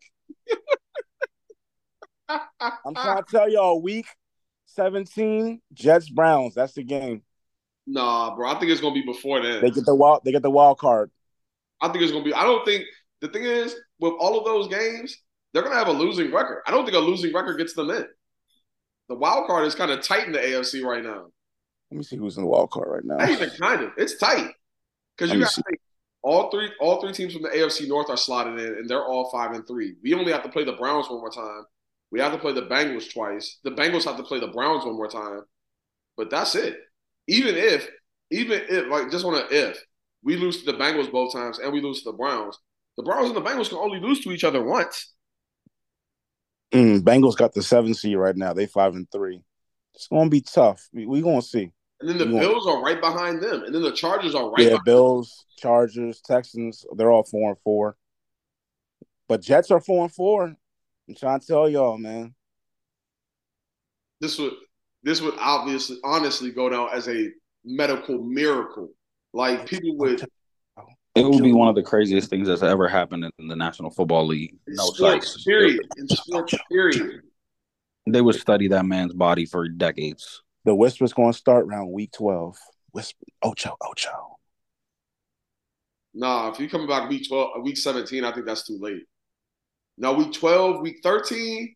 I'm 2.30 2.96
trying 2.96 3.24
to 3.24 3.32
tell 3.32 3.50
y'all, 3.50 3.82
week 3.82 4.08
17, 4.68 5.62
Jets 5.74 6.10
Browns. 6.10 6.56
That's 6.56 6.74
the 6.74 6.84
game. 6.84 7.22
Nah, 7.88 8.36
bro. 8.36 8.50
I 8.50 8.58
think 8.60 8.72
it's 8.72 8.82
gonna 8.82 8.96
be 8.96 9.04
before 9.04 9.42
then. 9.44 9.62
They 9.62 9.70
get 9.70 9.86
the 9.86 9.94
wild 9.94 10.22
they 10.26 10.32
get 10.32 10.42
the 10.42 10.50
wild 10.50 10.80
card. 10.80 11.12
I 11.82 11.90
think 11.90 12.02
it's 12.04 12.12
gonna 12.12 12.24
be. 12.24 12.34
I 12.34 12.44
don't 12.44 12.66
think 12.66 12.86
the 13.22 13.28
thing 13.30 13.44
is 13.44 13.76
with 14.00 14.14
all 14.20 14.38
of 14.38 14.46
those 14.46 14.68
games, 14.68 15.18
they're 15.54 15.64
gonna 15.64 15.76
have 15.76 15.88
a 15.88 15.92
losing 15.92 16.34
record. 16.34 16.62
I 16.68 16.72
don't 16.72 16.86
think 16.86 16.98
a 16.98 17.00
losing 17.00 17.34
record 17.34 17.58
gets 17.58 17.74
them 17.74 17.90
in. 17.90 18.06
The 19.08 19.16
wild 19.16 19.48
card 19.48 19.66
is 19.66 19.76
kind 19.76 19.92
of 19.92 20.02
tight 20.02 20.28
in 20.28 20.34
the 20.34 20.40
AFC 20.40 20.84
right 20.84 21.04
now. 21.04 21.28
Let 21.92 21.98
me 21.98 22.04
see 22.04 22.18
who's 22.18 22.38
in 22.38 22.44
the 22.44 22.50
wild 22.50 22.72
card 22.72 22.88
right 22.90 23.06
now. 23.06 23.18
Not 23.18 23.30
even 23.30 23.50
kind 23.52 23.84
of. 23.84 23.92
It's 23.98 24.18
tight 24.18 24.52
because 25.16 25.34
you 25.34 25.40
got 25.40 25.52
to 25.52 25.64
think 25.64 25.80
all 26.24 26.50
three 26.50 26.72
all 26.80 27.00
three 27.00 27.14
teams 27.14 27.34
from 27.34 27.44
the 27.44 27.50
AFC 27.50 27.88
North 27.88 28.10
are 28.10 28.18
slotted 28.18 28.60
in, 28.60 28.74
and 28.80 28.90
they're 28.90 29.06
all 29.06 29.30
five 29.32 29.52
and 29.52 29.66
three. 29.68 29.96
We 30.04 30.14
only 30.16 30.32
have 30.32 30.44
to 30.44 30.50
play 30.50 30.64
the 30.64 30.74
Browns 30.74 31.08
one 31.10 31.20
more 31.20 31.32
time. 31.32 31.64
We 32.12 32.20
have 32.20 32.32
to 32.32 32.38
play 32.38 32.54
the 32.54 32.64
Bengals 32.64 33.14
twice. 33.14 33.60
The 33.64 33.72
Bengals 33.72 34.06
have 34.06 34.18
to 34.18 34.24
play 34.24 34.40
the 34.40 34.48
Browns 34.48 34.86
one 34.86 34.96
more 34.96 35.08
time. 35.08 35.42
But 36.18 36.30
that's 36.30 36.56
it. 36.56 36.78
Even 37.28 37.56
if, 37.56 37.88
even 38.32 38.62
if, 38.70 38.88
like 38.88 39.12
just 39.12 39.26
on 39.26 39.36
an 39.36 39.48
if, 39.52 39.78
we 40.24 40.36
lose 40.38 40.64
to 40.64 40.72
the 40.72 40.78
Bengals 40.78 41.12
both 41.12 41.34
times 41.34 41.60
and 41.60 41.72
we 41.72 41.82
lose 41.82 42.02
to 42.02 42.12
the 42.12 42.18
Browns, 42.18 42.58
the 42.98 43.04
Browns 43.04 43.28
and 43.30 43.36
the 43.36 43.42
Bengals 43.42 43.70
can 43.70 43.78
only 43.78 44.00
lose 44.00 44.22
to 44.22 44.32
each 44.32 44.44
other 44.44 44.64
once. 44.64 45.14
Mm, 46.74 47.02
Bengals 47.02 47.38
got 47.38 47.54
the 47.54 47.62
seven 47.64 47.94
seed 47.94 48.18
right 48.18 48.36
now. 48.36 48.54
They 48.54 48.66
five 48.66 48.96
and 48.96 49.10
three. 49.12 49.42
It's 49.94 50.08
gonna 50.08 50.30
be 50.30 50.42
tough. 50.42 50.88
We, 50.94 51.06
we 51.06 51.22
gonna 51.22 51.42
see. 51.42 51.72
And 52.02 52.10
then 52.10 52.18
the 52.18 52.26
You 52.26 52.34
want- 52.36 52.48
Bills 52.48 52.68
are 52.68 52.82
right 52.82 53.00
behind 53.00 53.42
them. 53.42 53.64
And 53.64 53.74
then 53.74 53.82
the 53.82 53.92
Chargers 53.94 54.36
are 54.36 54.50
right 54.50 54.60
yeah, 54.60 54.70
behind 54.70 54.86
Bills, 54.86 55.46
Chargers, 55.58 56.22
Texans, 56.22 56.86
they're 56.98 57.12
all 57.12 57.24
four 57.24 57.52
and 57.52 57.60
four. 57.64 57.96
But 59.30 59.42
Jets 59.42 59.72
are 59.72 59.80
four 59.80 60.04
and 60.04 60.14
four. 60.14 60.44
I'm 61.08 61.16
trying 61.16 61.40
to 61.40 61.48
tell 61.48 61.70
y'all, 61.70 61.98
man. 61.98 62.36
this 64.20 64.38
would 64.40 64.54
this 65.04 65.22
would 65.22 65.36
obviously 65.40 65.98
honestly 66.04 66.52
go 66.52 66.68
down 66.70 66.90
as 66.92 67.08
a 67.08 67.30
medical 67.64 68.22
miracle. 68.24 68.90
Like 69.34 69.66
people 69.68 69.96
would 69.98 70.26
It 71.16 71.24
would 71.24 71.44
be 71.44 71.54
one 71.54 71.70
of 71.70 71.76
the 71.76 71.84
craziest 71.84 72.30
things 72.30 72.48
that's 72.50 72.62
ever 72.62 72.90
happened 72.90 73.26
in 73.40 73.48
the 73.48 73.56
National 73.56 73.90
Football 73.90 74.28
League. 74.28 74.58
in 74.68 74.76
No 74.76 74.86
sports, 74.88 75.32
sites. 75.32 75.44
period. 75.44 75.80
In 75.98 76.08
sports, 76.10 76.54
period. 76.70 77.22
They 78.06 78.22
would 78.22 78.36
study 78.36 78.68
that 78.68 78.86
man's 78.86 79.14
body 79.14 79.46
for 79.46 79.68
decades. 79.68 80.44
The 80.66 80.76
whisper's 80.76 81.14
gonna 81.14 81.34
start 81.34 81.66
around 81.66 81.92
week 81.92 82.12
twelve. 82.12 82.58
Whisper 82.92 83.26
Ocho, 83.42 83.76
Ocho. 83.82 84.38
Nah, 86.14 86.50
if 86.50 86.60
you 86.60 86.70
come 86.70 86.88
back 86.88 87.10
week 87.10 87.28
twelve, 87.28 87.52
uh, 87.58 87.62
week 87.62 87.78
seventeen, 87.78 88.24
I 88.24 88.32
think 88.32 88.46
that's 88.46 88.68
too 88.68 88.78
late. 88.80 89.04
Now 89.98 90.14
week 90.14 90.34
twelve, 90.34 90.82
week 90.82 90.98
thirteen, 91.02 91.76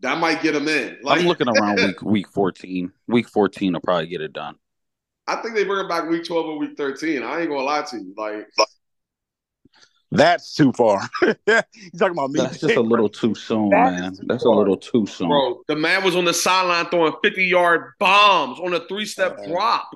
that 0.00 0.18
might 0.18 0.42
get 0.42 0.54
him 0.54 0.68
in. 0.68 0.98
Like 1.02 1.20
I'm 1.20 1.26
looking 1.26 1.48
around 1.48 1.76
week 1.82 2.02
week 2.02 2.28
14. 2.28 2.92
Week 3.08 3.28
14 3.28 3.72
will 3.72 3.80
probably 3.80 4.06
get 4.06 4.20
it 4.20 4.32
done. 4.32 4.56
I 5.26 5.36
think 5.36 5.54
they 5.54 5.64
bring 5.64 5.84
it 5.84 5.88
back 5.88 6.08
week 6.08 6.24
twelve 6.24 6.46
or 6.46 6.58
week 6.58 6.76
thirteen. 6.76 7.22
I 7.22 7.40
ain't 7.40 7.48
gonna 7.50 7.62
lie 7.62 7.82
to 7.82 7.96
you. 7.96 8.14
Like 8.16 8.46
That's 10.10 10.54
too 10.54 10.72
far. 10.72 11.00
you 11.22 11.34
talking 11.98 12.10
about 12.12 12.30
me? 12.30 12.40
That's 12.40 12.60
just 12.60 12.76
a 12.76 12.80
little 12.80 13.08
too 13.08 13.34
soon, 13.34 13.70
That 13.70 13.94
is 13.94 14.00
man. 14.00 14.16
too 14.16 14.22
That's 14.28 14.44
a 14.44 14.50
little 14.50 14.76
too 14.76 15.06
soon. 15.06 15.28
Bro, 15.28 15.62
the 15.66 15.76
man 15.76 16.04
was 16.04 16.14
on 16.14 16.24
the 16.24 16.34
sideline 16.34 16.86
throwing 16.86 17.14
50 17.22 17.44
yard 17.44 17.92
bombs 17.98 18.60
on 18.60 18.74
a 18.74 18.86
three 18.86 19.06
step 19.06 19.38
Uh, 19.40 19.48
drop. 19.48 19.90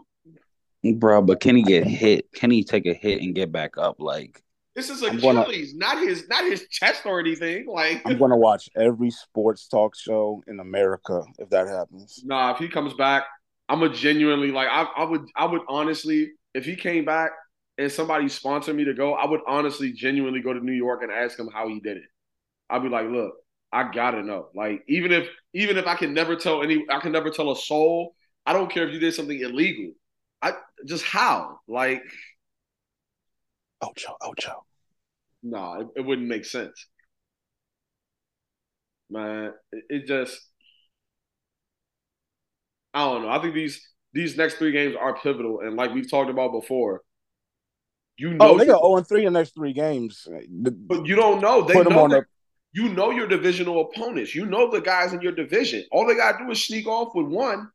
Bro, 0.96 1.22
but 1.22 1.40
can 1.40 1.56
he 1.56 1.62
get 1.62 1.86
hit? 1.86 2.32
Can 2.32 2.50
he 2.50 2.64
take 2.64 2.86
a 2.86 2.94
hit 2.94 3.20
and 3.20 3.34
get 3.34 3.52
back 3.52 3.76
up? 3.78 3.96
Like, 4.00 4.42
This 4.74 4.90
is 4.90 5.02
I'm 5.02 5.18
gonna- 5.18 5.42
Achilles, 5.42 5.74
not 5.74 5.98
his 5.98 6.26
not 6.28 6.44
his 6.44 6.66
chest 6.68 7.04
or 7.04 7.20
anything. 7.20 7.66
Like 7.66 8.02
I'm 8.04 8.18
gonna 8.18 8.36
watch 8.36 8.68
every 8.76 9.10
sports 9.10 9.68
talk 9.68 9.94
show 9.96 10.42
in 10.48 10.58
America 10.60 11.22
if 11.38 11.50
that 11.50 11.68
happens. 11.68 12.22
Nah, 12.24 12.52
if 12.52 12.58
he 12.58 12.68
comes 12.68 12.94
back, 12.94 13.24
I'm 13.68 13.82
a 13.82 13.88
genuinely 13.88 14.50
like 14.50 14.68
I, 14.70 14.82
I 14.96 15.04
would 15.04 15.26
I 15.36 15.44
would 15.46 15.62
honestly 15.68 16.32
if 16.54 16.64
he 16.64 16.76
came 16.76 17.04
back 17.04 17.30
and 17.76 17.90
somebody 17.92 18.28
sponsored 18.28 18.74
me 18.76 18.84
to 18.84 18.94
go, 18.94 19.14
I 19.14 19.26
would 19.26 19.40
honestly 19.46 19.92
genuinely 19.92 20.40
go 20.40 20.52
to 20.52 20.60
New 20.64 20.72
York 20.72 21.02
and 21.02 21.12
ask 21.12 21.38
him 21.38 21.48
how 21.52 21.68
he 21.68 21.80
did 21.80 21.96
it. 21.98 22.02
I'd 22.70 22.82
be 22.82 22.88
like, 22.88 23.08
look, 23.08 23.34
I 23.72 23.90
gotta 23.92 24.22
know. 24.22 24.48
Like 24.54 24.84
even 24.88 25.12
if 25.12 25.28
even 25.54 25.78
if 25.78 25.86
I 25.86 25.94
can 25.96 26.14
never 26.14 26.36
tell 26.36 26.62
any 26.62 26.84
I 26.90 27.00
can 27.00 27.12
never 27.12 27.30
tell 27.30 27.50
a 27.52 27.56
soul, 27.56 28.14
I 28.46 28.52
don't 28.52 28.70
care 28.70 28.86
if 28.86 28.94
you 28.94 29.00
did 29.00 29.14
something 29.14 29.40
illegal. 29.40 29.92
I 30.42 30.54
just 30.86 31.04
how? 31.04 31.60
Like, 31.68 32.02
Ocho, 33.80 34.16
Ocho. 34.20 34.64
nah, 35.42 35.80
it, 35.80 35.88
it 35.96 36.00
wouldn't 36.02 36.28
make 36.28 36.44
sense. 36.44 36.86
Man, 39.10 39.52
it, 39.72 39.84
it 39.88 40.06
just 40.06 40.38
I 42.94 43.04
don't 43.04 43.22
know. 43.22 43.28
I 43.28 43.40
think 43.40 43.54
these 43.54 43.86
these 44.12 44.36
next 44.36 44.54
three 44.54 44.72
games 44.72 44.96
are 44.98 45.18
pivotal, 45.18 45.60
and 45.60 45.76
like 45.76 45.92
we've 45.92 46.10
talked 46.10 46.30
about 46.30 46.52
before, 46.52 47.02
you 48.16 48.30
oh, 48.30 48.32
know, 48.32 48.50
Oh, 48.50 48.58
they 48.58 48.66
got 48.66 48.80
0 48.80 48.96
and 48.96 49.06
3 49.06 49.26
in 49.26 49.32
the 49.32 49.38
next 49.38 49.54
three 49.54 49.72
games. 49.72 50.26
But 50.50 51.06
you 51.06 51.14
don't 51.14 51.40
know. 51.40 51.62
They 51.62 51.74
Put 51.74 51.86
'em 51.86 51.92
know 51.92 52.04
on 52.04 52.10
that, 52.10 52.24
the- 52.24 52.80
you 52.80 52.88
know 52.90 53.10
your 53.10 53.26
divisional 53.26 53.80
opponents. 53.80 54.34
You 54.34 54.46
know 54.46 54.70
the 54.70 54.80
guys 54.80 55.12
in 55.12 55.20
your 55.20 55.32
division. 55.32 55.84
All 55.90 56.06
they 56.06 56.14
gotta 56.14 56.44
do 56.44 56.50
is 56.50 56.64
sneak 56.64 56.86
off 56.86 57.14
with 57.14 57.26
one. 57.26 57.70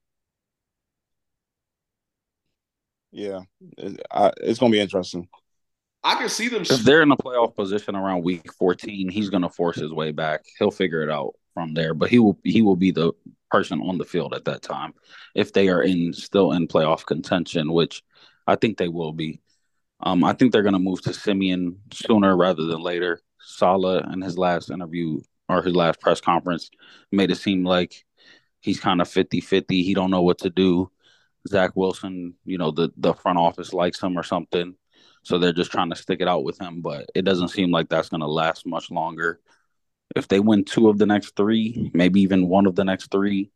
Yeah, 3.12 3.42
it, 3.78 4.02
I, 4.12 4.32
it's 4.38 4.60
gonna 4.60 4.72
be 4.72 4.80
interesting. 4.80 5.28
I 6.04 6.16
can 6.16 6.30
see 6.30 6.50
them. 6.50 6.64
If 6.64 6.84
they're 6.84 7.02
in 7.02 7.12
a 7.12 7.18
playoff 7.18 7.56
position 7.56 7.96
around 7.96 8.24
week 8.24 8.52
14, 8.54 9.10
he's 9.10 9.30
going 9.30 9.44
to 9.44 9.50
force 9.50 9.78
his 9.78 9.94
way 9.94 10.12
back. 10.12 10.42
He'll 10.60 10.70
figure 10.70 11.02
it 11.02 11.10
out 11.10 11.36
from 11.54 11.74
there, 11.74 11.94
but 11.94 12.10
he 12.10 12.20
will 12.20 12.38
he 12.44 12.62
will 12.62 12.76
be 12.76 12.92
the 12.92 13.14
person 13.52 13.82
on 13.82 13.98
the 13.98 14.06
field 14.06 14.34
at 14.34 14.46
that 14.46 14.64
time 14.64 14.94
if 15.36 15.54
they 15.54 15.70
are 15.70 15.84
in 15.84 16.12
still 16.14 16.52
in 16.54 16.68
playoff 16.68 17.06
contention, 17.06 17.72
which 17.72 18.04
I 18.48 18.56
think 18.56 18.78
they 18.78 18.88
will 18.88 19.14
be. 19.14 19.42
Um, 20.00 20.24
I 20.24 20.34
think 20.34 20.52
they're 20.52 20.64
going 20.64 20.74
to 20.74 20.80
move 20.80 21.02
to 21.04 21.14
Siemian 21.14 21.78
sooner 21.92 22.36
rather 22.36 22.66
than 22.66 22.82
later. 22.82 23.22
Saleh 23.40 24.04
in 24.12 24.22
his 24.22 24.38
last 24.38 24.70
interview 24.70 25.22
or 25.50 25.62
his 25.62 25.76
last 25.76 26.00
press 26.00 26.20
conference 26.20 26.70
made 27.12 27.32
it 27.32 27.38
seem 27.38 27.64
like 27.64 28.06
he's 28.60 28.80
kind 28.80 29.02
of 29.02 29.08
50-50. 29.08 29.66
He 29.70 29.94
don't 29.94 30.12
know 30.12 30.22
what 30.22 30.40
to 30.40 30.50
do. 30.50 30.90
Zach 31.48 31.72
Wilson, 31.76 32.36
you 32.46 32.58
know, 32.58 32.72
the 32.72 32.92
the 32.98 33.14
front 33.14 33.38
office 33.38 33.74
likes 33.74 34.02
him 34.02 34.18
or 34.18 34.24
something. 34.24 34.76
So 35.24 35.38
they're 35.38 35.54
just 35.54 35.72
trying 35.72 35.90
to 35.90 35.96
stick 35.96 36.22
it 36.22 36.28
out 36.28 36.44
with 36.44 36.60
him, 36.60 36.82
but 36.82 37.10
it 37.16 37.24
doesn't 37.24 37.50
seem 37.50 37.72
like 37.72 37.90
that's 37.90 38.10
going 38.10 38.22
to 38.22 38.28
last 38.28 38.66
much 38.66 38.92
longer. 38.92 39.40
If 40.16 40.28
they 40.28 40.40
win 40.40 40.64
two 40.64 40.90
of 40.90 40.98
the 40.98 41.06
next 41.06 41.36
three, 41.36 41.92
maybe 41.94 42.22
even 42.22 42.48
one 42.48 42.66
of 42.66 42.76
the 42.76 42.84
next 42.84 43.10
three, 43.12 43.52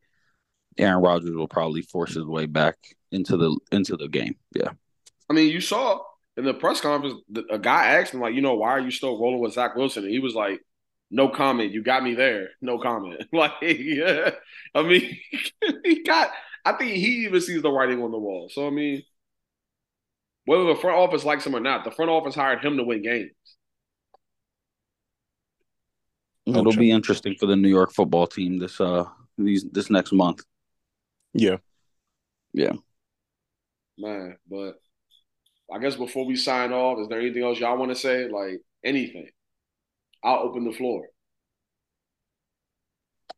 Aaron 0.78 1.02
Rodgers 1.02 1.36
will 1.36 1.48
probably 1.48 1.82
force 1.82 2.14
his 2.14 2.26
way 2.26 2.46
back 2.46 2.78
into 3.12 3.38
the 3.38 3.58
into 3.72 3.98
the 3.98 4.08
game. 4.08 4.36
Yeah. 4.56 4.72
I 5.30 5.34
mean, 5.34 5.52
you 5.52 5.62
saw 5.62 6.02
in 6.36 6.46
the 6.46 6.54
press 6.54 6.82
conference, 6.82 7.22
a 7.50 7.60
guy 7.60 7.88
asked 7.88 8.14
him 8.14 8.22
like, 8.22 8.36
you 8.36 8.42
know, 8.42 8.56
why 8.56 8.70
are 8.70 8.80
you 8.80 8.92
still 8.92 9.20
rolling 9.20 9.40
with 9.40 9.54
Zach 9.54 9.76
Wilson? 9.76 10.04
And 10.04 10.12
he 10.12 10.20
was 10.20 10.36
like, 10.36 10.62
"No 11.10 11.30
comment. 11.30 11.74
You 11.74 11.84
got 11.84 12.04
me 12.04 12.14
there. 12.14 12.50
No 12.62 12.80
comment." 12.80 13.24
like, 13.34 13.54
yeah. 13.62 14.32
I 14.74 14.84
mean, 14.84 15.18
he 15.84 16.04
got. 16.04 16.32
I 16.64 16.74
think 16.74 16.92
he 16.92 17.26
even 17.26 17.42
sees 17.42 17.62
the 17.62 17.72
writing 17.72 18.02
on 18.04 18.12
the 18.12 18.20
wall. 18.20 18.50
So 18.52 18.68
I 18.68 18.70
mean, 18.70 19.04
whether 20.46 20.66
the 20.66 20.76
front 20.76 20.98
office 20.98 21.26
likes 21.26 21.46
him 21.46 21.56
or 21.56 21.60
not, 21.60 21.84
the 21.84 21.92
front 21.92 22.12
office 22.12 22.36
hired 22.36 22.64
him 22.64 22.78
to 22.78 22.84
win 22.84 23.02
games. 23.02 23.32
It'll 26.48 26.72
be 26.72 26.92
interesting 26.92 27.36
for 27.36 27.46
the 27.46 27.56
New 27.56 27.68
York 27.68 27.92
football 27.92 28.26
team 28.26 28.58
this 28.58 28.80
uh 28.80 29.06
these 29.38 29.66
this 29.72 29.90
next 29.90 30.14
month. 30.14 30.44
Yeah. 31.34 31.58
Yeah. 32.54 32.74
Man, 33.98 34.38
but 34.50 34.80
I 35.72 35.80
guess 35.80 35.96
before 35.96 36.26
we 36.26 36.36
sign 36.36 36.72
off, 36.72 37.00
is 37.00 37.08
there 37.10 37.20
anything 37.20 37.44
else 37.44 37.60
y'all 37.60 37.78
want 37.78 37.92
to 37.92 37.96
say? 37.96 38.30
Like 38.30 38.62
anything? 38.84 39.30
I'll 40.24 40.40
open 40.40 40.66
the 40.66 40.72
floor. 40.72 41.08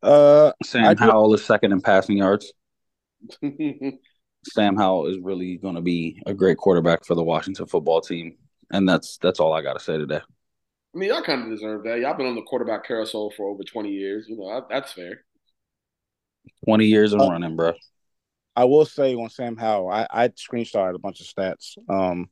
Uh, 0.02 0.52
Sam 0.64 0.96
Howell 0.96 1.34
is 1.34 1.44
second 1.44 1.72
in 1.72 1.82
passing 1.82 2.18
yards. 2.18 2.54
Sam 4.46 4.78
Howell 4.78 5.08
is 5.08 5.18
really 5.22 5.58
going 5.58 5.76
to 5.76 5.82
be 5.82 6.22
a 6.26 6.34
great 6.34 6.58
quarterback 6.58 7.06
for 7.06 7.16
the 7.16 7.24
Washington 7.24 7.66
football 7.66 8.00
team, 8.00 8.38
and 8.72 8.88
that's 8.88 9.18
that's 9.18 9.40
all 9.40 9.54
I 9.54 9.62
got 9.62 9.74
to 9.74 9.80
say 9.80 9.98
today. 9.98 10.22
I 10.94 10.98
mean, 10.98 11.10
y'all 11.10 11.22
kind 11.22 11.44
of 11.44 11.50
deserve 11.50 11.84
that. 11.84 12.00
Y'all 12.00 12.16
been 12.16 12.26
on 12.26 12.36
the 12.36 12.42
quarterback 12.42 12.86
carousel 12.86 13.32
for 13.36 13.48
over 13.48 13.64
twenty 13.64 13.92
years. 13.92 14.26
You 14.28 14.38
know, 14.38 14.66
that's 14.70 14.94
fair. 14.94 15.22
Twenty 16.66 16.86
years 16.86 17.14
of 17.14 17.22
uh, 17.22 17.30
running, 17.30 17.56
bro. 17.56 17.74
I 18.56 18.66
will 18.66 18.86
say 18.86 19.16
on 19.16 19.30
Sam 19.30 19.56
Howell, 19.56 19.90
I, 19.90 20.08
I 20.10 20.28
screenshotted 20.30 20.96
a 20.96 21.00
bunch 21.00 21.22
of 21.22 21.28
stats, 21.28 21.78
um, 21.88 22.30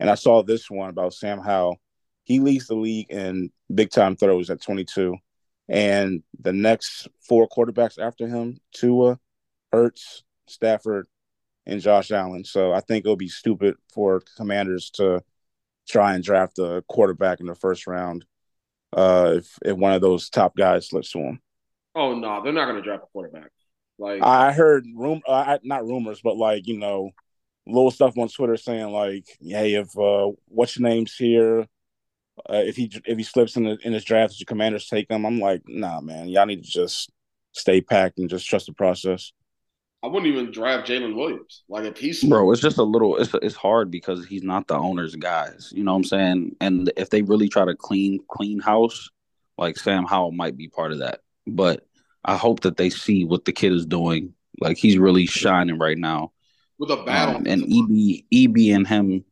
and 0.00 0.10
I 0.10 0.14
saw 0.14 0.42
this 0.42 0.70
one 0.70 0.90
about 0.90 1.14
Sam 1.14 1.40
Howell. 1.40 1.80
He 2.24 2.40
leads 2.40 2.66
the 2.66 2.74
league 2.74 3.10
in 3.10 3.50
big 3.72 3.90
time 3.90 4.16
throws 4.16 4.50
at 4.50 4.60
22, 4.60 5.16
and 5.68 6.22
the 6.40 6.52
next 6.52 7.08
four 7.20 7.48
quarterbacks 7.48 7.98
after 7.98 8.26
him: 8.26 8.58
Tua, 8.74 9.20
Hurts, 9.72 10.24
Stafford, 10.48 11.06
and 11.64 11.80
Josh 11.80 12.10
Allen. 12.10 12.44
So 12.44 12.72
I 12.72 12.80
think 12.80 13.04
it'll 13.04 13.16
be 13.16 13.28
stupid 13.28 13.76
for 13.94 14.20
Commanders 14.36 14.90
to 14.94 15.22
try 15.90 16.14
and 16.14 16.24
draft 16.24 16.58
a 16.58 16.84
quarterback 16.88 17.40
in 17.40 17.46
the 17.46 17.54
first 17.54 17.86
round 17.86 18.24
uh, 18.92 19.34
if 19.36 19.58
if 19.62 19.76
one 19.76 19.92
of 19.92 20.00
those 20.00 20.30
top 20.30 20.56
guys 20.56 20.88
slips 20.88 21.12
to 21.12 21.18
them. 21.18 21.40
Oh 21.94 22.14
no, 22.14 22.42
they're 22.42 22.52
not 22.52 22.66
going 22.66 22.76
to 22.76 22.82
draft 22.82 23.04
a 23.04 23.06
quarterback. 23.12 23.50
Like 23.98 24.22
I 24.22 24.52
heard 24.52 24.86
room, 24.96 25.20
uh, 25.26 25.58
not 25.62 25.86
rumors, 25.86 26.20
but 26.22 26.36
like 26.36 26.66
you 26.66 26.78
know, 26.78 27.10
little 27.66 27.90
stuff 27.90 28.16
on 28.16 28.28
Twitter 28.28 28.56
saying 28.56 28.90
like, 28.90 29.26
"Hey, 29.40 29.74
if 29.74 29.96
uh, 29.98 30.30
what's 30.46 30.78
your 30.78 30.88
name's 30.88 31.14
here, 31.14 31.60
uh, 32.48 32.62
if 32.64 32.76
he 32.76 32.90
if 33.04 33.18
he 33.18 33.24
slips 33.24 33.56
in 33.56 33.64
the 33.64 33.78
in 33.82 33.92
his 33.92 34.04
draft, 34.04 34.38
your 34.38 34.46
Commanders 34.46 34.86
take 34.86 35.10
him." 35.10 35.26
I'm 35.26 35.38
like, 35.38 35.62
nah, 35.66 36.00
man, 36.00 36.28
y'all 36.28 36.46
need 36.46 36.64
to 36.64 36.70
just 36.70 37.10
stay 37.52 37.80
packed 37.80 38.18
and 38.18 38.30
just 38.30 38.48
trust 38.48 38.66
the 38.66 38.72
process. 38.72 39.32
I 40.02 40.06
wouldn't 40.06 40.32
even 40.32 40.50
draft 40.50 40.88
Jalen 40.88 41.14
Williams. 41.14 41.62
Like 41.68 41.84
if 41.84 41.98
he's 41.98 42.24
bro, 42.24 42.50
it's 42.52 42.62
just 42.62 42.78
a 42.78 42.82
little. 42.82 43.16
It's 43.16 43.34
it's 43.42 43.54
hard 43.54 43.90
because 43.90 44.24
he's 44.26 44.42
not 44.42 44.66
the 44.66 44.76
owner's 44.76 45.14
guys. 45.14 45.72
You 45.74 45.84
know 45.84 45.92
what 45.92 45.98
I'm 45.98 46.04
saying? 46.04 46.56
And 46.60 46.90
if 46.96 47.10
they 47.10 47.22
really 47.22 47.48
try 47.48 47.66
to 47.66 47.74
clean 47.74 48.20
clean 48.30 48.60
house, 48.60 49.10
like 49.58 49.78
Sam 49.78 50.06
Howell 50.06 50.32
might 50.32 50.56
be 50.56 50.68
part 50.68 50.92
of 50.92 50.98
that. 51.00 51.20
But 51.46 51.86
I 52.24 52.36
hope 52.36 52.60
that 52.60 52.78
they 52.78 52.88
see 52.88 53.24
what 53.24 53.44
the 53.44 53.52
kid 53.52 53.72
is 53.72 53.84
doing. 53.84 54.32
Like 54.58 54.78
he's 54.78 54.96
really 54.96 55.26
shining 55.26 55.78
right 55.78 55.98
now. 55.98 56.32
With 56.78 56.90
a 56.90 57.02
battle, 57.04 57.36
um, 57.36 57.46
and 57.46 57.62
EB 57.62 58.24
EB 58.32 58.74
and 58.74 58.86
him 58.86 59.24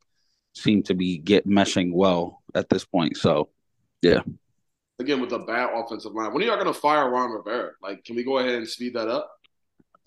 seem 0.55 0.83
to 0.83 0.95
be 0.95 1.17
get 1.17 1.47
meshing 1.47 1.93
well 1.95 2.43
at 2.55 2.69
this 2.69 2.85
point. 2.85 3.17
So, 3.17 3.49
yeah. 4.03 4.21
Again, 4.99 5.21
with 5.21 5.33
a 5.33 5.39
bad 5.39 5.71
offensive 5.73 6.13
line, 6.13 6.35
when 6.35 6.43
are 6.43 6.47
y'all 6.47 6.59
gonna 6.59 6.75
fire 6.75 7.09
Ron 7.09 7.31
Rivera? 7.31 7.71
Like, 7.83 8.05
can 8.05 8.17
we 8.17 8.25
go 8.25 8.39
ahead 8.39 8.57
and 8.57 8.69
speed 8.69 8.95
that 8.95 9.09
up? 9.09 9.31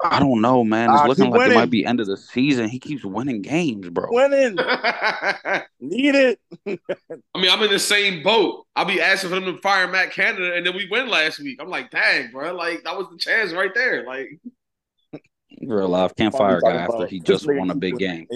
I 0.04 0.20
don't 0.20 0.42
know, 0.42 0.64
man. 0.64 0.92
It's 0.92 1.02
uh, 1.02 1.08
looking 1.08 1.30
like 1.30 1.40
winning. 1.40 1.54
it 1.54 1.56
might 1.56 1.70
be 1.70 1.86
end 1.86 2.00
of 2.00 2.08
the 2.08 2.18
season. 2.18 2.70
He 2.70 2.80
keeps 2.80 3.04
winning 3.04 3.42
games, 3.42 3.90
bro. 3.90 4.08
Winning. 4.10 4.56
Need 5.80 6.16
it. 6.16 6.40
I 6.66 7.40
mean, 7.40 7.52
I'm 7.52 7.62
in 7.62 7.70
the 7.70 7.80
same 7.80 8.24
boat. 8.24 8.66
I'll 8.76 8.86
be 8.86 9.02
asking 9.02 9.30
for 9.30 9.40
them 9.40 9.54
to 9.56 9.62
fire 9.62 9.88
Matt 9.88 10.12
Canada, 10.12 10.54
and 10.56 10.66
then 10.66 10.76
we 10.76 10.88
win 10.90 11.08
last 11.10 11.40
week. 11.40 11.60
I'm 11.62 11.70
like, 11.70 11.92
dang, 11.92 12.32
bro. 12.32 12.54
Like, 12.56 12.84
that 12.84 12.98
was 12.98 13.08
the 13.12 13.18
chance 13.18 13.54
right 13.54 13.74
there. 13.74 14.06
Like, 14.06 14.40
real 15.62 15.90
life 15.90 16.16
can't 16.16 16.34
fire 16.34 16.58
a 16.58 16.62
guy 16.62 16.76
after 16.78 17.08
he 17.08 17.20
just 17.20 17.48
won 17.48 17.70
a 17.70 17.76
big 17.76 17.98
game. 17.98 18.28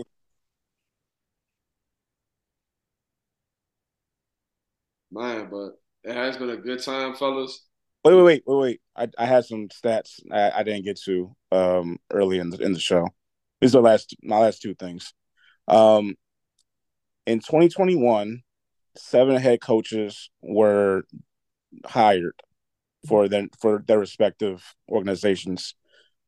Man, 5.11 5.47
but 5.49 5.79
it 6.03 6.13
has 6.13 6.37
been 6.37 6.49
a 6.49 6.57
good 6.57 6.83
time, 6.83 7.15
fellas. 7.15 7.65
Wait, 8.05 8.13
wait, 8.13 8.23
wait, 8.23 8.43
wait, 8.45 8.57
wait. 8.57 8.81
I, 8.95 9.07
I 9.17 9.25
had 9.25 9.45
some 9.45 9.67
stats 9.69 10.19
I, 10.31 10.59
I 10.59 10.63
didn't 10.63 10.85
get 10.85 10.99
to 11.05 11.35
um 11.51 11.97
early 12.11 12.37
in 12.37 12.51
the 12.51 12.61
in 12.61 12.73
the 12.73 12.79
show. 12.79 13.07
These 13.59 13.73
are 13.75 13.79
the 13.79 13.85
last 13.85 14.15
my 14.21 14.37
last 14.37 14.61
two 14.61 14.75
things. 14.75 15.11
Um 15.67 16.13
in 17.25 17.39
2021, 17.39 18.43
seven 18.95 19.37
head 19.37 19.59
coaches 19.59 20.29
were 20.39 21.05
hired 21.83 22.39
for 23.07 23.27
their 23.27 23.47
for 23.59 23.83
their 23.87 23.97
respective 23.97 24.75
organizations. 24.87 25.73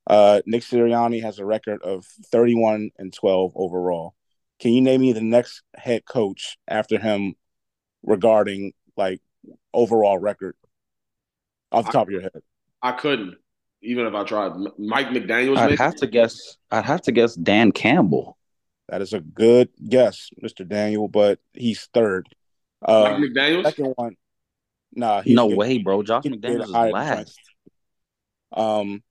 Uh, 0.10 0.42
Nick 0.48 0.64
Sirianni 0.64 1.22
has 1.22 1.38
a 1.38 1.46
record 1.46 1.84
of 1.84 2.06
31 2.32 2.90
and 2.98 3.14
12 3.14 3.52
overall. 3.56 4.16
Can 4.60 4.72
you 4.72 4.82
name 4.82 5.02
me 5.02 5.14
the 5.14 5.22
next 5.22 5.62
head 5.76 6.06
coach 6.06 6.58
after 6.68 6.98
him 6.98 7.36
regarding 8.02 8.74
like 8.96 9.22
overall 9.76 10.18
record? 10.18 10.56
Off 11.72 11.86
the 11.86 11.92
top 11.92 12.02
I, 12.02 12.02
of 12.04 12.10
your 12.10 12.22
head? 12.22 12.42
I 12.82 12.92
couldn't, 12.94 13.36
even 13.82 14.06
if 14.06 14.14
I 14.14 14.24
tried. 14.24 14.54
Mike 14.78 15.08
McDaniel's. 15.08 15.58
I'd 15.58 15.78
have 15.80 15.96
to 15.96 16.08
guess. 16.08 16.58
I'd 16.72 16.86
have 16.86 17.02
to 17.04 17.12
guess 17.12 17.36
Dan 17.36 17.72
Campbell. 17.72 18.38
That 18.90 19.02
is 19.02 19.14
a 19.14 19.20
good 19.20 19.70
guess, 19.88 20.30
Mr. 20.42 20.68
Daniel, 20.68 21.08
but 21.08 21.40
he's 21.54 21.90
third. 21.94 22.30
Uh, 22.82 23.18
Mike 23.20 23.32
McDaniel's 23.32 23.66
second 23.66 23.94
one. 23.96 24.16
Nah, 24.94 25.22
no 25.26 25.48
way, 25.48 25.78
bro. 25.80 26.04
Josh 26.04 26.24
McDaniels 26.24 26.64
is 26.64 26.70
last. 26.70 27.40
Um, 28.54 29.04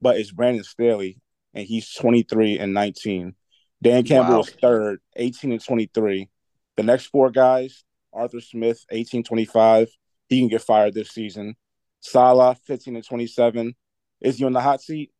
but 0.00 0.16
it's 0.16 0.32
Brandon 0.32 0.64
Staley, 0.64 1.20
and 1.54 1.66
he's 1.66 1.92
twenty 1.92 2.22
three 2.22 2.58
and 2.58 2.72
nineteen. 2.72 3.34
Dan 3.82 4.04
Campbell 4.04 4.34
wow. 4.34 4.40
is 4.40 4.50
third, 4.50 5.00
eighteen 5.16 5.52
and 5.52 5.64
twenty 5.64 5.90
three. 5.92 6.28
The 6.76 6.82
next 6.82 7.06
four 7.06 7.30
guys: 7.30 7.84
Arthur 8.12 8.40
Smith, 8.40 8.84
eighteen 8.90 9.22
twenty 9.22 9.44
five. 9.44 9.88
He 10.28 10.40
can 10.40 10.48
get 10.48 10.62
fired 10.62 10.94
this 10.94 11.10
season. 11.10 11.54
Saleh, 12.00 12.58
15 12.64 12.96
and 12.96 13.04
27. 13.04 13.74
Is 14.20 14.38
he 14.38 14.44
on 14.44 14.52
the 14.52 14.60
hot 14.60 14.80
seat? 14.80 15.12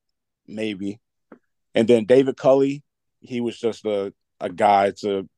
Maybe. 0.46 1.00
And 1.74 1.86
then 1.88 2.04
David 2.04 2.36
Culley, 2.36 2.82
he 3.20 3.40
was 3.40 3.58
just 3.58 3.84
a, 3.84 4.12
a 4.40 4.48
guy 4.48 4.92
to 5.00 5.28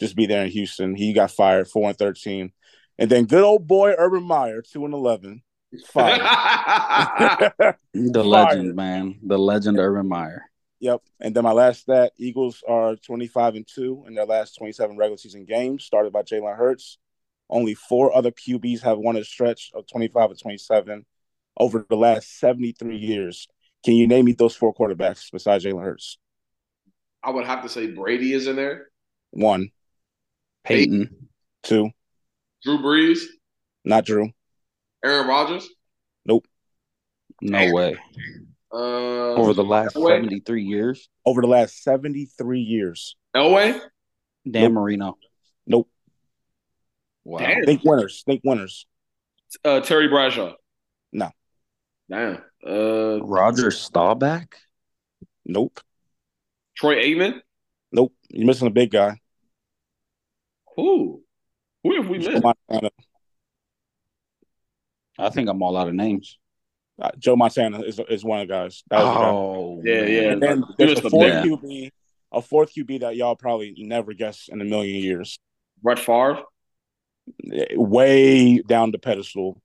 just 0.00 0.16
be 0.16 0.26
there 0.26 0.44
in 0.44 0.50
Houston. 0.50 0.94
He 0.94 1.12
got 1.12 1.30
fired, 1.30 1.68
4 1.68 1.90
and 1.90 1.98
13. 1.98 2.52
And 2.98 3.10
then 3.10 3.26
good 3.26 3.44
old 3.44 3.66
boy 3.66 3.94
Urban 3.96 4.24
Meyer, 4.24 4.62
2 4.62 4.84
and 4.84 4.94
11. 4.94 5.42
Fired. 5.86 6.20
the 7.92 8.24
legend, 8.24 8.74
man. 8.74 9.18
The 9.22 9.38
legend 9.38 9.78
Urban 9.78 10.08
Meyer. 10.08 10.44
Yep. 10.80 11.02
And 11.20 11.34
then 11.34 11.44
my 11.44 11.52
last 11.52 11.80
stat 11.80 12.12
Eagles 12.18 12.62
are 12.66 12.96
25 12.96 13.54
and 13.56 13.66
2 13.66 14.04
in 14.08 14.14
their 14.14 14.26
last 14.26 14.56
27 14.58 14.96
regular 14.96 15.16
season 15.16 15.44
games, 15.44 15.84
started 15.84 16.12
by 16.12 16.22
Jalen 16.22 16.56
Hurts. 16.56 16.98
Only 17.48 17.74
four 17.74 18.14
other 18.16 18.30
QBs 18.30 18.82
have 18.82 18.98
won 18.98 19.16
a 19.16 19.24
stretch 19.24 19.70
of 19.74 19.86
25 19.86 20.32
or 20.32 20.34
27 20.34 21.06
over 21.58 21.86
the 21.88 21.96
last 21.96 22.38
73 22.38 22.96
years. 22.96 23.46
Can 23.84 23.94
you 23.94 24.06
name 24.08 24.24
me 24.24 24.32
those 24.32 24.56
four 24.56 24.74
quarterbacks 24.74 25.30
besides 25.32 25.64
Jalen 25.64 25.82
Hurts? 25.82 26.18
I 27.22 27.30
would 27.30 27.46
have 27.46 27.62
to 27.62 27.68
say 27.68 27.86
Brady 27.88 28.32
is 28.32 28.46
in 28.46 28.56
there. 28.56 28.88
One, 29.30 29.70
Peyton. 30.64 31.28
two, 31.62 31.90
Drew 32.64 32.78
Brees, 32.78 33.22
not 33.84 34.04
Drew. 34.04 34.30
Aaron 35.04 35.28
Rodgers. 35.28 35.68
Nope. 36.24 36.46
No 37.40 37.72
way. 37.72 37.96
Uh, 38.72 39.34
Over 39.34 39.52
the 39.54 39.62
last 39.64 39.94
Elway? 39.94 40.08
73 40.22 40.62
years, 40.64 41.08
Over 41.24 41.42
the 41.42 41.46
last 41.46 41.82
73 41.82 42.60
years. 42.60 43.16
Elway. 43.34 43.78
Dan 44.50 44.62
Nope. 44.62 44.72
Marino. 44.72 45.18
Nope. 45.66 45.88
Wow. 47.26 47.38
Damn. 47.40 47.64
Think 47.64 47.82
winners. 47.84 48.22
Think 48.24 48.40
winners. 48.44 48.86
Uh, 49.64 49.80
Terry 49.80 50.06
Bradshaw. 50.06 50.52
No. 51.12 51.30
Damn. 52.08 52.38
Uh, 52.64 53.18
Roger 53.20 53.72
Staubach? 53.72 54.56
Nope. 55.44 55.80
Troy 56.76 57.02
Aikman. 57.02 57.40
Nope. 57.90 58.14
You're 58.28 58.46
missing 58.46 58.68
a 58.68 58.70
big 58.70 58.92
guy. 58.92 59.18
Who? 60.76 61.22
Who 61.82 61.96
have 61.96 62.08
we 62.08 62.18
missed? 62.18 62.44
Montana. 62.44 62.90
I 65.18 65.30
think 65.30 65.48
I'm 65.48 65.60
all 65.62 65.76
out 65.76 65.88
of 65.88 65.94
names. 65.94 66.38
Uh, 67.00 67.10
Joe 67.18 67.34
Montana 67.34 67.80
is, 67.80 67.98
is 68.08 68.24
one 68.24 68.40
of 68.40 68.46
the 68.48 68.54
guys. 68.54 68.84
That 68.88 69.02
was 69.02 69.14
the 69.14 69.20
guy. 69.20 69.28
Oh, 69.30 69.82
Yeah, 69.84 70.04
yeah. 70.04 70.32
And 70.32 70.42
then 70.42 70.64
there's 70.78 70.98
a 71.00 71.10
fourth 71.10 71.28
man. 71.28 71.44
QB, 71.44 71.90
a 72.32 72.40
fourth 72.42 72.72
QB 72.72 73.00
that 73.00 73.16
y'all 73.16 73.34
probably 73.34 73.74
never 73.78 74.12
guess 74.12 74.48
in 74.48 74.60
a 74.60 74.64
million 74.64 75.02
years. 75.02 75.40
Brett 75.82 75.98
Favre. 75.98 76.42
Way 77.74 78.58
down 78.58 78.90
the 78.90 78.98
pedestal. 78.98 79.60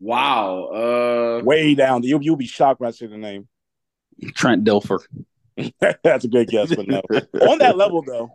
Wow. 0.00 0.64
Uh, 0.66 1.44
Way 1.44 1.74
down. 1.74 2.02
You'll, 2.02 2.22
you'll 2.22 2.36
be 2.36 2.46
shocked 2.46 2.80
when 2.80 2.88
I 2.88 2.90
say 2.92 3.06
the 3.06 3.16
name. 3.18 3.48
Trent 4.34 4.64
Dilfer. 4.64 5.00
That's 6.02 6.24
a 6.24 6.28
good 6.28 6.48
guess, 6.48 6.74
but 6.74 6.88
no. 6.88 7.02
On 7.48 7.58
that 7.58 7.76
level, 7.76 8.02
though, 8.02 8.30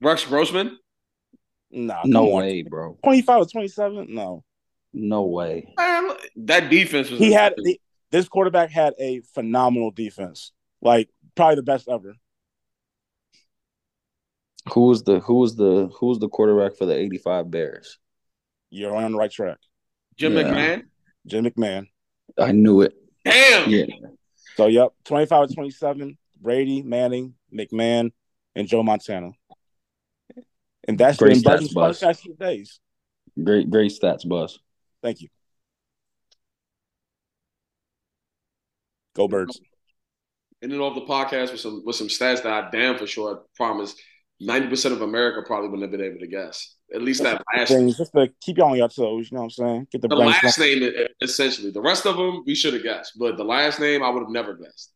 Rex 0.00 0.24
Grossman. 0.24 0.78
nah. 1.70 2.00
No 2.04 2.20
come 2.24 2.28
on. 2.32 2.38
way, 2.40 2.62
bro. 2.62 2.98
25 3.04 3.40
or 3.42 3.46
27? 3.46 4.06
No. 4.14 4.44
No 4.92 5.24
way. 5.24 5.72
Man, 5.76 6.10
that 6.36 6.70
defense 6.70 7.10
was. 7.10 7.20
He 7.20 7.32
had 7.32 7.54
he- 7.62 7.80
this 8.10 8.28
quarterback 8.28 8.70
had 8.70 8.94
a 8.98 9.20
phenomenal 9.34 9.90
defense. 9.90 10.52
Like 10.80 11.08
probably 11.34 11.56
the 11.56 11.62
best 11.62 11.88
ever. 11.88 12.14
Who 14.72 14.86
was 14.88 15.04
the 15.04 15.20
who 15.20 15.34
was 15.34 15.54
the 15.56 15.88
who 15.98 16.06
was 16.06 16.18
the 16.18 16.28
quarterback 16.28 16.76
for 16.76 16.86
the 16.86 16.94
85 16.96 17.50
Bears? 17.50 17.98
You're 18.70 18.94
on 18.96 19.12
the 19.12 19.18
right 19.18 19.30
track. 19.30 19.58
Jim 20.16 20.34
Yeah. 20.36 20.42
McMahon. 20.42 20.82
Jim 21.26 21.44
McMahon. 21.44 21.86
I 22.38 22.52
knew 22.52 22.80
it. 22.82 22.94
Damn. 23.24 23.70
Yeah. 23.70 23.86
So 24.56 24.66
yep, 24.66 24.88
25 25.04 25.38
or 25.42 25.46
27, 25.54 26.16
Brady, 26.40 26.82
Manning, 26.82 27.34
McMahon, 27.52 28.10
and 28.54 28.66
Joe 28.66 28.82
Montana. 28.82 29.30
And 30.88 30.96
that's 30.98 31.18
Great 31.18 31.36
in 31.38 31.42
Buddy's 31.42 31.70
stats, 31.70 31.74
Buzz. 31.74 32.00
podcast 32.00 32.38
days. 32.38 32.80
Great 33.42 33.68
great 33.70 33.92
stats, 33.92 34.26
Buzz. 34.28 34.58
Thank 35.02 35.20
you. 35.20 35.28
Go 39.14 39.28
birds. 39.28 39.60
Ending 40.62 40.80
off 40.80 40.94
the 40.94 41.02
podcast 41.02 41.52
with 41.52 41.60
some 41.60 41.82
with 41.84 41.96
some 41.96 42.08
stats 42.08 42.42
that 42.42 42.46
I 42.46 42.70
damn 42.70 42.98
for 42.98 43.06
sure 43.06 43.34
I 43.36 43.38
promise 43.56 43.94
ninety 44.40 44.68
percent 44.68 44.94
of 44.94 45.02
America 45.02 45.42
probably 45.46 45.68
wouldn't 45.68 45.90
have 45.90 45.98
been 45.98 46.08
able 46.08 46.20
to 46.20 46.26
guess. 46.26 46.74
At 46.94 47.02
least 47.02 47.22
that 47.22 47.42
last 47.54 47.68
Things 47.68 47.96
just 47.96 48.12
to 48.12 48.30
keep 48.40 48.58
y'all 48.58 48.70
on 48.70 48.76
your 48.76 48.88
toes, 48.88 49.28
you 49.30 49.36
know 49.36 49.42
what 49.42 49.44
I'm 49.44 49.50
saying? 49.50 49.88
Get 49.90 50.02
the, 50.02 50.08
the 50.08 50.16
last 50.16 50.58
name 50.58 50.82
e- 50.82 51.08
essentially. 51.20 51.70
The 51.70 51.80
rest 51.80 52.06
of 52.06 52.16
them 52.16 52.44
we 52.46 52.54
should 52.54 52.74
have 52.74 52.82
guessed, 52.82 53.14
but 53.18 53.36
the 53.36 53.44
last 53.44 53.80
name 53.80 54.02
I 54.02 54.10
would 54.10 54.22
have 54.22 54.30
never 54.30 54.54
guessed. 54.54 54.92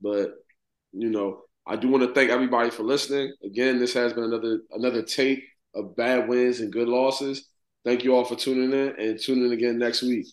But 0.00 0.34
you 0.92 1.10
know, 1.10 1.42
I 1.66 1.76
do 1.76 1.88
want 1.88 2.04
to 2.04 2.14
thank 2.14 2.30
everybody 2.30 2.70
for 2.70 2.82
listening. 2.82 3.32
Again, 3.44 3.78
this 3.78 3.94
has 3.94 4.12
been 4.12 4.24
another 4.24 4.60
another 4.72 5.02
tape 5.02 5.42
of 5.74 5.96
bad 5.96 6.28
wins 6.28 6.60
and 6.60 6.72
good 6.72 6.88
losses. 6.88 7.48
Thank 7.84 8.04
you 8.04 8.14
all 8.14 8.24
for 8.24 8.36
tuning 8.36 8.72
in 8.72 8.94
and 8.98 9.18
tune 9.18 9.44
in 9.44 9.52
again 9.52 9.78
next 9.78 10.02
week 10.02 10.26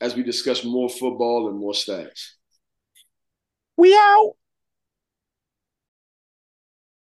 as 0.00 0.14
we 0.14 0.22
discuss 0.22 0.64
more 0.64 0.88
football 0.88 1.48
and 1.48 1.58
more 1.58 1.72
stats. 1.72 2.32
We 3.76 3.94
out. 3.94 4.34